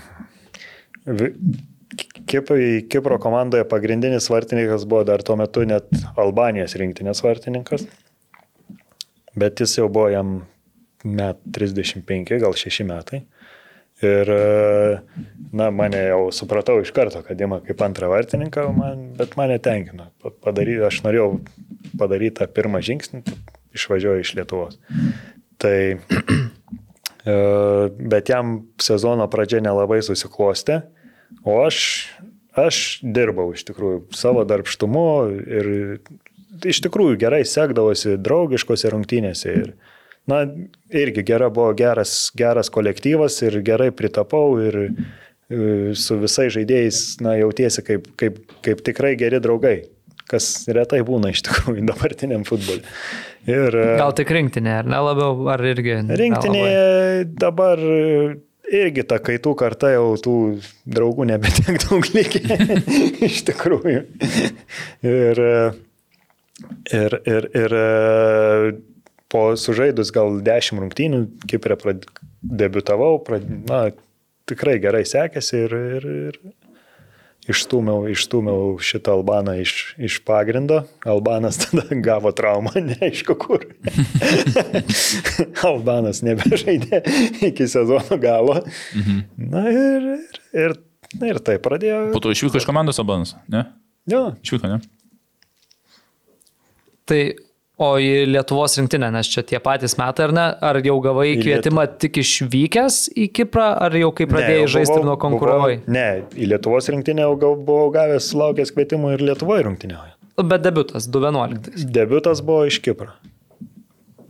Kipai, 2.25 2.87
Kipro 2.89 3.19
komandoje 3.21 3.63
pagrindinis 3.69 4.29
vartininkas 4.29 4.87
buvo 4.89 5.03
dar 5.07 5.21
tuo 5.23 5.37
metu 5.39 5.63
net 5.69 5.87
Albanijos 6.17 6.73
rinktinės 6.81 7.21
vartininkas, 7.23 7.85
bet 9.37 9.61
jis 9.61 9.77
jau 9.77 9.87
buvo 9.87 10.09
jam 10.09 10.39
met 11.05 11.39
35, 11.53 12.39
gal 12.41 12.57
6 12.57 12.87
metai. 12.89 13.21
Ir, 14.03 14.27
na, 15.55 15.69
mane 15.71 16.01
jau 16.09 16.25
supratau 16.35 16.81
iš 16.83 16.91
karto, 16.95 17.21
kad 17.23 17.39
ima 17.39 17.61
kaip 17.63 17.79
antrą 17.85 18.09
vartininką, 18.11 18.65
man, 18.75 19.05
bet 19.15 19.37
mane 19.39 19.55
tenkino. 19.63 20.09
Pa- 20.19 20.33
Padary, 20.49 20.75
aš 20.83 20.99
norėjau 21.05 21.29
padaryti 22.01 22.41
tą 22.41 22.49
pirmą 22.51 22.81
žingsnį, 22.83 23.21
išvažiuoju 23.77 24.25
iš 24.25 24.33
Lietuvos. 24.35 24.75
Tai, 25.63 25.77
e, 27.31 27.37
bet 27.95 28.33
jam 28.33 28.57
sezono 28.83 29.29
pradžia 29.31 29.63
nelabai 29.63 30.01
susiklostė, 30.03 30.81
o 31.43 31.57
aš, 31.65 31.79
aš 32.55 32.83
dirbau 33.03 33.51
iš 33.55 33.65
tikrųjų 33.67 34.05
savo 34.15 34.45
darbštumu 34.47 35.09
ir 35.43 35.69
iš 36.63 36.79
tikrųjų 36.85 37.17
gerai 37.19 37.43
sekdavosi 37.47 38.15
draugiškose 38.21 38.91
rungtynėse. 38.93 39.55
Ir, 39.63 39.73
na, 40.29 40.45
irgi 40.93 41.25
gera 41.27 41.49
buvo 41.53 41.73
geras, 41.77 42.31
geras 42.37 42.71
kolektyvas 42.73 43.41
ir 43.45 43.59
gerai 43.65 43.91
pritapau 43.95 44.55
ir 44.63 44.79
e, 44.85 44.91
su 45.97 46.19
visais 46.21 46.53
žaidėjais, 46.55 47.03
na, 47.25 47.35
jautiesi 47.41 47.83
kaip, 47.85 48.07
kaip, 48.19 48.39
kaip 48.65 48.81
tikrai 48.87 49.15
geri 49.19 49.41
draugai, 49.43 49.77
kas 50.31 50.65
retai 50.71 51.03
būna 51.05 51.33
iš 51.35 51.45
tikrųjų 51.49 51.85
dabartiniam 51.91 52.45
futbolui. 52.47 52.85
Ir, 53.45 53.69
e, 53.69 53.95
Gal 53.99 54.15
tik 54.17 54.31
rinktinė, 54.33 54.79
ar 54.81 54.89
ne 54.89 55.03
labiau, 55.09 55.35
ar 55.53 55.61
irgi? 55.67 55.99
nelabai? 56.01 56.21
Rinktinėje 56.23 57.25
dabar 57.37 57.83
irgi 58.71 59.05
ta 59.07 59.19
kaitų 59.23 59.53
karta 59.59 59.91
jau 59.93 60.15
tų 60.21 60.35
draugų 60.89 61.27
nebetiek 61.31 61.79
daug 61.85 62.07
likę. 62.15 62.41
Iš 63.27 63.43
tikrųjų. 63.49 64.03
Ir, 65.05 65.41
ir, 66.95 67.17
ir, 67.25 67.49
ir 67.63 67.77
po 69.31 69.47
sužaidus 69.59 70.13
gal 70.15 70.39
dešimt 70.45 70.83
rungtynių, 70.83 71.21
Kiprė 71.49 71.79
prad... 71.81 72.05
debutavau, 72.41 73.17
prad... 73.25 73.47
na, 73.69 73.87
tikrai 74.49 74.77
gerai 74.83 75.03
sekėsi 75.07 75.65
ir, 75.65 75.79
ir, 75.97 76.11
ir 76.29 76.39
išstūmiau, 77.51 78.07
išstūmiau 78.13 78.75
šitą 78.83 79.15
Albaną 79.19 79.55
iš, 79.61 79.95
iš 80.01 80.17
pagrindo. 80.25 80.83
Albanas 81.05 81.59
tada 81.63 81.85
gavo 82.03 82.33
traumą, 82.35 82.73
neaišku 82.75 83.37
kur. 83.39 83.65
Albanas 85.69 86.23
nebežaidė 86.25 87.03
iki 87.45 87.69
sezono 87.71 88.19
galo. 88.21 88.61
Mhm. 88.97 89.23
Na 89.51 89.65
ir, 89.71 90.09
ir, 90.11 90.19
ir, 90.65 90.77
ir 91.31 91.41
tai 91.45 91.57
pradėjo. 91.61 92.09
Po 92.15 92.23
to 92.23 92.33
išvyko 92.33 92.61
iš 92.61 92.67
komandos 92.69 93.01
Albanas, 93.01 93.35
ne? 93.51 93.67
Jo. 94.09 94.27
Išvyko, 94.45 94.75
ne? 94.75 94.81
Tai 97.05 97.21
O 97.77 97.89
į 97.99 98.23
Lietuvos 98.31 98.77
rinktinę, 98.79 99.09
nes 99.11 99.27
čia 99.27 99.41
tie 99.43 99.59
patys 99.59 99.97
metai, 99.99 100.29
ar 100.29 100.31
ne? 100.31 100.45
Ar 100.63 100.77
jau 100.79 100.95
gavai 101.03 101.33
Į 101.33 101.41
kvietimą 101.43 101.83
tik 101.99 102.21
išvykęs 102.21 102.99
į 103.19 103.25
Kiprą, 103.35 103.65
ar 103.83 103.91
jau 103.99 104.13
kai 104.15 104.27
pradėjai 104.31 104.61
jau 104.61 104.69
žaisti 104.77 104.95
ir 105.01 105.03
nuo 105.09 105.17
konkuravai? 105.19 105.73
buvau- 105.81 105.91
Ne, 105.91 106.23
į 106.39 106.47
Lietuvos 106.53 106.87
rinktinę 106.93 107.25
jau 107.25 107.35
gal 107.41 107.55
buvau 107.67 107.91
gavęs, 107.91 108.29
laukęs 108.33 108.71
kvietimų 108.71 109.13
ir 109.17 109.25
Lietuvoje 109.27 109.65
rungtynėje. 109.67 110.13
Bet 110.37 110.61
debutas 110.63 111.07
2011. 111.11 111.91
Debiutas 111.91 112.41
buvo 112.41 112.63
iš 112.67 112.79
Kipro. 112.79 113.11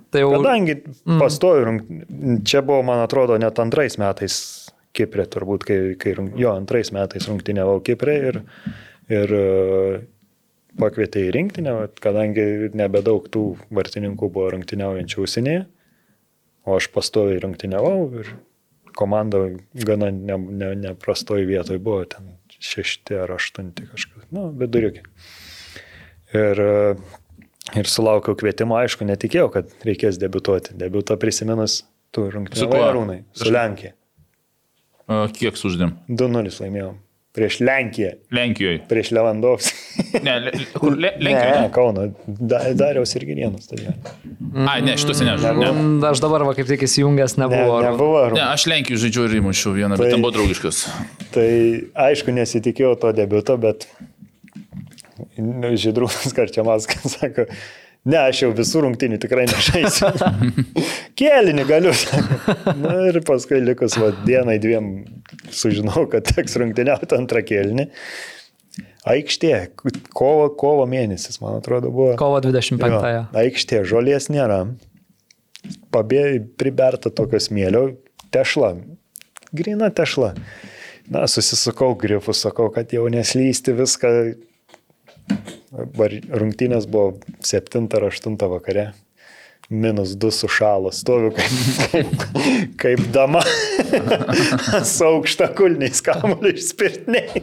Tai 0.10 0.22
jau 0.22 0.32
Kadangi 0.42 0.76
pastoju, 1.20 1.66
rung- 1.66 2.44
čia 2.46 2.62
buvo, 2.66 2.82
man 2.84 3.06
atrodo, 3.06 3.38
net 3.38 3.56
antrais 3.60 3.98
metais 3.98 4.70
Kiprė, 4.96 5.26
turbūt, 5.28 5.66
kai, 5.68 5.80
kai 6.00 6.16
jo, 6.40 6.50
antrais 6.56 6.90
metais 6.96 7.28
rungtynėvau 7.28 7.82
Kiprė 7.84 8.14
ir, 8.30 8.42
ir 9.10 9.34
pakvietė 10.80 11.28
į 11.28 11.34
rinktinę, 11.36 11.76
kadangi 12.04 12.72
nebedaug 12.76 13.28
tų 13.32 13.46
vartininkų 13.76 14.30
buvo 14.32 14.50
rungtyniaujančių 14.56 15.24
užsienyje, 15.26 15.64
o 16.66 16.78
aš 16.80 16.90
pastoju 16.94 17.40
rungtyniavau 17.44 17.98
ir 18.22 18.32
komanda 18.96 19.42
gana 19.76 20.10
ne, 20.12 20.38
ne, 20.38 20.72
neprastoj 20.86 21.46
vietoj 21.48 21.80
buvo, 21.84 22.06
ten 22.10 22.36
šešti 22.64 23.20
ar 23.26 23.36
aštunti 23.36 23.88
kažkas, 23.92 24.28
nu, 24.36 24.48
viduriukai. 24.60 25.04
Ir, 26.36 26.62
ir 27.76 27.92
sulaukiau 27.92 28.36
kvietimo, 28.40 28.78
aišku, 28.80 29.08
netikėjau, 29.08 29.52
kad 29.54 29.72
reikės 29.88 30.20
debutuoti. 30.20 30.76
Debutą 30.80 31.20
prisiminus 31.22 31.84
tų 32.16 32.28
Su 32.30 32.36
rungtynių 32.38 32.70
kuo? 32.72 32.90
rūnai. 32.98 33.20
Su 33.36 33.52
Lenkija. 33.52 33.96
Kiek 35.38 35.60
suždėm? 35.60 36.00
2-0 36.10 36.56
laimėjom. 36.64 36.98
Prieš 37.36 37.58
Lenkiją. 37.68 38.12
Lenkijoje. 38.32 38.78
Prieš 38.88 39.10
Lewandowski. 39.12 39.76
Ne, 40.24 40.38
le, 40.40 40.52
kur, 40.80 40.94
le, 40.96 41.10
Ne, 41.20 41.26
Lenkijoje. 41.28 41.66
Kauno. 41.76 42.06
Da, 42.28 42.62
Dariaus 42.80 43.12
ir 43.20 43.26
Girienų 43.28 43.60
stadione. 43.64 43.98
Ai, 44.72 44.78
ne, 44.86 44.96
šituose 45.00 45.28
nežinau. 45.28 45.60
Ne. 45.60 45.72
Mm, 45.76 45.98
Aš 46.08 46.22
dabar 46.24 46.46
va 46.48 46.54
kaip 46.56 46.70
tik 46.72 46.86
įsijungęs 46.88 47.36
Ne, 47.38 47.44
nebuvo. 47.44 47.76
ar- 47.82 47.90
nebuvo. 47.90 48.22
ne, 48.38 48.44
aš 48.54 48.68
Lenkijų 48.72 49.02
žaidžiau 49.04 49.28
ir 49.28 49.36
įmušiau 49.42 49.76
vieną, 49.76 49.98
bet 50.00 50.08
Tai- 50.08 50.14
ten 50.16 50.24
buvo 50.24 50.32
draugiškas. 50.38 50.80
Tai 51.36 51.50
aišku, 52.08 52.32
nesitikėjau 52.40 52.96
to 53.04 53.12
debuto, 53.20 53.58
bet 53.60 53.84
Žydrūnas 55.36 56.34
Karčiamaskas 56.36 57.18
sako, 57.20 57.46
ne, 58.06 58.20
aš 58.22 58.44
jau 58.44 58.52
visų 58.56 58.84
rungtynių 58.86 59.20
tikrai 59.22 59.48
nežaisiu. 59.50 60.12
Kėlinį 61.20 61.66
galiu. 61.70 61.94
Na 62.82 62.96
ir 63.10 63.20
paskui 63.28 63.62
likus 63.64 63.98
va, 64.02 64.12
dienai 64.28 64.58
dviem 64.62 64.94
sužinau, 65.54 66.06
kad 66.12 66.28
teks 66.30 66.58
rungtyniauti 66.62 67.18
antrą 67.18 67.44
kėlinį. 67.46 67.90
Aikštė, 69.06 69.54
kovo, 70.18 70.50
kovo 70.58 70.88
mėnesis, 70.90 71.38
man 71.44 71.60
atrodo, 71.60 71.92
buvo. 71.94 72.16
Kovo 72.20 72.40
25. 72.42 72.96
Jo, 73.14 73.26
aikštė, 73.38 73.84
žolės 73.86 74.32
nėra. 74.34 74.64
Pabė, 75.94 76.42
priberta 76.58 77.12
tokio 77.14 77.40
smėlio, 77.42 77.84
tešla, 78.34 78.74
grina 79.56 79.92
tešla. 79.94 80.34
Na, 81.14 81.28
susisukau 81.30 81.94
grifus, 82.02 82.42
sakau, 82.42 82.72
kad 82.74 82.94
jau 82.94 83.06
neslysti 83.14 83.76
viską. 83.78 84.12
Rungtynės 85.76 86.86
buvo 86.88 87.18
7 87.44 87.90
ar 87.98 88.08
8 88.12 88.38
vakare. 88.52 88.94
Minus 89.70 90.14
2 90.22 90.32
sušalo, 90.32 90.92
stoviu 90.94 91.32
kaip, 91.34 91.52
kaip, 91.92 92.26
kaip 92.78 93.00
dama. 93.14 93.42
Su 94.94 95.08
aukšta 95.10 95.50
kulniais 95.58 96.06
kamuoliu 96.06 96.54
išspirtiniai. 96.54 97.42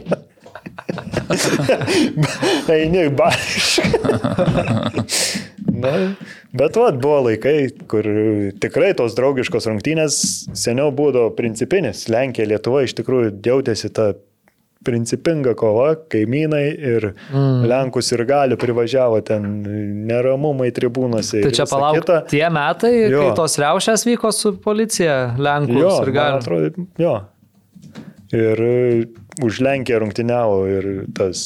Eini, 2.73 3.09
bariškai. 3.09 3.91
Na, 5.83 5.91
bet 6.53 6.75
vat, 6.77 6.99
buvo 7.01 7.21
laikai, 7.27 7.57
kur 7.89 8.07
tikrai 8.61 8.91
tos 8.97 9.15
draugiškos 9.17 9.67
rungtynės 9.71 10.19
seniau 10.57 10.93
būdavo 10.95 11.33
principinis. 11.37 12.05
Lenkija, 12.13 12.49
Lietuva 12.51 12.83
iš 12.85 12.93
tikrųjų 12.99 13.33
jautėsi 13.45 13.89
tą 13.95 14.13
principinga 14.83 15.53
kova, 15.59 15.93
kaimynai 16.11 16.65
ir 16.73 17.09
mm. 17.11 17.65
Lenkus 17.69 18.11
ir 18.15 18.23
gali 18.29 18.57
privažiavo 18.59 19.21
ten 19.25 19.45
neramumai 20.09 20.71
tribūnose. 20.75 21.43
Tai 21.45 21.53
čia 21.55 21.67
palauk, 21.69 22.01
kita. 22.01 22.21
tie 22.31 22.45
metai, 22.53 22.93
Jo. 23.11 23.27
kai 23.27 23.35
tos 23.41 23.57
riaušės 23.61 24.07
vyko 24.09 24.33
su 24.35 24.55
policija, 24.63 25.35
Lenkų 25.39 25.79
Jo, 25.79 25.93
ir 26.01 26.11
man 26.11 26.17
gal. 26.19 26.39
atrodo, 26.41 26.87
jo. 26.99 27.15
Ir 28.33 28.65
už 29.45 29.61
Lenkiją 29.61 30.01
rungtyniavo 30.01 30.59
ir 30.71 30.91
tas 31.13 31.45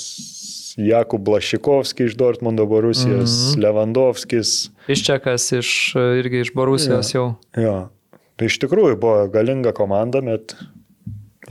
Jakub 0.77 1.23
Blašikovskis 1.25 2.11
iš 2.11 2.15
Dortmundo 2.15 2.65
Borusijos, 2.65 3.31
mm 3.31 3.53
-hmm. 3.53 3.63
Lewandowskis. 3.63 4.69
Iščekas 4.87 5.51
iš, 5.57 5.95
irgi 6.19 6.41
iš 6.45 6.53
Borusijos 6.53 7.13
jau. 7.13 7.33
Jo. 7.57 7.89
Tai 8.37 8.45
iš 8.45 8.59
tikrųjų 8.61 8.95
buvo 9.01 9.27
galinga 9.33 9.71
komanda, 9.73 10.21
bet 10.21 10.55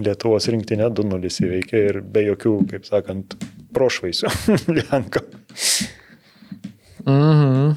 Lietuvos 0.03 0.49
rinktinė 0.53 0.91
2-0 0.93 1.31
įveikė 1.47 1.83
ir 1.91 2.01
be 2.05 2.27
jokių, 2.27 2.55
kaip 2.73 2.89
sakant, 2.89 3.37
prošvaisių 3.77 4.33
Lenkų. 4.81 5.23
Mhm. 7.07 7.77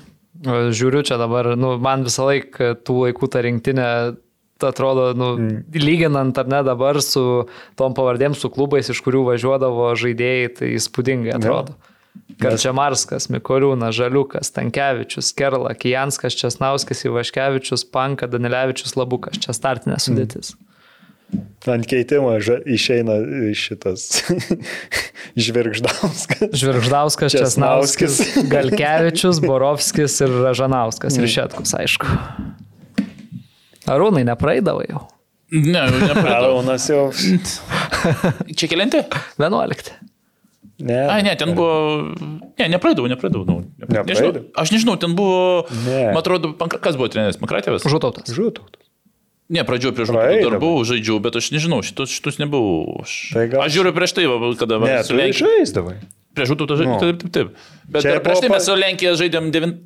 Žiūriu 0.80 1.04
čia 1.04 1.18
dabar, 1.20 1.52
nu, 1.60 1.74
man 1.84 2.06
visą 2.08 2.30
laiką 2.30 2.74
tų 2.88 2.96
laikų 3.06 3.28
ta 3.32 3.44
rinktinė 3.44 3.88
atrodo, 4.64 5.12
nu, 5.16 5.34
mm. 5.40 5.80
lyginant 5.80 6.38
ar 6.40 6.48
ne 6.52 6.60
dabar 6.68 7.00
su 7.04 7.24
tom 7.80 7.96
pavardėm, 7.96 8.36
su 8.36 8.52
klubais, 8.52 8.90
iš 8.92 9.00
kurių 9.06 9.26
važiuodavo 9.30 9.92
žaidėjai, 10.00 10.50
tai 10.60 10.72
įspūdingai 10.76 11.36
atrodo. 11.38 11.76
Karčiamarskas, 12.40 13.28
Mikoliūnas, 13.32 13.96
Žaliukas, 13.96 14.52
Tankievičius, 14.56 15.32
Kerla, 15.36 15.74
Kijanskas, 15.76 16.36
Česnauskas, 16.40 17.04
Ivaškevičius, 17.08 17.84
Panka, 17.92 18.28
Danilevičius, 18.32 18.96
Labukas. 19.00 19.40
Čia 19.44 19.56
startinė 19.56 20.00
sudėtis. 20.04 20.54
Mm. 20.56 20.69
Ant 21.70 21.86
keitimo 21.86 22.32
išeina 22.66 23.20
šitas 23.54 24.08
Žvirgždauskas. 25.44 26.50
Žvirgždauskas, 26.58 27.36
Česnauskis. 27.36 28.20
Galkevičius, 28.54 29.42
Borovskis 29.44 30.16
ir 30.26 30.34
Ražanauskas. 30.48 31.20
Ir 31.20 31.30
Šetkus, 31.30 31.76
aišku. 31.78 32.10
Arūnai 33.90 34.26
nepraeidavo 34.28 34.84
jau. 34.88 35.04
Ne, 35.54 35.82
jau 35.82 36.00
nepradėjau. 36.02 36.36
Araunas 36.38 36.86
jau. 36.90 37.04
Čia 38.58 38.70
kelinti? 38.70 39.02
11. 39.42 39.94
Ne. 40.80 41.00
Ai, 41.12 41.22
ne, 41.26 41.34
ten 41.36 41.52
buvo. 41.58 42.14
Ne, 42.56 42.68
nepraeidavau, 42.72 43.10
nepraeidavau. 43.12 43.46
Nu, 43.50 43.56
nežinau, 43.82 44.04
Nepraeidavai? 44.06 44.44
aš 44.64 44.72
nežinau, 44.76 44.96
ten 45.02 45.16
buvo. 45.18 45.66
Ne. 45.86 46.04
Man 46.14 46.22
atrodo, 46.22 46.54
kas 46.80 46.96
buvo 47.00 47.10
treneris? 47.12 47.42
Makratėvas? 47.44 47.84
Žutautas. 47.90 48.30
Žūtų. 48.32 48.64
Ne, 49.50 49.64
pradžioje 49.66 49.98
prieš 49.98 50.12
Praeidavo. 50.14 50.46
dar 50.54 50.62
buvau, 50.62 50.86
žaidžiau, 50.86 51.18
bet 51.26 51.34
aš 51.40 51.50
nežinau, 51.50 51.82
šitus, 51.82 52.14
šitus 52.14 52.38
nebuvau. 52.38 53.02
Aš, 53.02 53.34
Tai 53.34 53.48
gal- 53.50 53.64
aš 53.66 53.74
žiūriu 53.74 53.94
prieš 53.98 54.14
tai, 54.14 54.28
va, 54.30 54.38
kada 54.54 54.78
Ne, 54.78 55.00
su 55.04 55.18
Lenkija. 55.18 55.50
žaisdavai. 55.50 55.96
Prieš 56.38 56.54
žudų 56.54 56.68
žaidžiau. 56.70 56.94
Nu. 56.94 57.00
Taip, 57.02 57.24
taip, 57.24 57.32
taip. 57.34 57.48
Bet 57.90 58.06
Čia 58.06 58.20
prieš 58.22 58.44
tai 58.46 58.50
mes 58.54 58.68
su 58.70 58.76
Lenkija 58.78 59.16
žaidėm 59.18 59.50
devint, 59.50 59.80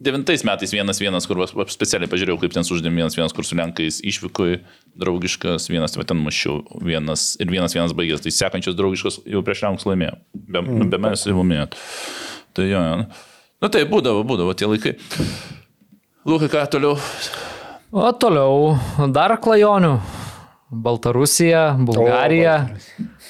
devintais 0.00 0.40
metais 0.48 0.72
vienas 0.72 0.96
vienas, 1.00 1.28
kur 1.28 1.36
va, 1.36 1.46
specialiai 1.68 2.08
pažiūrėjau, 2.08 2.40
kaip 2.40 2.56
ten 2.56 2.64
sužaidėm 2.64 2.96
vienas 2.96 3.16
vienas, 3.16 3.36
kur 3.36 3.44
su 3.44 3.54
Lenkais 3.60 4.00
išvyko 4.00 4.48
į 4.48 4.56
draugiškas, 4.96 5.68
vienas 5.68 5.96
va, 6.00 6.08
ten 6.08 6.16
mušiau, 6.16 6.64
vienas 6.80 7.36
ir 7.36 7.52
vienas 7.52 7.76
vienas 7.76 7.92
baigės. 7.92 8.24
Tai 8.24 8.32
sekančios 8.32 8.72
draugiškas 8.80 9.20
jau 9.28 9.44
prieš 9.44 9.66
Lenkus 9.68 9.84
laimėjo. 9.84 10.16
Be, 10.32 10.64
mm. 10.64 10.88
be 10.88 10.96
manęs 10.96 11.28
jau 11.28 11.36
laimėjot. 11.36 11.76
Tai 12.56 12.64
jo. 12.72 12.80
jo. 12.80 13.04
Na 13.60 13.68
tai 13.68 13.84
būdavo, 13.84 14.24
būdavo 14.24 14.56
tie 14.56 14.64
laikai. 14.64 14.96
Lukai, 16.24 16.48
ką 16.48 16.64
toliau? 16.72 16.96
O 17.90 18.06
toliau 18.14 18.76
dar 19.10 19.34
klajonių. 19.42 19.96
Baltarusija, 20.70 21.72
Bulgarija. 21.82 22.52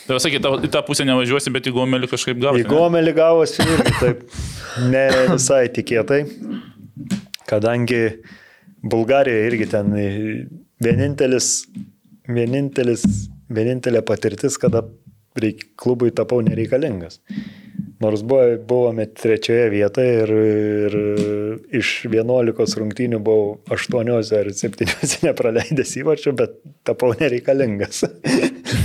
Tai 0.05 0.19
sakai, 0.21 0.37
į 0.37 0.69
tą 0.69 0.83
pusę 0.85 1.07
nevažiuosi, 1.09 1.49
bet 1.55 1.71
į 1.71 1.73
Gomelį 1.73 2.11
kažkaip 2.11 2.37
gausi. 2.43 2.67
Į 2.67 2.69
Gomelį 2.69 3.15
gavosi 3.17 3.65
irgi 3.65 3.95
taip 3.97 4.27
ne 4.93 5.07
visai 5.31 5.63
tikėtai, 5.73 6.19
kadangi 7.49 8.03
Bulgarija 8.85 9.47
irgi 9.49 9.71
ten 9.73 9.97
vienintelis, 10.85 11.49
vienintelis, 12.29 13.07
vienintelė 13.49 14.05
patirtis, 14.05 14.61
kada 14.61 14.85
reik, 15.41 15.71
klubui 15.81 16.13
tapau 16.13 16.43
nereikalingas. 16.45 17.23
Nors 18.01 18.23
buvo, 18.25 18.57
buvome 18.69 19.05
trečioje 19.07 19.67
vietoje 19.71 20.13
ir, 20.23 20.31
ir 20.33 20.95
iš 21.81 21.91
11 22.09 22.79
rungtynių 22.81 23.19
buvau 23.21 23.59
8 23.77 24.13
ar 24.39 24.49
7 24.57 24.89
nepraleidęs 25.27 25.93
įvarčių, 26.01 26.33
bet 26.39 26.57
tapau 26.89 27.13
nereikalingas. 27.21 28.07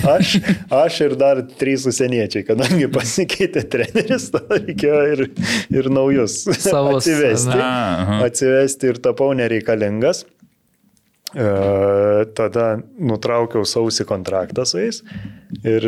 Aš, 0.05 0.35
aš 0.73 0.95
ir 1.05 1.13
dar 1.17 1.39
trys 1.59 1.83
užsieniečiai, 1.89 2.41
kadangi 2.45 2.87
pasikeitė 2.93 3.61
treneris, 3.69 4.27
tada 4.33 4.57
reikėjo 4.57 5.01
ir, 5.13 5.21
ir 5.73 5.89
naujus 5.93 6.39
Savus, 6.47 6.97
atsivesti. 7.03 7.53
Aha. 7.53 8.19
Atsivesti 8.25 8.89
ir 8.89 8.99
tapau 9.05 9.31
nereikalingas. 9.37 10.23
E, 11.35 11.45
tada 12.37 12.67
nutraukiau 12.97 13.65
sausį 13.67 14.07
kontraktą 14.09 14.65
su 14.65 14.81
jais 14.81 15.01
ir 15.67 15.87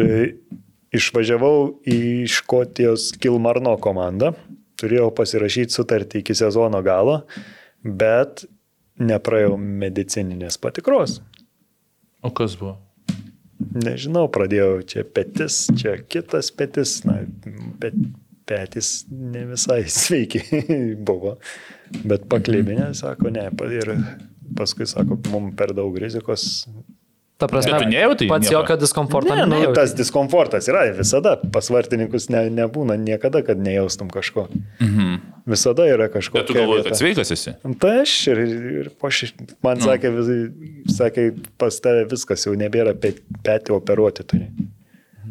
išvažiavau 0.96 1.80
į 1.88 2.28
Škotijos 2.32 3.12
Kilmarno 3.22 3.76
komandą. 3.82 4.34
Turėjau 4.78 5.10
pasirašyti 5.18 5.74
sutartį 5.74 6.22
iki 6.22 6.36
sezono 6.38 6.84
galo, 6.86 7.22
bet 7.82 8.46
nepraėjau 9.02 9.56
medicininės 9.58 10.60
patikros. 10.62 11.20
O 12.26 12.32
kas 12.36 12.58
buvo? 12.60 12.78
Nežinau, 13.58 14.28
pradėjau 14.30 14.84
čia 14.86 15.02
petis, 15.02 15.66
čia 15.78 15.96
kitas 16.06 16.52
petis, 16.54 17.00
na, 17.08 17.24
bet 17.82 17.96
petis 18.48 19.02
ne 19.10 19.48
visai 19.50 19.82
sveiki 20.02 20.44
buvo. 21.08 21.38
Bet 22.06 22.28
paklybinė, 22.32 22.92
sako, 22.98 23.32
ne, 23.34 23.48
ir 23.80 23.94
paskui 24.58 24.88
sako, 24.90 25.20
mums 25.34 25.58
per 25.58 25.74
daug 25.78 25.98
rizikos. 26.00 26.68
Ta 27.38 27.46
prasme, 27.46 27.72
Bet 27.76 27.84
tu 27.84 27.90
nejautai 27.92 28.28
pats 28.32 28.48
nieko? 28.48 28.54
jokio 28.56 28.76
diskomforto 28.82 29.36
Ne, 29.36 29.44
nu, 29.46 29.56
nejauti. 29.60 29.76
tas 29.78 29.92
diskomfortas 29.94 30.66
yra 30.72 30.88
visada, 30.98 31.36
pas 31.54 31.68
vartininkus 31.70 32.30
ne, 32.34 32.48
nebūna 32.50 32.96
niekada, 32.98 33.44
kad 33.46 33.60
nejaustum 33.62 34.10
kažko. 34.10 34.48
Mhm. 34.82 35.20
Visada 35.46 35.86
yra 35.86 36.08
kažko. 36.10 36.34
Bet 36.40 36.48
tu 36.50 36.56
galvoji, 36.58 36.84
kad 36.88 36.98
sveikas 36.98 37.32
esi? 37.32 37.54
Tai 37.80 37.92
aš 38.02 38.16
ir, 38.34 38.42
ir 38.82 38.90
po 39.00 39.12
ši, 39.14 39.30
man 39.64 39.78
Nu. 39.78 39.86
nu. 39.86 39.92
sakė, 39.92 40.12
vis, 40.18 40.98
sakė, 40.98 41.28
pas 41.62 41.78
tave 41.80 42.08
viskas 42.10 42.48
jau 42.48 42.56
nebėra 42.58 42.96
pet, 42.98 43.22
petį 43.46 43.78
operuoti 43.78 44.26
turi. 44.26 44.50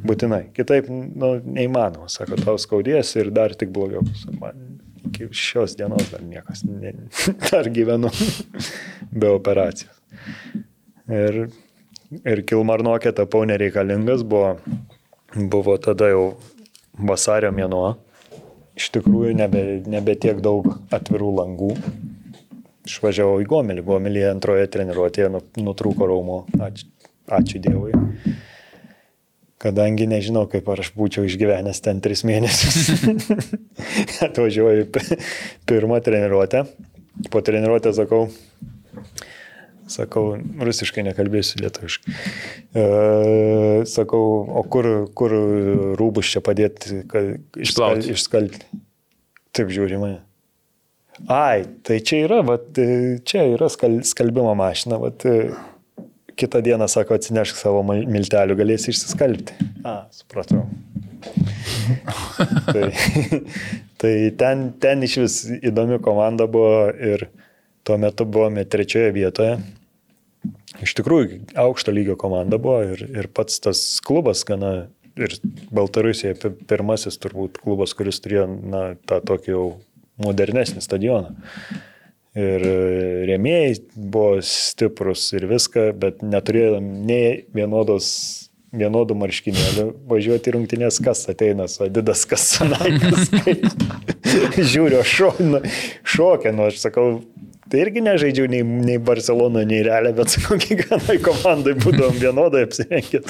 Būtinai. 0.06 0.52
Kitaip, 0.54 0.86
nu, 0.92 1.40
neįmanoma. 1.42 2.06
Sako, 2.12 2.36
tau 2.38 2.54
skaudės 2.60 3.10
ir 3.18 3.30
dar 3.34 3.50
tik 3.58 3.72
blogiau. 3.74 4.04
Man 4.38 4.78
iki 5.08 5.26
šios 5.34 5.74
dienos 5.78 6.06
dar 6.12 6.22
niekas, 6.22 6.62
ne, 6.66 6.92
dar 7.50 7.66
gyvenu 7.74 8.10
be 9.20 9.26
operacijos. 9.34 9.90
Ir, 11.10 11.48
ir 12.24 12.42
Kilmarnokė 12.48 13.12
tapau 13.16 13.44
nereikalingas, 13.48 14.24
buvo, 14.26 14.56
buvo 15.34 15.76
tada 15.82 16.10
jau 16.12 16.26
vasario 16.96 17.52
mėnuo. 17.54 17.96
Iš 18.76 18.90
tikrųjų, 18.98 19.32
nebe, 19.36 19.62
nebe 19.88 20.16
tiek 20.20 20.40
daug 20.44 20.68
atvirų 20.92 21.30
langų. 21.38 21.70
Išvažiavau 22.86 23.38
į 23.42 23.46
Gomelį. 23.50 23.84
Gomelį 23.86 24.26
antroje 24.30 24.66
treniruotėje 24.72 25.30
nu- 25.32 25.44
nutrūko 25.64 26.06
raumo. 26.08 26.42
Ačiū, 26.60 26.90
ačiū 27.38 27.62
Dievui. 27.64 27.96
Kadangi 29.56 30.04
nežinau, 30.06 30.44
kaip 30.52 30.68
aš 30.68 30.92
būčiau 30.94 31.24
išgyvenęs 31.26 31.80
ten 31.82 32.02
tris 32.04 32.22
mėnesius. 32.28 32.92
Atvažiuoju 34.28 34.90
pirmą 35.66 36.02
treniruotę. 36.04 36.66
Po 37.32 37.40
treniruotę 37.40 37.94
sakau, 37.96 38.28
sakau, 39.90 40.36
rusiškai 40.62 41.04
nekalbėsiu 41.06 41.60
lietuviškai. 41.62 42.14
E, 42.76 42.84
sakau, 43.90 44.22
o 44.60 44.62
kur, 44.70 44.88
kur 45.16 45.34
rūbus 46.00 46.32
čia 46.34 46.42
padėti, 46.44 47.02
kad 47.10 47.58
išskal, 47.60 48.02
išskalti? 48.14 48.64
Taip 49.56 49.72
žiūrima. 49.72 50.16
Ai, 51.32 51.64
tai 51.86 52.00
čia 52.04 52.24
yra, 52.26 52.42
vat, 52.44 52.68
e, 52.76 53.16
čia 53.24 53.46
yra 53.54 53.70
skal, 53.72 54.02
skalbimo 54.04 54.52
mašina, 54.58 54.98
vat, 55.00 55.24
e, 55.24 55.54
kitą 56.36 56.60
dieną, 56.64 56.88
sako, 56.92 57.16
atsinešk 57.16 57.56
savo 57.56 57.80
miltelių, 57.86 58.58
galėsi 58.58 58.92
išsiskalbti. 58.92 59.56
A, 59.88 60.02
supratau. 60.12 60.66
tai, 62.68 62.90
tai 64.02 64.12
ten, 64.36 64.68
ten 64.82 65.06
iš 65.06 65.16
vis 65.22 65.38
įdomi 65.56 65.98
komanda 66.04 66.44
buvo 66.50 66.90
ir 66.92 67.28
tuo 67.86 67.96
metu 68.02 68.26
buvome 68.28 68.66
trečioje 68.68 69.14
vietoje. 69.16 69.56
Iš 70.84 70.92
tikrųjų, 70.98 71.40
aukšto 71.56 71.94
lygio 71.94 72.16
komanda 72.20 72.58
buvo 72.60 72.82
ir, 72.94 73.02
ir 73.08 73.28
pats 73.32 73.60
tas 73.64 73.82
klubas 74.04 74.44
gana, 74.48 74.88
ir 75.16 75.36
Baltarusijoje 75.72 76.36
pi- 76.42 76.54
pirmasis 76.68 77.16
turbūt 77.22 77.60
klubas, 77.62 77.94
kuris 77.96 78.20
turėjo 78.24 78.46
na, 78.60 78.82
tą 79.08 79.22
tokį 79.24 79.52
jau 79.54 79.66
modernesnį 80.22 80.82
stadioną. 80.84 81.34
Ir 82.36 82.64
rėmėjai 83.30 83.76
buvo 83.96 84.42
stiprus 84.44 85.30
ir 85.32 85.46
viską, 85.48 85.88
bet 85.96 86.20
neturėjom 86.20 86.84
nei 87.08 87.46
vienodos, 87.56 88.08
vienodų 88.76 89.16
marškinėlių. 89.16 89.86
Važiuoti 90.10 90.52
rungtynės, 90.52 91.00
kas 91.04 91.24
ateina 91.32 91.64
su 91.72 91.86
Adidas, 91.86 92.26
kas 92.28 92.44
su 92.58 92.68
Nike. 92.68 93.56
Žiūriu, 94.72 95.00
šo, 95.08 95.32
šokia, 96.04 96.52
nu 96.52 96.66
aš 96.68 96.82
sakau, 96.84 97.22
tai 97.70 97.80
irgi 97.82 98.02
nežaidžiau 98.04 98.48
nei, 98.50 98.62
nei 98.62 98.98
Barcelonoje, 99.02 99.66
nei 99.70 99.82
Realė, 99.86 100.12
bet 100.16 100.34
sakau, 100.34 100.58
kiekvienai 100.62 101.16
komandai 101.24 101.74
būdavom 101.80 102.20
vienodai 102.20 102.64
apsirengę. 102.66 103.22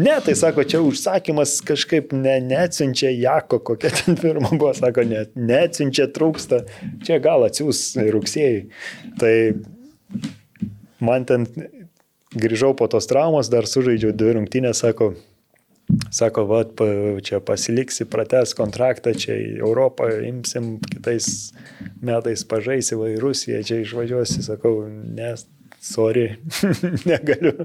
Ne, 0.00 0.14
tai 0.24 0.36
sako, 0.38 0.64
čia 0.68 0.82
užsakymas 0.86 1.56
kažkaip 1.66 2.14
ne, 2.16 2.36
neatsiunčia 2.46 3.12
Jako, 3.16 3.60
kokia 3.70 3.92
ten 3.96 4.18
firma 4.20 4.52
buvo, 4.52 4.72
sako, 4.76 5.06
ne, 5.10 5.24
neatsiunčia 5.34 6.10
trūksta, 6.14 6.62
čia 7.06 7.18
gal 7.22 7.46
atsiūs 7.48 7.82
rugsėjai. 8.14 8.62
Tai 9.20 9.34
man 11.02 11.26
ten 11.28 11.48
grįžau 12.36 12.76
po 12.78 12.86
tos 12.90 13.10
traumos, 13.10 13.50
dar 13.50 13.66
sužaidžiau 13.66 14.14
dvi 14.14 14.38
rungtynės, 14.38 14.84
sako, 14.84 15.14
sako, 16.14 16.44
va, 16.50 16.60
čia 17.24 17.40
pasiliksi, 17.44 18.06
prates 18.10 18.54
kontraktą, 18.58 19.14
čia 19.18 19.36
į 19.38 19.50
Europą 19.60 20.08
imsim, 20.26 20.76
kitais 20.84 21.50
metais 22.02 22.44
pažaisi, 22.48 22.98
va 22.98 23.10
į 23.12 23.18
Rusiją, 23.22 23.62
čia 23.66 23.80
išvažiuosi, 23.84 24.44
sakau, 24.46 24.84
nes, 24.88 25.46
sorry, 25.82 26.32
negaliu, 27.10 27.56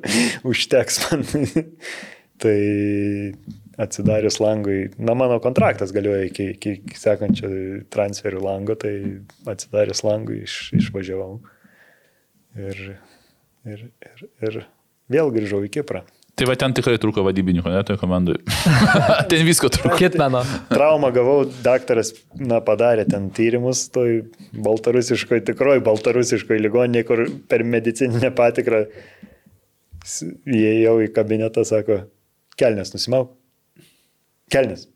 užteks 0.47 1.01
man. 1.07 1.26
tai 2.38 3.34
atsidarius 3.78 4.39
langui, 4.39 4.89
na 4.97 5.13
mano 5.13 5.39
kontraktas 5.39 5.91
galioja 5.95 6.28
iki, 6.30 6.49
iki 6.55 6.97
sekančio 6.99 7.49
transferių 7.91 8.41
lango, 8.43 8.76
tai 8.80 8.93
atsidarius 9.51 10.03
langui 10.03 10.41
iš, 10.45 10.59
išvažiavau. 10.80 11.39
Ir, 12.55 12.84
ir, 13.67 13.88
ir, 14.07 14.28
ir 14.47 14.61
vėl 15.11 15.32
grįžau 15.36 15.63
į 15.67 15.73
Kiprą. 15.76 16.05
Tai 16.36 16.47
va 16.49 16.55
ten 16.59 16.73
tikrai 16.75 16.97
trūko 16.99 17.23
vadybininko, 17.23 17.71
ne, 17.71 17.81
toje 17.88 17.99
komandoje. 18.01 18.41
ten 19.31 19.45
visko 19.47 19.69
trūko. 19.71 19.95
Kitmeno. 19.99 20.41
Traumą 20.67 21.11
gavau, 21.15 21.45
daktaras 21.63 22.11
na, 22.36 22.59
padarė 22.65 23.05
ten 23.07 23.29
tyrimus, 23.36 23.86
toj 23.95 24.25
baltarusiškoje, 24.65 25.45
tikroji 25.51 25.83
baltarusiškoje 25.86 26.65
ligoninėje, 26.65 27.07
kur 27.07 27.23
per 27.51 27.63
medicininę 27.63 28.33
patikrą 28.36 28.83
įėjau 30.03 30.97
į 31.05 31.13
kabinetą, 31.15 31.63
sako, 31.67 32.01
kelnes 32.59 32.91
nusimauk. 32.95 33.31
Kelnes. 34.51 34.89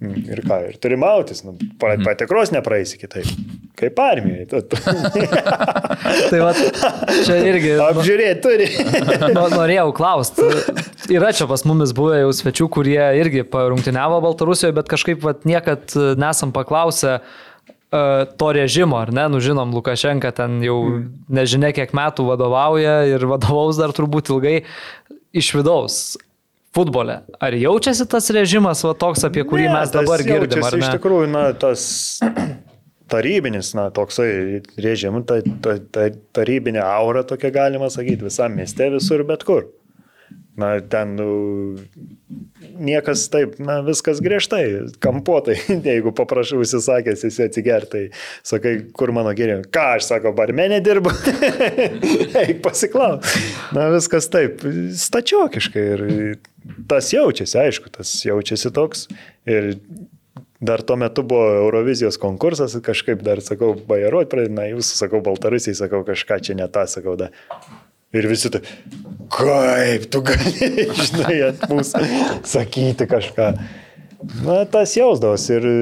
Mm, 0.00 0.22
Ir 0.32 0.40
ką, 0.48 0.56
ir 0.70 0.76
turi 0.80 0.96
mautis, 0.96 1.42
nu, 1.44 1.52
pa- 1.80 1.98
patikros 2.00 2.48
nepraeisi 2.54 2.96
kitaip. 2.96 3.26
Kaip 3.76 3.98
armijai. 4.00 4.46
Tai 6.30 6.40
va, 6.40 6.54
čia 7.26 7.36
irgi 7.44 7.74
nu, 7.74 7.84
Apžiūrėti 7.84 8.40
turi. 8.44 8.68
no, 9.36 9.44
norėjau 9.52 9.90
klausti. 9.96 10.46
Yra 11.12 11.34
čia 11.36 11.44
pas 11.50 11.64
mumis 11.68 11.92
buvę 11.96 12.22
jau 12.22 12.32
svečių, 12.36 12.68
kurie 12.72 13.02
irgi 13.20 13.44
parungtiniavo 13.52 14.22
Baltarusijoje, 14.24 14.76
bet 14.80 14.88
kažkaip 14.88 15.20
vat, 15.26 15.44
niekad 15.48 15.92
e, 15.92 16.06
nesam 16.20 16.52
paklausę 16.56 17.18
uh, 17.20 18.24
to 18.40 18.50
režimo, 18.56 18.96
ar 19.04 19.12
ne? 19.12 19.28
Nu, 19.32 19.40
žinom, 19.44 19.74
Lukašenka 19.76 20.32
ten 20.36 20.60
jau 20.64 20.78
nežinia 21.28 21.74
kiek 21.76 21.92
metų 21.96 22.24
vadovauja 22.32 23.02
ir 23.10 23.28
vadovaus 23.28 23.76
dar 23.80 23.92
turbūt 23.96 24.32
ilgai 24.32 24.62
iš 25.36 25.52
vidaus. 25.60 26.00
Futbole. 26.74 27.16
Ar 27.42 27.54
jaučiasi 27.58 28.06
tas 28.06 28.30
režimas, 28.34 28.84
va 28.86 28.94
toks, 28.94 29.24
apie 29.26 29.42
kurį 29.42 29.66
Ne, 29.66 29.72
mes 29.74 29.90
dabar 29.94 30.22
girdim, 30.22 30.62
ar 30.62 30.76
ne? 30.76 30.84
Iš 30.84 30.92
tikrųjų, 30.94 31.30
na, 31.32 31.48
tas 31.58 31.82
tarybinis, 33.12 33.72
na, 33.74 33.88
toksai 33.94 34.60
režimas, 34.78 35.26
ta, 35.26 35.40
ta, 35.64 35.76
ta 35.82 36.06
tarybinė 36.38 36.82
aura 36.84 37.24
tokia 37.26 37.50
galima 37.54 37.90
sakyti 37.90 38.28
visam 38.28 38.54
mieste, 38.54 38.86
visur, 38.94 39.26
bet 39.26 39.42
kur. 39.48 39.66
Na, 40.60 40.74
ten 40.80 41.14
nu, 41.16 41.28
niekas 42.80 43.24
taip, 43.32 43.56
na, 43.62 43.78
viskas 43.86 44.20
griežtai, 44.24 44.64
kampuotai. 45.02 45.56
Jeigu 45.88 46.12
paprašau 46.16 46.60
įsisakęs, 46.64 47.24
jis 47.26 47.40
atsigertai, 47.46 48.04
sakai, 48.46 48.76
kur 48.96 49.14
mano 49.16 49.32
geriau. 49.36 49.64
Ką 49.72 49.86
aš 49.96 50.10
sako, 50.10 50.34
barmenė 50.36 50.82
dirbu? 50.84 51.14
Eik 52.44 52.60
pasiklaus. 52.66 53.34
Na, 53.76 53.88
viskas 53.94 54.28
taip, 54.32 54.64
stačiokiškai. 55.00 55.88
Ir 55.96 56.06
tas 56.90 57.10
jaučiasi, 57.14 57.58
aišku, 57.64 57.92
tas 57.96 58.12
jaučiasi 58.26 58.74
toks. 58.76 59.08
Ir 59.48 59.74
Dar 60.60 60.82
tuo 60.84 60.96
metu 61.00 61.22
buvo 61.24 61.46
Eurovizijos 61.56 62.18
konkursas, 62.20 62.74
kažkaip 62.84 63.22
dar 63.24 63.40
sakau, 63.40 63.70
bajarot, 63.88 64.34
na, 64.52 64.66
jūs, 64.68 64.90
sakau, 64.98 65.22
Baltarusiai, 65.24 65.72
sakau, 65.78 66.02
kažką 66.04 66.36
čia 66.44 66.56
ne 66.58 66.66
tą, 66.68 66.84
sakau, 66.84 67.14
da. 67.16 67.30
Ir 68.10 68.26
visi 68.26 68.50
tai, 68.50 68.60
kaip 69.30 70.08
tu 70.10 70.22
gali, 70.26 70.70
žinai, 71.06 71.36
ant 71.50 71.62
mūsų 71.70 72.02
sakyti 72.48 73.06
kažką. 73.10 73.52
Na, 74.44 74.64
tas 74.68 74.92
jausdavos 74.98 75.46
ir 75.48 75.64
e, 75.64 75.76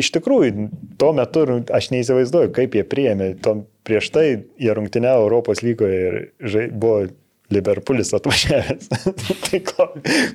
iš 0.00 0.08
tikrųjų, 0.16 0.70
tuo 0.98 1.12
metu 1.14 1.44
aš 1.76 1.90
neįsivaizduoju, 1.92 2.50
kaip 2.56 2.74
jie 2.74 2.82
priėmė. 2.88 3.28
Tom, 3.44 3.62
prieš 3.86 4.08
tai 4.14 4.26
jie 4.58 4.72
rungtyniavo 4.74 5.28
Europos 5.28 5.62
lygoje 5.62 6.00
ir 6.08 6.18
žai, 6.40 6.66
buvo 6.72 7.04
Liverpoolis 7.52 8.10
atvažiavęs. 8.16 8.88
tai 9.46 9.60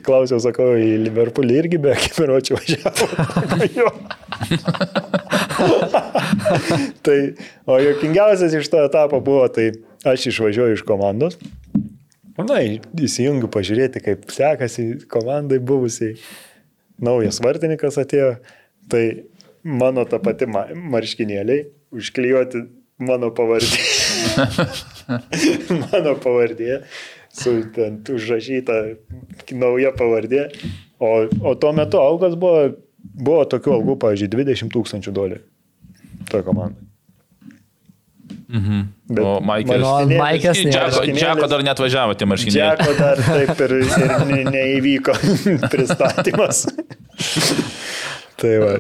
klausiau, 0.06 0.40
sakau, 0.40 0.78
į 0.80 0.94
Liverpoolį 1.10 1.58
irgi 1.60 1.82
be 1.82 1.92
akimeročių 1.98 2.56
važiavo. 2.62 3.06
tai, 7.06 7.18
o 7.68 7.82
jokingiausias 7.84 8.56
iš 8.62 8.72
to 8.72 8.86
etapo 8.86 9.20
buvo, 9.26 9.50
tai 9.52 9.74
aš 10.04 10.28
išvažiuoju 10.32 10.78
iš 10.78 10.86
komandos. 10.88 11.38
Na, 12.42 12.58
įsijungiu 12.62 13.50
pažiūrėti, 13.52 14.02
kaip 14.02 14.30
sekasi 14.34 14.86
komandai 15.12 15.60
buvusiai 15.62 16.16
naujas 17.02 17.42
vartininkas 17.44 18.00
atėjo, 18.02 18.36
tai 18.90 19.04
mano 19.64 20.06
ta 20.10 20.18
pati 20.24 20.48
marškinėliai 20.50 21.68
užklijuoti 21.94 22.64
mano 23.04 23.32
pavardė. 23.36 23.82
mano 25.84 26.16
pavardė, 26.24 26.82
su 27.36 27.58
ten 27.76 28.00
užrašyta 28.16 28.78
nauja 29.58 29.94
pavardė. 29.98 30.48
O, 31.02 31.12
o 31.42 31.56
tuo 31.58 31.74
metu 31.78 32.00
algos 32.02 32.38
buvo, 32.40 32.70
buvo 33.02 33.44
tokių 33.50 33.76
algų, 33.80 33.98
pavyzdžiui, 34.06 34.32
20 34.38 34.74
tūkstančių 34.78 35.18
dolerių. 35.18 35.44
Toje 36.32 36.48
komandai. 36.48 36.91
Mhm. 38.52 38.82
Bet 39.12 39.24
o 39.24 39.38
Maikės. 39.48 39.86
Maikės 40.12 40.60
Džeko, 40.66 41.06
Džeko 41.08 41.48
dar 41.52 41.64
net 41.64 41.80
važiavo 41.80 42.18
tie 42.20 42.28
marškiniai. 42.28 42.76
Džeko 42.82 42.98
dar 43.00 43.24
taip 43.24 43.64
ir, 43.68 43.78
ir 43.88 44.14
ne, 44.28 44.44
neįvyko 44.52 45.16
pristatymas. 45.72 46.66
tai 48.42 48.56
va. 48.62 48.76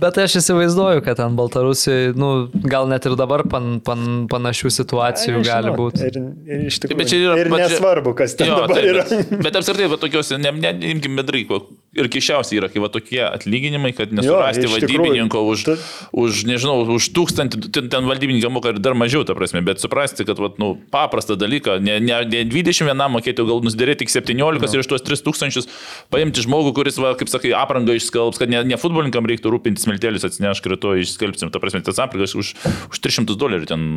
Bet 0.00 0.16
aš 0.22 0.38
įsivaizduoju, 0.40 1.02
kad 1.04 1.18
ten 1.18 1.34
Baltarusijoje, 1.36 2.14
nu, 2.16 2.28
gal 2.72 2.86
net 2.88 3.04
ir 3.08 3.16
dabar 3.20 3.42
pan, 3.50 3.80
pan, 3.84 4.04
panašių 4.30 4.70
situacijų 4.72 5.40
Ai, 5.40 5.44
gali 5.44 5.74
būti. 5.76 6.06
Ir, 6.08 6.16
ir 6.48 6.62
iš 6.70 6.78
tikrųjų. 6.80 6.98
Bet 7.02 7.10
čia 7.10 7.18
yra, 7.18 7.34
ir 7.42 7.50
nesvarbu, 7.52 8.14
kas 8.16 8.36
ten 8.38 8.48
jo, 8.48 8.62
dabar 8.62 8.78
taip, 8.78 8.88
yra. 8.94 9.04
Bet, 9.10 9.34
bet 9.44 9.58
apskritai, 9.60 9.90
va 9.92 9.98
tokiuose, 10.00 10.38
ne, 10.40 10.54
ne, 10.56 10.72
imkim 10.94 11.20
bedrai, 11.20 11.42
ir 11.96 12.06
kišiausiai 12.06 12.60
yra, 12.60 12.68
kai 12.70 12.82
va 12.82 12.88
tokie 12.92 13.18
atlyginimai, 13.24 13.90
kad 13.96 14.12
nesurasti 14.14 14.62
Jo, 14.66 14.70
vadybininko 14.76 15.40
tikrųjų, 15.40 15.54
už, 15.54 15.62
tu- 15.66 15.76
už, 16.22 16.42
nežinau, 16.46 16.76
už 16.94 17.08
tūkstantį, 17.16 17.60
ten, 17.74 17.88
ten 17.90 18.06
vadybininkai 18.06 18.50
moka 18.52 18.70
ir 18.70 18.78
dar 18.82 18.94
mažiau, 18.94 19.24
ta 19.26 19.34
prasme, 19.34 19.62
bet 19.66 19.82
suprasti, 19.82 20.22
kad, 20.28 20.38
va, 20.38 20.52
nu, 20.62 20.76
paprastą 20.94 21.34
dalyką, 21.40 21.80
ne, 21.82 21.98
ne, 21.98 22.20
ne 22.30 22.44
21 22.46 22.94
mokėti, 23.16 23.42
gal 23.48 23.64
nusidėrėti 23.66 24.04
tik 24.04 24.14
17 24.14 24.38
no. 24.38 24.70
ir 24.70 24.84
iš 24.84 24.90
tuos 24.92 25.02
3000 25.02 25.66
paimti 26.14 26.46
žmogų, 26.46 26.74
kuris, 26.78 27.00
va, 27.02 27.16
kaip 27.18 27.32
sakai, 27.32 27.50
aprangą 27.58 27.98
išskalbs, 27.98 28.38
kad 28.38 28.52
ne, 28.52 28.62
ne 28.62 28.78
futbolininkam 28.78 29.26
reiktų 29.26 29.50
rūpintis, 29.50 29.90
miltėlis 29.90 30.28
atsineš, 30.28 30.62
rytoj 30.62 31.02
išskalbsim, 31.02 31.50
ta 31.50 31.58
prasme, 31.58 31.82
tas 31.82 31.98
aprangas 31.98 32.38
už, 32.38 32.54
už 32.94 33.02
300 33.02 33.34
dolerių 33.34 33.66
ten 33.66 33.90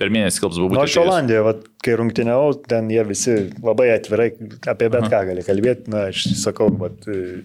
per 0.00 0.12
mėnesį 0.12 0.40
skalbs 0.40 0.60
buvo 0.60 0.72
būtent. 0.72 0.88
aš 0.88 0.98
Olandijoje, 1.02 1.46
vat, 1.46 1.66
kai 1.84 1.96
rungtyniavau, 2.00 2.54
ten 2.70 2.88
jie 2.92 3.04
visi 3.08 3.36
labai 3.60 3.90
atvirai 3.94 4.30
apie 4.72 4.88
bet 4.92 5.08
ką 5.12 5.24
gali 5.28 5.44
kalbėti. 5.46 5.92
Na, 5.92 6.06
aš 6.08 6.24
sakau, 6.40 6.70
vat, 6.80 7.04
e, 7.10 7.42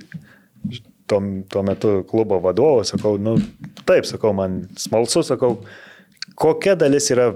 tuo, 1.12 1.20
tuo 1.52 1.66
metu 1.68 1.98
klubo 2.10 2.40
vadovo, 2.44 2.86
sakau, 2.88 3.18
nu, 3.22 3.36
taip, 3.84 4.08
sakau, 4.08 4.32
man 4.38 4.64
smalsu, 4.80 5.26
sakau, 5.28 5.58
kokia 6.40 6.78
dalis 6.80 7.12
yra 7.14 7.34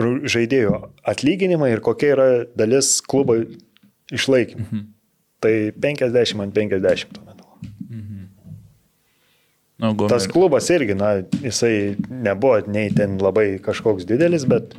žaidėjų 0.00 0.76
atlyginimai 1.12 1.72
ir 1.74 1.82
kokia 1.84 2.14
yra 2.14 2.30
dalis 2.56 2.98
klubo 3.04 3.40
išlaikymų. 4.12 4.66
Mhm. 4.68 4.88
Tai 5.40 5.54
50 5.80 6.42
ant 6.44 6.52
50 6.52 7.14
tuo 7.16 7.24
metu. 7.24 7.39
Nu, 9.80 9.94
Gomer. 9.94 10.12
Tas 10.12 10.28
klubas 10.28 10.68
irgi, 10.70 10.94
na, 10.98 11.14
jisai 11.40 11.96
nebuvo 12.10 12.60
nei 12.68 12.90
ten 12.96 13.16
labai 13.22 13.54
kažkoks 13.64 14.04
didelis, 14.08 14.44
bet, 14.48 14.74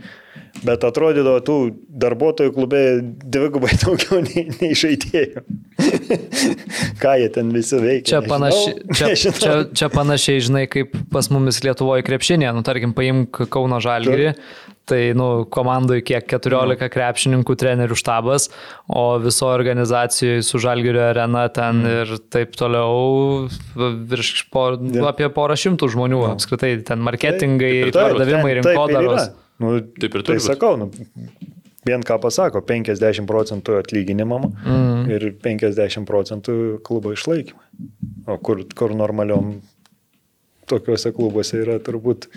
bet 0.65 0.83
atrodydavo 0.87 1.39
tų 1.47 1.57
darbuotojų 2.03 2.53
klube 2.55 2.81
dvigubai 3.23 3.73
daugiau 3.83 4.21
nei, 4.25 4.47
nei 4.59 4.73
žaidėjų. 4.77 5.45
Ką 7.01 7.13
jie 7.21 7.29
ten 7.33 7.53
visi 7.55 7.79
veikia? 7.81 8.07
Čia, 8.11 8.19
panaši, 8.27 8.73
čia, 8.97 9.07
nežinau. 9.13 9.37
čia, 9.39 9.53
čia 9.81 9.89
panašiai, 9.93 10.43
žinai, 10.47 10.65
kaip 10.71 10.93
pas 11.13 11.31
mumis 11.33 11.61
Lietuvoje 11.65 12.05
krepšinė, 12.07 12.51
nu, 12.55 12.65
tarkim, 12.67 12.93
paimk 12.97 13.43
Kauno 13.53 13.79
Žalgirį, 13.83 14.33
tai, 14.91 14.99
nu, 15.17 15.45
komandoje 15.53 16.03
kiek 16.05 16.25
14 16.29 16.89
krepšininkų, 16.91 17.55
trenerių 17.61 17.95
štabas, 17.97 18.49
o 18.91 19.05
viso 19.23 19.47
organizacijoje 19.51 20.41
su 20.45 20.59
Žalgirio 20.61 21.03
arena 21.09 21.45
ten 21.53 21.83
ir 21.87 22.15
taip 22.33 22.57
toliau 22.59 23.47
virš 24.11 24.33
por, 24.53 24.79
Jo. 24.81 25.05
apie 25.11 25.29
porą 25.33 25.55
šimtų 25.59 25.91
žmonių 25.95 26.25
apskritai, 26.33 26.75
ten 26.87 27.01
marketingai, 27.05 27.71
Taip, 27.87 27.95
taip, 27.95 28.01
pardavimai, 28.09 28.57
taip 28.57 28.65
rinkodaros. 28.65 29.15
yra. 29.21 29.29
Nu, 29.61 29.75
Taip 30.01 30.15
ir 30.17 30.21
tai 30.23 30.27
turi 30.33 30.41
būt. 30.41 30.47
sakau, 30.47 30.75
nu, 30.81 30.89
vien 31.87 32.03
ką 32.05 32.17
pasako, 32.21 32.61
50 32.65 33.25
procentų 33.29 33.79
atlyginimam 33.81 34.49
mm. 34.51 35.03
ir 35.13 35.27
50 35.45 36.05
procentų 36.09 36.55
klubo 36.85 37.13
išlaikymai. 37.15 37.67
O 38.29 38.37
kur, 38.41 38.61
kur 38.77 38.93
normaliom 38.97 39.59
tokiuose 40.71 41.09
klubuose 41.11 41.57
yra 41.65 41.79
turbūt 41.83 42.27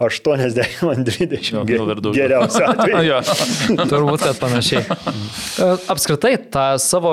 80 0.00 0.60
ant 0.92 1.08
20 1.08 1.48
Jo, 1.52 1.62
ge- 1.66 1.78
gal 1.80 1.90
ir 1.92 2.00
daugiau. 2.04 2.16
geriausiu 2.20 2.66
atveju. 2.70 3.00
Jo. 3.08 3.18
Turbūt, 3.90 4.22
kad 4.28 4.38
panašiai. 4.40 4.84
E, 4.86 5.70
Apskritai, 5.92 6.34
tą 6.54 6.66
savo 6.80 7.12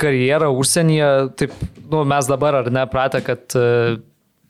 karjerą 0.00 0.50
užsienyje, 0.58 1.10
taip, 1.40 1.54
nu, 1.92 2.02
mes 2.08 2.28
dabar 2.28 2.58
ar 2.64 2.72
ne 2.74 2.82
pratę, 2.90 3.22
kad 3.24 3.56
e, 3.56 3.68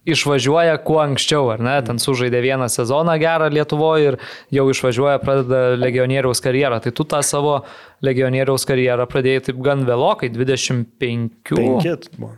išvažiuoja 0.08 0.78
kuo 0.82 0.98
anksčiau, 1.02 1.48
ar 1.54 1.62
ne, 1.62 1.76
ten 1.86 2.00
sužaidė 2.02 2.42
vieną 2.42 2.68
sezoną 2.72 3.14
gerą 3.22 3.48
Lietuvoje 3.52 4.12
ir 4.12 4.18
jau 4.54 4.66
išvažiuoja, 4.72 5.22
pradeda 5.22 5.78
legionieriaus 5.78 6.42
karjerą. 6.42 6.80
Tai 6.82 6.94
tu 6.96 7.06
tą 7.08 7.22
savo 7.26 7.60
legionieriaus 8.04 8.66
karjerą 8.68 9.06
pradėjai 9.10 9.48
taip 9.50 9.62
gan 9.62 9.86
vėlokai, 9.88 10.32
25. 10.34 11.54
Penkit 11.54 12.10
buvo. 12.18 12.34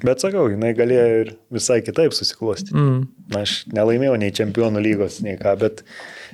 Bet 0.00 0.22
sakau, 0.24 0.46
jinai 0.48 0.72
galėjo 0.76 1.08
ir 1.20 1.30
visai 1.52 1.82
kitaip 1.84 2.14
susiklosti. 2.16 2.72
Mm. 2.72 3.02
Aš 3.36 3.58
nelaimėjau 3.76 4.14
nei 4.22 4.32
čempionų 4.32 4.80
lygos, 4.86 5.18
nei 5.24 5.36
ką, 5.40 5.52
bet, 5.60 5.82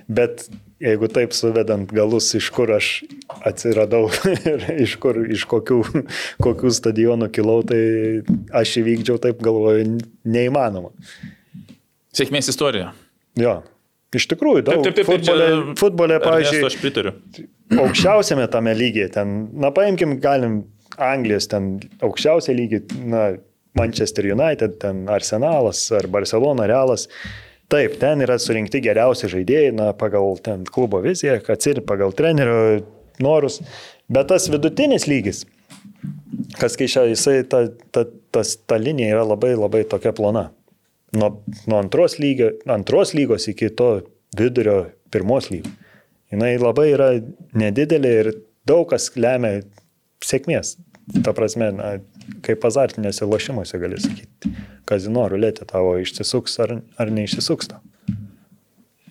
bet 0.07 0.47
jeigu 0.82 1.09
taip 1.10 1.32
suvedant 1.36 1.90
galus, 1.94 2.28
iš 2.38 2.50
kur 2.55 2.70
aš 2.76 2.88
atsiradau 3.48 4.06
ir 4.52 4.64
iš, 4.84 4.96
kur, 5.02 5.18
iš 5.30 5.44
kokių, 5.50 5.80
kokių 6.44 6.70
stadionų 6.78 7.30
kilau, 7.34 7.60
tai 7.66 7.80
aš 8.60 8.76
įvykdžiau 8.82 9.18
taip 9.24 9.42
galvoju, 9.44 9.98
neįmanoma. 10.28 10.92
Sėkmės 12.14 12.48
istorija. 12.52 12.92
Jo. 13.38 13.59
Iš 14.16 14.24
tikrųjų, 14.30 14.62
daug. 14.64 14.80
Taip, 14.86 14.94
taip, 14.96 15.05
taip, 15.05 15.10
futbole, 15.10 15.48
čia- 15.52 15.74
futbole 15.76 16.16
pavyzdžiui, 16.22 16.62
Aš 16.70 16.78
pritariu. 16.80 17.12
aukščiausiame 17.76 18.46
tame 18.48 18.72
lygyje, 18.78 19.10
ten, 19.18 19.34
na 19.52 19.68
paimkim, 19.76 20.14
galim 20.22 20.62
Anglijos 20.96 21.46
ten 21.52 21.74
aukščiausią 22.00 22.55
lygį, 22.56 22.80
na, 23.12 23.26
Manchester 23.76 24.24
United, 24.32 24.78
ten 24.82 25.05
Arsenalas 25.12 25.82
ar 25.94 26.09
Barcelona 26.10 26.64
Realas. 26.66 27.05
Taip, 27.69 27.99
ten 28.01 28.24
yra 28.24 28.39
surinkti 28.40 28.81
geriausi 28.81 29.28
žaidėjai, 29.28 29.73
na, 29.77 29.90
pagal 29.97 30.39
ten 30.45 30.65
klubo 30.65 31.03
viziją, 31.05 31.36
kad 31.45 31.65
ir 31.69 31.82
pagal 31.85 32.15
trenerio 32.16 32.78
norus, 33.20 33.59
bet 34.09 34.31
tas 34.31 34.49
vidutinis 34.49 35.05
lygis, 35.11 35.43
kas 36.57 36.78
keičia, 36.81 37.05
jisai, 37.11 37.43
ta, 37.45 37.66
ta, 37.93 38.07
tas, 38.32 38.55
ta 38.65 38.78
linija 38.81 39.19
yra 39.19 39.27
labai 39.35 39.53
labai 39.59 39.82
tokia 39.90 40.15
plona. 40.16 40.49
Nuo, 41.16 41.31
nuo 41.69 41.81
antros, 41.81 42.19
lygio, 42.20 42.55
antros 42.69 43.15
lygos 43.16 43.49
iki 43.53 43.70
to 43.77 43.90
vidurio 44.36 44.78
pirmos 45.12 45.49
lygos. 45.53 45.73
Jis 46.28 46.61
labai 46.61 46.90
yra 46.93 47.09
nedidelė 47.57 48.11
ir 48.23 48.31
daug 48.69 48.89
kas 48.90 49.11
lemia 49.16 49.62
sėkmės. 50.24 50.77
Ta 51.24 51.32
prasme, 51.36 51.70
na, 51.73 51.95
kaip 52.44 52.64
azartinėse 52.68 53.26
lošimuose 53.28 53.78
gali 53.82 53.98
sakyti. 54.02 54.52
Kazino 54.88 55.26
ruletė 55.30 55.66
tavo 55.68 55.96
išsisuks 56.02 56.59
ar, 56.64 56.78
ar 57.00 57.10
neišsisuks 57.14 57.72
tau. 57.74 57.82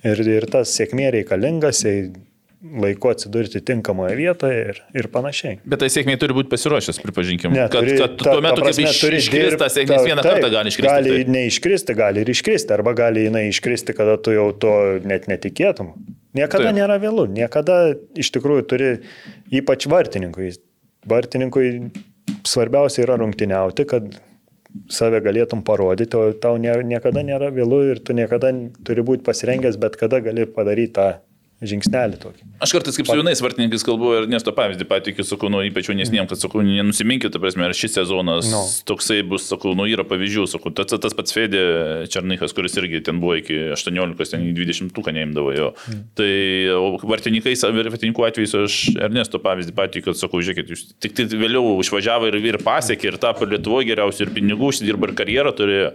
Ir, 0.08 0.22
ir 0.30 0.46
tas 0.54 0.72
sėkmė 0.78 1.10
reikalingas, 1.18 1.82
jei 1.84 2.10
laiku 2.82 3.12
atsidurti 3.12 3.60
tinkamoje 3.66 4.16
vietoje 4.18 4.62
ir, 4.72 4.80
ir 4.98 5.08
panašiai. 5.14 5.60
Bet 5.68 5.82
tai 5.84 5.90
sėkmė 5.94 6.16
turi 6.22 6.34
būti 6.38 6.50
pasiruošęs, 6.52 7.00
pripažinkim. 7.04 7.54
Ne, 7.54 7.68
kad, 7.70 7.86
turi- 7.86 7.98
kad 8.02 8.16
ta- 8.18 8.32
tuo 8.34 8.42
metu, 8.42 8.62
ta 8.62 8.66
prasme, 8.66 8.88
kaip 8.90 8.98
turi 9.02 9.20
iš, 9.20 9.28
iškris 9.28 9.44
dirbt, 9.46 9.62
ta 9.62 9.68
sėkmės 9.74 10.02
ta- 10.02 10.08
vieną 10.10 10.24
taip, 10.26 10.32
kartą 10.38 10.50
gali 10.56 10.72
iškristi. 10.74 10.90
Gali 10.90 11.14
taip. 11.14 11.32
neiškristi, 11.36 11.96
gali 11.98 12.24
ir 12.26 12.32
iškristi, 12.34 12.74
arba 12.78 12.94
gali 12.98 13.28
jinai 13.28 13.44
iškristi, 13.52 13.96
kada 13.98 14.18
tu 14.18 14.34
jau 14.34 14.48
to 14.66 14.74
net 15.06 15.30
netikėtum. 15.30 15.94
Niekada 16.38 16.70
Taip. 16.72 16.78
nėra 16.78 16.98
vėlų, 17.02 17.28
niekada 17.34 17.78
iš 18.18 18.30
tikrųjų 18.36 18.66
turi, 18.70 18.90
ypač 19.62 19.86
vartininkui. 19.90 20.52
Vartininkui 21.08 21.70
svarbiausia 22.46 23.06
yra 23.06 23.18
rungtyniauti, 23.22 23.86
kad 23.90 24.18
save 24.92 25.22
galėtum 25.26 25.64
parodyti, 25.66 26.18
o 26.18 26.34
tau 26.38 26.58
nė, 26.62 26.76
niekada 26.86 27.24
nėra 27.26 27.50
vėlų 27.56 27.80
ir 27.92 28.02
tu 28.06 28.14
niekada 28.18 28.52
turi 28.86 29.06
būti 29.06 29.26
pasirengęs, 29.26 29.80
bet 29.82 29.98
kada 30.00 30.20
gali 30.26 30.46
padaryti 30.46 30.94
tą 30.98 31.08
žingsnelį 31.66 32.20
tokį. 32.22 32.44
Aš 32.62 32.74
kartais 32.76 32.98
kaip 33.00 33.08
su 33.10 33.16
jaunais 33.18 33.40
vartininkais 33.42 33.86
kalbu 33.86 34.12
ir 34.14 34.28
nesto 34.30 34.52
pavyzdį 34.54 34.86
patikiu, 34.90 35.24
sakau, 35.26 35.50
nu, 35.50 35.64
ypač 35.66 35.90
jaunesniem, 35.90 36.28
kad 36.30 36.38
sakau, 36.38 36.62
nenusiminkit, 36.66 37.34
ta 37.34 37.42
prasme, 37.42 37.66
ar 37.66 37.74
šis 37.78 37.96
sezonas 37.98 38.50
No. 38.52 38.62
toksai 38.86 39.24
bus, 39.26 39.48
sakau, 39.50 39.74
nu, 39.78 39.88
yra 39.90 40.06
pavyzdžių, 40.08 40.46
sakau, 40.52 40.70
tas, 40.78 40.94
tas 40.94 41.18
pats 41.18 41.34
Fedė 41.34 41.64
Černykas, 42.14 42.54
kuris 42.54 42.78
irgi 42.78 43.02
ten 43.08 43.18
buvo 43.24 43.40
iki 43.42 43.58
18, 43.74 44.30
ten 44.36 44.46
į 44.46 44.54
20 44.60 44.94
tūką 44.94 45.16
neimdavo 45.18 45.56
jo. 45.58 45.72
Mm. 45.90 46.06
Tai 46.20 46.30
o 46.78 46.86
vartininkais, 47.10 47.66
vartininkų 47.66 48.30
atveju 48.30 48.64
aš 48.68 48.78
Ernesto 49.10 49.42
pavyzdį 49.42 49.74
patikiu, 49.82 50.06
kad 50.12 50.22
sakau, 50.22 50.44
žiūrėkit, 50.46 50.72
jūs 50.76 50.86
tik 51.02 51.18
tai 51.18 51.26
vėliau 51.34 51.74
išvažiavo 51.82 52.30
ir, 52.30 52.40
ir 52.54 52.62
pasiekė, 52.62 53.14
ir 53.16 53.22
tapo 53.22 53.50
Lietuvoje 53.50 53.90
geriausiu, 53.90 54.28
ir 54.28 54.36
pinigų 54.38 54.70
užsidirba, 54.70 55.10
ir 55.10 55.18
karjerą 55.18 55.58
turėjo. 55.58 55.92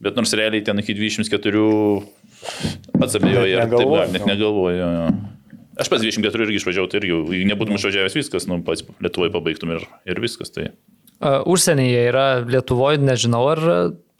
Bet 0.00 0.16
nors 0.16 0.32
realiai 0.32 0.62
ten 0.64 0.78
iki 0.80 0.94
24 0.96 1.60
atsabėjoja, 3.00 3.56
Net 3.56 3.64
ar 3.64 3.68
taip 3.68 3.74
negalvojo, 3.74 4.02
gal, 4.02 4.14
net 4.14 4.28
negalvoju. 4.28 4.80
jo, 4.80 4.90
jo. 4.96 5.08
Aš 5.80 5.88
pats 5.88 6.04
24 6.04 6.44
irgi 6.44 6.60
išvažiavau, 6.60 6.90
tai 6.92 7.00
irgi, 7.00 7.40
nebūtum 7.48 7.78
išvažiavęs 7.78 8.16
viskas, 8.18 8.46
nu, 8.50 8.60
pats 8.66 8.84
Lietuvoje 9.00 9.32
pabaigtum 9.32 9.72
ir, 9.76 9.86
ir 10.08 10.20
viskas. 10.20 10.52
Tai. 10.52 10.70
Uh, 11.20 11.40
Užsienyje 11.48 12.06
yra 12.10 12.26
Lietuvoje, 12.44 13.00
nežinau, 13.00 13.46
ar 13.54 13.64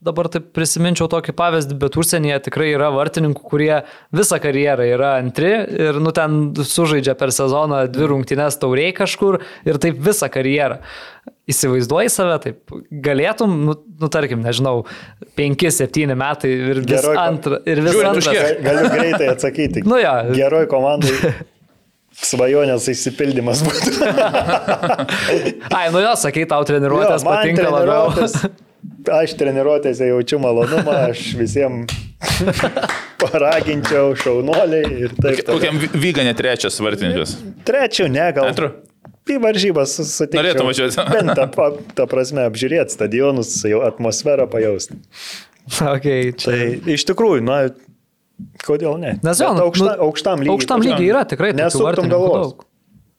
dabar 0.00 0.30
taip 0.32 0.50
prisiminčiau 0.56 1.08
tokį 1.12 1.34
pavyzdį, 1.36 1.76
bet 1.80 1.96
užsienyje 2.00 2.38
tikrai 2.48 2.70
yra 2.72 2.88
vartininkų, 2.94 3.42
kurie 3.52 3.82
visą 4.16 4.40
karjerą 4.40 4.86
yra 4.94 5.10
antri 5.20 5.50
ir 5.88 6.00
nu 6.00 6.12
ten 6.16 6.54
sužaidžia 6.56 7.14
per 7.20 7.34
sezoną 7.36 7.82
dvi 7.92 8.08
rungtynes 8.14 8.56
tauriai 8.62 8.94
kažkur 8.96 9.42
ir 9.68 9.80
taip 9.82 10.00
visą 10.00 10.30
karjerą. 10.32 10.80
Įsivaizduoji 11.50 12.10
save, 12.14 12.36
taip 12.44 12.74
galėtum, 13.06 13.54
nu, 13.68 13.74
nu 14.00 14.08
tarkim, 14.12 14.42
nežinau, 14.44 14.84
5-7 15.38 16.14
metai 16.20 16.50
ir 16.54 16.80
vis 16.82 16.90
Geroj 16.92 17.16
antrą. 17.24 17.58
Ir 17.66 17.80
vis 17.86 17.96
už 18.00 18.08
antras. 18.12 18.52
Galiu 18.66 18.90
greitai 18.96 19.30
atsakyti. 19.34 19.82
Nu 19.90 19.98
jo. 20.02 20.14
Geroj 20.36 20.68
komandai 20.70 21.14
svajonės 22.20 22.84
įsipildymas 22.92 23.62
būtų. 23.64 23.92
Ai, 25.78 25.86
nu 25.94 26.02
jo, 26.02 26.10
sakai, 26.20 26.44
tau 26.50 26.64
treniruotės 26.68 27.24
man 27.24 27.38
patinka 27.40 27.68
labiau. 27.70 28.10
treniruotės- 28.14 28.66
Aš 29.10 29.32
treniruotėse 29.40 30.06
jaučiu 30.10 30.38
malonumą, 30.40 30.92
aš 31.10 31.20
visiems 31.36 31.92
paraginčiau 33.22 34.12
šaunuoliai 34.20 34.88
ir 35.06 35.14
taip. 35.20 35.40
Kokiam 35.48 35.78
vy- 35.80 35.90
vyganė 36.00 36.32
trečias 36.36 36.76
vartininkas? 36.84 37.34
Trečių, 37.68 38.08
ne, 38.12 38.26
gal. 38.36 38.48
Antru? 38.52 38.70
Į 39.30 39.36
varžybas 39.42 39.92
susitikti. 39.98 40.38
Norėtum 40.40 40.66
važiuoti. 40.70 41.04
Bent 41.14 41.34
tą, 41.38 41.46
pa- 41.54 41.72
ta 41.98 42.06
prasme 42.10 42.46
apžiūrėti 42.48 42.96
stadionus, 42.96 43.52
jau 43.68 43.82
atmosferą 43.86 44.48
pajausti. 44.50 44.98
Okay, 45.70 46.32
čia. 46.34 46.50
Tai 46.50 46.94
iš 46.96 47.04
tikrųjų, 47.06 47.44
na, 47.46 47.60
kodėl 48.66 48.96
ne? 48.98 49.12
Nes 49.22 49.42
nu, 49.44 49.52
aukšta, 49.68 49.92
nu, 49.92 50.08
aukštam 50.08 50.42
lygiai. 50.42 50.54
Aukštam 50.56 50.82
lygiai 50.86 51.12
yra 51.12 51.22
tikrai 51.28 51.52
Nesuktum 51.56 52.10
galvos. 52.10 52.54
daug. 52.56 52.66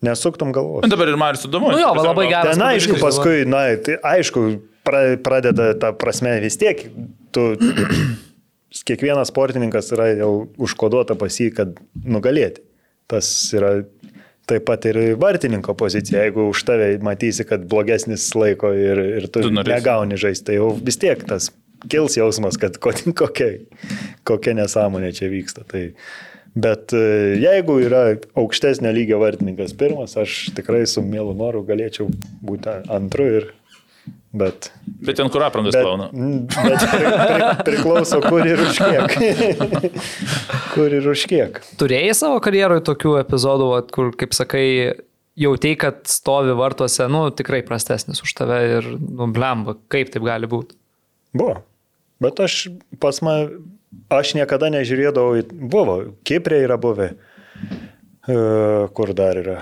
Nesuktum 0.01 0.51
galvos. 0.55 0.87
Dabar 0.89 1.11
ir 1.11 1.17
Marius 1.21 1.45
įdomu. 1.45 1.71
Nu 1.71 1.79
jo, 1.79 1.91
labai 2.01 2.25
geras. 2.31 2.57
Ten 2.57 2.65
aišku, 2.65 2.97
paskui, 2.99 3.43
na, 3.49 3.63
tai 3.85 3.99
aišku, 4.15 4.45
pra, 4.87 5.03
pradeda 5.21 5.71
ta 5.77 5.93
prasme 5.93 6.33
vis 6.41 6.57
tiek, 6.59 6.87
tu, 7.31 7.51
kiekvienas 8.89 9.29
sportininkas 9.29 9.91
yra 9.95 10.09
jau 10.17 10.31
užkoduota 10.61 11.15
pas 11.19 11.37
jį, 11.37 11.51
kad 11.55 11.77
nugalėti. 12.01 12.63
Tas 13.11 13.27
yra 13.53 13.81
taip 14.51 14.65
pat 14.67 14.85
ir 14.91 14.99
vartininko 15.21 15.73
pozicija. 15.79 16.25
Jeigu 16.27 16.49
už 16.51 16.65
tave 16.67 16.91
matysi, 17.03 17.45
kad 17.49 17.63
blogesnis 17.71 18.27
laiko 18.37 18.73
ir, 18.75 18.99
ir 19.21 19.29
tu, 19.31 19.41
Tu 19.47 19.53
norėsi. 19.55 19.73
negauni 19.79 20.19
žaisti, 20.19 20.49
tai 20.51 20.59
jau 20.59 20.73
vis 20.77 20.99
tiek 21.01 21.23
tas 21.27 21.49
kils 21.89 22.19
jausmas, 22.19 22.59
kad 22.61 22.75
ko- 22.83 22.93
kokia, 23.23 23.53
kokia 24.27 24.53
nesąmonė 24.59 25.13
čia 25.17 25.31
vyksta. 25.33 25.63
Tai, 25.71 25.87
bet 26.53 26.91
e, 26.93 27.01
jeigu 27.41 27.79
yra 27.87 28.03
aukštesnio 28.37 28.91
lygio 28.93 29.17
vartininkas 29.23 29.71
pirmas, 29.79 30.17
aš 30.19 30.51
tikrai 30.57 30.83
su 30.89 31.01
mielu 31.05 31.31
noru 31.39 31.63
galėčiau 31.67 32.09
būti 32.45 32.75
antru 32.91 33.27
ir 33.39 33.49
Bet, 34.31 34.69
Bet 35.03 35.17
ten 35.19 35.27
kur 35.27 35.43
aprangas 35.43 35.75
bet, 35.75 35.83
plauna. 35.83 36.05
bet 36.11 36.83
pri, 36.87 37.07
pri, 37.11 37.47
priklauso, 37.67 38.21
kur 38.23 38.45
ir 38.47 38.61
už 38.63 38.77
kiek. 38.79 39.15
kur 40.73 40.93
ir 40.95 41.07
už 41.11 41.25
kiek. 41.27 41.59
Turėjai 41.81 42.13
savo 42.15 42.37
karjeroje 42.43 42.83
tokių 42.87 43.17
epizodų, 43.25 43.67
vat, 43.73 43.89
kur, 43.91 44.13
kaip 44.15 44.31
sakai, 44.37 44.63
jautei, 45.35 45.73
kad 45.79 45.99
stovi 46.07 46.55
vartuose, 46.55 47.09
nu, 47.11 47.25
tikrai 47.35 47.59
prastesnis 47.67 48.23
už 48.23 48.31
tave 48.39 48.61
ir, 48.77 48.87
nu, 49.03 49.27
blemba, 49.35 49.75
kaip 49.91 50.13
taip 50.15 50.23
gali 50.29 50.47
būti. 50.51 50.79
Buvo. 51.35 51.59
Bet 52.23 52.39
aš 52.45 52.69
pas 53.03 53.19
man, 53.25 53.51
aš 54.13 54.35
niekada 54.39 54.71
nežiūrėdavau, 54.71 55.41
į- 55.41 55.67
buvo, 55.75 55.99
Kiprė 56.27 56.63
yra 56.69 56.79
buvę, 56.79 57.11
E, 58.29 58.33
kur 58.93 59.09
dar 59.17 59.33
yra. 59.41 59.53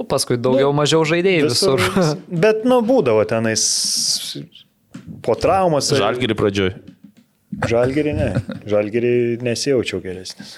Nu, 0.00 0.06
paskui 0.08 0.38
daugiau 0.40 0.72
mažiau 0.72 1.04
žaidėjai 1.04 1.42
visur. 1.44 1.76
vis- 1.84 2.14
Bet, 2.44 2.64
nu, 2.64 2.78
būdavo 2.88 3.20
tenais 3.28 3.62
po 5.26 5.36
traumos. 5.36 5.90
Žalgirį 5.92 6.36
pradžioj. 6.40 6.70
Žalgirį 7.68 8.12
ne. 8.16 8.28
Žalgirį 8.70 9.12
nesijaučiau 9.44 10.00
geresnis. 10.00 10.54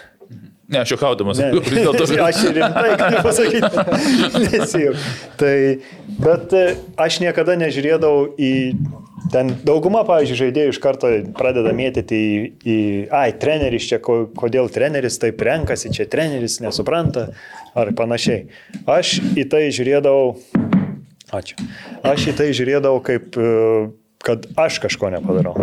Ne, 0.73 0.81
aš 0.81 0.95
jau 0.95 0.99
kaudamas. 1.03 1.41
Ne. 1.41 1.53
Dėl 1.53 1.93
to, 1.97 2.07
aš 2.29 2.41
rimtai 2.57 2.97
galiu 2.97 3.21
pasakyti. 3.25 3.85
Nesijau. 4.55 4.95
Tai, 5.41 5.55
bet 6.23 6.55
e, 6.57 6.67
aš 7.01 7.21
niekada 7.25 7.59
nežiūrėdavau 7.61 8.33
į... 8.41 8.53
Ten 9.33 9.53
dauguma, 9.63 10.01
pavyzdžiui, 10.03 10.35
žaidėjų 10.41 10.73
iš 10.73 10.79
karto 10.83 11.09
pradeda 11.39 11.71
mėtyti 11.77 12.17
į, 12.19 12.33
į 12.67 12.79
ai, 13.15 13.29
treneris 13.39 13.87
čia, 13.87 14.01
ko, 14.03 14.25
kodėl 14.37 14.67
treneris 14.73 15.15
taip 15.23 15.41
renkasi, 15.47 15.93
čia 15.95 16.09
treneris 16.11 16.59
nesupranta 16.61 17.29
ar 17.79 17.93
panašiai. 17.97 18.49
Aš 18.91 19.15
į 19.39 19.47
tai 19.53 19.63
žiūrėdavau, 19.73 20.35
ačiū, 21.39 21.69
aš 22.03 22.27
į 22.33 22.37
tai 22.41 22.51
žiūrėdavau 22.51 22.99
kaip, 23.07 23.39
e, 23.39 23.87
kad 24.27 24.51
aš 24.59 24.83
kažko 24.89 25.15
nepadarau. 25.15 25.55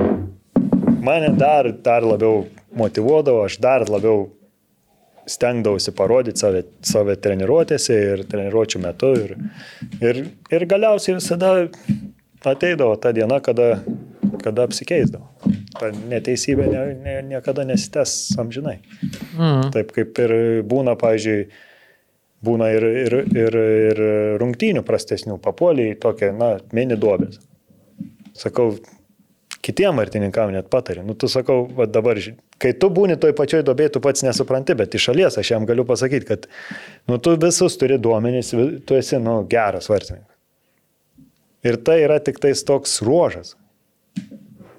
Mane 1.04 1.36
dar, 1.36 1.68
dar 1.84 2.08
labiau 2.08 2.46
motivuodavo, 2.80 3.44
aš 3.44 3.60
dar 3.60 3.86
labiau 3.92 4.30
stengdavausi 5.30 5.94
parodyti 5.96 6.42
save, 6.42 6.64
save 6.86 7.16
treniruotėse 7.24 7.98
ir 8.14 8.24
treniruočio 8.30 8.82
metu. 8.84 9.14
Ir, 9.20 9.36
ir, 10.02 10.22
ir 10.56 10.66
galiausiai 10.70 11.18
visada 11.20 11.54
ateidavo 12.46 12.96
ta 13.02 13.12
diena, 13.16 13.40
kada, 13.44 13.72
kada 14.44 14.68
apsikeisdavo. 14.68 15.28
Ta 15.80 15.92
neteisybė 15.94 16.68
ne, 16.72 16.84
ne, 17.04 17.16
niekada 17.34 17.66
nesitęs 17.68 18.16
amžinai. 18.42 18.80
Mm. 19.38 19.70
Taip 19.76 19.92
kaip 19.96 20.22
ir 20.24 20.36
būna, 20.68 20.96
pavyzdžiui, 21.00 21.50
būna 22.46 22.70
ir, 22.76 22.88
ir, 23.04 23.18
ir, 23.36 23.60
ir 23.92 24.04
rungtynių 24.42 24.84
prastesnių, 24.88 25.40
papuoliai 25.44 25.98
tokia, 26.00 26.32
na, 26.36 26.56
mini 26.76 26.98
duobės. 27.00 27.42
Sakau, 28.40 28.72
kitiem 29.66 29.98
martininkam 30.00 30.54
net 30.56 30.70
patari. 30.72 31.04
Nu, 31.06 31.16
tu 31.20 31.28
sakau, 31.32 31.66
va 31.76 31.88
dabar, 31.90 32.20
kai 32.60 32.74
tu 32.76 32.90
būni 32.94 33.18
toj 33.20 33.34
pačioj 33.38 33.64
dobėje, 33.68 33.96
tu 33.96 34.02
pats 34.04 34.26
nesupranti, 34.26 34.76
bet 34.78 34.96
iš 34.96 35.10
šalies 35.10 35.40
aš 35.40 35.54
jam 35.54 35.68
galiu 35.70 35.86
pasakyti, 35.88 36.28
kad, 36.28 36.50
nu, 37.10 37.18
tu 37.24 37.36
visus 37.40 37.78
turi 37.80 38.00
duomenys, 38.02 38.52
tu 38.86 39.00
esi, 39.00 39.18
nu, 39.24 39.40
geras 39.50 39.90
vartininkas. 39.92 40.36
Ir 41.68 41.76
tai 41.84 42.00
yra 42.06 42.20
tik 42.24 42.40
tais 42.40 42.62
toks 42.64 43.02
ruožas. 43.04 43.56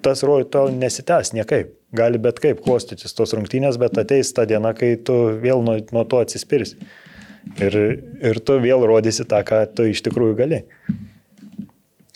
Tas 0.00 0.22
ruožas 0.24 0.48
tau 0.54 0.70
nesitęs 0.72 1.34
niekaip. 1.36 1.74
Gali 1.96 2.20
bet 2.22 2.38
kaip 2.40 2.62
klostytis 2.64 3.12
tos 3.16 3.34
rungtynės, 3.34 3.76
bet 3.80 3.98
ateis 4.00 4.30
ta 4.32 4.46
diena, 4.48 4.70
kai 4.76 4.94
tu 5.04 5.16
vėl 5.42 5.64
nuo, 5.66 5.76
nuo 5.92 6.04
to 6.08 6.20
atsispirsi. 6.22 6.78
Ir, 7.60 7.76
ir 8.22 8.40
tu 8.46 8.56
vėl 8.62 8.84
rodysi 8.86 9.26
tą, 9.28 9.42
ką 9.44 9.64
tu 9.74 9.88
iš 9.90 10.04
tikrųjų 10.06 10.36
gali. 10.38 10.60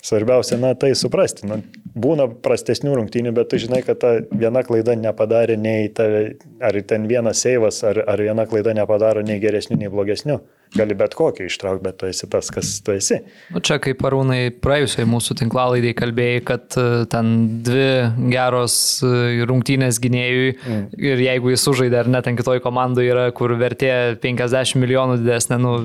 Svarbiausia, 0.05 0.59
na, 0.61 0.75
tai 0.77 0.91
suprasti. 0.99 1.47
Nu, 1.49 1.63
būna 1.97 2.27
prastesnių 2.45 2.99
rungtynių, 2.99 3.31
bet 3.33 3.49
tu 3.49 3.57
žinai, 3.63 3.79
kad 3.87 4.03
ta 4.03 4.11
viena 4.29 4.61
klaida 4.67 4.93
nepadarė 5.01 5.55
nei 5.57 5.87
tave, 5.97 6.35
ar 6.61 6.77
ten 6.85 7.07
vienas 7.09 7.41
seivas, 7.41 7.79
ar, 7.89 8.03
ar 8.11 8.21
viena 8.21 8.45
klaida 8.51 8.75
nepadaro 8.77 9.23
nei 9.25 9.39
geresnių, 9.41 9.79
nei 9.81 9.89
blogesnių. 9.89 10.37
Gali 10.75 10.97
bet 10.99 11.15
kokį 11.17 11.47
ištraukti, 11.47 11.85
bet 11.87 11.97
tu 12.03 12.09
esi 12.11 12.29
tas, 12.29 12.51
kas 12.53 12.73
tu 12.85 12.93
esi. 12.93 13.23
Nu, 13.55 13.63
čia 13.65 13.79
kaip 13.81 14.01
parūnai 14.03 14.51
praėjusioje 14.65 15.07
mūsų 15.09 15.37
tinklalaidai 15.41 15.95
kalbėjai, 15.97 16.43
kad 16.51 16.77
e, 16.81 16.85
ten 17.09 17.31
dvi 17.65 17.87
geros 18.35 18.77
e, 19.07 19.45
rungtynės 19.49 20.03
gynėjui 20.05 20.51
mm. 20.57 20.83
ir 20.99 21.25
jeigu 21.29 21.55
jis 21.55 21.65
sužaidė 21.65 22.03
ar 22.03 22.13
net 22.13 22.29
ten 22.29 22.37
kitoj 22.37 22.61
komandai 22.65 23.07
yra, 23.07 23.29
kur 23.33 23.57
vertė 23.57 24.19
50 24.21 24.83
milijonų 24.83 25.23
didesnė, 25.23 25.61
nu, 25.63 25.79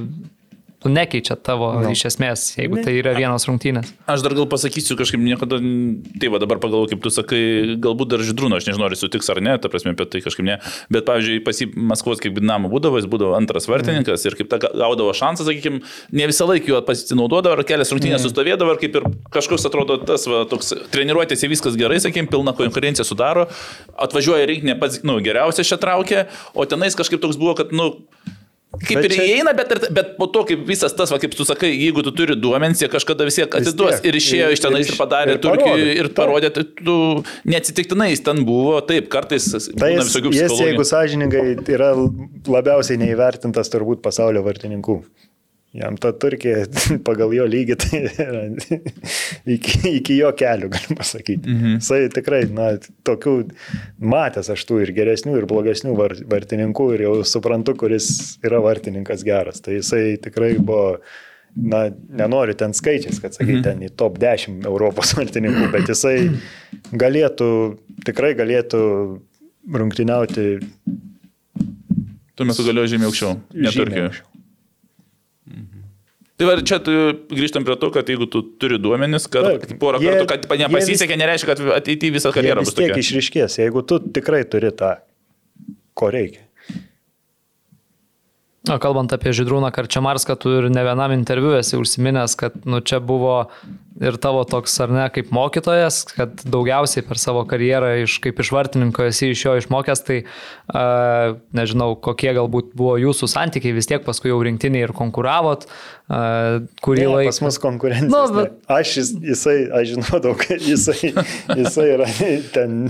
nekeičia 0.88 1.36
tavo 1.36 1.74
no. 1.76 1.90
iš 1.92 2.06
esmės, 2.08 2.46
jeigu 2.56 2.78
ne. 2.80 2.84
tai 2.86 2.94
yra 3.02 3.12
vienos 3.18 3.44
rungtynės. 3.50 3.92
Aš 4.08 4.24
dar 4.24 4.36
gal 4.38 4.46
pasakysiu 4.48 4.96
kažkaip 5.00 5.20
niekada, 5.20 5.60
tai 6.22 6.30
va 6.32 6.40
dabar 6.40 6.62
pagalvoju, 6.64 6.94
kaip 6.94 7.02
tu 7.04 7.12
sakai, 7.12 7.42
galbūt 7.84 8.14
dar 8.14 8.24
žydrūno, 8.24 8.56
aš 8.56 8.70
nežinau, 8.70 8.88
ar 8.88 8.96
sutiks 8.96 9.28
ar 9.34 9.42
ne, 9.44 9.58
ta 9.60 9.72
prasme, 9.72 9.92
apie 9.92 10.08
tai 10.08 10.24
kažkaip 10.24 10.48
ne, 10.48 10.56
bet 10.94 11.04
pavyzdžiui, 11.10 11.42
pasi 11.44 11.68
Maskvos 11.76 12.24
kaip 12.24 12.38
Dinamo 12.38 12.72
būdavo, 12.72 13.02
jis 13.02 13.10
būdavo 13.12 13.36
antras 13.36 13.68
vartininkas 13.68 14.24
mm. 14.24 14.32
ir 14.32 14.40
kaip 14.40 14.52
ta 14.54 14.62
gaudavo 14.64 15.12
šansą, 15.20 15.50
sakykime, 15.50 15.84
ne 16.16 16.32
visą 16.32 16.48
laiką 16.48 16.72
juo 16.72 16.82
pasinaudodavo, 16.88 17.60
ar 17.60 17.68
kelias 17.68 17.92
rungtynės 17.92 18.22
mm. 18.22 18.30
sustovėdavo, 18.30 18.78
ir 18.78 18.84
kaip 18.86 19.00
ir 19.02 19.10
kažkoks 19.36 19.68
atrodo 19.68 20.00
tas, 20.08 20.30
va, 20.32 20.46
toks 20.48 20.72
treniruotėse 20.96 21.52
viskas 21.52 21.76
gerai, 21.80 22.00
sakykime, 22.00 22.32
pilna 22.32 22.56
konkurencija 22.56 23.04
sudaro, 23.08 23.50
atvažiuoja 24.00 24.48
rinkinė 24.48 24.80
pats, 24.80 25.04
nu, 25.04 25.20
geriausias 25.26 25.68
čia 25.68 25.80
traukia, 25.82 26.30
o 26.56 26.64
tenais 26.70 26.96
kažkaip 26.96 27.20
toks 27.24 27.40
buvo, 27.42 27.58
kad, 27.60 27.76
nu, 27.76 27.98
Kaip 28.70 29.00
bet 29.00 29.06
ir 29.08 29.14
čia... 29.16 29.24
įeina, 29.26 29.52
bet, 29.58 29.72
bet 29.98 30.12
po 30.20 30.28
to, 30.30 30.44
kaip 30.46 30.62
visas 30.68 30.94
tas, 30.94 31.10
va, 31.10 31.18
kaip 31.22 31.34
tu 31.34 31.46
sakai, 31.48 31.72
jeigu 31.74 32.04
tu 32.06 32.12
turi 32.14 32.36
duomenys, 32.38 32.84
jie 32.84 32.90
kažkada 32.94 33.26
vis 33.26 33.40
tiek 33.40 33.56
atiduos 33.58 33.96
vis 33.96 34.04
tiek, 34.04 34.12
ir 34.12 34.18
išėjo 34.20 34.50
iš 34.54 34.62
tenais 34.62 34.84
ir, 34.86 34.94
ir 34.94 35.00
padarė 35.00 35.38
Turkijų 35.42 35.88
ir 35.96 36.10
parodė, 36.14 36.52
tai 36.54 36.68
tu 36.78 36.98
neatsitiktinai 37.50 38.12
jis 38.12 38.22
ten 38.28 38.44
buvo, 38.46 38.76
taip, 38.86 39.10
kartais 39.10 39.48
tai 39.74 39.96
jis, 39.96 40.14
jis, 40.22 40.54
jeigu 40.62 40.86
sąžiningai, 40.86 41.48
yra 41.66 41.96
labiausiai 42.46 43.02
neįvertintas 43.02 43.74
turbūt 43.74 44.06
pasaulio 44.06 44.46
vartininkų. 44.46 45.00
Jam 45.74 45.98
ta 45.98 46.10
Turkija 46.18 46.64
pagal 47.08 47.34
jo 47.38 47.46
lygį 47.46 47.76
tai 47.78 48.00
yra 48.08 48.42
iki, 49.56 49.76
iki 50.00 50.18
jo 50.18 50.32
kelių, 50.34 50.72
galim 50.74 50.98
pasakyti. 50.98 51.46
Mhm. 51.46 51.76
Jisai 51.78 52.10
tikrai, 52.14 52.42
na, 52.54 52.72
tokių 53.06 53.36
matęs 54.02 54.50
aš 54.56 54.66
tų 54.66 54.82
ir 54.86 54.94
geresnių, 54.98 55.36
ir 55.38 55.48
blogesnių 55.50 55.94
vartininkų 56.32 56.88
ir 56.96 57.06
jau 57.06 57.16
suprantu, 57.28 57.76
kuris 57.78 58.10
yra 58.46 58.64
vartininkas 58.66 59.26
geras. 59.28 59.62
Tai 59.66 59.78
jisai 59.78 60.16
tikrai 60.24 60.56
buvo, 60.58 60.98
na, 61.54 61.84
nenoriu 62.18 62.58
ten 62.58 62.74
skaičiais, 62.74 63.22
kad 63.22 63.38
sakyti, 63.38 63.60
mhm. 63.60 63.68
ten 63.68 63.86
į 63.86 63.94
top 63.94 64.18
10 64.22 64.66
Europos 64.70 65.14
vartininkų, 65.20 65.70
bet 65.76 65.94
jisai 65.94 66.16
galėtų, 66.98 67.52
tikrai 68.10 68.34
galėtų 68.42 68.82
rungtyniauti. 69.70 70.50
Tuo 72.34 72.50
metu 72.50 72.66
galėjo 72.66 72.96
žymiai 72.96 73.12
aukščiau, 73.12 73.38
ne 73.54 73.76
Turkijoje. 73.76 74.29
Tai 76.40 76.48
va, 76.48 76.56
čia 76.64 76.78
grįžtam 76.80 77.66
prie 77.68 77.76
to, 77.80 77.90
kad 77.92 78.08
jeigu 78.08 78.30
tu 78.32 78.42
turi 78.62 78.78
duomenis, 78.80 79.26
kad 79.32 79.44
Taip, 79.44 79.74
porą 79.82 80.00
jie, 80.00 80.14
kartų, 80.14 80.28
kad 80.48 80.62
nepasisekė, 80.64 81.18
vis, 81.18 81.20
nereiškia, 81.20 81.50
kad 81.52 81.64
ateityje 81.76 82.16
visą 82.16 82.32
karjerą 82.36 82.64
bus. 82.64 82.76
Tiek 82.78 82.96
išriškės, 82.96 83.60
jeigu 83.60 83.84
tu 83.88 84.00
tikrai 84.16 84.46
turi 84.48 84.72
tą, 84.80 84.94
ko 86.00 86.12
reikia. 86.16 86.46
O 88.68 88.76
kalbant 88.76 89.14
apie 89.16 89.32
Židrūną 89.32 89.70
Karčiamarską, 89.72 90.36
tu 90.36 90.52
ir 90.52 90.66
ne 90.68 90.82
vienam 90.84 91.14
interviu 91.16 91.54
esi 91.56 91.78
užsiminęs, 91.80 92.34
kad 92.36 92.58
nu, 92.68 92.82
čia 92.84 93.00
buvo 93.00 93.46
ir 94.04 94.18
tavo 94.20 94.42
toks, 94.48 94.74
ar 94.84 94.92
ne, 94.92 95.06
kaip 95.16 95.32
mokytojas, 95.36 96.02
kad 96.12 96.44
daugiausiai 96.44 97.06
per 97.08 97.22
savo 97.22 97.46
karjerą 97.48 97.94
iš, 98.04 98.18
kaip 98.24 98.42
išvartininko 98.44 99.08
esi 99.08 99.32
iš 99.32 99.46
jo 99.46 99.56
išmokęs, 99.62 100.04
tai 100.08 100.20
uh, 100.26 101.40
nežinau, 101.56 101.94
kokie 102.04 102.36
galbūt 102.36 102.76
buvo 102.80 102.98
jūsų 103.00 103.32
santykiai, 103.32 103.76
vis 103.80 103.88
tiek 103.88 104.04
paskui 104.04 104.34
jau 104.34 104.42
rinktiniai 104.44 104.90
ir 104.90 104.96
konkuravot, 104.98 105.64
uh, 106.12 106.60
kurį 106.84 107.08
ne, 107.08 107.12
laiką. 107.16 107.32
Pas 107.32 107.44
mus 107.48 107.64
konkurencija. 107.64 108.12
Nu, 108.12 108.24
bet... 108.42 108.60
Aš, 108.68 108.98
jisai, 109.24 109.60
aš 109.72 109.96
žinau, 109.96 110.36
kad 110.44 110.68
jisai, 110.68 111.16
jisai 111.56 111.92
yra 111.96 112.12
ten 112.56 112.82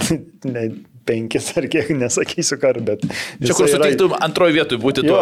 ne, 0.50 0.72
penkis 1.10 1.52
ar 1.58 1.68
kiek, 1.72 1.92
nesakysiu 1.98 2.60
kar, 2.62 2.80
bet... 2.86 3.04
Čia 3.42 3.58
kur 3.58 3.70
sutiktum 3.70 4.14
yra... 4.14 4.24
antroji 4.30 4.58
vietoje 4.60 4.82
būti 4.84 5.06
tuo. 5.08 5.22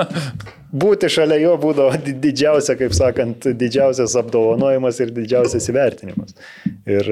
būti 0.84 1.10
šalia 1.10 1.40
jo 1.42 1.54
būdavo 1.60 1.98
didžiausia, 2.22 2.76
kaip 2.78 2.94
sakant, 2.96 3.48
didžiausias 3.58 4.14
apdovanojimas 4.20 5.00
ir 5.02 5.12
didžiausias 5.16 5.66
įvertinimas. 5.72 6.36
Ir, 6.90 7.10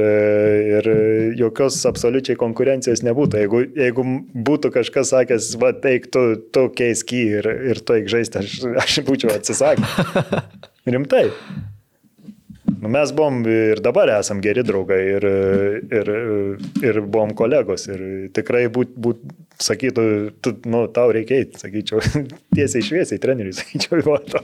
ir 0.78 0.90
jokios 1.38 1.80
absoliučiai 1.90 2.38
konkurencijos 2.38 3.02
nebūtų. 3.06 3.42
Jeigu, 3.42 3.64
jeigu 3.78 4.06
būtų 4.48 4.72
kažkas 4.78 5.14
sakęs, 5.14 5.50
va, 5.62 5.72
teik, 5.86 6.10
tu, 6.14 6.28
tu 6.54 6.68
keisk 6.78 7.14
jį 7.14 7.24
ir, 7.40 7.50
ir 7.72 7.82
tu 7.82 7.98
eik 7.98 8.10
žaisti, 8.12 8.44
aš, 8.44 8.60
aš 8.84 9.00
būčiau 9.08 9.34
atsisakęs. 9.34 10.38
Rimtai. 10.94 11.26
Nu, 12.82 12.88
mes 12.88 13.12
buvom 13.12 13.42
ir 13.50 13.80
dabar 13.82 14.10
esam 14.18 14.40
geri 14.44 14.62
draugai 14.66 15.00
ir, 15.16 15.24
ir, 15.98 16.10
ir 16.84 17.00
buvom 17.02 17.34
kolegos 17.38 17.88
ir 17.90 18.02
tikrai 18.34 18.66
būt, 18.72 18.94
būt 18.94 19.22
sakytų, 19.62 20.02
tu, 20.44 20.52
nu, 20.70 20.84
tau 20.94 21.10
reikia 21.14 21.40
eiti, 21.40 21.58
sakyčiau, 21.58 22.02
tiesiai 22.56 22.84
šviesiai 22.86 23.22
treneriui, 23.22 23.56
sakyčiau, 23.58 24.18
to. 24.30 24.42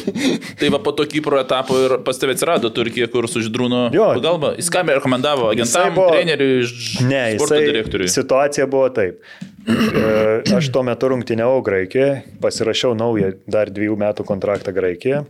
tai 0.60 0.70
va 0.74 0.82
po 0.84 0.92
to 0.96 1.06
Kipro 1.08 1.40
etapo 1.40 1.78
ir 1.80 1.96
pas 2.04 2.20
tavę 2.20 2.36
atsirado 2.36 2.72
Turkija, 2.76 3.08
kur 3.12 3.28
su 3.30 3.42
Židrūnu 3.46 3.86
pagalba. 3.96 4.52
Jis 4.60 4.68
ką 4.72 4.84
rekomendavo 4.90 5.48
agentam, 5.54 5.94
buvo, 5.96 6.12
treneriui, 6.12 6.68
ne, 7.08 7.24
sporto 7.38 7.60
direktoriui. 7.64 8.12
Situacija 8.12 8.68
buvo 8.70 8.90
taip. 8.94 9.24
E, 9.70 10.08
aš 10.56 10.68
tuo 10.74 10.84
metu 10.84 11.08
rungtyniavau 11.12 11.64
Graikijoje, 11.64 12.22
pasirašiau 12.44 12.96
naują 12.98 13.32
dar 13.48 13.72
dviejų 13.72 13.96
metų 14.00 14.28
kontraktą 14.28 14.76
Graikijoje. 14.76 15.24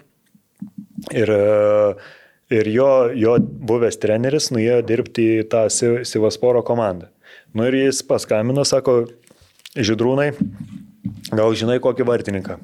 Ir 1.16 1.30
uh, 1.32 2.10
Ir 2.50 2.66
jo, 2.66 2.90
jo 3.14 3.36
buvęs 3.40 4.00
treneris 4.02 4.50
nuėjo 4.50 4.80
dirbti 4.86 5.26
į 5.38 5.46
tą 5.52 5.68
Sivasporo 5.70 6.64
komandą. 6.66 7.06
Nu 7.54 7.66
ir 7.68 7.76
jis 7.78 8.02
paskambino, 8.06 8.64
sako, 8.66 9.04
Žydrūnai, 9.78 10.32
gal 11.30 11.54
žinai 11.54 11.78
kokį 11.82 12.06
vartininką. 12.08 12.56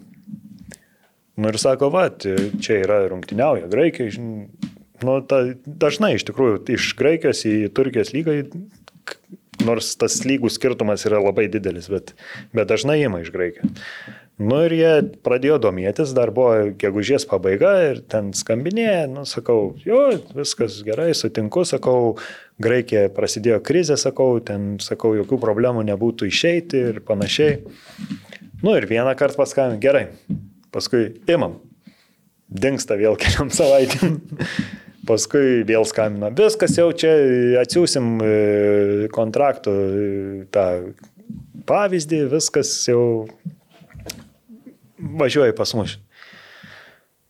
Nu 1.38 1.52
ir 1.52 1.58
sako, 1.62 1.92
va, 1.94 2.08
čia 2.10 2.80
yra 2.80 3.04
rungtyniauja 3.12 3.68
graikiai. 3.70 4.10
Nu, 5.04 5.18
ta, 5.28 5.42
dažnai 5.66 6.16
iš 6.16 6.24
tikrųjų 6.26 6.62
iš 6.74 6.94
Graikijos 6.98 7.44
į 7.46 7.54
Turkijos 7.76 8.10
lygą, 8.16 8.40
nors 9.66 9.92
tas 10.00 10.18
lygų 10.26 10.50
skirtumas 10.50 11.04
yra 11.06 11.20
labai 11.22 11.46
didelis, 11.52 11.90
bet, 11.92 12.14
bet 12.56 12.70
dažnai 12.72 12.98
įma 13.04 13.20
iš 13.22 13.30
Graikijos. 13.34 13.86
Nu 14.36 14.58
ir 14.66 14.72
jie 14.76 14.90
pradėjo 15.24 15.56
domėtis, 15.64 16.10
dar 16.12 16.28
buvo 16.36 16.68
gegužės 16.76 17.24
pabaiga 17.28 17.70
ir 17.86 18.02
ten 18.04 18.34
skambinėja, 18.36 19.06
nu 19.08 19.22
sakau, 19.24 19.70
jo, 19.80 20.00
viskas 20.36 20.82
gerai, 20.84 21.14
sutinku, 21.16 21.64
sakau, 21.64 22.18
Graikija 22.60 23.08
prasidėjo 23.16 23.62
krizė, 23.64 23.96
sakau, 24.00 24.36
ten, 24.44 24.76
sakau, 24.80 25.14
jokių 25.16 25.38
problemų 25.40 25.86
nebūtų 25.88 26.28
išeiti 26.28 26.82
ir 26.90 27.00
panašiai. 27.08 27.62
Nu 28.60 28.76
ir 28.76 28.88
vieną 28.88 29.16
kartą 29.16 29.40
paskambinė, 29.40 29.80
gerai, 29.80 30.04
paskui 30.72 31.02
imam, 31.32 31.56
dinksta 32.48 33.00
vėl 33.00 33.16
keliam 33.22 33.52
savaitėm. 33.52 34.20
Paskui 35.06 35.62
vėl 35.64 35.84
skambina, 35.86 36.32
viskas 36.34 36.74
jau 36.76 36.90
čia 36.90 37.12
atsiūsim 37.60 38.16
e, 38.20 38.30
kontraktų 39.14 39.74
e, 39.76 40.08
tą 40.50 40.64
pavyzdį, 41.68 42.24
viskas 42.32 42.72
jau 42.90 43.04
važiuoji 45.18 45.56
pas 45.56 45.74
mus. 45.78 45.98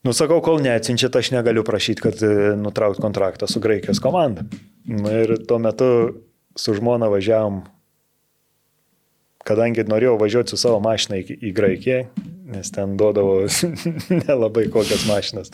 Nusakau, 0.06 0.38
kol 0.44 0.60
neatsinčiat, 0.62 1.16
aš 1.18 1.32
negaliu 1.34 1.64
prašyti, 1.66 2.04
kad 2.04 2.20
e, 2.22 2.34
nutraukti 2.60 3.02
kontraktą 3.02 3.48
su 3.50 3.60
Graikijos 3.60 3.98
komanda. 4.02 4.44
Na 4.86 5.16
ir 5.24 5.34
tuo 5.48 5.58
metu 5.58 5.88
su 6.56 6.74
žmona 6.76 7.08
važiavam, 7.10 7.64
kadangi 9.46 9.82
norėjau 9.86 10.14
važiuoti 10.20 10.54
su 10.54 10.60
savo 10.60 10.78
mašina 10.84 11.18
į, 11.18 11.38
į 11.48 11.52
Graikiją, 11.56 11.98
nes 12.54 12.70
ten 12.70 12.94
duodavo 12.98 13.40
nelabai 14.28 14.68
kokias 14.70 15.08
mašinas. 15.10 15.50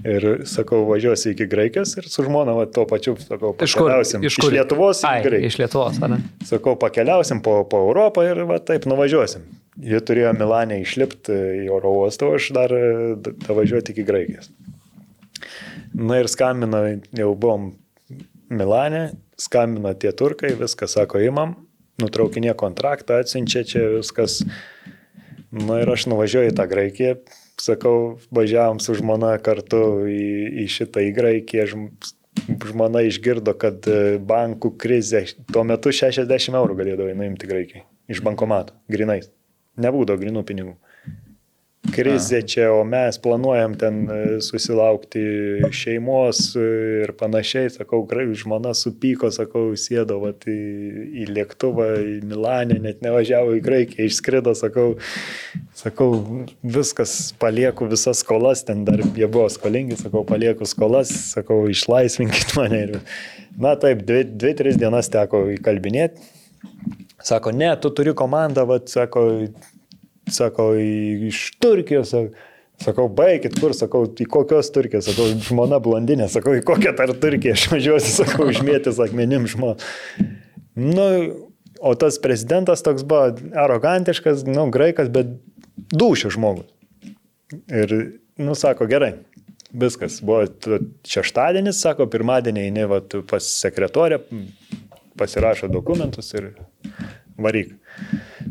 Ir 0.00 0.46
sakau, 0.48 0.86
važiuosi 0.88 1.34
iki 1.34 1.48
Graikijos 1.50 1.92
ir 2.00 2.08
su 2.08 2.24
žmona 2.24 2.56
va, 2.56 2.64
tuo 2.72 2.86
pačiu, 2.88 3.18
sakau. 3.20 3.52
Iš, 3.60 3.76
kur? 3.76 3.92
iš, 4.00 4.40
kur? 4.40 4.48
iš 4.48 4.56
Lietuvos 4.56 5.04
į 5.04 5.16
Graikiją. 5.28 5.52
Iš 5.52 5.60
Lietuvos, 5.60 6.00
ar 6.00 6.14
ne? 6.14 6.22
Sakau, 6.48 6.78
pakeliausim 6.80 7.44
po, 7.44 7.60
po 7.68 7.84
Europą 7.90 8.24
ir 8.28 8.46
va, 8.48 8.60
taip 8.64 8.88
nuvažiuosim. 8.88 9.44
Jie 9.80 10.00
turėjo 10.04 10.32
Milanė 10.36 10.80
išlipti 10.82 11.36
į 11.64 11.70
oro 11.72 11.92
uostą, 12.02 12.28
o 12.28 12.38
aš 12.38 12.50
dar 12.56 12.74
važiuoti 13.48 13.94
iki 13.94 14.04
Graikijos. 14.08 14.50
Na 15.96 16.20
ir 16.20 16.28
skambina, 16.30 16.82
jau 17.16 17.32
buvom 17.38 17.72
Milanė, 18.52 19.10
skambina 19.40 19.94
tie 19.96 20.12
turkai, 20.16 20.52
viską 20.58 20.88
sako, 20.90 21.22
imam, 21.24 21.56
nutraukinė 22.02 22.54
kontraktą, 22.58 23.20
atsiunčia 23.22 23.64
čia 23.68 23.86
viskas. 23.96 24.40
Na 25.50 25.80
ir 25.82 25.90
aš 25.90 26.06
nuvažiuoju 26.12 26.52
į 26.52 26.56
tą 26.58 26.66
Graikiją, 26.70 27.14
sakau, 27.58 27.94
važiavam 28.34 28.78
su 28.82 28.94
žmona 28.98 29.32
kartu 29.42 30.06
į, 30.06 30.26
į 30.62 30.66
šitą 30.70 31.02
į 31.08 31.14
Graikiją. 31.16 31.66
Žmona 32.70 33.02
išgirdo, 33.08 33.56
kad 33.58 33.88
bankų 34.26 34.70
krizė, 34.80 35.24
tuo 35.50 35.64
metu 35.66 35.90
60 35.94 36.54
eurų 36.54 36.78
galėdavo 36.78 37.16
nuimti 37.18 37.50
Graikijai 37.50 37.88
iš 38.10 38.22
bankomato, 38.26 38.74
grinais. 38.90 39.30
Nebūdavo 39.78 40.18
grinų 40.20 40.46
pinigų. 40.46 40.74
krizė 41.94 42.40
čia, 42.46 42.66
o 42.76 42.82
mes 42.84 43.16
planuojam 43.22 43.74
ten 43.78 44.00
e, 44.04 44.18
susilaukti 44.44 45.22
šeimos 45.74 46.52
e, 46.58 46.64
ir 47.04 47.12
panašiai. 47.18 47.70
Sakau, 47.72 48.02
žmona 48.36 48.74
supyko, 48.76 49.30
sakau, 49.34 49.72
sėdo 49.80 50.20
vat, 50.22 50.44
į, 50.44 50.58
į 51.22 51.26
lėktuvą 51.32 51.88
į 52.04 52.16
Milanę, 52.30 52.78
net 52.84 53.00
nevažiavo 53.04 53.56
į 53.56 53.62
Graikiją, 53.64 54.06
išskrido, 54.10 54.54
sakau, 54.54 54.98
sakau, 55.76 56.10
viskas, 56.62 57.32
palieku 57.40 57.88
visas 57.90 58.22
skolas, 58.24 58.62
ten 58.68 58.84
dar 58.84 59.00
jie 59.00 59.26
buvo 59.26 59.48
skolingi, 59.50 59.98
sakau, 60.00 60.22
palieku 60.28 60.68
skolas, 60.68 61.12
sakau, 61.32 61.62
išlaisvinkit 61.72 62.54
mane. 62.60 62.84
Ir, 62.86 63.16
na 63.60 63.74
taip, 63.80 64.04
dvi, 64.06 64.26
dvi, 64.30 64.54
tris 64.60 64.78
dienas 64.80 65.10
teko 65.12 65.46
įkalbinėti. 65.56 66.28
Sako, 67.22 67.52
ne, 67.52 67.72
tu 67.80 67.90
turi 67.94 68.14
komandą, 68.16 68.64
vat, 68.68 68.88
sako, 68.88 69.26
sako, 70.30 70.72
iš 71.30 71.50
Turkijos. 71.60 72.14
Sakau, 72.80 73.10
baigit 73.12 73.58
kur, 73.60 73.74
sakau, 73.76 74.06
į 74.08 74.24
kokios 74.32 74.70
Turkijos, 74.72 75.04
sakau, 75.10 75.26
žmona 75.44 75.76
blondinė, 75.84 76.30
sakau, 76.32 76.54
į 76.56 76.62
kokią 76.64 76.94
tar 76.96 77.12
Turkiją 77.12 77.52
aš 77.52 77.66
važiuosiu, 77.74 78.12
sakau, 78.22 78.46
užmėtis 78.48 79.00
akmenim 79.04 79.44
žmona. 79.52 79.76
Nu, 80.80 81.04
o 81.76 81.92
tas 82.00 82.16
prezidentas 82.24 82.80
toks 82.86 83.04
buvo 83.04 83.34
arogantiškas, 83.66 84.46
nu, 84.48 84.64
graikas, 84.72 85.12
bet 85.12 85.34
dušio 85.92 86.32
žmogus. 86.32 86.72
Ir, 87.68 87.92
nu, 88.40 88.56
sako, 88.56 88.88
gerai, 88.88 89.12
viskas, 89.76 90.22
buvo 90.24 90.46
šeštadienis, 91.04 91.82
sako, 91.84 92.08
pirmadienį 92.08 92.64
eini 92.64 92.88
va, 92.88 93.02
pas 93.28 93.44
sekretorę, 93.60 94.22
pasirašo 95.20 95.68
dokumentus 95.72 96.32
ir 96.34 96.52
varyk. 97.40 97.74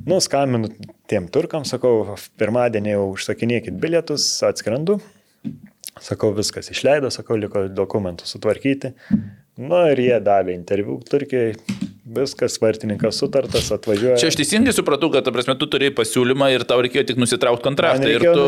Nu, 0.06 0.20
skambinu 0.24 0.72
tiem 1.10 1.28
turkam, 1.34 1.66
sakau, 1.68 2.16
pirmadienį 2.40 2.96
jau 2.96 3.06
užsakinėkit 3.14 3.78
bilietus, 3.82 4.28
atskrendu. 4.46 5.00
Sakau, 6.00 6.32
viskas 6.38 6.70
išleido, 6.72 7.10
sakau, 7.12 7.38
liko 7.40 7.66
dokumentus 7.74 8.32
sutvarkyti. 8.36 8.94
Nu 9.60 9.80
ir 9.92 10.00
jie 10.00 10.18
davė 10.24 10.54
interviu 10.56 10.98
Turkijai, 11.04 11.52
viskas, 12.16 12.56
vartininkas 12.62 13.18
sutartas, 13.20 13.68
atvažiuoja. 13.76 14.18
Čia 14.22 14.30
aš 14.32 14.38
teisingai 14.40 14.74
supratau, 14.76 15.12
kad, 15.14 15.26
ta 15.26 15.34
prasme, 15.36 15.56
tu 15.60 15.68
turėjai 15.70 15.94
pasiūlymą 15.98 16.48
ir 16.56 16.64
tau 16.70 16.80
reikėjo 16.86 17.06
tik 17.12 17.20
nusitraukti 17.22 17.66
kontraktą. 17.68 18.08
Ir 18.10 18.24
tu 18.24 18.46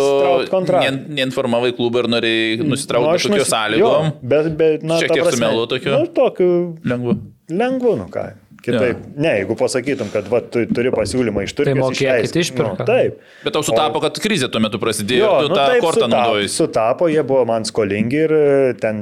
kontraktą. 0.51 0.85
ne, 0.87 1.17
neinformavai 1.19 1.73
klubą 1.77 2.05
ir 2.05 2.09
norėjai 2.15 2.61
nusitraukti 2.63 3.11
nu, 3.11 3.17
kažkokiu 3.19 3.41
nusi... 3.41 3.51
sąlygom. 3.51 4.07
Jo, 4.07 4.29
bet, 4.33 4.53
bet, 4.61 4.87
na, 4.87 5.01
šiek 5.01 5.13
tiek 5.17 5.33
sumelu 5.35 5.67
tokiu. 5.75 5.93
Nu, 5.97 6.07
tokiu. 6.15 6.53
Lengvu. 6.93 7.17
Lengvu, 7.51 7.97
nu 7.99 8.07
ką. 8.13 8.25
Kitaip, 8.61 8.97
ja. 9.01 9.11
ne, 9.17 9.29
jeigu 9.39 9.55
pasakytum, 9.57 10.09
kad 10.13 10.27
va, 10.29 10.37
tu 10.53 10.61
turi 10.69 10.91
pasiūlymą 10.93 11.47
iš 11.47 11.53
Turkijos. 11.57 11.79
Tai 11.79 11.81
mokėkit 11.81 12.35
išpirką. 12.43 12.73
Nu, 12.77 12.85
taip. 12.85 13.23
Bet 13.41 13.55
tau 13.55 13.65
sutapo, 13.65 13.97
o... 13.97 14.03
kad 14.03 14.19
krizė 14.21 14.51
tuo 14.53 14.61
metu 14.61 14.77
prasidėjo 14.81 15.23
jo, 15.23 15.31
ir 15.39 15.47
tu 15.47 15.53
nu, 15.53 15.57
tą 15.57 15.65
taip, 15.71 15.85
kortą 15.87 16.09
naudojai. 16.11 16.51
Sutapo, 16.53 17.07
jie 17.09 17.23
buvo 17.25 17.41
man 17.49 17.65
skolingi 17.65 18.19
ir 18.27 18.33
e, 18.37 18.43
ten 18.77 19.01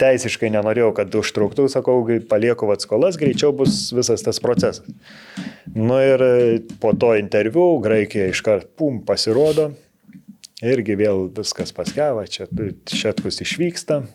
teisiškai 0.00 0.48
nenorėjau, 0.56 0.94
kad 0.96 1.18
užtruktų, 1.20 1.68
sakau, 1.74 1.98
palieku 2.30 2.70
atskolas, 2.72 3.20
greičiau 3.20 3.52
bus 3.56 3.90
visas 3.96 4.24
tas 4.24 4.40
procesas. 4.40 4.80
Nu 5.76 6.00
ir 6.00 6.24
e, 6.24 6.34
po 6.80 6.94
to 6.96 7.12
interviu 7.20 7.66
Graikija 7.84 8.30
iškart, 8.32 8.72
pum, 8.80 9.02
pasirodo. 9.04 9.74
Irgi 10.64 10.96
vėl 10.96 11.26
viskas 11.36 11.74
paskeva, 11.76 12.24
čia 12.30 12.48
šetkus 12.88 13.42
išvyksta. 13.44 14.06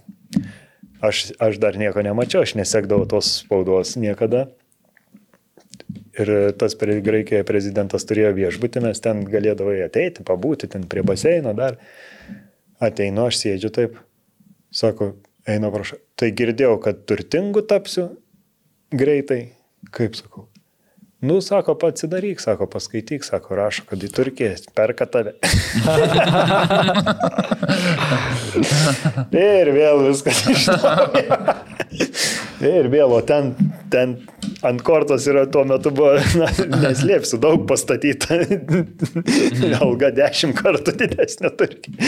Aš, 0.99 1.29
aš 1.39 1.59
dar 1.63 1.77
nieko 1.79 2.03
nemačiau, 2.03 2.43
aš 2.43 2.57
nesekdavau 2.59 3.07
tos 3.07 3.29
spaudos 3.43 3.95
niekada. 3.95 4.49
Ir 6.19 6.51
tas 6.59 6.75
prie 6.75 6.97
Graikijoje 7.03 7.45
prezidentas 7.47 8.03
turėjo 8.09 8.33
viešbutį, 8.35 8.83
mes 8.83 8.99
ten 8.99 9.23
galėdavai 9.29 9.77
ateiti, 9.85 10.25
pabūti 10.27 10.67
ten 10.71 10.83
prie 10.91 11.05
baseino 11.07 11.53
dar. 11.55 11.79
Ateinu, 12.83 13.29
aš 13.29 13.39
sėdžiu 13.39 13.71
taip. 13.75 13.95
Sako, 14.75 15.13
eina 15.47 15.71
prašau. 15.71 16.01
Tai 16.19 16.29
girdėjau, 16.35 16.75
kad 16.83 17.05
turtingu 17.07 17.63
tapsiu 17.63 18.09
greitai. 18.91 19.41
Kaip 19.95 20.19
sakau? 20.19 20.48
Nu, 21.19 21.41
sako, 21.43 21.73
pats 21.75 22.05
įdaryk, 22.05 22.39
sako, 22.39 22.63
paskaityk, 22.71 23.25
sako, 23.27 23.57
rašo, 23.59 23.83
kad 23.89 23.99
į 23.99 24.09
Turkiją 24.15 24.53
perka 24.71 25.03
tave. 25.11 25.33
ir 29.35 29.71
vėl 29.75 29.99
viskas 30.05 30.39
iš 30.47 30.69
naujo. 30.71 31.39
ir 32.69 32.87
vėl, 32.93 33.11
o 33.17 33.19
ten, 33.19 33.51
ten 33.91 34.13
ant 34.63 34.79
kortos 34.87 35.27
yra 35.27 35.43
tuo 35.51 35.65
metu 35.67 35.91
buvo, 35.91 36.13
na, 36.39 36.47
neslėpsiu, 36.85 37.41
daug 37.43 37.67
pastatyta. 37.67 38.39
Alga 39.83 40.13
dešimt 40.15 40.55
kartų 40.61 40.95
didesnė 41.03 41.51
Turkija. 41.59 41.99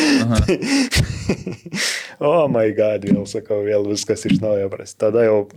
o 2.24 2.32
oh 2.32 2.48
my 2.48 2.72
god, 2.80 3.12
vėl 3.12 3.28
sakau, 3.28 3.60
vėl 3.68 3.92
viskas 3.92 4.24
iš 4.32 4.40
naujo 4.40 4.72
pras. 4.72 4.96
Tada 4.96 5.28
jau 5.28 5.50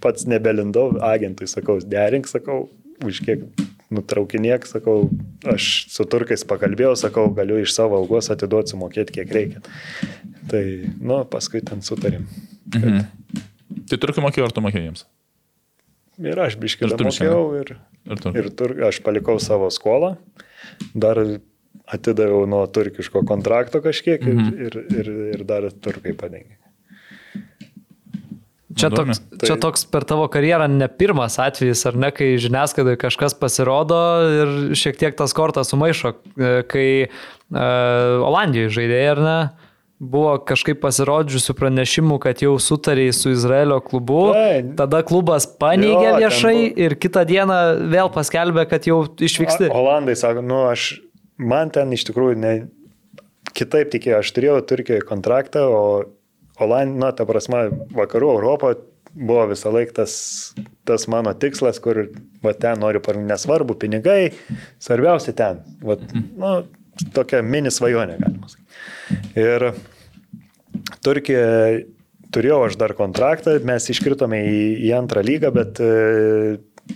pats 0.00 0.24
nebelindau, 0.24 0.96
agentui 1.12 1.44
sakau, 1.52 1.76
derink, 1.84 2.24
sakau, 2.32 2.70
už 3.04 3.20
kiek 3.26 3.44
nutraukinėk, 3.92 4.66
sakau, 4.66 5.08
aš 5.46 5.86
su 5.92 6.06
turkais 6.10 6.42
pakalbėjau, 6.48 6.94
sakau, 6.98 7.26
galiu 7.34 7.60
iš 7.62 7.74
savo 7.76 7.98
algos 8.00 8.30
atiduoti, 8.34 8.74
sumokėti 8.74 9.18
kiek 9.20 9.34
reikia. 9.36 9.62
Tai, 10.50 10.62
nu, 10.98 11.20
paskui 11.30 11.62
ten 11.66 11.84
sutarim. 11.86 12.26
Kad... 12.72 12.82
Mhm. 12.82 13.44
Tai 13.90 13.98
turkai 14.02 14.24
mokėjo, 14.24 14.48
ar 14.48 14.54
tu 14.54 14.62
mokėjai 14.64 14.88
jiems? 14.88 15.06
Ir 16.22 16.38
aš 16.40 16.56
biškilą 16.58 16.96
mokėjau 16.96 17.42
ir, 17.60 17.74
ir, 18.08 18.20
tur. 18.22 18.38
ir 18.40 18.48
tur, 18.56 18.72
aš 18.88 19.02
palikau 19.04 19.36
savo 19.42 19.68
skolą, 19.74 20.14
dar 20.96 21.20
atidaviau 21.86 22.46
nuo 22.50 22.64
turkiško 22.66 23.22
kontrakto 23.28 23.82
kažkiek 23.84 24.24
mhm. 24.24 24.54
ir, 24.66 24.78
ir, 24.80 25.02
ir, 25.02 25.10
ir 25.36 25.44
dar 25.48 25.68
turkai 25.70 26.16
padengė. 26.18 26.56
Čia 28.76 28.90
toks, 28.92 29.20
tai... 29.32 29.46
čia 29.48 29.56
toks 29.60 29.86
per 29.88 30.04
tavo 30.04 30.26
karjerą 30.28 30.66
ne 30.68 30.88
pirmas 30.92 31.38
atvejis, 31.40 31.86
ar 31.88 31.96
ne, 31.96 32.10
kai 32.12 32.34
žiniasklaidoje 32.40 32.98
kažkas 33.00 33.36
pasirodo 33.40 34.00
ir 34.28 34.50
šiek 34.76 34.98
tiek 35.00 35.16
tas 35.16 35.32
kortas 35.36 35.72
sumaišo, 35.72 36.12
e, 36.36 36.50
kai 36.68 36.88
uh, 37.06 38.26
Olandijoje 38.26 38.74
žaidėjai, 38.76 39.06
ar 39.14 39.22
ne, 39.24 39.38
buvo 39.96 40.34
kažkaip 40.44 40.82
pasirodžiusių 40.82 41.56
pranešimų, 41.56 42.18
kad 42.20 42.42
jau 42.44 42.52
sutariai 42.60 43.14
su 43.16 43.32
Izraelio 43.32 43.78
klubu, 43.84 44.26
tai. 44.36 44.60
tada 44.76 45.00
klubas 45.08 45.48
paneigė 45.48 46.10
jo, 46.10 46.18
viešai 46.26 46.56
buvo... 46.58 46.74
ir 46.84 46.96
kitą 47.00 47.24
dieną 47.28 47.60
vėl 47.94 48.12
paskelbė, 48.12 48.66
kad 48.68 48.88
jau 48.88 49.06
išvyksti. 49.08 49.70
O, 49.70 49.80
Olandai 49.80 50.18
sako, 50.20 50.44
nu 50.44 50.66
aš, 50.68 50.98
man 51.40 51.72
ten 51.72 51.96
iš 51.96 52.04
tikrųjų 52.10 52.36
ne, 52.44 52.52
kitaip 53.56 53.88
tikėjau, 53.94 54.20
aš 54.20 54.34
turėjau 54.36 54.60
Turkijoje 54.68 55.08
kontraktą, 55.08 55.64
o 55.72 55.82
Olandija, 56.62 57.00
na, 57.02 57.12
ta 57.16 57.26
prasme, 57.28 57.66
vakarų 57.96 58.30
Europo 58.38 58.72
buvo 59.16 59.46
visą 59.50 59.72
laiką 59.72 59.96
tas, 59.96 60.14
tas 60.88 61.06
mano 61.08 61.32
tikslas, 61.36 61.80
kur 61.82 62.06
va, 62.44 62.52
ten 62.52 62.80
noriu 62.80 63.00
nesvarbu, 63.16 63.76
pinigai, 63.80 64.32
svarbiausia 64.82 65.32
ten. 65.36 65.62
Va, 65.84 65.96
nu, 66.36 66.52
tokia 67.16 67.42
mini 67.44 67.72
svajonė, 67.72 68.18
galima 68.20 68.50
sakyti. 68.52 68.80
Ir 69.40 69.70
Turkija 71.04 71.46
turėjau 72.34 72.62
aš 72.66 72.78
dar 72.80 72.94
kontraktą, 72.98 73.56
mes 73.64 73.88
iškritome 73.92 74.40
į, 74.44 74.62
į 74.88 74.92
antrą 74.98 75.22
lygą, 75.24 75.52
bet 75.54 75.80
e, 75.80 75.92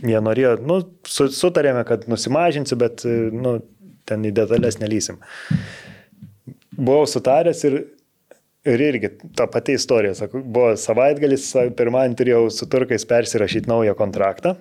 jie 0.04 0.20
norėjo, 0.24 0.56
nu, 0.66 0.80
sutarėme, 1.08 1.84
kad 1.88 2.04
nusimažinsiu, 2.10 2.78
bet, 2.80 3.06
e, 3.08 3.30
nu, 3.32 3.58
ten 4.08 4.26
į 4.26 4.34
detalės 4.36 4.80
nelysim. 4.82 5.20
Buvau 6.76 7.06
sutaręs 7.08 7.64
ir 7.68 7.80
Ir 8.68 8.82
irgi 8.84 9.08
ta 9.36 9.46
pati 9.48 9.72
istorija, 9.78 10.12
sakau, 10.18 10.42
buvo 10.44 10.74
savaitgalis, 10.76 11.46
pirmąjį 11.78 12.16
turėjau 12.18 12.42
su 12.52 12.66
turkais 12.68 13.06
persirašyti 13.08 13.70
naują 13.70 13.94
kontraktą 13.96 14.58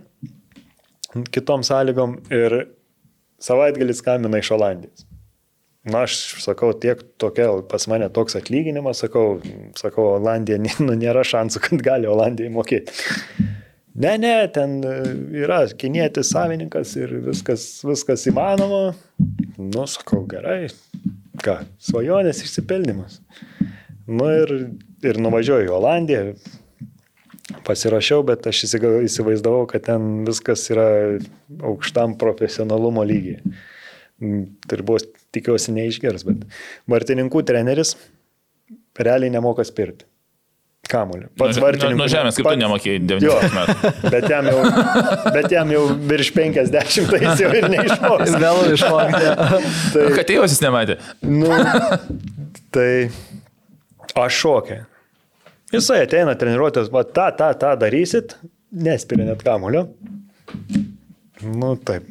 kitom 1.32 1.64
sąlygom 1.64 2.18
ir 2.32 2.56
savaitgalis 3.42 4.02
kamina 4.02 4.40
iš 4.40 4.52
Olandijos. 4.52 5.06
Na, 5.90 6.04
aš 6.04 6.16
sakau, 6.44 6.74
tiek 6.76 7.00
tokia, 7.18 7.48
pas 7.70 7.88
mane 7.88 8.10
toks 8.14 8.36
atlyginimas, 8.38 9.00
sakau, 9.06 9.40
sakau, 9.80 10.10
Olandija, 10.18 10.60
nu, 10.60 10.94
nėra 11.00 11.24
šansų, 11.26 11.64
kad 11.66 11.86
gali 11.86 12.10
Olandijai 12.10 12.52
mokėti. 12.54 12.94
Ne, 14.00 14.14
ne, 14.22 14.34
ten 14.54 14.78
yra 15.36 15.64
kinietis 15.80 16.30
savininkas 16.36 16.94
ir 17.00 17.16
viskas, 17.26 17.64
viskas 17.88 18.28
įmanoma. 18.30 18.94
Nu, 19.58 19.88
sakau, 19.90 20.22
gerai, 20.30 20.68
ką, 21.44 21.62
svajonės 21.90 22.44
išsipildymas. 22.46 23.22
Nu 24.10 24.26
ir, 24.34 24.52
ir 25.06 25.20
nuvažiuoju 25.22 25.68
į 25.70 25.74
Olandiją, 25.78 26.24
pasirašiau, 27.66 28.24
bet 28.28 28.46
aš 28.50 28.64
įsivaizdavau, 28.70 29.66
kad 29.70 29.86
ten 29.90 30.24
viskas 30.28 30.66
yra 30.74 30.88
aukštam 31.70 32.16
profesionalumo 32.22 33.06
lygiai. 33.08 33.42
Tai 34.70 34.80
buvo, 34.84 35.00
tikiuosi, 35.34 35.72
neišgers, 35.78 36.26
bet 36.28 36.46
vartininkų 36.92 37.44
treneris 37.48 37.96
realiai 39.00 39.32
nemoka 39.32 39.64
spirti. 39.64 40.04
Kamuolį. 40.90 41.28
Pats 41.38 41.58
Nuo 41.60 41.64
vartininkas. 41.68 42.00
nu, 42.00 42.06
žemės, 42.10 42.38
kaip 42.40 42.48
tu 42.50 42.58
nemokėjai 42.64 43.00
19 43.06 43.28
Jo. 43.28 43.36
metų. 43.54 43.90
Bet 44.16 44.26
jam 44.32 44.48
jau, 44.50 44.62
bet 45.36 45.52
jam 45.54 45.74
jau 45.76 45.82
virš 46.10 46.32
50, 46.34 47.12
tai 47.12 47.20
jis 47.28 47.44
jau 47.44 47.50
ir 47.60 47.68
neišmoks. 47.76 48.32
Vėl 48.42 48.62
išmokti. 48.74 49.28
Tai, 49.94 50.06
Kad 50.18 50.30
tėvas 50.32 50.56
jis 50.56 50.64
nematė. 50.66 50.96
nu, 51.30 51.52
tai 52.74 52.90
aš 54.24 54.40
šokė. 54.44 54.80
Jisai 55.74 56.04
ateina 56.06 56.34
treniruotės, 56.38 56.90
va 56.94 57.04
tą, 57.06 57.30
tą, 57.38 57.52
tą 57.62 57.74
darysit, 57.78 58.38
nespiria 58.74 59.28
net 59.28 59.44
kamulio. 59.46 59.86
Nu, 61.46 61.76
taip. 61.86 62.08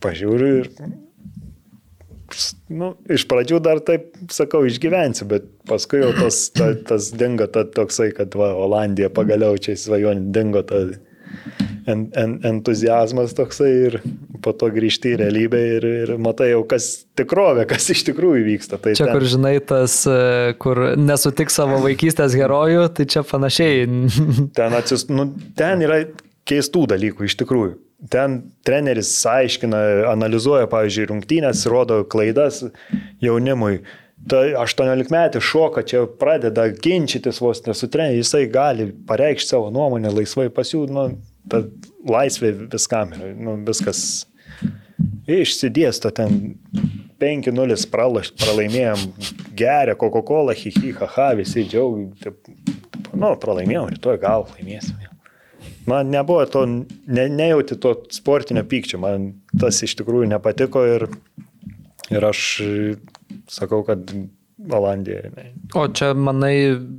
Pažiūriu 0.00 0.50
ir. 0.60 0.68
Nu, 2.70 2.92
iš 3.10 3.24
pradžių 3.28 3.58
dar 3.64 3.80
taip, 3.82 4.12
sakau, 4.30 4.62
išgyvensiu, 4.68 5.26
bet 5.32 5.48
paskui 5.66 6.02
jau 6.04 6.12
tas, 6.14 6.44
ta, 6.54 6.70
tas 6.86 7.08
dingo 7.18 7.48
ta, 7.50 7.64
toksai, 7.66 8.12
kad 8.14 8.36
va, 8.38 8.52
Olandija 8.54 9.10
pagaliau 9.12 9.58
čia 9.58 9.74
svajonė 9.80 10.30
dingo 10.36 10.62
ta 10.66 10.84
en, 11.90 12.06
en, 12.18 12.36
entuzijazmas 12.52 13.34
toksai 13.36 13.70
ir 13.88 13.98
po 14.44 14.54
to 14.56 14.70
grįžti 14.72 15.14
į 15.14 15.20
realybę 15.24 15.60
ir, 15.76 15.86
ir 16.04 16.14
matai 16.22 16.52
jau, 16.52 16.62
kas 16.70 16.88
tikrovė, 17.18 17.66
kas 17.70 17.90
iš 17.94 18.04
tikrųjų 18.08 18.46
vyksta. 18.46 18.78
Tai 18.80 18.94
Čia, 18.96 19.08
ten- 19.08 19.14
kur 19.16 19.28
žinai, 19.34 19.54
tas, 19.66 20.00
e, 20.08 20.54
kur 20.62 20.82
nesutik 21.00 21.52
savo 21.52 21.80
vaikystės 21.84 22.36
herojų, 22.38 22.88
tai 22.96 23.08
čia 23.10 23.24
panašiai. 23.26 23.86
Ten, 24.58 24.74
atsis, 24.76 25.06
nu, 25.12 25.28
ten 25.58 25.82
yra 25.84 26.02
keistų 26.48 26.86
dalykų 26.94 27.28
iš 27.28 27.38
tikrųjų. 27.42 27.76
Ten 28.10 28.38
treneris 28.64 29.10
aiškina, 29.28 29.80
analizuoja, 30.08 30.68
pavyzdžiui, 30.72 31.10
rungtynės, 31.10 31.66
rodo 31.68 32.00
klaidas 32.08 32.62
jaunimui. 33.20 33.82
Ta 34.28 34.42
18 34.60 35.12
metų 35.12 35.40
šoka, 35.44 35.84
čia 35.88 36.02
pradeda 36.20 36.66
ginčytis 36.72 37.40
vos 37.40 37.62
nesu 37.64 37.88
treneriu, 37.92 38.20
jisai 38.20 38.46
gali 38.52 38.90
pareikšti 39.08 39.54
savo 39.54 39.70
nuomonę 39.72 40.12
laisvai 40.12 40.48
pasiūlyti, 40.52 40.96
nu, 40.96 41.04
ta 41.50 41.64
laisvė 42.08 42.52
viskam 42.72 43.14
yra, 43.16 43.32
nu, 43.36 43.58
viskas 43.66 44.26
išsidėsto 45.30 46.10
ten 46.14 46.56
5-0 47.20 47.86
pralaš- 47.92 48.32
pralaimėjom, 48.40 49.04
geria 49.56 49.94
Coca-Cola, 50.00 50.56
hihi, 50.56 50.94
haha, 50.96 51.34
visi 51.38 51.66
džiaugiasi, 51.68 52.32
nu, 53.12 53.34
pralaimėjom, 53.42 53.90
rytoj 53.94 54.20
gal 54.22 54.46
laimėsim. 54.54 54.96
Man 55.90 56.10
nebuvo 56.12 56.44
to, 56.48 56.64
ne, 56.66 57.28
nejauti 57.28 57.76
to 57.80 57.94
sportinio 58.14 58.64
pykčio, 58.68 59.00
man 59.02 59.32
tas 59.60 59.82
iš 59.84 59.96
tikrųjų 60.00 60.28
nepatiko 60.32 60.84
ir, 60.88 61.06
ir 62.12 62.26
aš 62.30 62.42
sakau, 63.50 63.82
kad 63.86 64.12
Olandija. 64.68 65.22
ne. 65.36 65.46
O 65.74 65.86
čia, 65.88 66.10
manai, 66.14 66.54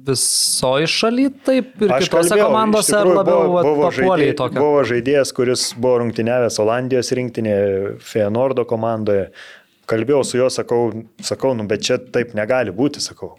visoji 0.08 0.88
šaly 0.90 1.28
taip 1.46 1.84
ir 1.84 1.94
Aš 1.94 2.08
kitose 2.08 2.32
kalbėjau, 2.32 2.48
komandose 2.50 2.94
tikrųjų 2.96 3.18
labiau 3.18 3.44
buvo, 3.46 3.64
buvo, 3.68 3.92
žaidė, 3.96 4.30
tokio? 4.40 4.64
buvo 4.64 4.82
žaidėjas, 4.88 5.34
kuris 5.38 5.66
buvo 5.78 6.00
rungtyniavęs 6.02 6.60
Olandijos 6.64 7.12
rinktinėje, 7.20 7.94
Feyenoordo 8.06 8.66
komandoje. 8.70 9.30
Kalbėjau 9.92 10.24
su 10.26 10.40
juo, 10.40 10.50
sakau, 10.54 10.82
sakau, 11.26 11.54
nu, 11.58 11.68
bet 11.70 11.84
čia 11.86 12.00
taip 12.00 12.36
negali 12.38 12.74
būti, 12.76 13.04
sakau. 13.04 13.36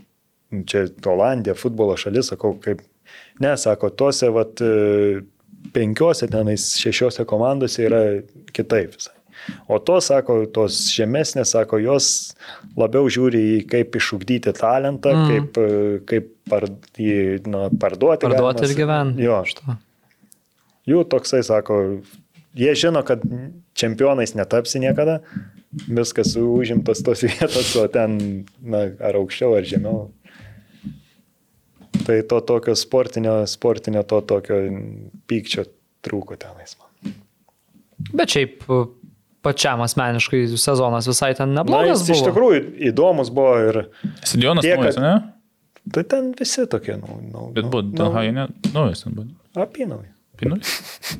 Nu, 0.52 0.66
Čia 0.68 0.84
Olandija, 1.08 1.56
futbolo 1.56 1.96
šalis, 1.96 2.28
sakau, 2.34 2.54
kaip. 2.62 2.84
Ne, 3.40 3.54
sako, 3.58 3.88
tuose 3.96 4.28
vat, 4.32 4.60
e, 4.60 5.22
penkiose, 5.72 6.28
tenais 6.30 6.68
šešiose 6.80 7.24
komandose 7.28 7.86
yra 7.88 8.02
kitaip 8.54 8.94
visai. 8.98 9.16
O 9.66 9.78
to, 9.82 9.98
sako, 10.04 10.42
tos 10.54 10.78
žemesnės, 10.94 11.54
sako, 11.56 11.80
jos 11.82 12.08
labiau 12.78 13.10
žiūri 13.10 13.40
į 13.56 13.56
kaip 13.70 13.96
išugdyti 13.98 14.54
talentą, 14.56 15.14
mm. 15.16 15.30
kaip, 15.30 15.62
kaip 16.10 16.28
par, 16.50 16.68
jį 16.98 17.40
nu, 17.50 17.64
parduoti. 17.82 18.28
Parduoti 18.28 18.62
galima 18.62 18.68
ir 18.68 18.76
gyventi. 18.78 19.26
Jo, 19.26 19.40
Šito. 19.48 19.76
jų 20.90 21.02
toksai 21.10 21.42
sako, 21.46 21.80
jie 22.58 22.74
žino, 22.78 23.02
kad 23.06 23.24
čempionais 23.78 24.36
netapsi 24.38 24.82
niekada, 24.82 25.20
viskas 25.88 26.34
užimtas 26.38 27.02
tos 27.04 27.24
vietos, 27.26 27.74
o 27.80 27.86
ten 27.92 28.18
na, 28.60 28.86
ar 29.00 29.18
aukščiau, 29.20 29.56
ar 29.58 29.68
žemiau. 29.68 30.10
Tai 32.02 32.18
to 32.28 32.40
tokio 32.46 32.74
sportinio, 32.78 33.42
sportinio 33.46 34.02
to 34.08 34.18
tokio 34.26 34.58
pykčio 35.30 35.68
trūko 36.02 36.38
tenais 36.40 36.74
man. 36.80 37.14
Bet 38.12 38.34
šiaip 38.34 38.64
pačiam 39.42 39.80
asmeniškai 39.84 40.44
sezonas 40.56 41.08
visai 41.10 41.32
ten 41.38 41.52
Na, 41.54 41.62
neblogas 41.62 42.04
jis 42.06 42.16
iš 42.18 42.24
tikrųjų 42.28 42.62
įdomus 42.92 43.30
buvo 43.34 43.54
ir 43.68 43.80
Stadionas 44.22 44.62
Tiek, 44.66 44.78
naujas, 44.78 44.96
kad- 44.96 45.04
ne? 45.04 45.92
tai 45.92 46.04
ten 46.06 46.32
visi 46.38 46.66
tokie, 46.70 46.94
nu, 47.00 47.20
nu, 47.32 47.48
Bet 47.56 47.66
buvo 47.66 47.82
Danhainė 47.82 48.48
naujas. 48.72 49.02
ten 49.04 49.14
buvo. 49.18 49.28
Apinai. 49.58 50.04
Pinulis? 50.42 50.70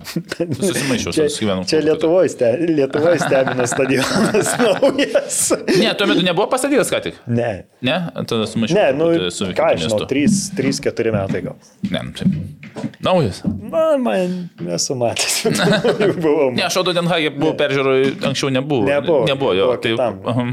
Susimaišiau, 0.58 1.12
Čia, 1.12 1.26
susigyvenau. 1.28 1.64
čia 1.68 1.78
Lietuvoje 1.84 2.30
ste, 2.32 2.48
Lietuvoj 2.64 3.18
stebina 3.20 3.66
stadionas 3.70 4.48
naujas. 4.64 5.36
Ne, 5.78 5.92
tuo 5.98 6.06
metu 6.10 6.24
nebuvo 6.26 6.46
pastatytas 6.50 6.90
ką 6.90 7.02
tik. 7.04 7.18
Ne, 7.28 7.66
Ne, 7.84 7.98
tada 8.24 8.46
sumaišiau. 8.48 8.78
ne, 8.78 8.86
nu, 8.96 9.10
ką 9.52 9.68
aš 9.74 9.84
žinau, 9.84 10.00
miestu. 10.08 10.88
3-4 10.90 11.12
metai 11.14 11.42
gal. 11.44 11.58
Ne, 11.90 12.02
nu, 12.08 12.14
taip. 12.16 12.61
Naujas. 13.02 13.42
Man, 13.46 14.02
man 14.04 14.36
nesu 14.60 14.94
matęs. 14.98 15.40
Ne, 16.56 16.62
aš 16.66 16.76
Odo 16.82 16.94
Denhagė 16.96 17.32
buvau 17.36 17.54
peržiūroj, 17.58 18.12
anksčiau 18.28 18.52
nebuvo. 18.54 18.86
Nebuvo, 18.88 19.24
Nebuvo, 19.28 19.54
jo. 19.58 19.70
buvo 19.72 19.80
Tai, 19.82 19.94
kitam. 19.96 20.20
aha. 20.32 20.44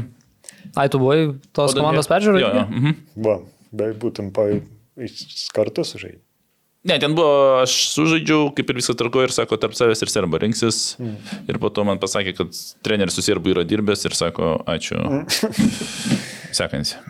Ai, 0.78 0.88
tu 0.92 1.00
buvai 1.02 1.20
tos 1.56 1.72
Odo- 1.74 1.82
komandos 1.82 2.10
peržiūrai? 2.10 2.42
Jo, 2.42 2.50
jo. 2.58 2.64
mhm. 2.70 2.98
Buvo, 3.16 3.36
bet 3.72 3.96
būtum 4.02 4.32
pa, 4.34 4.48
iš- 5.00 5.48
kartu 5.56 5.84
sužaidė. 5.86 6.20
Ne, 6.88 6.94
ten 6.96 7.12
buvo, 7.12 7.58
aš 7.60 7.72
sužaidžiau, 7.92 8.54
kaip 8.56 8.70
ir 8.72 8.78
viską 8.80 8.94
tarko 8.96 9.20
ir 9.26 9.32
sako, 9.36 9.58
tarp 9.60 9.74
savęs 9.76 10.00
ir 10.00 10.08
serba 10.08 10.38
rinksis. 10.40 10.78
Mm. 10.96 11.18
Ir 11.52 11.58
po 11.60 11.68
to 11.68 11.84
man 11.84 12.00
pasakė, 12.00 12.32
kad 12.38 12.56
treneris 12.86 13.18
su 13.18 13.22
serbu 13.26 13.52
yra 13.52 13.66
dirbęs 13.68 14.06
ir 14.08 14.16
sako, 14.16 14.54
ačiū. 14.64 14.96
Sekantys. 16.56 16.94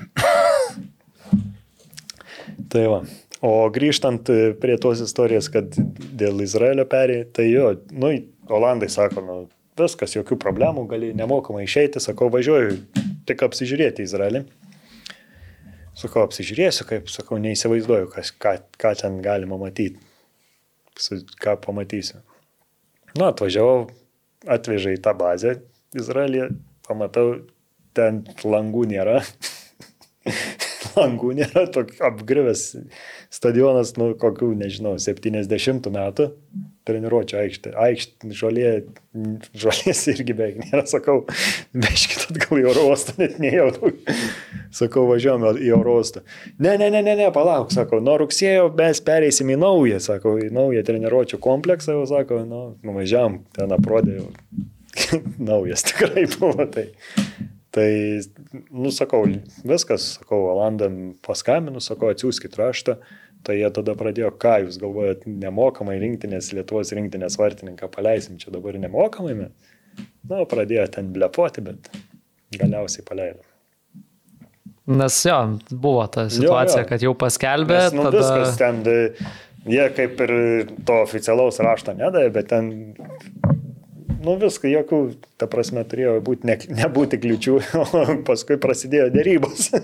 Tai 2.70 2.82
va. 2.90 2.98
O 3.40 3.52
grįžtant 3.72 4.28
e, 4.28 4.52
prie 4.60 4.76
tos 4.80 5.00
istorijos, 5.00 5.48
kad 5.52 5.72
dėl 6.20 6.42
Izraelio 6.44 6.84
perė, 6.88 7.22
tai 7.32 7.48
jo, 7.48 7.72
nu, 7.92 8.12
Olandai 8.50 8.90
sako, 8.92 9.22
nu, 9.24 9.36
viskas, 9.80 10.16
jokių 10.16 10.36
problemų, 10.42 10.84
gali 10.90 11.12
nemokamai 11.16 11.62
išeiti, 11.64 12.02
sakau, 12.02 12.28
važiuoju 12.32 12.76
tik 13.28 13.44
apsižiūrėti 13.46 14.04
Izraelį. 14.04 14.44
Sakau, 15.96 16.24
apsižiūrėsiu, 16.26 16.84
kaip, 16.88 17.08
sakau, 17.12 17.38
neįsivaizduoju, 17.40 18.10
kas, 18.12 18.32
ką, 18.42 18.56
ką 18.80 18.92
ten 19.00 19.20
galima 19.24 19.58
matyti, 19.60 20.00
ką 21.40 21.56
pamatysiu. 21.64 22.20
Nu, 23.16 23.26
atvažiavau, 23.30 23.88
atvežė 24.50 24.98
į 24.98 25.02
tą 25.04 25.14
bazę 25.18 25.56
Izraelį, 25.96 26.50
pamatau, 26.86 27.40
ten 27.96 28.22
langų 28.44 28.84
nėra. 28.92 29.20
langų 30.96 31.34
nėra, 31.40 31.66
toks 31.72 32.00
apgrivęs 32.06 32.64
stadionas, 33.30 33.94
nu, 33.98 34.10
kokių, 34.18 34.50
nežinau, 34.58 34.96
70 35.00 35.86
metų, 35.94 36.30
treniruočio 36.88 37.38
aikštė, 37.40 37.72
aikštė, 37.78 38.30
žolė, 38.34 38.70
žolės 39.62 40.00
irgi 40.10 40.34
beveik 40.34 40.58
nėra, 40.64 40.82
sakau, 40.90 41.20
veškit 41.76 42.26
atgal 42.30 42.60
į 42.60 42.66
oro 42.72 42.88
uostą, 42.90 43.14
net 43.20 43.38
nejau, 43.42 43.68
sakau, 44.74 45.06
važiuojame 45.10 45.54
į 45.62 45.70
oro 45.76 45.98
uostą. 46.00 46.24
Ne, 46.58 46.74
ne, 46.80 46.90
ne, 46.90 47.04
ne, 47.06 47.14
ne, 47.20 47.30
palauk, 47.34 47.70
sako, 47.74 48.02
nuo 48.04 48.16
rugsėjo 48.24 48.70
mes 48.78 49.02
pereisim 49.06 49.54
į 49.54 49.60
naują, 49.62 50.02
sako, 50.02 50.36
į 50.46 50.50
naują 50.56 50.82
treniruočio 50.88 51.38
kompleksą, 51.42 52.00
jau 52.00 52.10
sako, 52.10 52.42
nu, 52.48 52.64
nuvažiavam, 52.86 53.42
ten 53.56 53.78
aprodė 53.78 54.18
jau. 54.18 54.28
Naujas 55.50 55.86
tikrai 55.86 56.26
buvo 56.34 56.66
tai. 56.66 56.90
Tai, 57.70 57.90
nu, 58.74 58.90
sakau, 58.90 59.22
viskas, 59.62 60.16
sakau, 60.18 60.40
Olandam 60.50 60.96
paskambinu, 61.22 61.82
sakau, 61.84 62.10
atsiųskit 62.10 62.56
raštą. 62.58 62.96
Tai 63.46 63.54
jie 63.56 63.68
tada 63.72 63.94
pradėjo, 63.96 64.32
ką 64.36 64.56
jūs 64.66 64.76
galvojat, 64.82 65.22
nemokamai 65.24 65.94
rinktinės, 66.02 66.50
Lietuvos 66.56 66.90
rinktinės 66.96 67.38
vartininką 67.40 67.88
paleisim 67.94 68.36
čia 68.42 68.52
dabar 68.52 68.76
nemokamai. 68.76 69.36
mes. 69.38 69.70
Na, 70.28 70.42
pradėjo 70.48 70.84
ten 70.96 71.08
blepuoti, 71.14 71.64
bet 71.64 71.88
galiausiai 72.58 73.06
paleido. 73.06 73.46
Nes 74.90 75.16
jo, 75.24 75.38
buvo 75.70 76.02
ta 76.10 76.26
situacija, 76.32 76.82
jo. 76.82 76.88
kad 76.88 77.04
jau 77.04 77.14
paskelbė, 77.18 77.78
Nes, 77.78 77.94
nu, 77.94 78.06
tada... 78.08 78.18
viskas 78.18 78.58
ten, 78.58 78.80
jie 79.70 79.86
kaip 79.94 80.22
ir 80.26 80.32
to 80.88 80.96
oficialaus 81.04 81.60
rašto 81.62 81.94
nedavė, 81.94 82.32
bet 82.34 82.50
ten, 82.50 82.72
nu 84.24 84.36
viską, 84.40 84.70
jokių, 84.70 85.02
ta 85.40 85.48
prasme, 85.50 85.84
turėjo 85.88 86.18
būti, 86.24 86.48
ne, 86.48 86.56
nebūti 86.80 87.20
kliučių, 87.20 87.60
o 87.82 88.02
paskui 88.26 88.58
prasidėjo 88.60 89.10
dėrybos. 89.14 89.70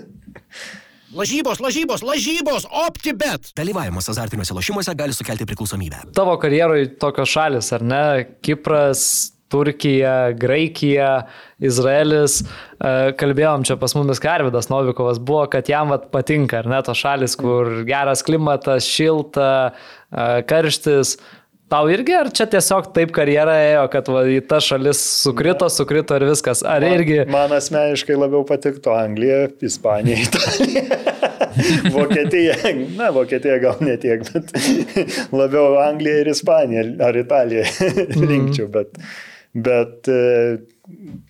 Lažybos, 1.17 1.61
lažybos, 1.63 2.01
lažybos, 2.03 2.65
optibet. 2.83 3.53
Dalyvavimas 3.57 4.09
azartiniuose 4.11 4.53
lošimuose 4.53 4.93
gali 4.99 5.15
sukelti 5.15 5.47
priklausomybę. 5.47 6.03
Tavo 6.13 6.35
karjeroje 6.41 6.91
tokios 6.99 7.31
šalis, 7.31 7.71
ar 7.73 7.85
ne? 7.87 8.03
Kipras, 8.43 9.05
Turkija, 9.47 10.33
Graikija, 10.35 11.11
Izraelis. 11.63 12.41
E, 12.43 13.13
kalbėjom 13.19 13.63
čia 13.67 13.77
pas 13.79 13.95
mumis 13.95 14.19
Karvidas 14.19 14.67
Novikovas 14.71 15.21
buvo, 15.23 15.45
kad 15.51 15.71
jam 15.71 15.93
vat, 15.93 16.09
patinka, 16.11 16.59
ar 16.59 16.67
ne, 16.67 16.81
tos 16.83 16.99
šalis, 16.99 17.37
kur 17.39 17.85
geras 17.87 18.25
klimatas, 18.27 18.87
šilta, 18.91 19.51
e, 20.11 20.27
karštis. 20.51 21.15
Tau 21.67 21.89
irgi, 21.91 22.13
ar 22.15 22.29
čia 22.31 22.45
tiesiog 22.47 22.93
taip 22.95 23.09
karjera 23.15 23.57
ėjo, 23.59 23.81
kad 23.91 24.07
va, 24.07 24.21
į 24.31 24.39
tą 24.47 24.61
šalis 24.63 25.01
sukrito, 25.19 25.67
sukrito 25.67 26.15
ir 26.15 26.23
viskas? 26.29 26.61
Ar 26.63 26.79
man, 26.79 26.93
irgi... 26.95 27.17
Man 27.27 27.51
asmeniškai 27.57 28.15
labiau 28.15 28.45
patiktų 28.47 28.93
Anglija, 28.95 29.41
Ispanija, 29.67 30.21
Italija. 30.29 30.83
Vokietija, 31.97 32.55
na, 32.95 33.09
Vokietija 33.11 33.57
gal 33.59 33.83
netiek, 33.83 34.23
bet 34.31 34.53
labiau 35.41 35.75
Anglija 35.83 36.21
ir 36.23 36.31
Ispanija 36.31 36.85
ar 37.09 37.19
Italija 37.19 37.65
rinkčiau, 38.31 38.69
bet, 38.71 38.95
bet 39.51 40.07
e, 40.07 40.23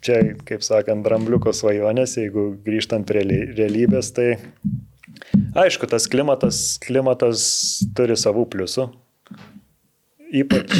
čia, 0.05 0.21
kaip 0.45 0.61
sakant, 0.69 1.01
drambliuko 1.07 1.49
svajonės, 1.49 2.13
jeigu 2.21 2.51
grįžtant 2.67 3.09
prie 3.09 3.25
realybės, 3.57 4.13
tai 4.13 4.35
aišku, 5.57 5.89
tas 5.89 6.05
klimatas, 6.13 6.63
klimatas 6.85 7.49
turi 7.97 8.21
savų 8.21 8.45
pliusų 8.53 8.91
Ypač, 10.27 10.73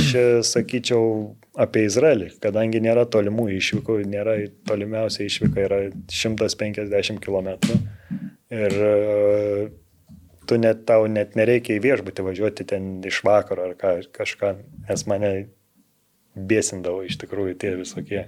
sakyčiau, 0.44 1.36
apie 1.58 1.86
Izraelį, 1.88 2.30
kadangi 2.44 2.82
nėra 2.84 3.06
tolimų 3.10 3.48
išvykų, 3.58 4.02
nėra 4.12 4.38
tolimiausia 4.68 5.26
išvyka 5.26 5.64
yra 5.64 5.80
150 6.12 7.22
km. 7.24 7.56
Ir 8.54 8.76
e, 8.90 9.68
tu 10.48 10.60
net 10.60 10.84
tau 10.88 11.08
net 11.12 11.36
nereikia 11.40 11.78
į 11.78 11.84
viešbutį 11.84 12.26
važiuoti 12.28 12.68
ten 12.68 12.90
iš 13.08 13.22
vakaro 13.28 13.70
ar 13.70 13.76
ką, 13.80 13.98
kažką, 14.16 14.54
nes 14.88 15.06
mane 15.10 15.32
bėsindavo 16.38 17.04
iš 17.08 17.20
tikrųjų 17.24 17.58
tie 17.60 17.74
visokie 17.80 18.28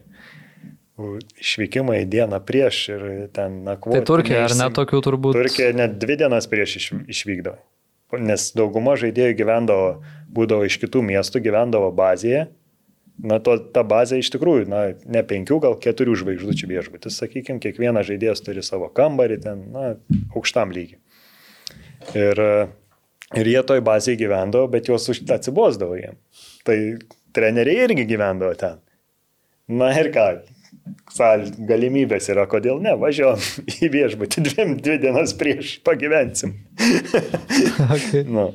išvykimai 1.39 2.01
dieną 2.11 2.41
prieš 2.43 2.79
ir 2.95 3.03
ten 3.35 3.61
nakvoti. 3.67 4.01
Tai 4.01 4.09
Turkija, 4.09 4.45
ar 4.49 4.55
net 4.59 4.75
tokių 4.75 5.03
turbūt? 5.05 5.37
Turkija 5.37 5.71
net 5.77 5.99
dvi 6.01 6.17
dienas 6.19 6.49
prieš 6.51 6.79
išvykdavo 7.07 7.59
nes 8.17 8.47
dauguma 8.57 8.95
žaidėjų 8.99 9.35
gyvendavo, 9.41 9.89
būdavo 10.33 10.65
iš 10.65 10.79
kitų 10.81 11.03
miestų, 11.11 11.43
gyvendavo 11.45 11.91
bazėje. 11.95 12.47
Na, 13.19 13.35
to, 13.43 13.57
ta 13.75 13.83
bazė 13.83 14.21
iš 14.21 14.29
tikrųjų, 14.31 14.65
na, 14.71 14.81
ne 15.03 15.21
penkių, 15.27 15.57
gal 15.65 15.75
keturių 15.83 16.15
žvaigždučių 16.21 16.69
viešbutis, 16.71 17.17
sakykime, 17.19 17.59
kiekvienas 17.59 18.07
žaidėjas 18.07 18.41
turi 18.45 18.63
savo 18.63 18.87
kambarį 18.95 19.37
ten, 19.43 19.65
na, 19.73 19.89
aukštam 20.31 20.71
lygiai. 20.71 21.01
Ir, 22.15 22.39
ir 23.35 23.49
jie 23.51 23.63
toj 23.67 23.83
bazėje 23.83 24.21
gyvendavo, 24.21 24.69
bet 24.71 24.87
juos 24.87 25.09
atsibosdavo 25.11 25.99
jiem. 25.99 26.15
Tai 26.63 26.77
treneriai 27.35 27.89
irgi 27.89 28.07
gyvendavo 28.07 28.55
ten. 28.61 28.79
Na 29.69 29.91
ir 29.99 30.13
ką, 30.15 30.29
galimybės 31.69 32.29
yra, 32.31 32.45
kodėl 32.49 32.81
ne, 32.83 32.95
važiuojam 32.99 33.39
į 33.85 33.91
viešbutį 33.93 34.43
dviem, 34.49 34.75
dvi 34.83 34.97
dienas 35.03 35.33
prieš 35.37 35.77
pagyvensim. 35.85 36.55
okay. 37.95 38.25
nu, 38.27 38.49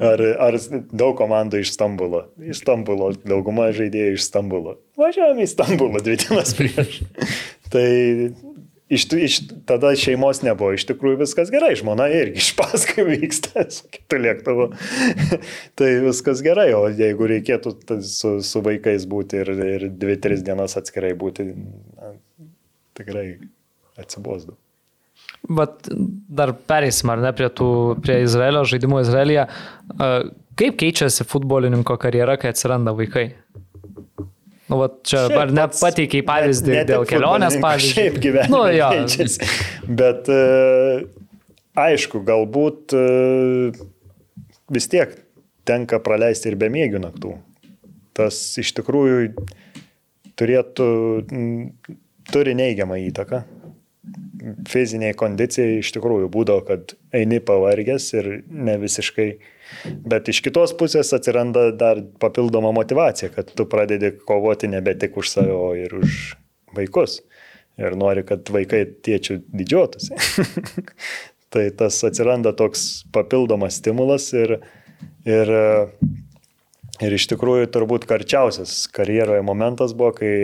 ar, 0.00 0.22
ar 0.48 0.58
daug 0.92 1.16
komandų 1.18 1.62
iš 1.64 1.74
Stambulo? 1.76 2.26
Iš 2.40 2.62
Stambulo, 2.64 3.12
dauguma 3.24 3.70
žaidėjų 3.76 4.18
iš 4.18 4.28
Stambulo. 4.28 4.78
Važiuojam 5.00 5.42
į 5.42 5.48
Stambulą 5.50 6.02
dvi 6.04 6.18
dienas 6.24 6.56
prieš. 6.58 7.00
tai 7.72 7.86
iš, 8.90 9.06
iš, 9.12 9.36
tada 9.66 9.92
šeimos 9.96 10.42
nebuvo, 10.42 10.72
iš 10.74 10.84
tikrųjų 10.88 11.20
viskas 11.22 11.52
gerai, 11.52 11.72
žmona 11.78 12.08
irgi 12.12 12.42
iš 12.42 12.50
paskui 12.58 13.04
vyksta 13.06 13.64
su 13.74 13.86
kitu 13.92 14.18
lėktuvu. 14.24 14.70
tai 15.78 15.90
viskas 16.04 16.42
gerai, 16.44 16.70
o 16.76 16.86
jeigu 16.88 17.28
reikėtų 17.30 17.76
su, 18.06 18.34
su 18.46 18.64
vaikais 18.66 19.06
būti 19.10 19.44
ir, 19.44 19.52
ir 19.76 19.86
dvi, 19.94 20.18
tris 20.22 20.42
dienas 20.46 20.76
atskirai 20.80 21.12
būti, 21.18 21.52
na, 21.54 22.16
tikrai 22.98 23.28
atsibosdu. 24.00 24.58
Bet 25.48 25.88
dar 26.28 26.52
pereisim, 26.68 27.12
ar 27.12 27.22
ne, 27.22 27.30
prie, 27.36 27.48
tų, 27.56 27.70
prie 28.04 28.20
Izraelio, 28.26 28.66
žaidimo 28.68 29.00
Izraelyje. 29.00 29.46
Kaip 30.60 30.76
keičiasi 30.82 31.24
futbolininko 31.28 31.96
karjera, 32.00 32.36
kai 32.40 32.52
atsiranda 32.52 32.92
vaikai? 32.96 33.30
Nu, 34.70 34.78
va, 34.78 34.86
čia 35.02 35.24
šiaip 35.26 35.40
ar 35.40 35.52
net 35.54 35.74
pateikiai 35.74 36.24
pavyzdį 36.26 36.74
net, 36.76 36.90
dėl 36.92 37.06
kelionės, 37.08 37.56
pavyzdžiui. 37.62 37.94
Šiaip 37.96 38.18
gyvenimas. 38.22 38.52
Nu, 38.54 38.60
jo. 38.70 38.90
Keičiasi. 38.94 39.48
Bet 40.00 40.30
uh, 40.30 41.02
aišku, 41.86 42.22
galbūt 42.26 42.94
uh, 42.94 43.80
vis 44.70 44.86
tiek 44.92 45.16
tenka 45.66 45.98
praleisti 46.04 46.52
ir 46.52 46.58
be 46.60 46.70
mėgių 46.70 47.02
naktų. 47.02 47.34
Tas 48.14 48.38
iš 48.62 48.70
tikrųjų 48.78 49.32
turėtų, 50.38 50.86
turi 52.30 52.54
neigiamą 52.58 53.00
įtaką. 53.10 53.42
Fiziniai 54.70 55.16
kondicijai 55.18 55.80
iš 55.82 55.90
tikrųjų 55.98 56.30
būdavo, 56.32 56.62
kad 56.70 56.94
eini 57.14 57.42
pavargęs 57.44 58.06
ir 58.16 58.30
ne 58.48 58.78
visiškai 58.80 59.28
uh, 59.34 59.48
Bet 60.06 60.28
iš 60.32 60.42
kitos 60.44 60.74
pusės 60.78 61.12
atsiranda 61.16 61.70
dar 61.76 62.02
papildoma 62.22 62.72
motivacija, 62.76 63.30
kad 63.34 63.52
tu 63.56 63.66
pradedi 63.70 64.12
kovoti 64.26 64.70
nebe 64.70 64.94
tik 64.98 65.16
už 65.20 65.32
save, 65.32 65.54
o 65.54 65.72
ir 65.78 65.94
už 66.00 66.34
vaikus. 66.76 67.20
Ir 67.80 67.96
nori, 67.96 68.24
kad 68.28 68.48
vaikai 68.52 68.84
tėčių 69.06 69.40
didžiuotųsi. 69.56 70.16
tai 71.54 71.70
tas 71.76 71.98
atsiranda 72.06 72.52
toks 72.56 73.04
papildomas 73.14 73.80
stimulas 73.80 74.28
ir, 74.36 74.58
ir, 75.26 75.52
ir 77.00 77.16
iš 77.16 77.26
tikrųjų 77.32 77.70
turbūt 77.74 78.06
karčiausias 78.10 78.84
karjeroje 78.94 79.42
momentas 79.46 79.94
buvo, 79.96 80.12
kai 80.20 80.34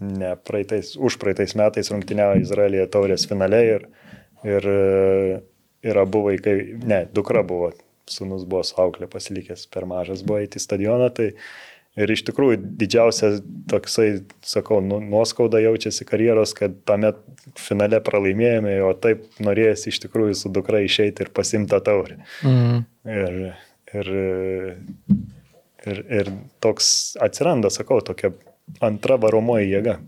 ne 0.00 0.34
praeitais, 0.46 0.94
už 0.96 1.18
praeitais 1.22 1.54
metais 1.58 1.90
rungtyniavo 1.92 2.40
Izraelija 2.42 2.86
taurės 2.90 3.26
finale 3.30 3.60
ir, 3.68 3.88
ir, 4.46 4.70
ir 5.84 6.00
abu 6.00 6.24
vaikai, 6.28 6.56
ne, 6.82 7.04
dukra 7.14 7.44
buvo 7.46 7.72
sunus 8.10 8.44
buvo 8.48 8.64
sauklė 8.66 9.08
pasilikęs 9.10 9.68
per 9.72 9.86
mažas 9.88 10.24
buvo 10.26 10.42
įti 10.44 10.60
į 10.60 10.64
stadioną. 10.64 11.10
Tai 11.14 11.30
ir 12.00 12.10
iš 12.10 12.24
tikrųjų 12.28 12.58
didžiausia 12.80 13.30
toksai, 13.70 14.08
sakau, 14.46 14.80
nu, 14.84 14.98
nuoskauda 15.02 15.60
jaučiasi 15.62 16.06
karjeros, 16.08 16.54
kad 16.58 16.76
tame 16.88 17.12
finale 17.60 18.00
pralaimėjome, 18.04 18.76
o 18.86 18.92
taip 18.98 19.26
norėjęs 19.44 19.88
iš 19.92 20.02
tikrųjų 20.06 20.38
su 20.38 20.52
dukra 20.54 20.82
išeiti 20.84 21.26
ir 21.26 21.32
pasimta 21.34 21.80
taurį. 21.84 22.18
Mhm. 22.46 22.82
Ir, 23.14 23.38
ir, 24.00 24.14
ir, 25.86 26.02
ir 26.20 26.32
toks 26.64 26.88
atsiranda, 27.22 27.70
sakau, 27.74 28.00
tokia 28.04 28.32
antra 28.84 29.18
varomoji 29.20 29.70
jėga. 29.70 29.98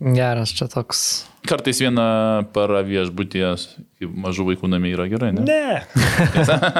Geras 0.00 0.52
čia 0.56 0.64
toks. 0.72 1.26
Kartais 1.44 1.80
viena 1.82 2.42
para 2.54 2.80
viešbuties, 2.84 3.66
mažų 4.00 4.46
vaikų 4.52 4.70
namie 4.72 4.94
yra 4.94 5.04
gerai, 5.12 5.34
ne? 5.36 5.44
Ne. 5.44 5.82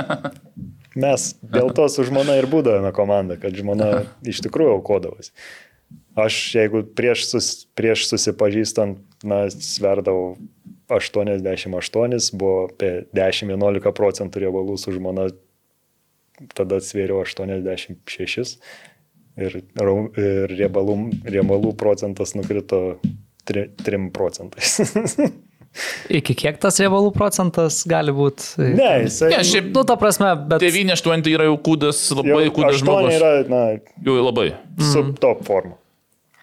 Mes 1.00 1.26
dėl 1.44 1.68
to 1.76 1.84
su 1.92 2.06
žmona 2.08 2.38
ir 2.40 2.48
būdavome 2.50 2.90
komanda, 2.96 3.36
kad 3.40 3.54
žmona 3.56 4.06
iš 4.26 4.40
tikrųjų 4.46 4.78
aukodavosi. 4.78 5.34
Aš 6.18 6.38
jeigu 6.56 6.82
prieš, 6.96 7.28
sus, 7.30 7.50
prieš 7.78 8.08
susipažįstant, 8.08 8.98
na, 9.22 9.44
sverdavau 9.52 10.34
88, 10.90 12.16
buvo 12.40 12.66
apie 12.66 13.04
10-11 13.14 13.94
procentų 13.94 14.46
riebalų 14.46 14.80
su 14.80 14.96
žmona, 14.96 15.28
tada 16.56 16.80
svėriau 16.82 17.20
86 17.22 18.56
ir, 19.38 19.60
ir 19.60 20.56
riebalų, 20.56 20.96
riebalų 21.28 21.74
procentas 21.78 22.34
nukrito 22.38 22.98
3, 23.50 23.68
3 23.84 24.10
procentais. 24.14 24.78
Iki 26.10 26.34
kiek 26.34 26.56
tas 26.58 26.80
riebalų 26.82 27.12
procentas 27.14 27.84
gali 27.88 28.10
būti? 28.14 28.56
Ne, 28.74 29.04
jisai. 29.04 29.28
Ne, 29.30 29.42
šiaip, 29.46 29.68
nu, 29.74 29.84
ta 29.86 29.94
prasme, 30.00 30.32
bet. 30.50 30.64
9-8 30.64 31.22
tai 31.26 31.34
yra 31.36 31.46
jau 31.46 31.60
kūdas, 31.68 32.00
labai 32.16 32.48
jau, 32.48 32.54
kūdas 32.56 32.80
žmogus. 32.82 33.14
Yra, 33.14 33.30
na, 33.46 33.60
jau 34.06 34.16
labai. 34.18 34.48
Subtop 34.90 35.44
forma. 35.46 35.76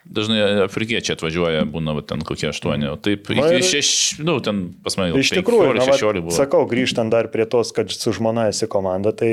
Dažnai 0.08 0.40
afrikiečiai 0.64 1.18
atvažiuoja, 1.18 1.66
būna 1.68 1.98
va, 1.98 2.02
ten 2.08 2.22
kokie 2.24 2.48
aštuoni, 2.54 2.88
o 2.88 2.96
taip 2.96 3.28
iki 3.34 3.60
šešių, 3.68 4.24
nu, 4.24 4.38
ten 4.40 4.62
pas 4.86 4.96
mane 4.96 5.20
iš 5.20 5.34
tikrųjų, 5.36 5.74
na, 5.76 5.84
va, 5.90 5.98
buvo. 6.22 6.32
Sakau, 6.32 6.64
grįžtant 6.70 7.12
dar 7.12 7.28
prie 7.34 7.44
tos, 7.52 7.74
kad 7.76 7.92
su 7.92 8.16
žmona 8.16 8.48
esi 8.54 8.70
komanda, 8.72 9.12
tai 9.12 9.32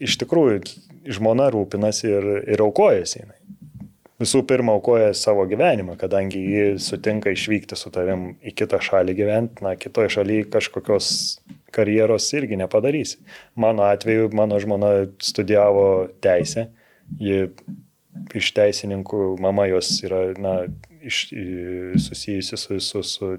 iš 0.00 0.18
tikrųjų 0.22 0.62
žmona 1.08 1.48
rūpinasi 1.52 2.08
ir, 2.10 2.30
ir 2.54 2.62
aukojasi. 2.64 3.26
Visų 4.18 4.42
pirma, 4.50 4.74
aukoja 4.74 5.12
savo 5.14 5.44
gyvenimą, 5.46 5.94
kadangi 5.98 6.40
ji 6.42 6.62
sutinka 6.82 7.30
išvykti 7.30 7.76
su 7.78 7.92
tavim 7.94 8.32
į 8.42 8.50
kitą 8.58 8.80
šalį 8.82 9.14
gyventi, 9.14 9.62
na, 9.62 9.76
kitoje 9.78 10.10
šalyje 10.16 10.48
kažkokios 10.50 11.10
karjeros 11.74 12.26
irgi 12.34 12.58
nepadarysi. 12.58 13.20
Mano 13.54 13.86
atveju, 13.86 14.32
mano 14.34 14.58
žmona 14.58 14.90
studijavo 15.22 16.08
teisę, 16.24 16.66
ji 17.22 17.46
iš 18.34 18.50
teisininkų, 18.56 19.36
mama 19.38 19.68
jos 19.70 19.92
yra 20.02 20.24
na, 20.34 20.56
iš, 20.98 21.28
susijusi 22.08 22.58
su, 22.58 22.80
su, 22.82 23.04
su 23.06 23.30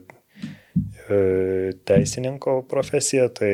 e, 1.12 1.20
teisininko 1.84 2.62
profesija, 2.72 3.28
tai 3.28 3.54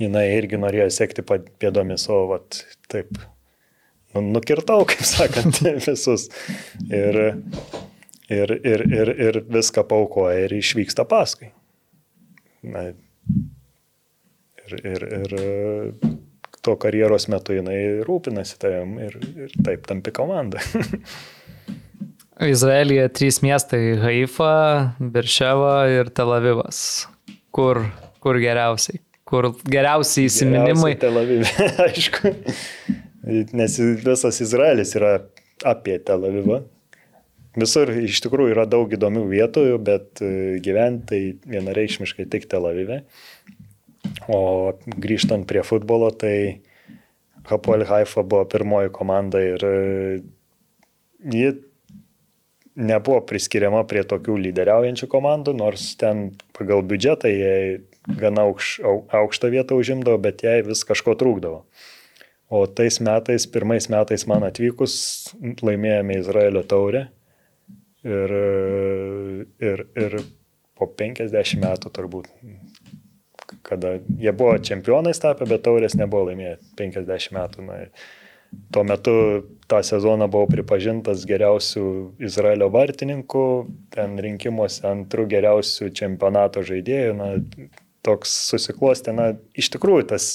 jinai 0.00 0.26
irgi 0.36 0.58
norėjo 0.60 0.88
sekti 0.94 1.24
pėdomis, 1.26 2.06
o 2.12 2.22
vat, 2.32 2.62
taip 2.90 3.12
nu, 4.14 4.24
nukirtau, 4.34 4.84
kaip 4.90 5.04
sakant, 5.06 5.62
visus. 5.86 6.28
Ir, 6.88 7.20
ir, 8.30 8.56
ir, 8.58 8.86
ir, 8.88 9.14
ir 9.28 9.40
viską 9.50 9.86
paukoja 9.90 10.46
ir 10.46 10.56
išvyksta 10.60 11.06
paskui. 11.10 11.52
Na, 12.66 12.90
ir, 14.66 14.80
ir, 14.84 15.06
ir 15.20 15.36
to 16.60 16.76
karjeros 16.80 17.26
metu 17.32 17.56
jinai 17.56 17.78
rūpinasi 18.04 18.58
tavim 18.60 18.98
ir, 19.00 19.16
ir 19.46 19.54
taip 19.64 19.86
tampi 19.88 20.12
komanda. 20.14 20.60
Izraelyje 22.40 23.08
trys 23.12 23.42
miestai- 23.44 23.96
Haifa, 24.04 24.52
Birševa 24.96 25.74
ir 25.92 26.08
Tel 26.16 26.32
Avivas. 26.32 26.80
Kur, 27.52 27.82
kur 28.24 28.38
geriausiai? 28.40 29.02
Kur 29.30 29.52
geriausiai 29.70 30.26
įsiminimai? 30.26 30.96
Tel 31.00 31.18
Avivė, 31.20 31.68
aišku. 31.86 32.34
Nes 33.54 33.76
visas 33.78 34.40
Izraelis 34.42 34.96
yra 34.98 35.16
apie 35.66 35.98
Tel 36.02 36.26
Avivą. 36.26 36.64
Visur 37.58 37.90
iš 37.90 38.20
tikrųjų 38.24 38.54
yra 38.54 38.64
daug 38.70 38.90
įdomių 38.94 39.24
vietų, 39.30 39.64
bet 39.82 40.22
gyventi 40.62 41.06
tai 41.10 41.54
vienareikšmiškai 41.54 42.26
tik 42.30 42.46
Tel 42.50 42.66
Avive. 42.70 43.04
O 44.30 44.40
grįžtant 45.02 45.46
prie 45.50 45.62
futbolo, 45.66 46.10
tai 46.10 46.62
Hapoel 47.50 47.84
Haifa 47.88 48.22
buvo 48.22 48.44
pirmoji 48.50 48.92
komanda 48.94 49.40
ir 49.42 49.64
e, 49.64 49.74
ji 51.34 51.50
nebuvo 52.80 53.20
priskiriama 53.26 53.82
prie 53.90 54.04
tokių 54.08 54.36
lyderiaujančių 54.46 55.08
komandų, 55.10 55.54
nors 55.58 55.94
ten 56.00 56.30
pagal 56.56 56.84
biudžetą 56.86 57.32
jie 57.32 57.54
gana 58.18 58.46
aukš, 58.48 58.80
aukštą 59.20 59.50
vietą 59.52 59.78
užimdavo, 59.80 60.18
bet 60.22 60.44
jai 60.46 60.60
vis 60.66 60.84
kažko 60.88 61.16
trūkdavo. 61.20 61.64
O 62.50 62.64
tais 62.66 62.98
metais, 63.04 63.46
pirmais 63.46 63.86
metais 63.92 64.26
man 64.26 64.42
atvykus, 64.48 64.94
laimėjome 65.62 66.18
Izraelio 66.18 66.64
taurę 66.66 67.04
ir, 68.02 68.34
ir, 69.62 69.84
ir 69.94 70.18
po 70.74 70.90
50 70.98 71.62
metų 71.62 71.92
turbūt 71.94 72.32
kada 73.62 73.98
jie 74.18 74.32
buvo 74.32 74.56
čempionais 74.58 75.20
tapę, 75.22 75.46
bet 75.48 75.64
taurės 75.66 75.96
nebuvo 75.98 76.30
laimėję 76.30 76.56
50 76.78 77.34
metų. 77.36 77.66
Na, 77.66 77.78
tuo 78.74 78.84
metu 78.86 79.14
tą 79.70 79.82
sezoną 79.86 80.28
buvau 80.30 80.50
pripažintas 80.50 81.24
geriausių 81.28 81.84
Izraelio 82.26 82.70
vartininkų, 82.74 83.44
ten 83.94 84.18
rinkimuose 84.22 84.86
antrų 84.90 85.28
geriausių 85.34 85.90
čempionato 86.00 86.64
žaidėjų. 86.66 87.14
Na, 87.18 87.30
toks 88.06 88.32
susiklostė, 88.50 89.14
na, 89.16 89.32
iš 89.58 89.70
tikrųjų 89.74 90.08
tas, 90.14 90.32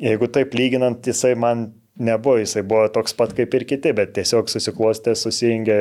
jeigu 0.00 0.30
taip 0.32 0.56
lyginant, 0.58 1.04
jisai 1.06 1.34
man 1.38 1.70
nebuvo, 2.00 2.38
jisai 2.40 2.64
buvo 2.66 2.88
toks 2.92 3.16
pat 3.16 3.34
kaip 3.36 3.54
ir 3.56 3.66
kiti, 3.68 3.92
bet 3.96 4.14
tiesiog 4.16 4.50
susiklostė, 4.50 5.14
susijungė 5.18 5.80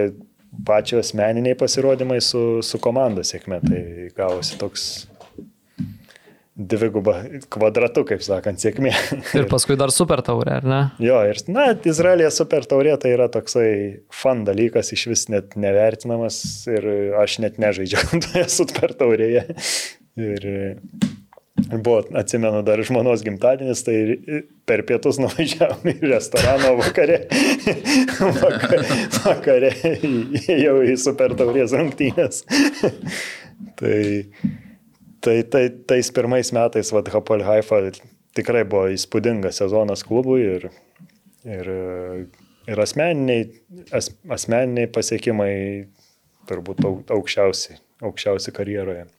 pačio 0.65 0.99
asmeniniai 0.99 1.57
pasirodymai 1.57 2.19
su, 2.23 2.59
su 2.65 2.81
komandos 2.81 3.33
sėkme. 3.33 3.61
Tai 3.65 3.81
gavosi 4.17 4.57
toks 4.59 4.89
dvigubą 6.59 7.13
kvadratu, 7.53 8.03
kaip 8.09 8.23
sakant, 8.25 8.59
sėkmė. 8.59 8.91
Ir 9.37 9.47
paskui 9.51 9.77
dar 9.79 9.93
super 9.95 10.19
taurė, 10.25 10.57
ar 10.59 10.67
ne? 10.67 10.79
Jo, 11.03 11.21
ir, 11.29 11.39
na, 11.47 11.69
Izraelija 11.87 12.31
super 12.35 12.67
taurė 12.67 12.97
tai 12.99 13.13
yra 13.15 13.29
toksai 13.31 13.69
fan 14.11 14.43
dalykas, 14.47 14.91
iš 14.95 15.05
vis 15.13 15.25
net 15.31 15.55
nevertinamas 15.59 16.41
ir 16.67 16.89
aš 17.21 17.39
net 17.45 17.61
nežaidžiau 17.63 18.19
toje 18.25 18.45
super 18.51 18.95
taurėje. 18.99 19.45
Ir 20.19 20.47
buvo, 21.83 22.01
atsimenu, 22.19 22.61
dar 22.67 22.81
žmonos 22.83 23.23
gimtadienis, 23.25 23.83
tai 23.87 23.97
per 24.67 24.83
pietus 24.87 25.19
nuvažiavome 25.23 25.95
į 25.97 26.13
restoraną 26.13 26.75
vakare. 26.79 27.21
vakare, 28.43 28.81
vakare 29.19 29.73
jau 30.59 30.79
į 30.83 30.95
super 30.99 31.35
taurės 31.39 31.75
rungtynės. 31.77 32.43
tai 33.79 33.99
Tai, 35.21 35.43
tai 35.43 35.69
tais 35.87 36.11
pirmais 36.11 36.51
metais 36.51 36.91
vad 36.91 37.07
Hapol 37.11 37.43
Haifa 37.43 37.81
tikrai 38.37 38.63
buvo 38.63 38.87
įspūdingas 38.93 39.59
sezonas 39.59 40.05
klubui 40.07 40.45
ir, 40.45 40.67
ir, 41.43 41.69
ir 42.71 42.79
asmeniniai, 42.79 43.49
as, 43.91 44.13
asmeniniai 44.31 44.87
pasiekimai 44.95 45.53
turbūt 46.47 46.85
aukščiausi, 46.87 47.75
aukščiausi 47.99 48.55
karjeroje. 48.55 49.09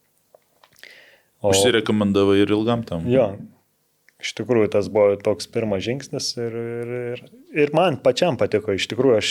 O, 1.40 1.54
Užsirekomendavai 1.54 2.42
ir 2.42 2.52
ilgam 2.52 2.84
tam. 2.86 3.06
Jo, 3.08 3.32
iš 4.20 4.34
tikrųjų 4.36 4.70
tas 4.74 4.90
buvo 4.92 5.16
toks 5.20 5.48
pirmas 5.52 5.84
žingsnis 5.86 6.34
ir, 6.36 6.56
ir, 6.60 6.94
ir, 7.14 7.22
ir 7.64 7.74
man 7.76 7.96
pačiam 8.04 8.36
patiko, 8.40 8.74
iš 8.76 8.90
tikrųjų 8.92 9.20
aš 9.20 9.30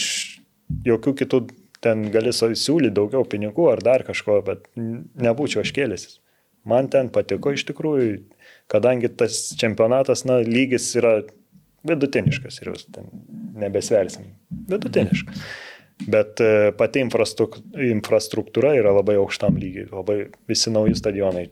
jokių 0.88 1.14
kitų 1.22 1.44
ten 1.84 2.07
gali 2.14 2.34
siūlyti 2.34 2.95
daugiau 2.98 3.23
pinigų 3.30 3.69
ar 3.72 3.84
dar 3.86 4.03
kažko, 4.07 4.41
bet 4.45 4.65
nebūčiau 4.76 5.64
aš 5.64 5.73
kėlęsis. 5.76 6.19
Man 6.68 6.90
ten 6.91 7.07
patiko 7.14 7.53
iš 7.56 7.64
tikrųjų, 7.69 8.18
kadangi 8.72 9.11
tas 9.15 9.53
čempionatas, 9.60 10.26
na, 10.27 10.41
lygis 10.44 10.90
yra 10.99 11.22
vidutiniškas 11.88 12.60
ir 12.60 12.73
jūs 12.73 12.88
ten 12.91 13.07
nebesversim. 13.60 14.34
Vidutiniškas. 14.69 15.45
Bet 16.10 16.40
e, 16.44 16.72
pati 16.80 17.02
infrastruktūra 17.03 18.73
yra 18.80 18.94
labai 18.95 19.18
aukštam 19.19 19.57
lygiai, 19.60 19.90
labai 19.91 20.19
visi 20.48 20.72
nauji 20.72 20.95
stadionai, 20.95 21.49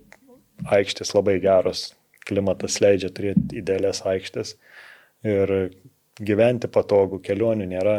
aikštės 0.65 1.13
labai 1.15 1.37
geros, 1.43 1.91
klimatas 2.27 2.79
leidžia 2.83 3.11
turėti 3.13 3.61
idealias 3.61 4.03
aikštės 4.07 4.55
ir 5.27 5.53
gyventi 6.17 6.69
patogų, 6.71 7.21
kelionių 7.23 7.67
nėra. 7.69 7.97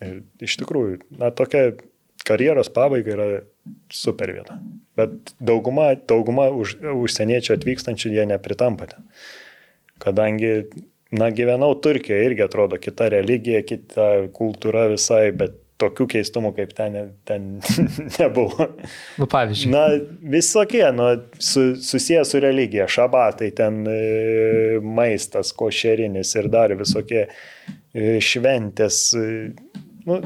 Ir 0.00 0.22
iš 0.40 0.56
tikrųjų, 0.62 1.00
na, 1.20 1.30
tokia 1.36 1.74
karjeros 2.26 2.70
pabaiga 2.72 3.14
yra 3.14 3.28
super 3.92 4.32
vieta. 4.32 4.56
Bet 4.98 5.34
dauguma, 5.40 5.92
dauguma 6.08 6.48
už, 6.52 6.78
užsieniečių 6.94 7.56
atvykstančių 7.56 8.14
jie 8.14 8.26
nepritampa 8.30 8.88
ten. 8.92 9.08
Kadangi, 10.00 10.52
na, 11.12 11.28
gyvenau 11.36 11.74
Turkijoje, 11.84 12.30
irgi 12.30 12.46
atrodo 12.46 12.80
kita 12.80 13.10
religija, 13.12 13.60
kita 13.66 14.08
kultūra 14.36 14.86
visai, 14.92 15.28
bet 15.36 15.59
tokių 15.80 16.06
keistumų 16.14 16.52
kaip 16.56 16.74
ten, 16.76 16.98
ten 17.28 17.48
nebuvo. 18.18 18.68
Nu, 19.20 19.28
pavyzdžiui. 19.30 19.72
Na, 19.72 19.86
visokie, 20.34 20.84
nu, 20.96 21.08
su, 21.38 21.72
susijęs 21.84 22.34
su 22.34 22.42
religija, 22.42 22.88
šabatai, 22.90 23.50
ten 23.56 23.82
e, 23.88 23.96
maistas, 24.84 25.54
košerinis 25.56 26.34
ir 26.38 26.50
dar 26.52 26.74
visokie 26.78 27.24
e, 27.26 28.20
šventės. 28.24 29.02
E, 29.18 29.26
nu, 30.08 30.20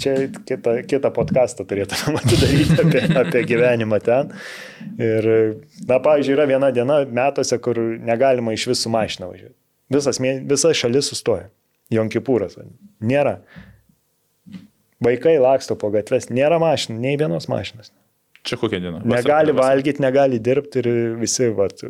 čia 0.00 0.14
kitą, 0.48 0.74
kitą 0.88 1.12
podcastą 1.14 1.66
turėtume 1.68 2.20
atidaryti 2.22 2.80
apie, 2.82 3.04
apie 3.22 3.44
gyvenimą 3.48 4.00
ten. 4.04 4.34
Ir, 5.00 5.30
na, 5.88 6.00
pavyzdžiui, 6.02 6.34
yra 6.36 6.48
viena 6.50 6.72
diena 6.74 7.00
metuose, 7.04 7.60
kur 7.64 7.80
negalima 8.04 8.54
iš 8.56 8.68
visų 8.72 8.92
mašiną 8.94 9.32
važiuoti. 9.32 9.56
Visas, 9.94 10.20
visa 10.20 10.74
šalis 10.76 11.08
sustoja. 11.08 11.48
Jonkipūras. 11.92 12.58
Nėra. 13.00 13.38
Vaikai 15.04 15.36
laksto 15.38 15.76
po 15.78 15.92
gatves, 15.94 16.26
nėra 16.32 16.58
mašinų, 16.62 16.98
nei 17.02 17.18
vienos 17.20 17.46
mašinos. 17.50 17.92
Čia 18.46 18.58
kokia 18.58 18.80
diena? 18.82 19.02
Negali 19.06 19.54
valgyti, 19.54 20.02
negali 20.02 20.40
dirbti 20.42 20.82
ir 20.82 20.88
visi 21.20 21.50
vat, 21.54 21.84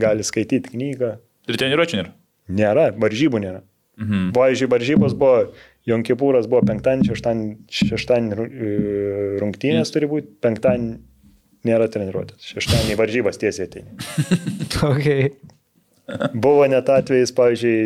gali 0.00 0.24
skaityti 0.24 0.72
knygą. 0.76 1.16
Ir 1.48 1.58
treniruočių 1.60 1.98
nėra? 2.00 2.14
Nėra, 2.58 2.86
varžybų 2.96 3.42
nėra. 3.44 3.60
Mhm. 3.98 4.30
Pavyzdžiui, 4.36 4.70
varžybos 4.72 5.16
buvo 5.18 5.48
Jonkipūras 5.88 6.48
buvo 6.50 6.62
penktadienį, 6.68 7.06
šeštadienį, 7.08 7.52
šeštadienį 7.72 8.36
e, 8.44 8.72
rungtynės 9.40 9.92
turi 9.94 10.08
būti, 10.10 10.34
penktadienį 10.44 10.98
nėra 11.68 11.88
treniruotės, 11.92 12.50
šeštadienį 12.52 12.96
varžybas 12.98 13.40
tiesiai 13.40 13.68
ateina. 13.68 13.96
okay. 14.90 15.32
Buvo 16.36 16.66
net 16.70 16.88
atvejais, 16.92 17.32
pavyzdžiui, 17.36 17.80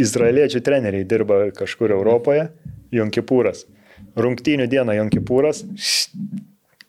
izraeliečių 0.00 0.62
treneriai 0.64 1.06
dirba 1.08 1.44
kažkur 1.56 1.92
Europoje, 1.94 2.48
Jonkipūras. 2.92 3.66
Rungtynių 4.18 4.66
dieną 4.70 4.96
Jonkipūras, 4.98 5.62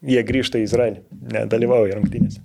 jie 0.04 0.24
grįžta 0.28 0.60
į 0.60 0.68
Izraelį, 0.68 1.04
nedalyvauja 1.34 2.00
rungtynėse. 2.00 2.44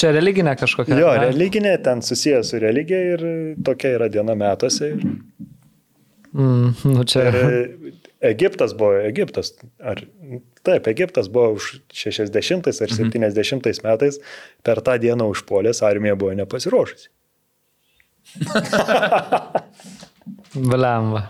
Čia 0.00 0.10
religinė 0.12 0.52
kažkokia. 0.60 0.98
Jo, 1.00 1.12
ne? 1.16 1.30
religinė, 1.30 1.74
ten 1.84 2.02
susijęs 2.04 2.52
su 2.52 2.60
religija 2.60 3.14
ir 3.14 3.24
tokia 3.64 3.94
yra 3.96 4.10
diena 4.12 4.36
metuose. 4.38 4.92
Ir... 4.92 4.98
Mm, 6.34 6.74
nu 6.90 7.04
čia... 7.08 7.28
ir 7.30 7.36
Egiptas 8.24 8.72
buvo, 8.76 8.96
Egiptas, 9.04 9.52
ar, 9.84 10.00
taip, 10.64 10.86
Egiptas 10.88 11.28
buvo 11.32 11.58
už 11.58 11.74
60 11.92 12.70
ar 12.72 12.94
70 12.96 13.20
mhm. 13.20 13.84
metais, 13.84 14.20
per 14.64 14.80
tą 14.84 14.96
dieną 15.00 15.28
užpolės 15.34 15.82
armija 15.84 16.16
buvo 16.16 16.32
nepasiruošusi. 16.38 17.08
Blemba. 20.54 21.22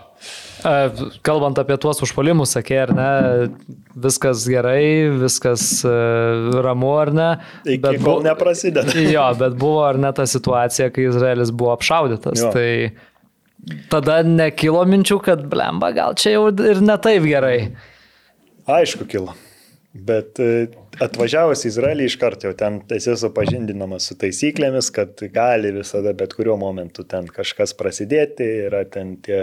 Kalbant 1.25 1.59
apie 1.61 1.75
tuos 1.81 1.99
užpolimus, 2.01 2.55
sakė, 2.55 2.77
ar 2.87 2.93
ne, 2.97 3.09
viskas 4.01 4.47
gerai, 4.49 5.11
viskas 5.21 5.65
e, 5.85 5.91
ramu, 6.65 6.89
ar 6.97 7.11
ne. 7.13 7.27
Iki 7.67 7.81
bet 7.83 7.99
kol 8.01 8.21
bu... 8.21 8.25
neprasideda. 8.25 8.95
Jo, 9.15 9.27
bet 9.37 9.57
buvo 9.61 9.83
ar 9.85 9.99
ne 10.01 10.09
ta 10.15 10.25
situacija, 10.29 10.89
kai 10.95 11.05
Izraelis 11.11 11.53
buvo 11.53 11.75
apšaudytas. 11.75 12.41
Jo. 12.41 12.53
Tai 12.55 13.75
tada 13.93 14.21
nekilo 14.25 14.81
minčių, 14.89 15.19
kad 15.25 15.45
blemba, 15.51 15.91
gal 15.95 16.17
čia 16.17 16.37
jau 16.37 16.47
ir 16.49 16.81
ne 16.81 16.97
taip 17.01 17.27
gerai. 17.29 17.59
Aišku, 18.65 19.05
kilo. 19.09 19.35
Bet 19.95 20.41
e, 20.43 20.67
atvažiavus 20.99 21.61
į 21.63 21.69
Izraelį 21.69 22.09
iš 22.09 22.17
karto 22.19 22.49
jau 22.49 22.55
ten 22.57 22.81
esi 22.91 23.13
supažindinamas 23.15 24.09
su 24.09 24.17
taisyklėmis, 24.19 24.89
kad 24.95 25.21
gali 25.31 25.71
visada 25.77 26.11
bet 26.17 26.35
kuriuo 26.35 26.57
momentu 26.59 27.05
ten 27.07 27.29
kažkas 27.31 27.71
prasidėti, 27.79 28.47
yra 28.67 28.83
ten 28.91 29.15
tie 29.23 29.39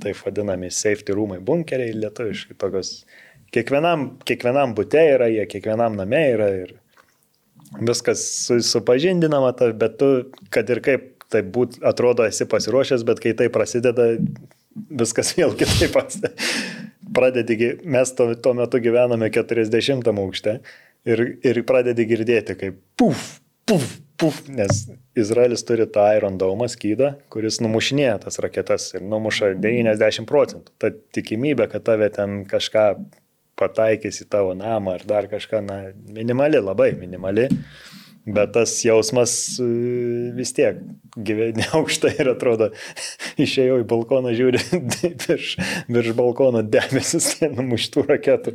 taip 0.00 0.22
vadinami 0.24 0.70
safety 0.72 1.12
rūmai, 1.16 1.42
bunkeriai 1.44 1.92
lietuviškai, 1.98 2.56
tokios 2.60 2.94
kiekvienam, 3.52 4.14
kiekvienam 4.24 4.72
būte 4.78 5.04
yra, 5.14 5.28
jie 5.28 5.44
kiekvienam 5.52 6.00
name 6.00 6.22
yra 6.32 6.48
ir 6.62 6.72
viskas 7.84 8.24
supažindinama, 8.64 9.52
bet 9.76 9.98
tu, 10.00 10.10
kad 10.54 10.72
ir 10.72 10.80
kaip 10.84 11.10
tai 11.32 11.42
būt, 11.44 11.80
atrodo, 11.84 12.24
esi 12.28 12.46
pasiruošęs, 12.48 13.04
bet 13.04 13.20
kai 13.20 13.34
tai 13.36 13.50
prasideda, 13.52 14.14
viskas 15.02 15.34
vėl 15.38 15.52
kitaip 15.60 16.00
pradedi, 17.14 17.74
mes 17.84 18.12
tuo, 18.16 18.32
tuo 18.34 18.54
metu 18.58 18.80
gyvename 18.82 19.30
40 19.32 20.10
aukšte 20.12 20.58
ir, 21.08 21.24
ir 21.44 21.62
pradedi 21.68 22.06
girdėti, 22.08 22.56
kaip 22.60 22.78
puf, 22.98 23.24
puf, 23.68 23.88
puf, 24.20 24.40
nes 24.48 24.84
Izraelis 25.18 25.64
turi 25.66 25.86
tą 25.90 26.06
Iron 26.16 26.38
Dome 26.40 26.68
skydą, 26.70 27.14
kuris 27.32 27.60
numušinėja 27.64 28.16
tas 28.26 28.40
raketas 28.42 28.90
ir 28.96 29.04
numuša 29.06 29.54
90 29.60 30.28
procentų. 30.30 30.74
Ta 30.80 30.92
tikimybė, 31.16 31.68
kad 31.72 31.86
tave 31.86 32.10
ten 32.14 32.42
kažką 32.50 32.86
pataikys 33.58 34.22
į 34.24 34.28
tavo 34.32 34.54
namą 34.58 34.98
ar 34.98 35.04
dar 35.06 35.28
kažką, 35.30 35.62
na, 35.64 35.80
minimali, 36.10 36.60
labai 36.62 36.92
minimali. 36.98 37.48
Bet 38.24 38.54
tas 38.56 38.72
jausmas 38.80 39.32
e, 39.60 39.64
vis 40.32 40.54
tiek 40.56 40.78
gyveni 41.16 41.66
aukštai 41.76 42.14
ir 42.22 42.30
atrodo, 42.32 42.70
išėjau 43.40 43.82
į 43.82 43.84
balkoną, 43.90 44.32
žiūri 44.38 44.62
virš, 45.26 45.50
virš 45.92 46.14
balkono 46.16 46.62
debesis, 46.64 47.34
numuštų 47.58 48.06
raketų. 48.08 48.54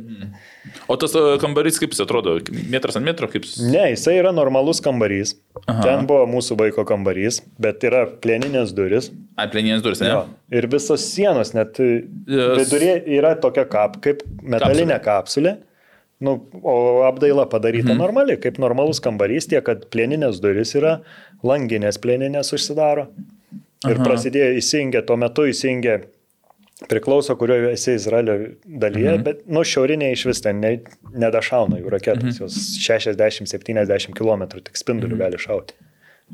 O 0.90 0.98
tas 0.98 1.14
e, 1.14 1.22
kambarys 1.42 1.78
kaip 1.78 1.94
jis 1.94 2.02
atrodo, 2.02 2.34
metras 2.72 2.98
ant 2.98 3.06
metro 3.06 3.30
kaip 3.30 3.46
jis? 3.46 3.60
Ne, 3.62 3.92
jisai 3.94 4.16
yra 4.18 4.34
normalus 4.34 4.82
kambarys. 4.82 5.36
Aha. 5.68 5.78
Ten 5.86 6.10
buvo 6.10 6.26
mūsų 6.34 6.58
vaiko 6.58 6.82
kambarys, 6.88 7.38
bet 7.62 7.86
yra 7.86 8.08
plėninės 8.10 8.74
duris. 8.74 9.12
A, 9.38 9.46
plėninės 9.50 9.86
duris, 9.86 10.02
ne? 10.02 10.10
Jo. 10.10 10.26
Ir 10.50 10.66
visos 10.72 11.06
sienos, 11.14 11.54
net 11.54 11.78
yes. 11.78 12.58
vidurė 12.58 12.96
yra 13.06 13.36
tokia 13.38 13.68
kap, 13.70 14.00
kaip 14.02 14.26
metalinė 14.42 14.98
kapsulė. 14.98 15.54
kapsulė 15.54 15.58
Nu, 16.20 16.36
o 16.62 17.02
apdaila 17.08 17.46
padaryta 17.48 17.94
mhm. 17.94 17.98
normali, 18.02 18.36
kaip 18.40 18.60
normalus 18.60 19.00
kambarys, 19.00 19.48
tiek, 19.48 19.64
kad 19.64 19.86
plėninės 19.92 20.42
duris 20.44 20.74
yra, 20.76 20.98
langinės 21.46 21.96
plėninės 22.02 22.52
užsidaro. 22.56 23.08
Ir 23.88 23.96
Aha. 23.96 24.04
prasidėjo 24.04 24.58
įsijungę, 24.60 25.00
tuo 25.08 25.16
metu 25.16 25.46
įsijungė, 25.48 25.94
priklauso, 26.88 27.32
kurioje 27.40 27.72
esi 27.72 27.94
Izraelio 27.96 28.36
dalyje, 28.64 29.14
mhm. 29.14 29.24
bet, 29.24 29.40
nu, 29.48 29.64
šiaurinė 29.64 30.10
iš 30.12 30.26
vis 30.28 30.44
ten 30.44 30.60
ne, 30.60 30.74
nedašauna 31.24 31.80
jų 31.80 31.92
raketos, 31.96 32.36
mhm. 32.36 32.42
jos 32.44 32.58
60-70 32.84 34.12
km 34.16 34.44
tik 34.58 34.76
spindulių 34.76 35.16
mhm. 35.16 35.22
gali 35.24 35.40
šauti 35.40 35.76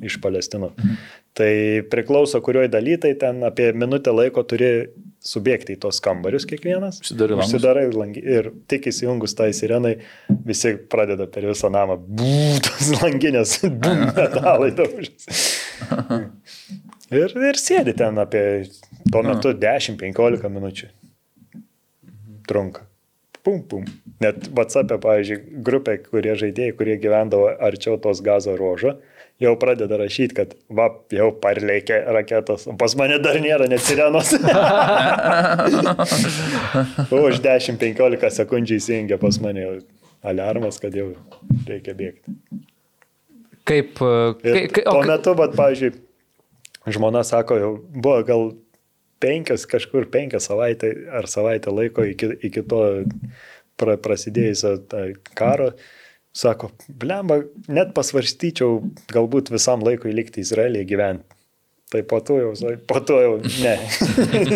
iš 0.03 0.19
Palestino. 0.21 0.73
Mhm. 0.75 0.99
Tai 1.37 1.53
priklauso, 1.93 2.41
kurioje 2.45 2.73
daly, 2.73 2.99
tai 3.01 3.15
ten 3.21 3.45
apie 3.47 3.71
minutę 3.77 4.11
laiko 4.15 4.43
turi 4.49 4.89
subėgti 5.27 5.75
į 5.77 5.81
tos 5.83 6.01
kambarius 6.05 6.47
kiekvienas. 6.49 7.01
Užsidarai. 7.03 7.39
Užsidarai 7.43 7.85
langi, 7.95 8.23
ir 8.23 8.51
tik 8.71 8.89
įsijungus 8.93 9.37
tai 9.39 9.51
sirenai, 9.57 9.97
visi 10.47 10.77
pradeda 10.93 11.29
per 11.31 11.49
visą 11.51 11.71
namą 11.75 11.99
būtos 11.99 12.93
langinės, 13.01 13.59
metalai 14.17 14.73
daužys. 14.77 15.31
Ir, 17.15 17.31
ir 17.31 17.61
sėdi 17.61 17.95
ten 17.99 18.19
apie 18.19 18.43
tuo 19.13 19.23
metu 19.27 19.55
10-15 19.55 20.51
minučių. 20.51 20.91
Trunka. 22.47 22.87
Pum, 23.47 23.61
pum. 23.63 23.85
Net 24.23 24.49
WhatsApp'e, 24.51 24.99
pavyzdžiui, 25.03 25.61
grupė, 25.67 26.01
kurie 26.03 26.35
žaidėjai, 26.39 26.75
kurie 26.79 26.97
gyvendavo 26.99 27.53
arčiau 27.63 27.95
tos 28.03 28.19
gazo 28.27 28.57
rožo, 28.59 28.97
jau 29.43 29.53
pradeda 29.61 29.99
rašyti, 30.01 30.35
kad 30.37 30.55
va, 30.73 30.89
jau 31.13 31.29
parleikė 31.43 31.99
raketos, 32.17 32.67
o 32.71 32.77
pas 32.81 32.95
mane 32.99 33.19
dar 33.23 33.37
nėra 33.43 33.69
net 33.69 33.85
sirenos. 33.85 34.33
Už 37.27 37.43
10-15 37.45 38.31
sekundžių 38.39 38.79
įsijungia 38.81 39.21
pas 39.21 39.41
mane 39.45 39.67
alarmas, 40.27 40.81
kad 40.83 40.97
jau 40.97 41.11
reikia 41.69 41.97
bėgti. 41.99 42.37
Kaip... 43.67 44.01
Ir 44.47 44.61
kai, 44.71 44.87
tuo 44.87 45.03
metu, 45.05 45.35
bet, 45.37 45.57
pavyzdžiui, 45.59 45.93
žmona 46.97 47.25
sako, 47.27 47.59
jau 47.61 47.73
buvo 47.91 48.21
gal 48.29 48.49
penkias, 49.21 49.67
kažkur 49.69 50.09
penkias 50.13 50.47
savaitę 50.49 50.93
ar 51.19 51.29
savaitę 51.29 51.75
laiko 51.75 52.07
iki, 52.07 52.31
iki 52.47 52.63
to 52.71 52.83
pra, 53.77 53.99
prasidėjusio 54.01 54.79
karo. 55.37 55.75
Mm 55.75 55.96
Sako, 56.37 56.69
blemba, 57.01 57.41
net 57.73 57.95
pasvarstyčiau 57.97 58.83
galbūt 59.13 59.49
visam 59.55 59.81
laikui 59.87 60.13
likti 60.13 60.43
Izraelyje 60.45 60.85
gyventi. 60.91 61.37
Tai 61.95 62.03
po 62.11 62.19
to 62.21 62.37
jau, 62.43 62.73
po 62.91 62.99
to 63.07 63.17
jau 63.23 63.35
ne. 63.63 63.77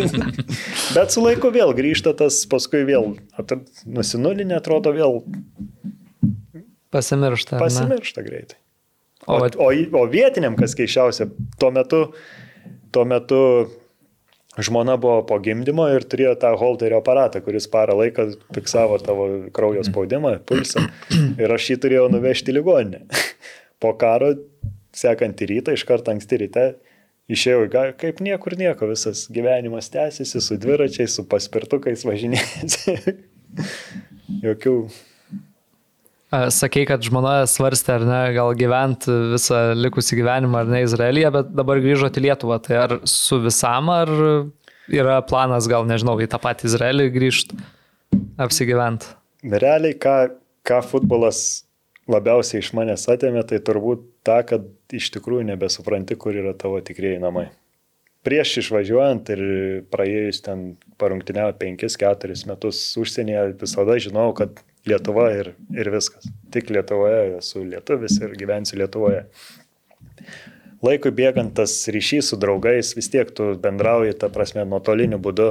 Bet 0.96 1.14
su 1.14 1.22
laiku 1.22 1.52
vėl 1.54 1.70
grįžta 1.78 2.12
tas, 2.18 2.42
paskui 2.50 2.82
vėl 2.88 3.14
nusinulinė, 3.86 4.58
atrodo 4.58 4.90
vėl. 4.96 5.20
Pasimiršta. 6.90 7.60
Pasimiršta 7.62 8.24
ne? 8.24 8.26
greitai. 8.26 8.58
O, 9.30 9.38
o, 9.46 9.70
o 10.00 10.04
vietiniam, 10.10 10.56
kas 10.58 10.74
keiščiausia, 10.74 11.28
tuo 11.60 11.70
metu, 11.76 12.02
tuo 12.90 13.06
metu 13.06 13.40
žmona 14.66 14.96
buvo 15.00 15.22
po 15.28 15.38
gimdymo 15.42 15.86
ir 15.94 16.04
turėjo 16.08 16.34
tą 16.42 16.52
holterio 16.60 17.00
aparatą, 17.00 17.42
kuris 17.44 17.68
parą 17.70 17.96
laiką 18.00 18.26
fiksavo 18.54 18.98
tavo 19.02 19.26
kraujo 19.56 19.84
spaudimą, 19.86 20.36
pulsą. 20.48 20.86
Ir 21.40 21.54
aš 21.54 21.72
jį 21.72 21.80
turėjau 21.84 22.06
nuvežti 22.12 22.52
į 22.52 22.58
ligoninę. 22.58 23.04
Po 23.80 23.94
karo, 24.00 24.34
sekantį 24.96 25.50
rytą, 25.54 25.74
iš 25.76 25.86
karto 25.88 26.12
anksti 26.12 26.40
ryte, 26.42 26.66
išėjau 27.30 27.66
į 27.66 27.70
gal, 27.72 27.92
kaip 28.00 28.20
niekur 28.24 28.56
nieko, 28.60 28.88
visas 28.90 29.26
gyvenimas 29.32 29.90
tęsiasi 29.94 30.42
su 30.44 30.58
dviračiais, 30.60 31.14
su 31.14 31.24
paspirtukais 31.30 32.04
važinėjasi. 32.08 32.96
Jokių 34.46 34.74
Sakei, 36.30 36.84
kad 36.86 37.02
žmona 37.02 37.42
svarstė, 37.50 37.96
ar 37.98 38.04
ne, 38.06 38.18
gal 38.36 38.52
gyventi 38.54 39.10
visą 39.32 39.72
likusį 39.74 40.20
gyvenimą, 40.20 40.60
ar 40.62 40.68
ne, 40.70 40.84
Izraelyje, 40.86 41.32
bet 41.34 41.48
dabar 41.58 41.80
grįžote 41.82 42.22
į 42.22 42.28
Lietuvą. 42.28 42.60
Tai 42.62 42.76
ar 42.84 42.94
su 43.10 43.40
visam, 43.42 43.90
ar 43.90 44.12
yra 44.86 45.16
planas, 45.26 45.66
gal 45.70 45.88
nežinau, 45.90 46.14
į 46.22 46.28
tą 46.30 46.38
patį 46.42 46.68
Izraelį 46.70 47.08
grįžti, 47.16 47.58
apsigyventi? 48.46 49.10
Realiai, 49.50 49.98
ką, 49.98 50.14
ką 50.70 50.80
futbolas 50.86 51.64
labiausiai 52.10 52.62
iš 52.62 52.70
manęs 52.78 53.08
atėmė, 53.10 53.42
tai 53.50 53.58
turbūt 53.66 54.06
ta, 54.26 54.40
kad 54.46 54.70
iš 54.94 55.10
tikrųjų 55.16 55.48
nebesupranti, 55.50 56.14
kur 56.14 56.38
yra 56.38 56.54
tavo 56.54 56.78
tikrieji 56.84 57.18
namai. 57.22 57.48
Prieš 58.26 58.58
išvažiuojant 58.60 59.30
ir 59.32 59.42
praėjus 59.90 60.42
ten 60.44 60.74
parungtiniau 61.00 61.54
5-4 61.58 62.42
metus 62.50 62.82
užsienyje, 63.00 63.46
visada 63.62 63.96
žinau, 64.02 64.28
kad 64.36 64.60
Lietuva 64.88 65.26
ir, 65.36 65.52
ir 65.76 65.90
viskas. 65.92 66.28
Tik 66.54 66.70
Lietuvoje 66.72 67.36
esu 67.38 67.64
lietuvis 67.66 68.16
ir 68.22 68.36
gyvensiu 68.40 68.80
Lietuvoje. 68.80 69.26
Laikui 70.80 71.12
bėgant 71.12 71.52
tas 71.58 71.74
ryšys 71.92 72.30
su 72.32 72.38
draugais, 72.40 72.94
vis 72.96 73.10
tiek 73.12 73.28
tu 73.36 73.52
bendrauji, 73.60 74.14
ta 74.16 74.30
prasme, 74.32 74.64
nuotoliniu 74.68 75.18
būdu, 75.20 75.50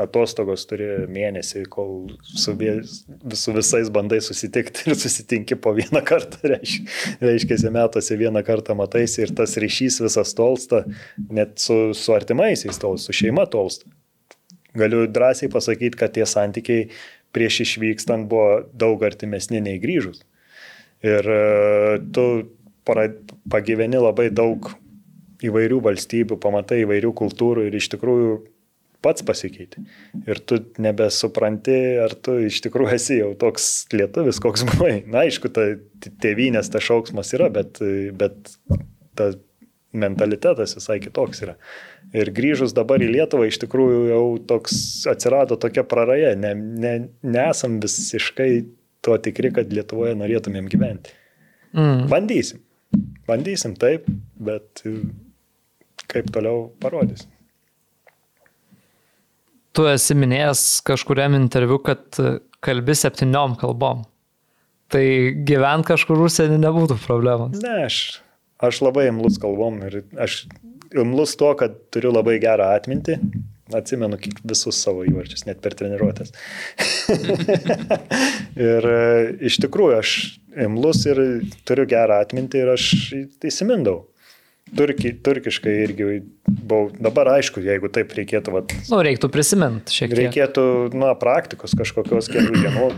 atostogos 0.00 0.64
turi 0.68 0.86
mėnesį, 1.12 1.66
kol 1.72 2.12
su, 2.24 2.54
su 3.36 3.54
visais 3.56 3.90
bandai 3.92 4.22
susitikti 4.24 4.88
ir 4.88 4.96
susitinki 4.98 5.58
po 5.60 5.74
vieną 5.76 6.00
kartą, 6.06 6.40
reiškia, 6.54 6.86
reiškia 7.20 7.72
metuose 7.74 8.16
vieną 8.20 8.44
kartą 8.46 8.76
mataisi 8.78 9.26
ir 9.26 9.34
tas 9.36 9.58
ryšys 9.60 10.00
visas 10.06 10.32
tolsta, 10.38 10.84
net 11.28 11.58
su, 11.60 11.92
su 11.96 12.16
artimaisiais 12.16 12.80
tolsta, 12.80 13.10
su 13.10 13.18
šeima 13.22 13.44
tolsta. 13.52 13.90
Galiu 14.72 15.04
drąsiai 15.04 15.50
pasakyti, 15.52 15.98
kad 16.00 16.14
tie 16.16 16.24
santykiai 16.24 16.86
prieš 17.32 17.62
išvykstant 17.66 18.28
buvo 18.30 18.62
daug 18.72 19.02
artimesni 19.06 19.62
nei 19.64 19.80
grįžus. 19.82 20.22
Ir 21.02 21.26
e, 21.26 21.98
tu 22.14 22.26
pagyveni 22.86 23.98
labai 23.98 24.28
daug 24.30 24.70
įvairių 25.42 25.80
valstybių, 25.82 26.38
pamatai 26.42 26.82
įvairių 26.84 27.12
kultūrų 27.18 27.66
ir 27.66 27.76
iš 27.78 27.88
tikrųjų 27.94 28.34
pats 29.02 29.24
pasikeiti. 29.26 29.82
Ir 30.30 30.40
tu 30.46 30.60
nebesupranti, 30.82 31.78
ar 32.04 32.14
tu 32.14 32.36
iš 32.46 32.60
tikrųjų 32.66 32.94
esi 32.98 33.18
jau 33.18 33.32
toks 33.38 33.70
lietuvis, 33.94 34.40
koks 34.42 34.66
buvai. 34.70 34.94
Na, 35.06 35.24
aišku, 35.26 35.50
ta 35.54 35.72
tėvynės 36.22 36.70
ta 36.72 36.82
šauksmas 36.82 37.34
yra, 37.38 37.50
bet, 37.54 37.82
bet 38.18 38.54
ta 39.18 39.32
mentalitetas 39.92 40.76
visai 40.78 41.00
kitoks 41.02 41.42
yra. 41.44 41.56
Ir 42.12 42.28
grįžus 42.36 42.74
dabar 42.76 43.00
į 43.00 43.08
Lietuvą 43.14 43.46
iš 43.48 43.56
tikrųjų 43.62 44.00
jau 44.10 44.24
toks 44.50 44.74
atsirado 45.08 45.56
tokia 45.60 45.84
praraja, 45.88 46.34
ne, 46.36 46.52
ne, 46.54 46.92
nesam 47.24 47.78
visiškai 47.80 48.50
tuo 49.02 49.16
tikri, 49.22 49.50
kad 49.56 49.72
Lietuvoje 49.72 50.12
norėtumėm 50.20 50.68
gyventi. 50.72 51.16
Mm. 51.72 52.06
Bandysim. 52.12 52.60
Bandysim 53.28 53.76
taip, 53.80 54.04
bet 54.36 54.84
kaip 56.12 56.28
toliau 56.34 56.66
parodys. 56.82 57.24
Tu 59.72 59.86
esi 59.88 60.14
minėjęs 60.18 60.82
kažkuriam 60.84 61.32
interviu, 61.38 61.78
kad 61.80 62.20
kalbi 62.62 62.96
septyniom 62.98 63.56
kalbom. 63.60 64.04
Tai 64.92 65.04
gyvent 65.48 65.88
kažkur 65.88 66.20
užsienį 66.26 66.58
nebūtų 66.60 66.98
problemos. 67.06 67.56
Ne, 67.64 67.86
aš, 67.88 68.20
aš 68.60 68.82
labai 68.84 69.08
imlus 69.08 69.40
kalbom 69.40 69.80
ir 69.88 70.02
aš 70.20 70.42
imlus 70.98 71.36
to, 71.40 71.52
kad 71.58 71.74
turiu 71.94 72.12
labai 72.14 72.38
gerą 72.42 72.72
atmintį. 72.76 73.18
Atsimenu 73.72 74.18
visus 74.44 74.76
savo 74.84 75.04
įvarčius, 75.08 75.46
net 75.48 75.62
per 75.64 75.72
treniruotės. 75.78 76.34
ir 78.68 78.88
e, 78.90 79.02
iš 79.48 79.56
tikrųjų 79.64 79.98
aš 80.02 80.16
imlus 80.66 81.06
ir 81.08 81.22
turiu 81.68 81.86
gerą 81.88 82.20
atmintį 82.26 82.64
ir 82.64 82.72
aš 82.74 82.88
įsimindau. 83.48 84.02
Turki, 84.76 85.10
turkiškai 85.24 85.72
irgi 85.86 86.06
buvau. 86.48 86.90
Dabar 87.00 87.34
aišku, 87.34 87.60
jeigu 87.64 87.90
taip 87.92 88.12
reikėtų. 88.16 88.54
Vat, 88.54 88.72
nu, 88.88 89.00
reiktų 89.04 89.28
prisiminti 89.32 89.92
šiek 89.92 90.12
tiek. 90.12 90.20
Reikėtų, 90.20 90.64
na, 90.96 91.12
praktikos 91.18 91.74
kažkokios 91.76 92.30
kelių 92.32 92.60
dienų. 92.60 92.88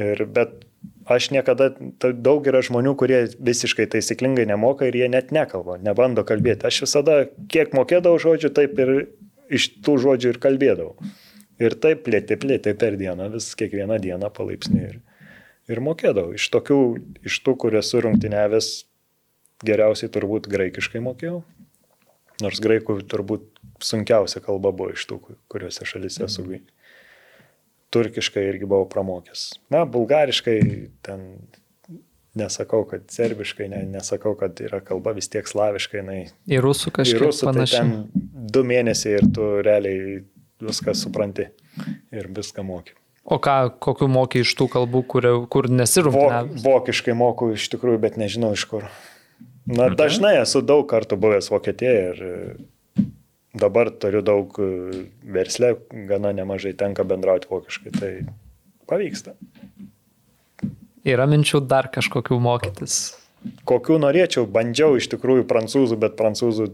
Ir, 0.00 0.22
bet 0.32 0.62
aš 1.10 1.30
niekada, 1.34 1.70
daug 2.00 2.46
yra 2.48 2.62
žmonių, 2.64 2.94
kurie 2.98 3.20
visiškai 3.42 3.86
taisyklingai 3.90 4.46
nemoka 4.48 4.88
ir 4.88 4.96
jie 4.96 5.08
net 5.12 5.32
nekalba, 5.34 5.78
nebando 5.82 6.24
kalbėti. 6.26 6.68
Aš 6.68 6.84
visada, 6.86 7.16
kiek 7.52 7.74
mokėdavau 7.76 8.20
žodžių, 8.22 8.52
taip 8.56 8.78
ir 8.82 8.92
iš 9.50 9.70
tų 9.84 9.96
žodžių 10.04 10.34
ir 10.34 10.40
kalbėdavau. 10.42 10.94
Ir 11.60 11.76
taip 11.82 12.04
plėtė, 12.06 12.38
plėtė 12.40 12.74
per 12.78 12.96
dieną, 13.00 13.28
vis 13.34 13.50
kiekvieną 13.58 13.98
dieną 14.00 14.30
palaipsniui. 14.36 14.86
Ir, 14.86 15.00
ir 15.72 15.82
mokėdavau. 15.84 16.34
Iš 16.38 16.48
tokių, 16.54 16.80
iš 17.28 17.40
tų, 17.44 17.56
kur 17.64 17.76
esu 17.80 18.00
rungtynėvęs, 18.06 18.70
geriausiai 19.66 20.12
turbūt 20.12 20.48
graikiškai 20.52 21.02
mokėjau. 21.04 21.42
Nors 22.40 22.62
graikų 22.64 23.02
turbūt 23.10 23.50
sunkiausia 23.84 24.40
kalba 24.40 24.72
buvo 24.72 24.94
iš 24.96 25.04
tų, 25.10 25.20
kuriuose 25.52 25.84
šalise 25.88 26.24
esu. 26.28 26.46
Mm 26.48 26.68
turkiškai 27.94 28.44
irgi 28.52 28.68
buvau 28.68 28.88
pramokęs. 28.90 29.46
Na, 29.72 29.84
bulgariškai 29.88 30.60
ten 31.06 31.26
nesakau, 32.38 32.84
kad 32.88 33.08
serbiškai, 33.10 33.68
ne, 33.72 33.82
nesakau, 33.90 34.36
kad 34.38 34.60
yra 34.62 34.80
kalba 34.84 35.14
vis 35.16 35.30
tiek 35.32 35.48
slaviškai. 35.50 36.04
Na, 36.06 36.18
į 36.46 36.62
rusų 36.62 36.94
kažkaip 37.00 37.18
į 37.18 37.24
rusų, 37.26 37.48
panašiai. 37.50 37.82
Tai 37.82 37.90
ten 37.90 38.48
du 38.54 38.64
mėnesiai 38.66 39.18
ir 39.18 39.28
tu 39.34 39.50
realiai 39.66 40.20
viską 40.62 40.94
supranti 40.98 41.48
ir 42.14 42.30
viską 42.36 42.64
moki. 42.66 42.94
O 43.30 43.36
ką, 43.42 43.56
kokiu 43.82 44.08
moki 44.10 44.40
iš 44.44 44.54
tų 44.58 44.66
kalbų, 44.72 45.04
kur, 45.10 45.26
kur 45.52 45.68
nesirūpinai? 45.70 46.44
Vok, 46.48 46.60
vokiškai 46.64 47.14
moku 47.14 47.50
iš 47.54 47.68
tikrųjų, 47.74 48.00
bet 48.02 48.16
nežinau 48.20 48.54
iš 48.56 48.64
kur. 48.70 48.86
Na, 49.70 49.90
dažnai 49.94 50.38
esu 50.40 50.62
daug 50.66 50.86
kartų 50.90 51.18
buvęs 51.20 51.50
Vokietijoje 51.52 52.06
ir 52.08 52.22
dabar 53.54 53.90
turiu 53.90 54.22
daug 54.22 54.58
e, 54.62 55.06
verslę, 55.24 55.74
gana 56.08 56.32
nemažai 56.36 56.74
tenka 56.78 57.04
bendrauti 57.04 57.50
vokiškai, 57.50 57.92
tai 57.96 58.12
pavyksta. 58.90 59.34
Yra 61.06 61.26
minčių 61.30 61.62
dar 61.64 61.88
kažkokių 61.92 62.38
mokytis? 62.42 63.00
Kokių 63.68 63.96
norėčiau, 64.02 64.44
bandžiau 64.44 64.98
iš 65.00 65.08
tikrųjų 65.14 65.46
prancūzų, 65.48 65.96
bet 66.00 66.16
prancūzų, 66.18 66.66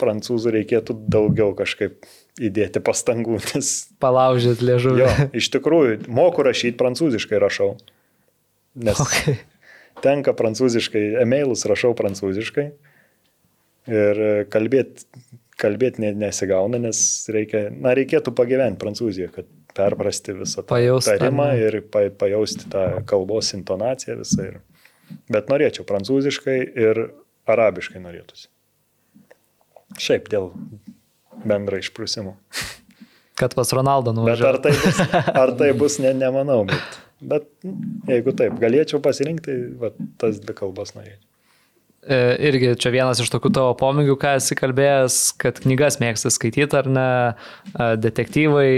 prancūzų 0.00 0.52
reikėtų 0.58 0.98
daugiau 1.08 1.54
kažkaip 1.56 2.04
įdėti 2.40 2.82
pastangų. 2.84 3.40
Nes... 3.54 3.72
Palaužėt 4.02 4.60
liežuvį. 4.64 5.00
Jo, 5.00 5.14
iš 5.40 5.48
tikrųjų, 5.56 6.02
moku 6.12 6.44
rašyti 6.46 6.76
prancūziškai 6.80 7.40
rašau. 7.40 7.72
Nes 8.80 9.00
okay. 9.02 9.40
tenka 10.04 10.36
prancūziškai, 10.36 11.02
emailus 11.24 11.64
rašau 11.68 11.94
prancūziškai. 11.98 12.68
Ir 13.88 14.18
kalbėti 14.52 15.06
kalbėt 15.60 15.98
nesigauna, 16.00 16.80
nes 16.80 17.00
reikia, 17.32 17.68
na, 17.74 17.94
reikėtų 17.96 18.32
pagyventi 18.36 18.80
Prancūzijoje, 18.80 19.32
kad 19.34 19.50
perprasti 19.76 20.34
visą 20.34 20.64
tą 20.66 20.78
tarimą 21.06 21.50
ir 21.60 21.80
pa, 21.92 22.06
pajausti 22.22 22.70
tą 22.72 22.86
kalbos 23.08 23.52
intonaciją 23.56 24.18
visą. 24.22 24.48
Ir... 24.48 24.58
Bet 25.30 25.50
norėčiau 25.50 25.86
prancūziškai 25.88 26.56
ir 26.80 27.02
arabiškai 27.50 28.02
norėtųsi. 28.02 28.48
Šiaip 30.00 30.28
dėl 30.30 30.52
bendro 31.44 31.80
išprūsimo. 31.80 32.36
Kad 33.40 33.56
pas 33.58 33.72
Ronaldo 33.74 34.12
nuvažiuotų. 34.14 34.44
Bet 34.44 34.50
ar 34.50 34.60
tai 34.62 34.74
bus, 34.76 35.00
ar 35.42 35.54
tai 35.62 35.70
bus 35.76 35.96
ne, 36.02 36.12
nemanau, 36.14 36.60
bet, 36.68 37.00
bet 37.32 37.48
jeigu 38.10 38.36
taip, 38.38 38.58
galėčiau 38.62 39.00
pasirinkti, 39.02 39.56
va, 39.80 39.94
tas 40.20 40.42
dvi 40.42 40.56
kalbas 40.58 40.94
norėčiau. 40.98 41.29
E, 42.00 42.16
irgi 42.48 42.72
čia 42.80 42.92
vienas 42.94 43.20
iš 43.20 43.28
tokių 43.28 43.50
tavo 43.52 43.74
pomėgių, 43.76 44.14
ką 44.20 44.38
esi 44.38 44.56
kalbėjęs, 44.56 45.18
kad 45.40 45.60
knygas 45.60 45.98
mėgsti 46.00 46.32
skaityti 46.32 46.78
ar 46.78 46.88
ne, 46.88 47.10
e, 47.74 47.88
detektyvai, 48.00 48.70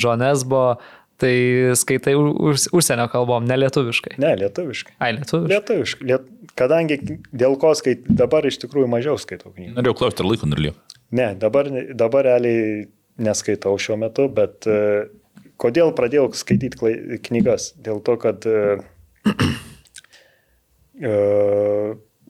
John 0.00 0.24
Esbo, 0.24 0.78
tai 1.20 1.34
skaitai 1.76 2.14
už, 2.16 2.70
užsienio 2.72 3.04
kalbom, 3.12 3.44
ne 3.44 3.58
lietuviškai. 3.60 4.14
Ne, 4.22 4.32
lietuviškai. 4.40 4.94
Ai, 4.96 5.12
lietuviškai. 5.18 5.52
Lietuviškai. 5.52 6.08
Liet... 6.08 6.30
Kadangi 6.56 6.96
dėl 7.30 7.54
ko 7.60 7.74
skait, 7.78 8.08
dabar 8.08 8.48
iš 8.48 8.56
tikrųjų 8.64 8.88
mažiau 8.90 9.20
skaitau 9.20 9.52
knygų. 9.52 9.76
Norėjau 9.76 9.98
klausti, 10.00 10.24
ar 10.24 10.30
laiko 10.32 10.48
dar 10.50 10.64
lieka. 10.64 10.96
Ne, 11.20 11.28
dabar, 11.38 11.68
dabar 11.96 12.26
realiai 12.26 12.88
neskaitau 13.20 13.76
šiuo 13.80 13.96
metu, 14.00 14.26
bet 14.32 14.66
uh, 14.68 15.04
kodėl 15.60 15.92
pradėjau 15.96 16.30
skaityti 16.36 17.20
knygas? 17.28 17.72
Dėl 17.80 18.00
to, 18.04 18.16
kad 18.20 18.44
uh, 18.48 18.80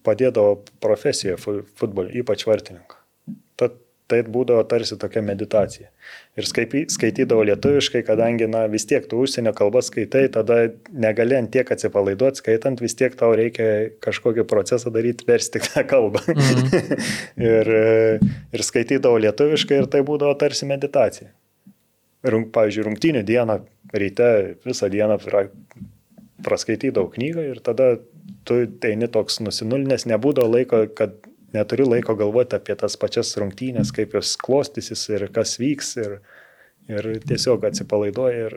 padėdavo 0.06 0.60
profesijoje 0.82 1.38
futbolui, 1.80 2.20
ypač 2.22 2.46
vartininko. 2.48 2.98
Tad 3.60 3.78
tai 4.10 4.20
būdavo 4.26 4.62
tarsi 4.68 4.98
tokia 4.98 5.22
meditacija. 5.22 5.88
Ir 6.38 6.46
skaitydavo 6.46 7.44
lietuviškai, 7.46 8.02
kadangi, 8.06 8.48
na, 8.50 8.64
vis 8.70 8.86
tiek 8.90 9.06
tu 9.10 9.20
užsienio 9.22 9.52
kalbą 9.56 9.82
skaitai, 9.86 10.24
tada 10.34 10.58
negali 10.90 11.36
ant 11.38 11.52
tiek 11.54 11.70
atsipalaiduoti, 11.74 12.42
skaitant, 12.42 12.82
vis 12.82 12.96
tiek 12.98 13.14
tau 13.18 13.30
reikia 13.38 13.90
kažkokį 14.02 14.46
procesą 14.50 14.92
daryti, 14.94 15.26
versti 15.28 15.62
tą 15.68 15.84
kalbą. 15.90 16.24
Mhm. 16.34 17.04
ir, 17.50 17.72
ir 18.56 18.66
skaitydavo 18.66 19.20
lietuviškai 19.26 19.82
ir 19.82 19.90
tai 19.92 20.02
būdavo 20.06 20.34
tarsi 20.40 20.68
meditacija. 20.70 21.30
Rung, 22.30 22.50
pavyzdžiui, 22.52 22.84
rungtynių 22.84 23.22
dieną, 23.24 23.60
ryte 23.96 24.30
visą 24.66 24.90
dieną 24.92 25.16
praskaitydavau 26.44 27.08
knygą 27.14 27.46
ir 27.52 27.62
tada 27.64 27.94
tu 28.48 28.60
eini 28.86 29.08
toks 29.12 29.40
nusinulinęs, 29.44 30.06
nebūdavo 30.10 30.50
laiko, 30.54 30.84
kad 30.96 31.16
neturi 31.54 31.86
laiko 31.88 32.14
galvoti 32.18 32.58
apie 32.58 32.76
tas 32.78 32.96
pačias 33.00 33.32
rungtynės, 33.40 33.92
kaip 33.94 34.14
jos 34.18 34.36
klostysis 34.40 35.06
ir 35.10 35.26
kas 35.34 35.56
vyks 35.60 35.96
ir, 36.02 36.16
ir 36.90 37.10
tiesiog 37.26 37.66
atsipalaiduoja 37.70 38.46
ir 38.48 38.56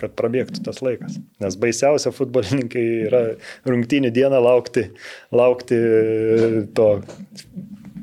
kad 0.00 0.14
prabėgtų 0.18 0.64
tas 0.66 0.80
laikas. 0.82 1.18
Nes 1.42 1.58
baisiausia 1.60 2.14
futbolininkai 2.14 2.86
yra 3.08 3.22
rungtynių 3.68 4.10
dieną 4.14 4.40
laukti, 4.42 4.88
laukti 5.34 5.78
to 6.76 6.88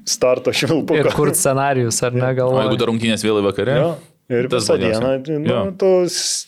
starto 0.09 0.53
švilpuko. 0.55 0.99
Ir 0.99 1.11
kur 1.15 1.33
scenarius, 1.35 1.99
ar 2.05 2.15
ne 2.15 2.31
galvoju. 2.37 2.61
O 2.61 2.65
jeigu 2.67 2.79
dar 2.79 2.91
rungtynės 2.91 3.25
vėlai 3.25 3.43
vakare? 3.45 3.75
Jo, 3.81 3.91
ir 4.39 4.49
visą 4.51 4.79
dieną, 4.79 5.13
nu, 5.43 5.59
tu 5.79 5.93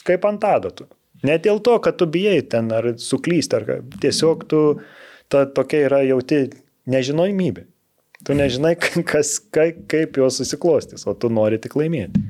kaip 0.08 0.28
ant 0.30 0.48
adatų. 0.52 0.88
Ne 1.28 1.38
dėl 1.42 1.62
to, 1.64 1.78
kad 1.84 2.00
tu 2.00 2.08
bijai 2.10 2.42
ten 2.50 2.72
ar 2.74 2.94
suklysti, 3.02 3.60
ar 3.60 3.84
tiesiog 4.02 4.48
tu, 4.50 4.62
ta 5.32 5.46
tokia 5.46 5.86
yra 5.90 6.02
jauti 6.08 6.48
nežinojimybė. 6.90 7.68
Tu 8.26 8.38
nežinai, 8.38 8.76
kas, 9.12 9.38
kaip 9.54 10.18
jos 10.22 10.42
susiklostys, 10.42 11.08
o 11.10 11.18
tu 11.18 11.30
nori 11.34 11.62
tik 11.62 11.78
laimėti. 11.80 12.22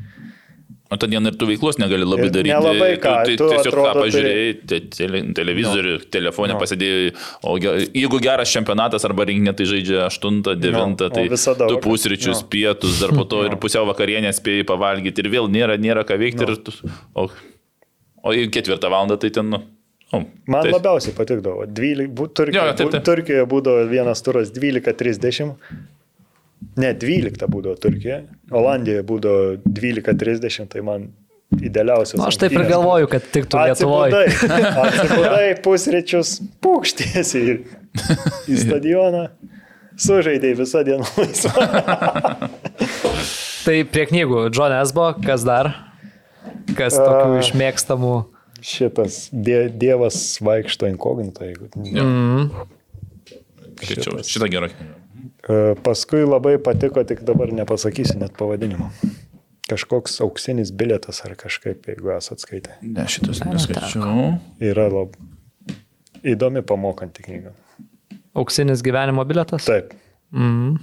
O 0.92 0.98
tą 1.00 1.08
dieną 1.08 1.32
ir 1.32 1.36
tu 1.40 1.48
veiklos 1.48 1.78
negali 1.80 2.04
labai 2.04 2.26
ir 2.28 2.32
daryti. 2.36 2.52
Nelabai 2.52 2.96
ką. 3.00 3.12
Tu, 3.24 3.36
tu 3.40 3.46
tiesiog 3.48 3.70
atrodo, 3.70 3.92
tą 3.96 4.02
pažiūrėjai, 4.04 4.48
te, 4.68 4.80
tele, 4.92 5.22
televizorių, 5.38 5.94
no. 5.94 6.08
telefonę 6.12 6.52
no. 6.52 6.60
pasidėjai, 6.60 7.14
o 7.48 7.54
jeigu 7.62 8.20
geras 8.24 8.52
čempionatas 8.52 9.08
arba 9.08 9.24
rinkinė, 9.30 9.54
tai 9.56 9.70
žaidžia 9.70 10.02
8, 10.10 10.42
9, 10.52 10.76
no. 10.76 11.08
tai 11.16 11.24
tu 11.62 11.78
pusryčius, 11.86 12.42
no. 12.44 12.50
pietus, 12.52 13.00
dar 13.00 13.16
po 13.16 13.24
to 13.24 13.40
no. 13.46 13.48
ir 13.48 13.56
pusiau 13.64 13.88
vakarienę 13.88 14.34
spėjai 14.36 14.68
pavalgyti 14.68 15.24
ir 15.24 15.32
vėl 15.32 15.48
nėra, 15.52 15.80
nėra 15.80 16.04
ką 16.08 16.20
veikti. 16.20 16.44
No. 16.44 16.52
Ir 16.52 16.60
tu, 16.68 16.76
o, 17.16 17.30
O 18.22 18.34
į 18.38 18.50
ketvirtą 18.54 18.92
valandą 18.92 19.18
tai 19.22 19.32
ten, 19.34 19.50
nu. 19.54 19.64
O, 20.12 20.22
Man 20.52 20.66
tai... 20.66 20.74
labiausiai 20.76 21.16
patikdavo. 21.16 21.66
12, 21.66 22.12
Turkijoje, 22.36 22.68
jo, 22.68 22.76
taip, 22.78 22.92
taip. 22.94 23.06
Turkijoje 23.08 23.48
būdavo 23.50 23.88
vienas 23.90 24.22
turas 24.26 24.52
12.30. 24.54 25.56
Ne, 26.82 26.92
12 26.94 27.48
būdavo 27.50 27.80
Turkijoje. 27.82 28.26
Olandijoje 28.52 29.06
būdavo 29.08 29.46
12.30, 29.66 30.70
tai 30.74 30.86
man 30.86 31.10
idealiausias. 31.60 32.20
Nu, 32.20 32.28
aš 32.28 32.38
taip 32.44 32.56
ir 32.56 32.66
galvoju, 32.70 33.10
kad 33.12 33.26
tik 33.34 33.48
tu 33.52 33.60
Lietuvoje. 33.60 34.26
Atsibudai 34.86 35.48
pusryčius, 35.64 36.38
pūkštiesi 36.64 37.42
į, 37.42 37.56
į 38.52 38.60
stadioną, 38.66 39.26
sužaidėjai 40.00 40.60
visą 40.62 40.80
dieną 40.88 41.06
laisvą. 41.18 41.56
Tai 43.62 43.76
prie 43.94 44.08
knygų, 44.10 44.48
John 44.50 44.74
Esbo, 44.74 45.12
kas 45.22 45.44
dar? 45.46 45.68
Kas 46.78 46.98
tokių 46.98 47.38
A. 47.38 47.42
išmėgstamų? 47.42 48.14
Šitas 48.62 49.24
die, 49.34 49.66
dievas 49.74 50.18
vaikšto 50.44 50.90
inkognito, 50.92 51.46
jeigu. 51.48 51.70
Mm. 51.82 52.52
Skaičiau. 53.82 54.22
Šitą. 54.28 54.70
E, 54.70 55.58
Paskui 55.82 56.22
labai 56.28 56.58
patiko, 56.62 57.02
tik 57.08 57.24
dabar 57.26 57.54
nepasakysiu 57.58 58.20
net 58.22 58.38
pavadinimo. 58.38 58.92
Kažkoks 59.72 60.20
auksinis 60.26 60.74
bilietas 60.76 61.24
ar 61.26 61.34
kažkaip, 61.40 61.88
jeigu 61.90 62.14
esat 62.14 62.44
skaitę. 62.44 62.78
Ne, 62.86 63.08
šitas 63.10 63.42
neskaičiau. 63.48 64.36
Yra 64.62 64.88
labai 64.92 65.32
įdomi 66.28 66.62
pamokanti 66.68 67.26
knyga. 67.26 67.56
Auksinis 68.38 68.84
gyvenimo 68.86 69.26
biletas? 69.28 69.66
Taip. 69.68 69.96
Mm. 70.32 70.78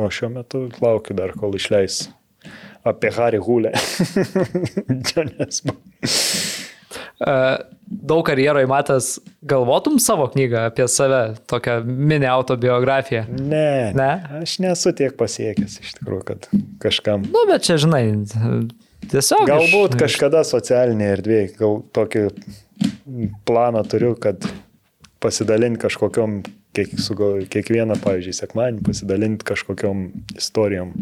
O 0.00 0.08
šiuo 0.08 0.32
metu 0.32 0.64
laukiu 0.82 1.14
dar, 1.18 1.34
kol 1.36 1.52
išleis 1.58 2.06
apie 2.84 3.10
Harry 3.16 3.38
Hulę. 3.42 3.72
Džonės. 5.06 5.62
Uh, 7.22 7.56
daug 7.86 8.24
karjeroje 8.26 8.66
matęs, 8.66 9.08
galvotum 9.46 9.98
savo 10.02 10.26
knygą 10.32 10.64
apie 10.72 10.88
save, 10.90 11.20
tokią 11.46 11.76
mini 11.86 12.26
autobiografiją. 12.26 13.24
Ne, 13.38 13.92
Ne? 13.94 14.08
Aš 14.42 14.56
nesu 14.64 14.90
tiek 14.98 15.14
pasiekęs 15.20 15.78
iš 15.84 15.92
tikrųjų, 16.00 16.24
kad 16.32 16.48
kažkam. 16.82 17.22
Nu, 17.30 17.44
bet 17.50 17.62
čia, 17.68 17.76
žinai, 17.80 18.02
tiesiog. 19.12 19.46
Galbūt 19.48 19.94
iš- 19.94 20.02
kažkada 20.02 20.42
socialinėje 20.48 21.16
erdvėje, 21.20 21.46
gal 21.60 21.78
tokį 21.94 22.24
planą 23.46 23.84
turiu, 23.86 24.16
kad 24.18 24.42
pasidalinti 25.22 25.84
kažkokiam, 25.84 26.40
kiek, 26.74 26.96
kiekvieną, 27.52 28.00
pavyzdžiui, 28.02 28.34
sekmanį, 28.40 28.82
pasidalinti 28.88 29.46
kažkokiam 29.46 30.08
istorijom 30.34 30.96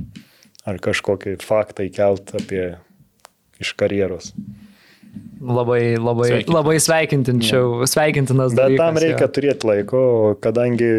ar 0.69 0.81
kažkokį 0.83 1.39
faktą 1.45 1.87
įkelt 1.89 2.35
apie 2.39 2.65
iš 3.61 3.73
karjeros. 3.81 4.33
Labai, 5.41 5.97
labai, 5.97 6.29
Sveikintinas. 6.29 6.55
labai 6.55 6.77
sveikintinčiau, 6.85 7.87
sveikintinas 7.89 8.53
Bet 8.55 8.61
dalykas. 8.61 8.83
tam 8.85 8.99
reikia 9.03 9.27
jo. 9.27 9.33
turėti 9.37 9.67
laiko, 9.67 10.03
kadangi 10.45 10.91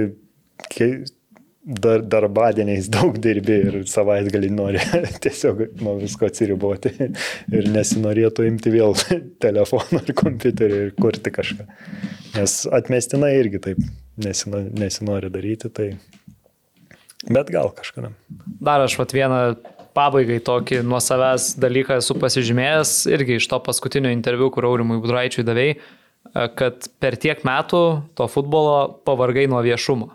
dar, 1.61 2.01
darbadieniais 2.01 2.89
daug 2.91 3.17
dirbi 3.21 3.57
ir 3.67 3.77
savaitgalį 3.89 4.49
nori 4.55 4.81
tiesiog 5.23 5.61
nuo 5.81 5.95
visko 6.01 6.27
atsiriboti 6.29 6.91
ir 7.57 7.69
nesinorėtų 7.71 8.47
imti 8.49 8.73
vėl 8.73 8.97
telefoną 9.45 10.01
ar 10.01 10.13
kompiuterį 10.23 10.81
ir 10.87 10.95
kurti 10.99 11.33
kažką. 11.37 11.67
Nes 12.35 12.61
atmestinai 12.71 13.35
irgi 13.37 13.61
taip 13.69 13.85
nesino, 14.21 14.63
nesinori 14.73 15.31
daryti, 15.33 15.69
tai 15.69 15.91
bet 17.29 17.51
gal 17.53 17.71
kažkada. 17.75 18.13
Dar 18.61 18.83
aš 18.85 18.97
vat 18.99 19.13
vieną 19.15 19.41
pabaigai 19.95 20.39
tokį 20.43 20.81
nuo 20.87 21.01
savęs 21.03 21.55
dalyką 21.59 21.99
esu 22.01 22.15
pasižymėjęs, 22.19 22.93
irgi 23.11 23.37
iš 23.39 23.49
to 23.51 23.59
paskutinio 23.63 24.11
interviu, 24.13 24.49
kur 24.53 24.69
Aurimui 24.69 25.01
Budraičiui 25.03 25.45
davėjai, 25.47 25.75
kad 26.57 26.87
per 27.01 27.17
tiek 27.19 27.43
metų 27.47 27.83
to 28.15 28.27
futbolo 28.31 29.01
pavargai 29.07 29.47
nuo 29.51 29.61
viešumo. 29.65 30.11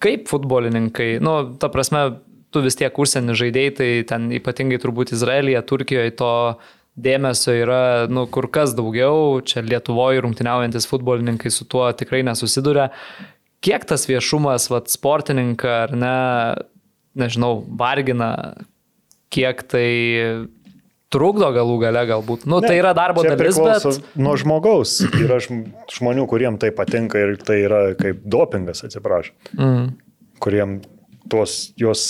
Kaip 0.00 0.30
futbolininkai, 0.30 1.18
nu, 1.20 1.34
ta 1.60 1.68
prasme, 1.72 2.06
tu 2.50 2.62
vis 2.64 2.78
tiek 2.78 2.94
užsienį 2.96 3.36
žaidėjai, 3.36 3.72
tai 3.76 3.88
ten 4.08 4.30
ypatingai 4.40 4.80
turbūt 4.80 5.12
Izraelyje, 5.14 5.60
Turkijoje 5.68 6.14
to 6.18 6.32
dėmesio 7.00 7.54
yra, 7.54 7.82
nu, 8.10 8.24
kur 8.32 8.48
kas 8.52 8.72
daugiau, 8.76 9.38
čia 9.46 9.62
Lietuvoje 9.64 10.24
rungtyniaujantis 10.24 10.88
futbolininkai 10.90 11.52
su 11.52 11.66
tuo 11.70 11.86
tikrai 11.96 12.22
nesusiduria. 12.26 12.90
Kiek 13.64 13.84
tas 13.88 14.06
viešumas, 14.08 14.70
vat, 14.72 14.88
sportininką 14.88 15.72
ar 15.84 15.92
ne, 15.96 16.14
nežinau, 17.20 17.58
vargina, 17.80 18.30
kiek 19.32 19.60
tai 19.68 19.88
trukdo 21.10 21.50
galų 21.54 21.76
gale 21.82 22.04
galbūt. 22.08 22.46
Nu, 22.48 22.60
tai 22.64 22.78
yra 22.78 22.94
darbo 22.96 23.24
dalis, 23.26 23.58
bet... 23.60 24.14
Nuo 24.20 24.36
žmogaus 24.40 25.00
yra 25.10 25.40
žm- 25.42 25.66
žmonių, 25.92 26.24
kuriem 26.30 26.56
tai 26.62 26.70
patinka 26.74 27.20
ir 27.20 27.34
tai 27.42 27.60
yra 27.66 27.82
kaip 27.98 28.22
dopingas, 28.30 28.84
atsiprašau. 28.86 29.34
Mm. 29.58 29.90
kuriem 30.40 30.78
tuos, 31.30 31.74
juos, 31.76 32.04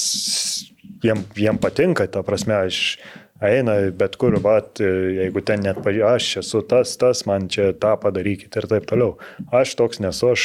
jiem, 1.03 1.25
jiem 1.37 1.59
patinka, 1.61 2.07
ta 2.07 2.23
prasme, 2.27 2.55
aš 2.69 3.01
eina 3.43 3.77
bet 3.97 4.15
kur, 4.21 4.37
bet 4.45 4.83
jeigu 4.85 5.43
ten 5.45 5.65
net 5.65 5.81
aš 5.83 6.37
esu 6.43 6.63
tas, 6.69 6.93
tas, 7.01 7.25
man 7.27 7.49
čia 7.49 7.73
tą 7.73 7.97
padarykit 8.01 8.57
ir 8.57 8.69
taip 8.71 8.87
toliau. 8.87 9.17
Aš 9.51 9.75
toks 9.81 10.01
nesu, 10.05 10.31
aš 10.37 10.45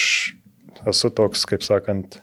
esu 0.91 1.11
toks, 1.15 1.45
kaip 1.49 1.65
sakant, 1.65 2.19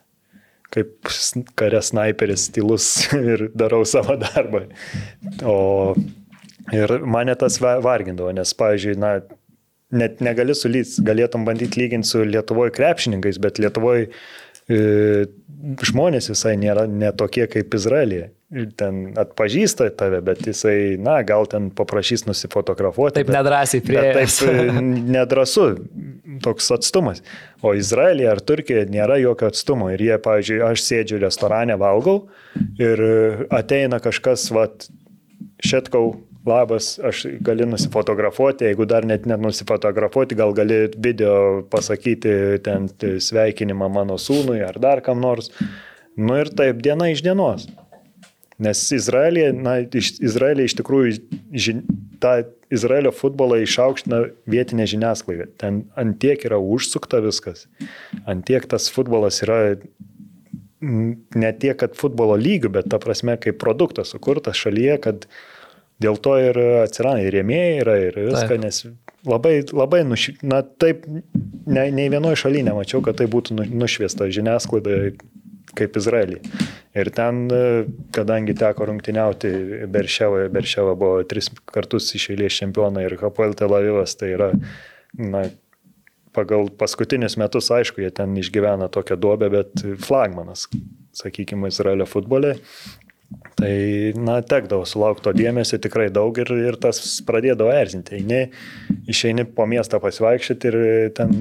kaip 0.73 1.13
kare 1.59 1.83
sniperis 1.85 2.49
stilus 2.49 2.89
ir 3.33 3.49
darau 3.59 3.85
savo 3.89 4.17
darbą. 4.21 4.67
O 5.45 5.95
ir 6.73 6.99
mane 7.05 7.35
tas 7.39 7.59
va- 7.63 7.79
vargindavo, 7.85 8.33
nes, 8.37 8.55
pavyzdžiui, 8.59 8.99
na, 9.03 9.17
net 9.93 10.23
negali 10.25 10.55
sulys, 10.57 10.97
galėtum 11.05 11.45
bandyti 11.49 11.83
lyginti 11.83 12.09
su 12.09 12.23
Lietuvoje 12.25 12.73
krepšininkais, 12.79 13.41
bet 13.43 13.61
Lietuvoje 13.61 14.09
žmonės 15.87 16.31
visai 16.33 16.55
nėra 16.59 16.87
netokie 16.91 17.47
kaip 17.51 17.75
Izraelija. 17.77 18.31
Ir 18.53 18.67
Ten 18.77 19.15
atpažįsta 19.17 19.87
tave, 19.97 20.19
bet 20.25 20.43
jisai, 20.45 20.99
na, 21.01 21.15
gal 21.25 21.47
ten 21.49 21.71
paprašys 21.73 22.27
nusifotografuoti. 22.29 23.15
Taip 23.21 23.31
bet- 23.31 23.37
nedrąsiai 23.39 23.81
prie. 23.87 24.03
Taip 24.19 24.35
e, 24.51 24.83
nedrasu, 25.15 25.69
toks 26.45 26.69
atstumas. 26.77 27.23
O 27.65 27.73
Izraelija 27.79 28.35
ar 28.35 28.43
Turkija 28.45 28.85
nėra 28.93 29.17
jokio 29.23 29.49
atstumo. 29.49 29.89
Ir 29.95 30.05
jie, 30.05 30.19
pavyzdžiui, 30.21 30.59
aš 30.69 30.85
sėdžiu 30.85 31.23
restorane, 31.23 31.79
valgau 31.81 32.27
ir 32.77 33.07
e, 33.07 33.15
ateina 33.57 34.03
kažkas, 34.05 34.51
vat, 34.53 34.91
šetkau, 35.65 36.19
labas, 36.47 36.97
aš 36.99 37.27
gali 37.41 37.67
nusifotografuoti, 37.67 38.67
jeigu 38.71 38.87
dar 38.89 39.07
net 39.07 39.27
nenusifotografuoti, 39.31 40.39
gal 40.39 40.55
gali 40.57 40.87
video 40.97 41.63
pasakyti 41.71 42.35
ten 42.65 42.89
sveikinimą 42.99 43.89
mano 43.93 44.19
sūnui 44.19 44.63
ar 44.67 44.79
dar 44.83 45.05
kam 45.05 45.23
nors. 45.23 45.53
Nu 46.17 46.37
ir 46.41 46.51
taip 46.53 46.83
diena 46.85 47.09
iš 47.13 47.23
dienos. 47.25 47.69
Nes 48.63 48.83
Izraelija, 48.95 49.53
na, 49.57 49.79
iš, 49.83 50.13
Izraelija 50.23 50.69
iš 50.69 50.77
tikrųjų 50.79 51.15
žin, 51.65 51.81
tą 52.23 52.43
Izraelio 52.73 53.11
futbolą 53.15 53.59
išaukština 53.65 54.21
vietinė 54.49 54.87
žiniasklaida. 54.93 55.49
Ten 55.61 55.83
antiek 55.99 56.45
yra 56.47 56.61
užsukta 56.63 57.21
viskas. 57.25 57.67
Antiek 58.29 58.69
tas 58.71 58.91
futbolas 58.93 59.43
yra 59.45 59.77
ne 60.83 61.51
tiek, 61.63 61.77
kad 61.79 61.97
futbolo 61.99 62.37
lygių, 62.39 62.73
bet 62.77 62.89
ta 62.93 62.99
prasme, 63.03 63.37
kaip 63.41 63.59
produktas 63.63 64.13
sukurtas 64.15 64.59
šalyje, 64.59 64.97
kad 65.05 65.27
dėl 66.03 66.19
to 66.23 66.37
ir 66.41 66.59
atsiranda 66.83 67.25
ir 67.25 67.37
rėmėjai 67.39 67.75
yra 67.83 67.97
ir 68.09 68.19
viską, 68.27 68.57
Taip. 68.57 68.65
nes 68.65 68.83
labai, 69.29 69.55
labai, 69.73 70.03
nuš... 70.09 70.29
na 70.43 70.63
taip, 70.63 71.07
ne, 71.07 71.87
nei 71.95 72.11
vienoje 72.13 72.43
šalyje 72.45 72.67
nemačiau, 72.69 73.03
kad 73.05 73.21
tai 73.21 73.29
būtų 73.31 73.59
nu- 73.61 73.69
nušviesta 73.85 74.29
žiniasklaidoje 74.33 75.15
kaip 75.79 75.97
Izraelį. 75.97 76.41
Ir 77.01 77.09
ten, 77.17 77.47
kadangi 78.13 78.55
teko 78.59 78.91
rungtyniauti 78.91 79.53
Berševoje, 79.93 80.51
Berševa 80.53 80.93
buvo 80.99 81.23
tris 81.29 81.49
kartus 81.73 82.11
iš 82.19 82.29
eilės 82.35 82.59
čempionai 82.61 83.07
ir 83.07 83.17
Hapoel 83.23 83.57
Tel 83.57 83.73
Avivas, 83.73 84.13
tai 84.21 84.35
yra, 84.35 84.51
na, 85.17 85.47
pagal 86.37 86.69
paskutinius 86.81 87.39
metus, 87.41 87.71
aišku, 87.73 88.03
jie 88.05 88.11
ten 88.13 88.37
išgyvena 88.41 88.91
tokią 88.93 89.17
duobę, 89.21 89.49
bet 89.53 89.85
flagmanas, 90.05 90.67
sakykime, 91.17 91.73
Izraelio 91.73 92.09
futbole. 92.09 92.57
Tai, 93.59 93.75
na, 94.17 94.39
tekdavo 94.49 94.87
sulaukti 94.89 95.27
to 95.27 95.35
dėmesio 95.37 95.79
tikrai 95.83 96.09
daug 96.15 96.39
ir, 96.41 96.49
ir 96.71 96.79
tas 96.81 96.99
pradėdavo 97.29 97.73
erzinti. 97.75 98.19
Eini, 98.21 98.43
išeini 99.13 99.45
po 99.57 99.67
miestą 99.69 100.01
pasivaikščioti 100.03 100.71
ir 100.71 100.79
ten, 101.17 101.35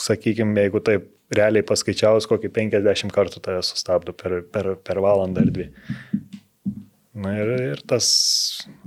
sakykime, 0.00 0.56
jeigu 0.66 0.82
taip 0.84 1.06
realiai 1.34 1.66
paskaičiavus, 1.66 2.26
kokį 2.30 2.50
50 2.56 3.14
kartų 3.14 3.42
tave 3.44 3.62
sustabdo 3.66 4.14
per, 4.16 4.40
per, 4.50 4.72
per 4.82 5.00
valandą 5.02 5.44
ar 5.44 5.54
dvi. 5.54 5.68
Na 7.20 7.36
ir, 7.38 7.54
ir 7.74 7.84
tas 7.90 8.08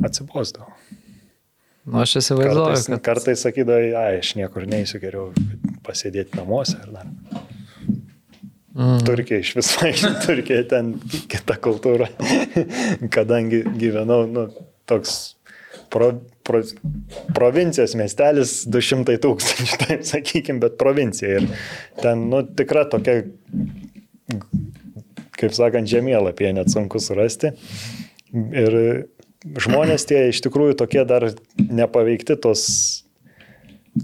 atsibosdavo. 0.03 0.71
Nu, 1.83 1.99
aš 1.99 2.17
įsivaizduoju, 2.21 2.67
Kartais, 2.69 2.85
kad... 2.87 3.01
kartais 3.03 3.41
sakydavai, 3.43 3.89
ai, 3.99 4.19
aš 4.21 4.35
niekur 4.39 4.67
neįsiu 4.71 5.01
geriau 5.03 5.31
pasėdėti 5.83 6.39
namuose 6.39 6.77
ar 6.79 6.93
dar. 6.95 7.09
Mm. 8.73 9.05
Turkija 9.05 9.39
iš 9.39 9.55
viso, 9.55 9.85
Turkija 10.25 10.63
ten 10.69 10.95
kita 11.29 11.59
kultūra. 11.61 12.09
Kadangi 13.13 13.61
gyvenau, 13.77 14.25
nu, 14.29 14.47
toks 14.89 15.35
pro, 15.93 16.09
pro, 16.47 16.63
provincijos 17.37 17.93
miestelis 17.99 18.55
200 18.65 19.19
tūkstančių, 19.21 19.79
taip 19.85 20.07
sakykime, 20.09 20.61
bet 20.63 20.79
provincija. 20.81 21.37
Ir 21.37 21.49
ten, 22.01 22.25
nu, 22.33 22.41
tikra 22.57 22.87
tokia, 22.89 23.21
kaip 25.37 25.53
sakant, 25.53 25.89
žemėlapyje 25.91 26.55
net 26.57 26.73
sunku 26.73 27.01
surasti. 27.03 27.53
Ir 28.33 28.79
žmonės 29.43 30.07
tie 30.09 30.29
iš 30.31 30.41
tikrųjų 30.47 30.79
tokie 30.81 31.03
dar 31.05 31.29
nepaveikti 31.57 32.39
tos 32.41 32.65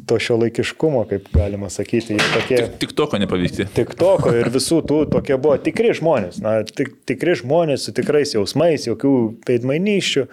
to 0.08 0.20
šio 0.22 0.38
laikiškumo, 0.44 1.04
kaip 1.10 1.30
galima 1.34 1.70
sakyti, 1.74 2.18
tokie 2.34 2.62
Tik 2.82 2.94
to, 2.98 3.08
ko 3.10 3.20
nepavykti. 3.22 3.66
tik 3.74 3.96
toko 3.98 4.34
ir 4.38 4.52
visų 4.54 4.82
tų 4.86 5.00
tokie 5.14 5.38
buvo 5.42 5.58
tikri 5.62 5.94
žmonės, 5.98 6.42
na, 6.46 6.60
tik, 6.64 6.94
tikri 7.10 7.34
žmonės 7.40 7.88
su 7.88 7.94
tikrais 7.98 8.36
jausmais, 8.36 8.86
jokių 8.90 9.14
peidmainyščių. 9.50 10.28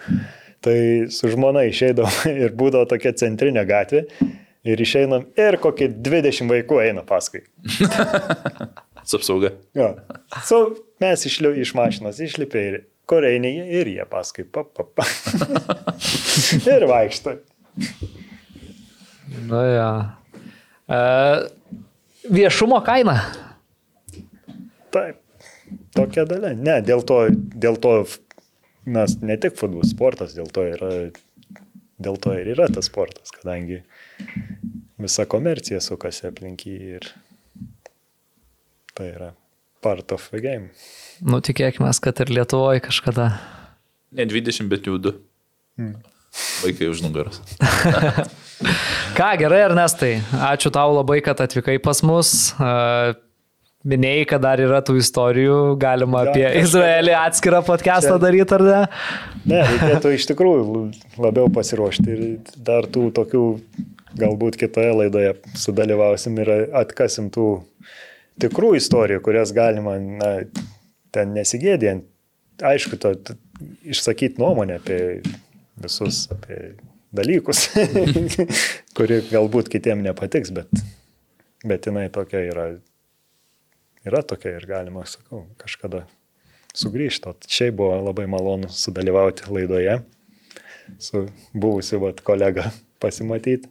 Tai 0.65 0.77
su 1.13 1.29
žmona 1.29 1.67
išeidom 1.69 2.09
ir 2.45 2.53
būdavo 2.57 2.87
tokia 2.89 3.13
centrinė 3.17 3.63
gatvė 3.69 4.07
ir 4.67 4.81
išeinam 4.83 5.27
ir 5.37 5.57
kokie 5.63 5.87
20 5.89 6.49
vaikų 6.51 6.81
eina 6.83 7.05
paskui. 7.07 7.43
Su 9.07 9.15
apsauga. 9.21 9.53
Jo. 9.77 9.93
So, 10.43 10.57
mes 10.99 11.21
išliu, 11.29 11.53
iš 11.55 11.71
mašinos 11.77 12.17
išlipė 12.19 12.63
ir 12.67 12.79
kur 13.07 13.23
eini 13.23 13.53
ir 13.79 13.87
jie 13.87 14.03
paskui. 14.09 14.43
Pa, 14.43 14.65
pa, 14.67 14.83
pa. 14.83 15.05
ir 16.73 16.87
vaikšto. 16.89 17.37
Na, 19.45 19.61
ja. 19.69 19.89
E, 20.87 20.99
viešumo 22.33 22.81
kaina. 22.85 23.19
Taip. 24.95 25.21
Tokia 25.95 26.23
dalia. 26.29 26.53
Ne, 26.55 26.77
dėl 26.85 27.03
to, 27.07 27.23
dėl 27.33 27.79
to, 27.81 27.93
nes 28.87 29.17
ne 29.25 29.37
tik 29.41 29.57
futbolas, 29.59 29.91
sportas, 29.91 30.35
dėl 30.37 30.49
to, 30.53 30.63
yra, 30.75 30.91
dėl 32.03 32.19
to 32.21 32.35
ir 32.37 32.53
yra 32.53 32.69
tas 32.71 32.87
sportas, 32.89 33.33
kadangi 33.35 33.81
visa 35.01 35.27
komercija 35.29 35.81
sukasi 35.83 36.29
aplink 36.29 36.65
jį 36.69 36.77
ir 36.99 37.09
tai 38.97 39.11
yra 39.11 39.31
part 39.83 40.13
of 40.15 40.29
the 40.33 40.41
game. 40.41 40.71
Nu, 41.21 41.41
tikėkime, 41.43 41.89
kad 42.01 42.23
ir 42.23 42.33
Lietuvoje 42.33 42.83
kažkada. 42.87 43.31
Ne 44.17 44.25
20, 44.29 44.69
bet 44.71 44.87
jau 44.87 44.97
2. 45.01 45.13
Vaikai 46.63 46.89
už 46.91 47.01
nugaros. 47.05 47.41
Ką, 49.17 49.27
gerai, 49.37 49.59
Ernestai, 49.67 50.15
ačiū 50.49 50.71
tau 50.73 50.93
labai, 50.97 51.19
kad 51.25 51.39
atvykai 51.45 51.77
pas 51.83 52.01
mus. 52.05 52.31
Minėjai, 53.87 54.23
kad 54.27 54.41
dar 54.43 54.59
yra 54.59 54.79
tų 54.83 54.97
istorijų, 54.99 55.57
galima 55.79 56.23
Jo, 56.25 56.31
apie 56.33 56.43
kažkaip- 56.43 56.65
Izraelį 56.65 57.13
atskirą 57.21 57.61
podcastą 57.63 58.15
Čia- 58.17 58.23
daryti, 58.23 58.55
ar 58.57 58.63
ne? 58.65 58.79
Ne, 59.47 59.59
reikėtų 59.69 60.11
iš 60.17 60.25
tikrųjų 60.33 60.65
labiau 61.23 61.47
pasiruošti 61.53 62.09
ir 62.15 62.23
dar 62.57 62.83
tų 62.91 63.05
tokių, 63.15 63.43
galbūt 64.17 64.57
kitoje 64.59 64.91
laidoje 64.97 65.35
sudalyvausim 65.55 66.35
ir 66.43 66.51
atkasim 66.81 67.29
tų 67.31 67.47
tikrų 68.43 68.73
istorijų, 68.81 69.21
kurias 69.23 69.53
galima, 69.55 69.95
na, 70.01 70.33
ten 71.15 71.31
nesigėdėjant, 71.37 72.03
aišku, 72.61 72.97
to, 72.99 73.13
to, 73.15 73.37
išsakyti 73.87 74.41
nuomonę 74.41 74.81
apie 74.81 74.99
visus, 75.83 76.25
apie 76.33 76.75
dalykus, 77.15 77.67
kuri 78.97 79.21
galbūt 79.29 79.71
kitiem 79.71 80.03
nepatiks, 80.05 80.51
bet, 80.55 80.83
bet 81.67 81.87
jinai 81.87 82.07
tokia 82.13 82.43
yra, 82.49 82.67
yra 84.07 84.23
tokia 84.27 84.57
ir 84.57 84.67
galima, 84.69 85.05
sakau, 85.09 85.45
kažkada 85.61 86.05
sugrįžti. 86.77 87.33
Šiaip 87.51 87.79
buvo 87.79 87.95
labai 88.09 88.27
malonu 88.29 88.69
sudalyvauti 88.73 89.49
laidoje, 89.53 89.99
su 91.01 91.25
buvusiu 91.53 92.01
vat, 92.05 92.21
kolega 92.25 92.69
pasimatyti. 93.03 93.69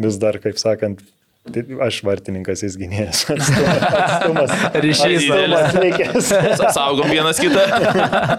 Vis 0.00 0.16
dar, 0.18 0.40
kaip 0.42 0.58
sakant, 0.58 1.04
tai 1.52 1.64
aš 1.86 2.00
vartininkas, 2.06 2.62
jis 2.64 2.76
gynėjas. 2.80 3.24
Atstumas, 3.34 4.54
Ryšys 4.84 5.26
atstumas 5.28 5.76
likęs. 5.82 6.30
Saugom 6.76 7.10
vienas 7.12 7.40
kitą. 7.42 7.64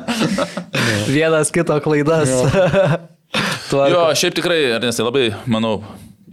Vienas 1.16 1.52
kito 1.54 1.78
klaidas. 1.86 2.32
Tvarko. 3.70 3.92
Jo, 3.92 4.02
šiaip 4.18 4.36
tikrai, 4.38 4.58
Ernestai, 4.78 5.06
labai, 5.06 5.26
manau, 5.50 5.80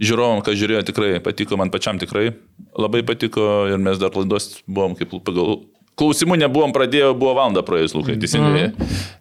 žiūrovom, 0.01 0.41
kas 0.45 0.57
žiūrėjo, 0.59 0.83
tikrai 0.89 1.17
patiko, 1.23 1.57
man 1.59 1.71
pačiam 1.73 1.99
tikrai 2.01 2.31
labai 2.79 3.03
patiko 3.05 3.67
ir 3.71 3.81
mes 3.81 3.99
dar 4.01 4.13
laidos 4.17 4.63
buvom 4.67 4.97
kaip 4.97 5.13
pagal... 5.25 5.63
Klausimų 5.93 6.39
nebuvom 6.41 6.71
pradėję, 6.73 7.11
buvo 7.13 7.35
valanda 7.37 7.61
praėjus, 7.65 7.93
Lukai, 7.93 8.15
teisingai. 8.17 8.71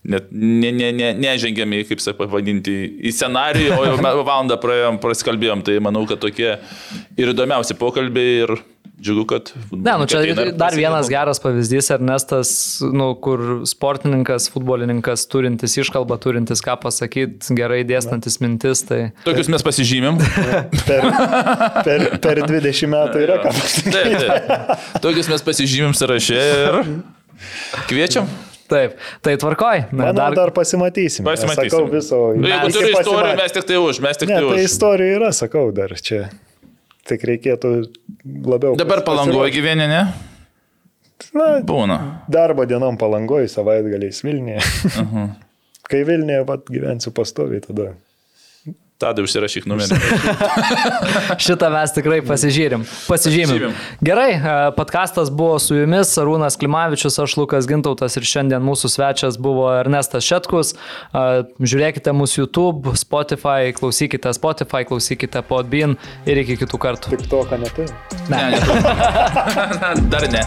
Net 0.09 0.31
ne, 0.33 0.71
ne, 0.73 0.89
ne, 0.97 1.11
nežengėme, 1.21 1.83
į, 1.83 1.89
kaip 1.91 2.01
sakai, 2.01 2.25
pavadinti, 2.25 2.77
į 3.05 3.13
scenarijų, 3.13 3.75
o 3.77 3.83
jau 3.91 3.99
valandą 4.31 4.57
praėjom, 4.63 5.01
prasikalbėjom, 5.03 5.65
tai 5.69 5.77
manau, 5.85 6.07
kad 6.09 6.23
tokie 6.25 6.55
ir 7.21 7.33
įdomiausi 7.35 7.77
pokalbiai 7.81 8.39
ir 8.47 8.55
džiugu, 9.03 9.25
kad... 9.31 9.51
Ne, 9.71 9.95
nu 9.99 10.07
čia 10.11 10.21
ir 10.27 10.53
dar 10.59 10.77
vienas 10.79 11.09
geras 11.11 11.41
pavyzdys, 11.43 11.91
Ernestas, 11.95 12.53
nu, 12.95 13.13
kur 13.23 13.63
sportininkas, 13.69 14.47
futbolininkas, 14.53 15.27
turintis 15.33 15.75
iškalbą, 15.83 16.19
turintis 16.23 16.63
ką 16.65 16.77
pasakyti, 16.85 17.57
gerai 17.59 17.83
dėstantis 17.89 18.39
mintis, 18.43 18.85
tai 18.89 19.01
Tokius 19.27 19.51
mes 19.53 19.67
pasižymėm. 19.67 20.21
Per, 20.87 21.09
per, 21.87 22.07
per 22.23 22.43
20 22.47 22.93
metų 22.95 23.27
yra 23.27 23.41
ką 23.43 23.53
pasakyti. 23.59 24.31
Tokius 25.05 25.29
mes 25.33 25.45
pasižymėm 25.51 25.99
sąraše 25.99 26.39
ir 26.39 26.81
kviečiam. 27.91 28.31
taip, 28.73 28.95
tai 29.21 29.35
tvarkoj. 29.37 29.83
Na, 29.91 30.07
Manau, 30.07 30.15
dar, 30.17 30.39
dar 30.39 30.55
pasimatysim. 30.57 31.27
Pasimatysim. 31.27 31.69
Sakau 31.69 31.91
viso. 31.93 32.21
Jeigu 32.39 32.71
iki 32.71 32.79
turi 32.79 32.95
istorijų, 32.95 33.35
mes 33.43 33.53
tik 33.59 33.69
tai 33.69 33.83
už, 33.83 34.01
mes 34.07 34.23
tik 34.23 34.31
Ne, 34.31 34.39
tai 34.39 34.47
tai 34.47 34.63
už. 34.63 34.71
istorija 34.71 35.19
yra, 35.19 35.33
sakau, 35.37 35.67
dar 35.77 35.93
čia. 36.01 36.23
Tik 37.09 37.25
reikėtų 37.27 37.71
labiau. 38.47 38.77
Dabar 38.79 39.03
pasiruošti. 39.07 39.57
gyveni, 39.57 39.89
ne? 39.91 40.03
Na, 41.35 41.47
Būna. 41.67 41.97
darbo 42.31 42.65
dienom 42.67 42.97
palangoje, 42.99 43.49
savaitgaliais 43.51 44.23
Vilniuje. 44.27 44.63
Kai 45.91 46.03
Vilniuje 46.09 46.45
vat, 46.49 46.67
gyvensiu 46.71 47.13
pastoviai, 47.15 47.63
tada. 47.63 47.93
Tada 49.03 49.25
užsirašyk 49.25 49.67
numerį. 49.67 49.97
šitą 51.45 51.71
mes 51.75 51.95
tikrai 51.97 52.21
pasižiūrim. 52.27 52.85
Pasižymim. 53.09 53.75
Gerai, 54.05 54.29
e, 54.37 54.53
podcastas 54.77 55.33
buvo 55.35 55.57
su 55.63 55.75
jumis, 55.75 56.13
Arūnas 56.23 56.59
Klimavičius, 56.61 57.19
aš 57.25 57.35
Lukas 57.41 57.67
Gintautas 57.71 58.15
ir 58.21 58.29
šiandien 58.29 58.63
mūsų 58.63 58.93
svečias 58.95 59.41
buvo 59.43 59.67
Ernestas 59.75 60.29
Šetkus. 60.29 60.75
E, 60.77 61.27
Žiūrėkite 61.59 62.15
mūsų 62.15 62.45
YouTube, 62.45 62.95
Spotify, 63.01 63.75
klausykite 63.75 64.31
Spotify, 64.39 64.87
klausykite 64.87 65.43
Podbean 65.51 65.99
ir 66.29 66.45
iki 66.45 66.61
kitų 66.63 66.83
kartų. 66.87 67.17
Tik 67.17 67.27
to, 67.33 67.43
ką 67.51 67.59
neturi. 67.65 67.91
Ne, 68.31 68.49
ne. 68.55 70.09
Dar 70.15 70.31
ne. 70.31 70.47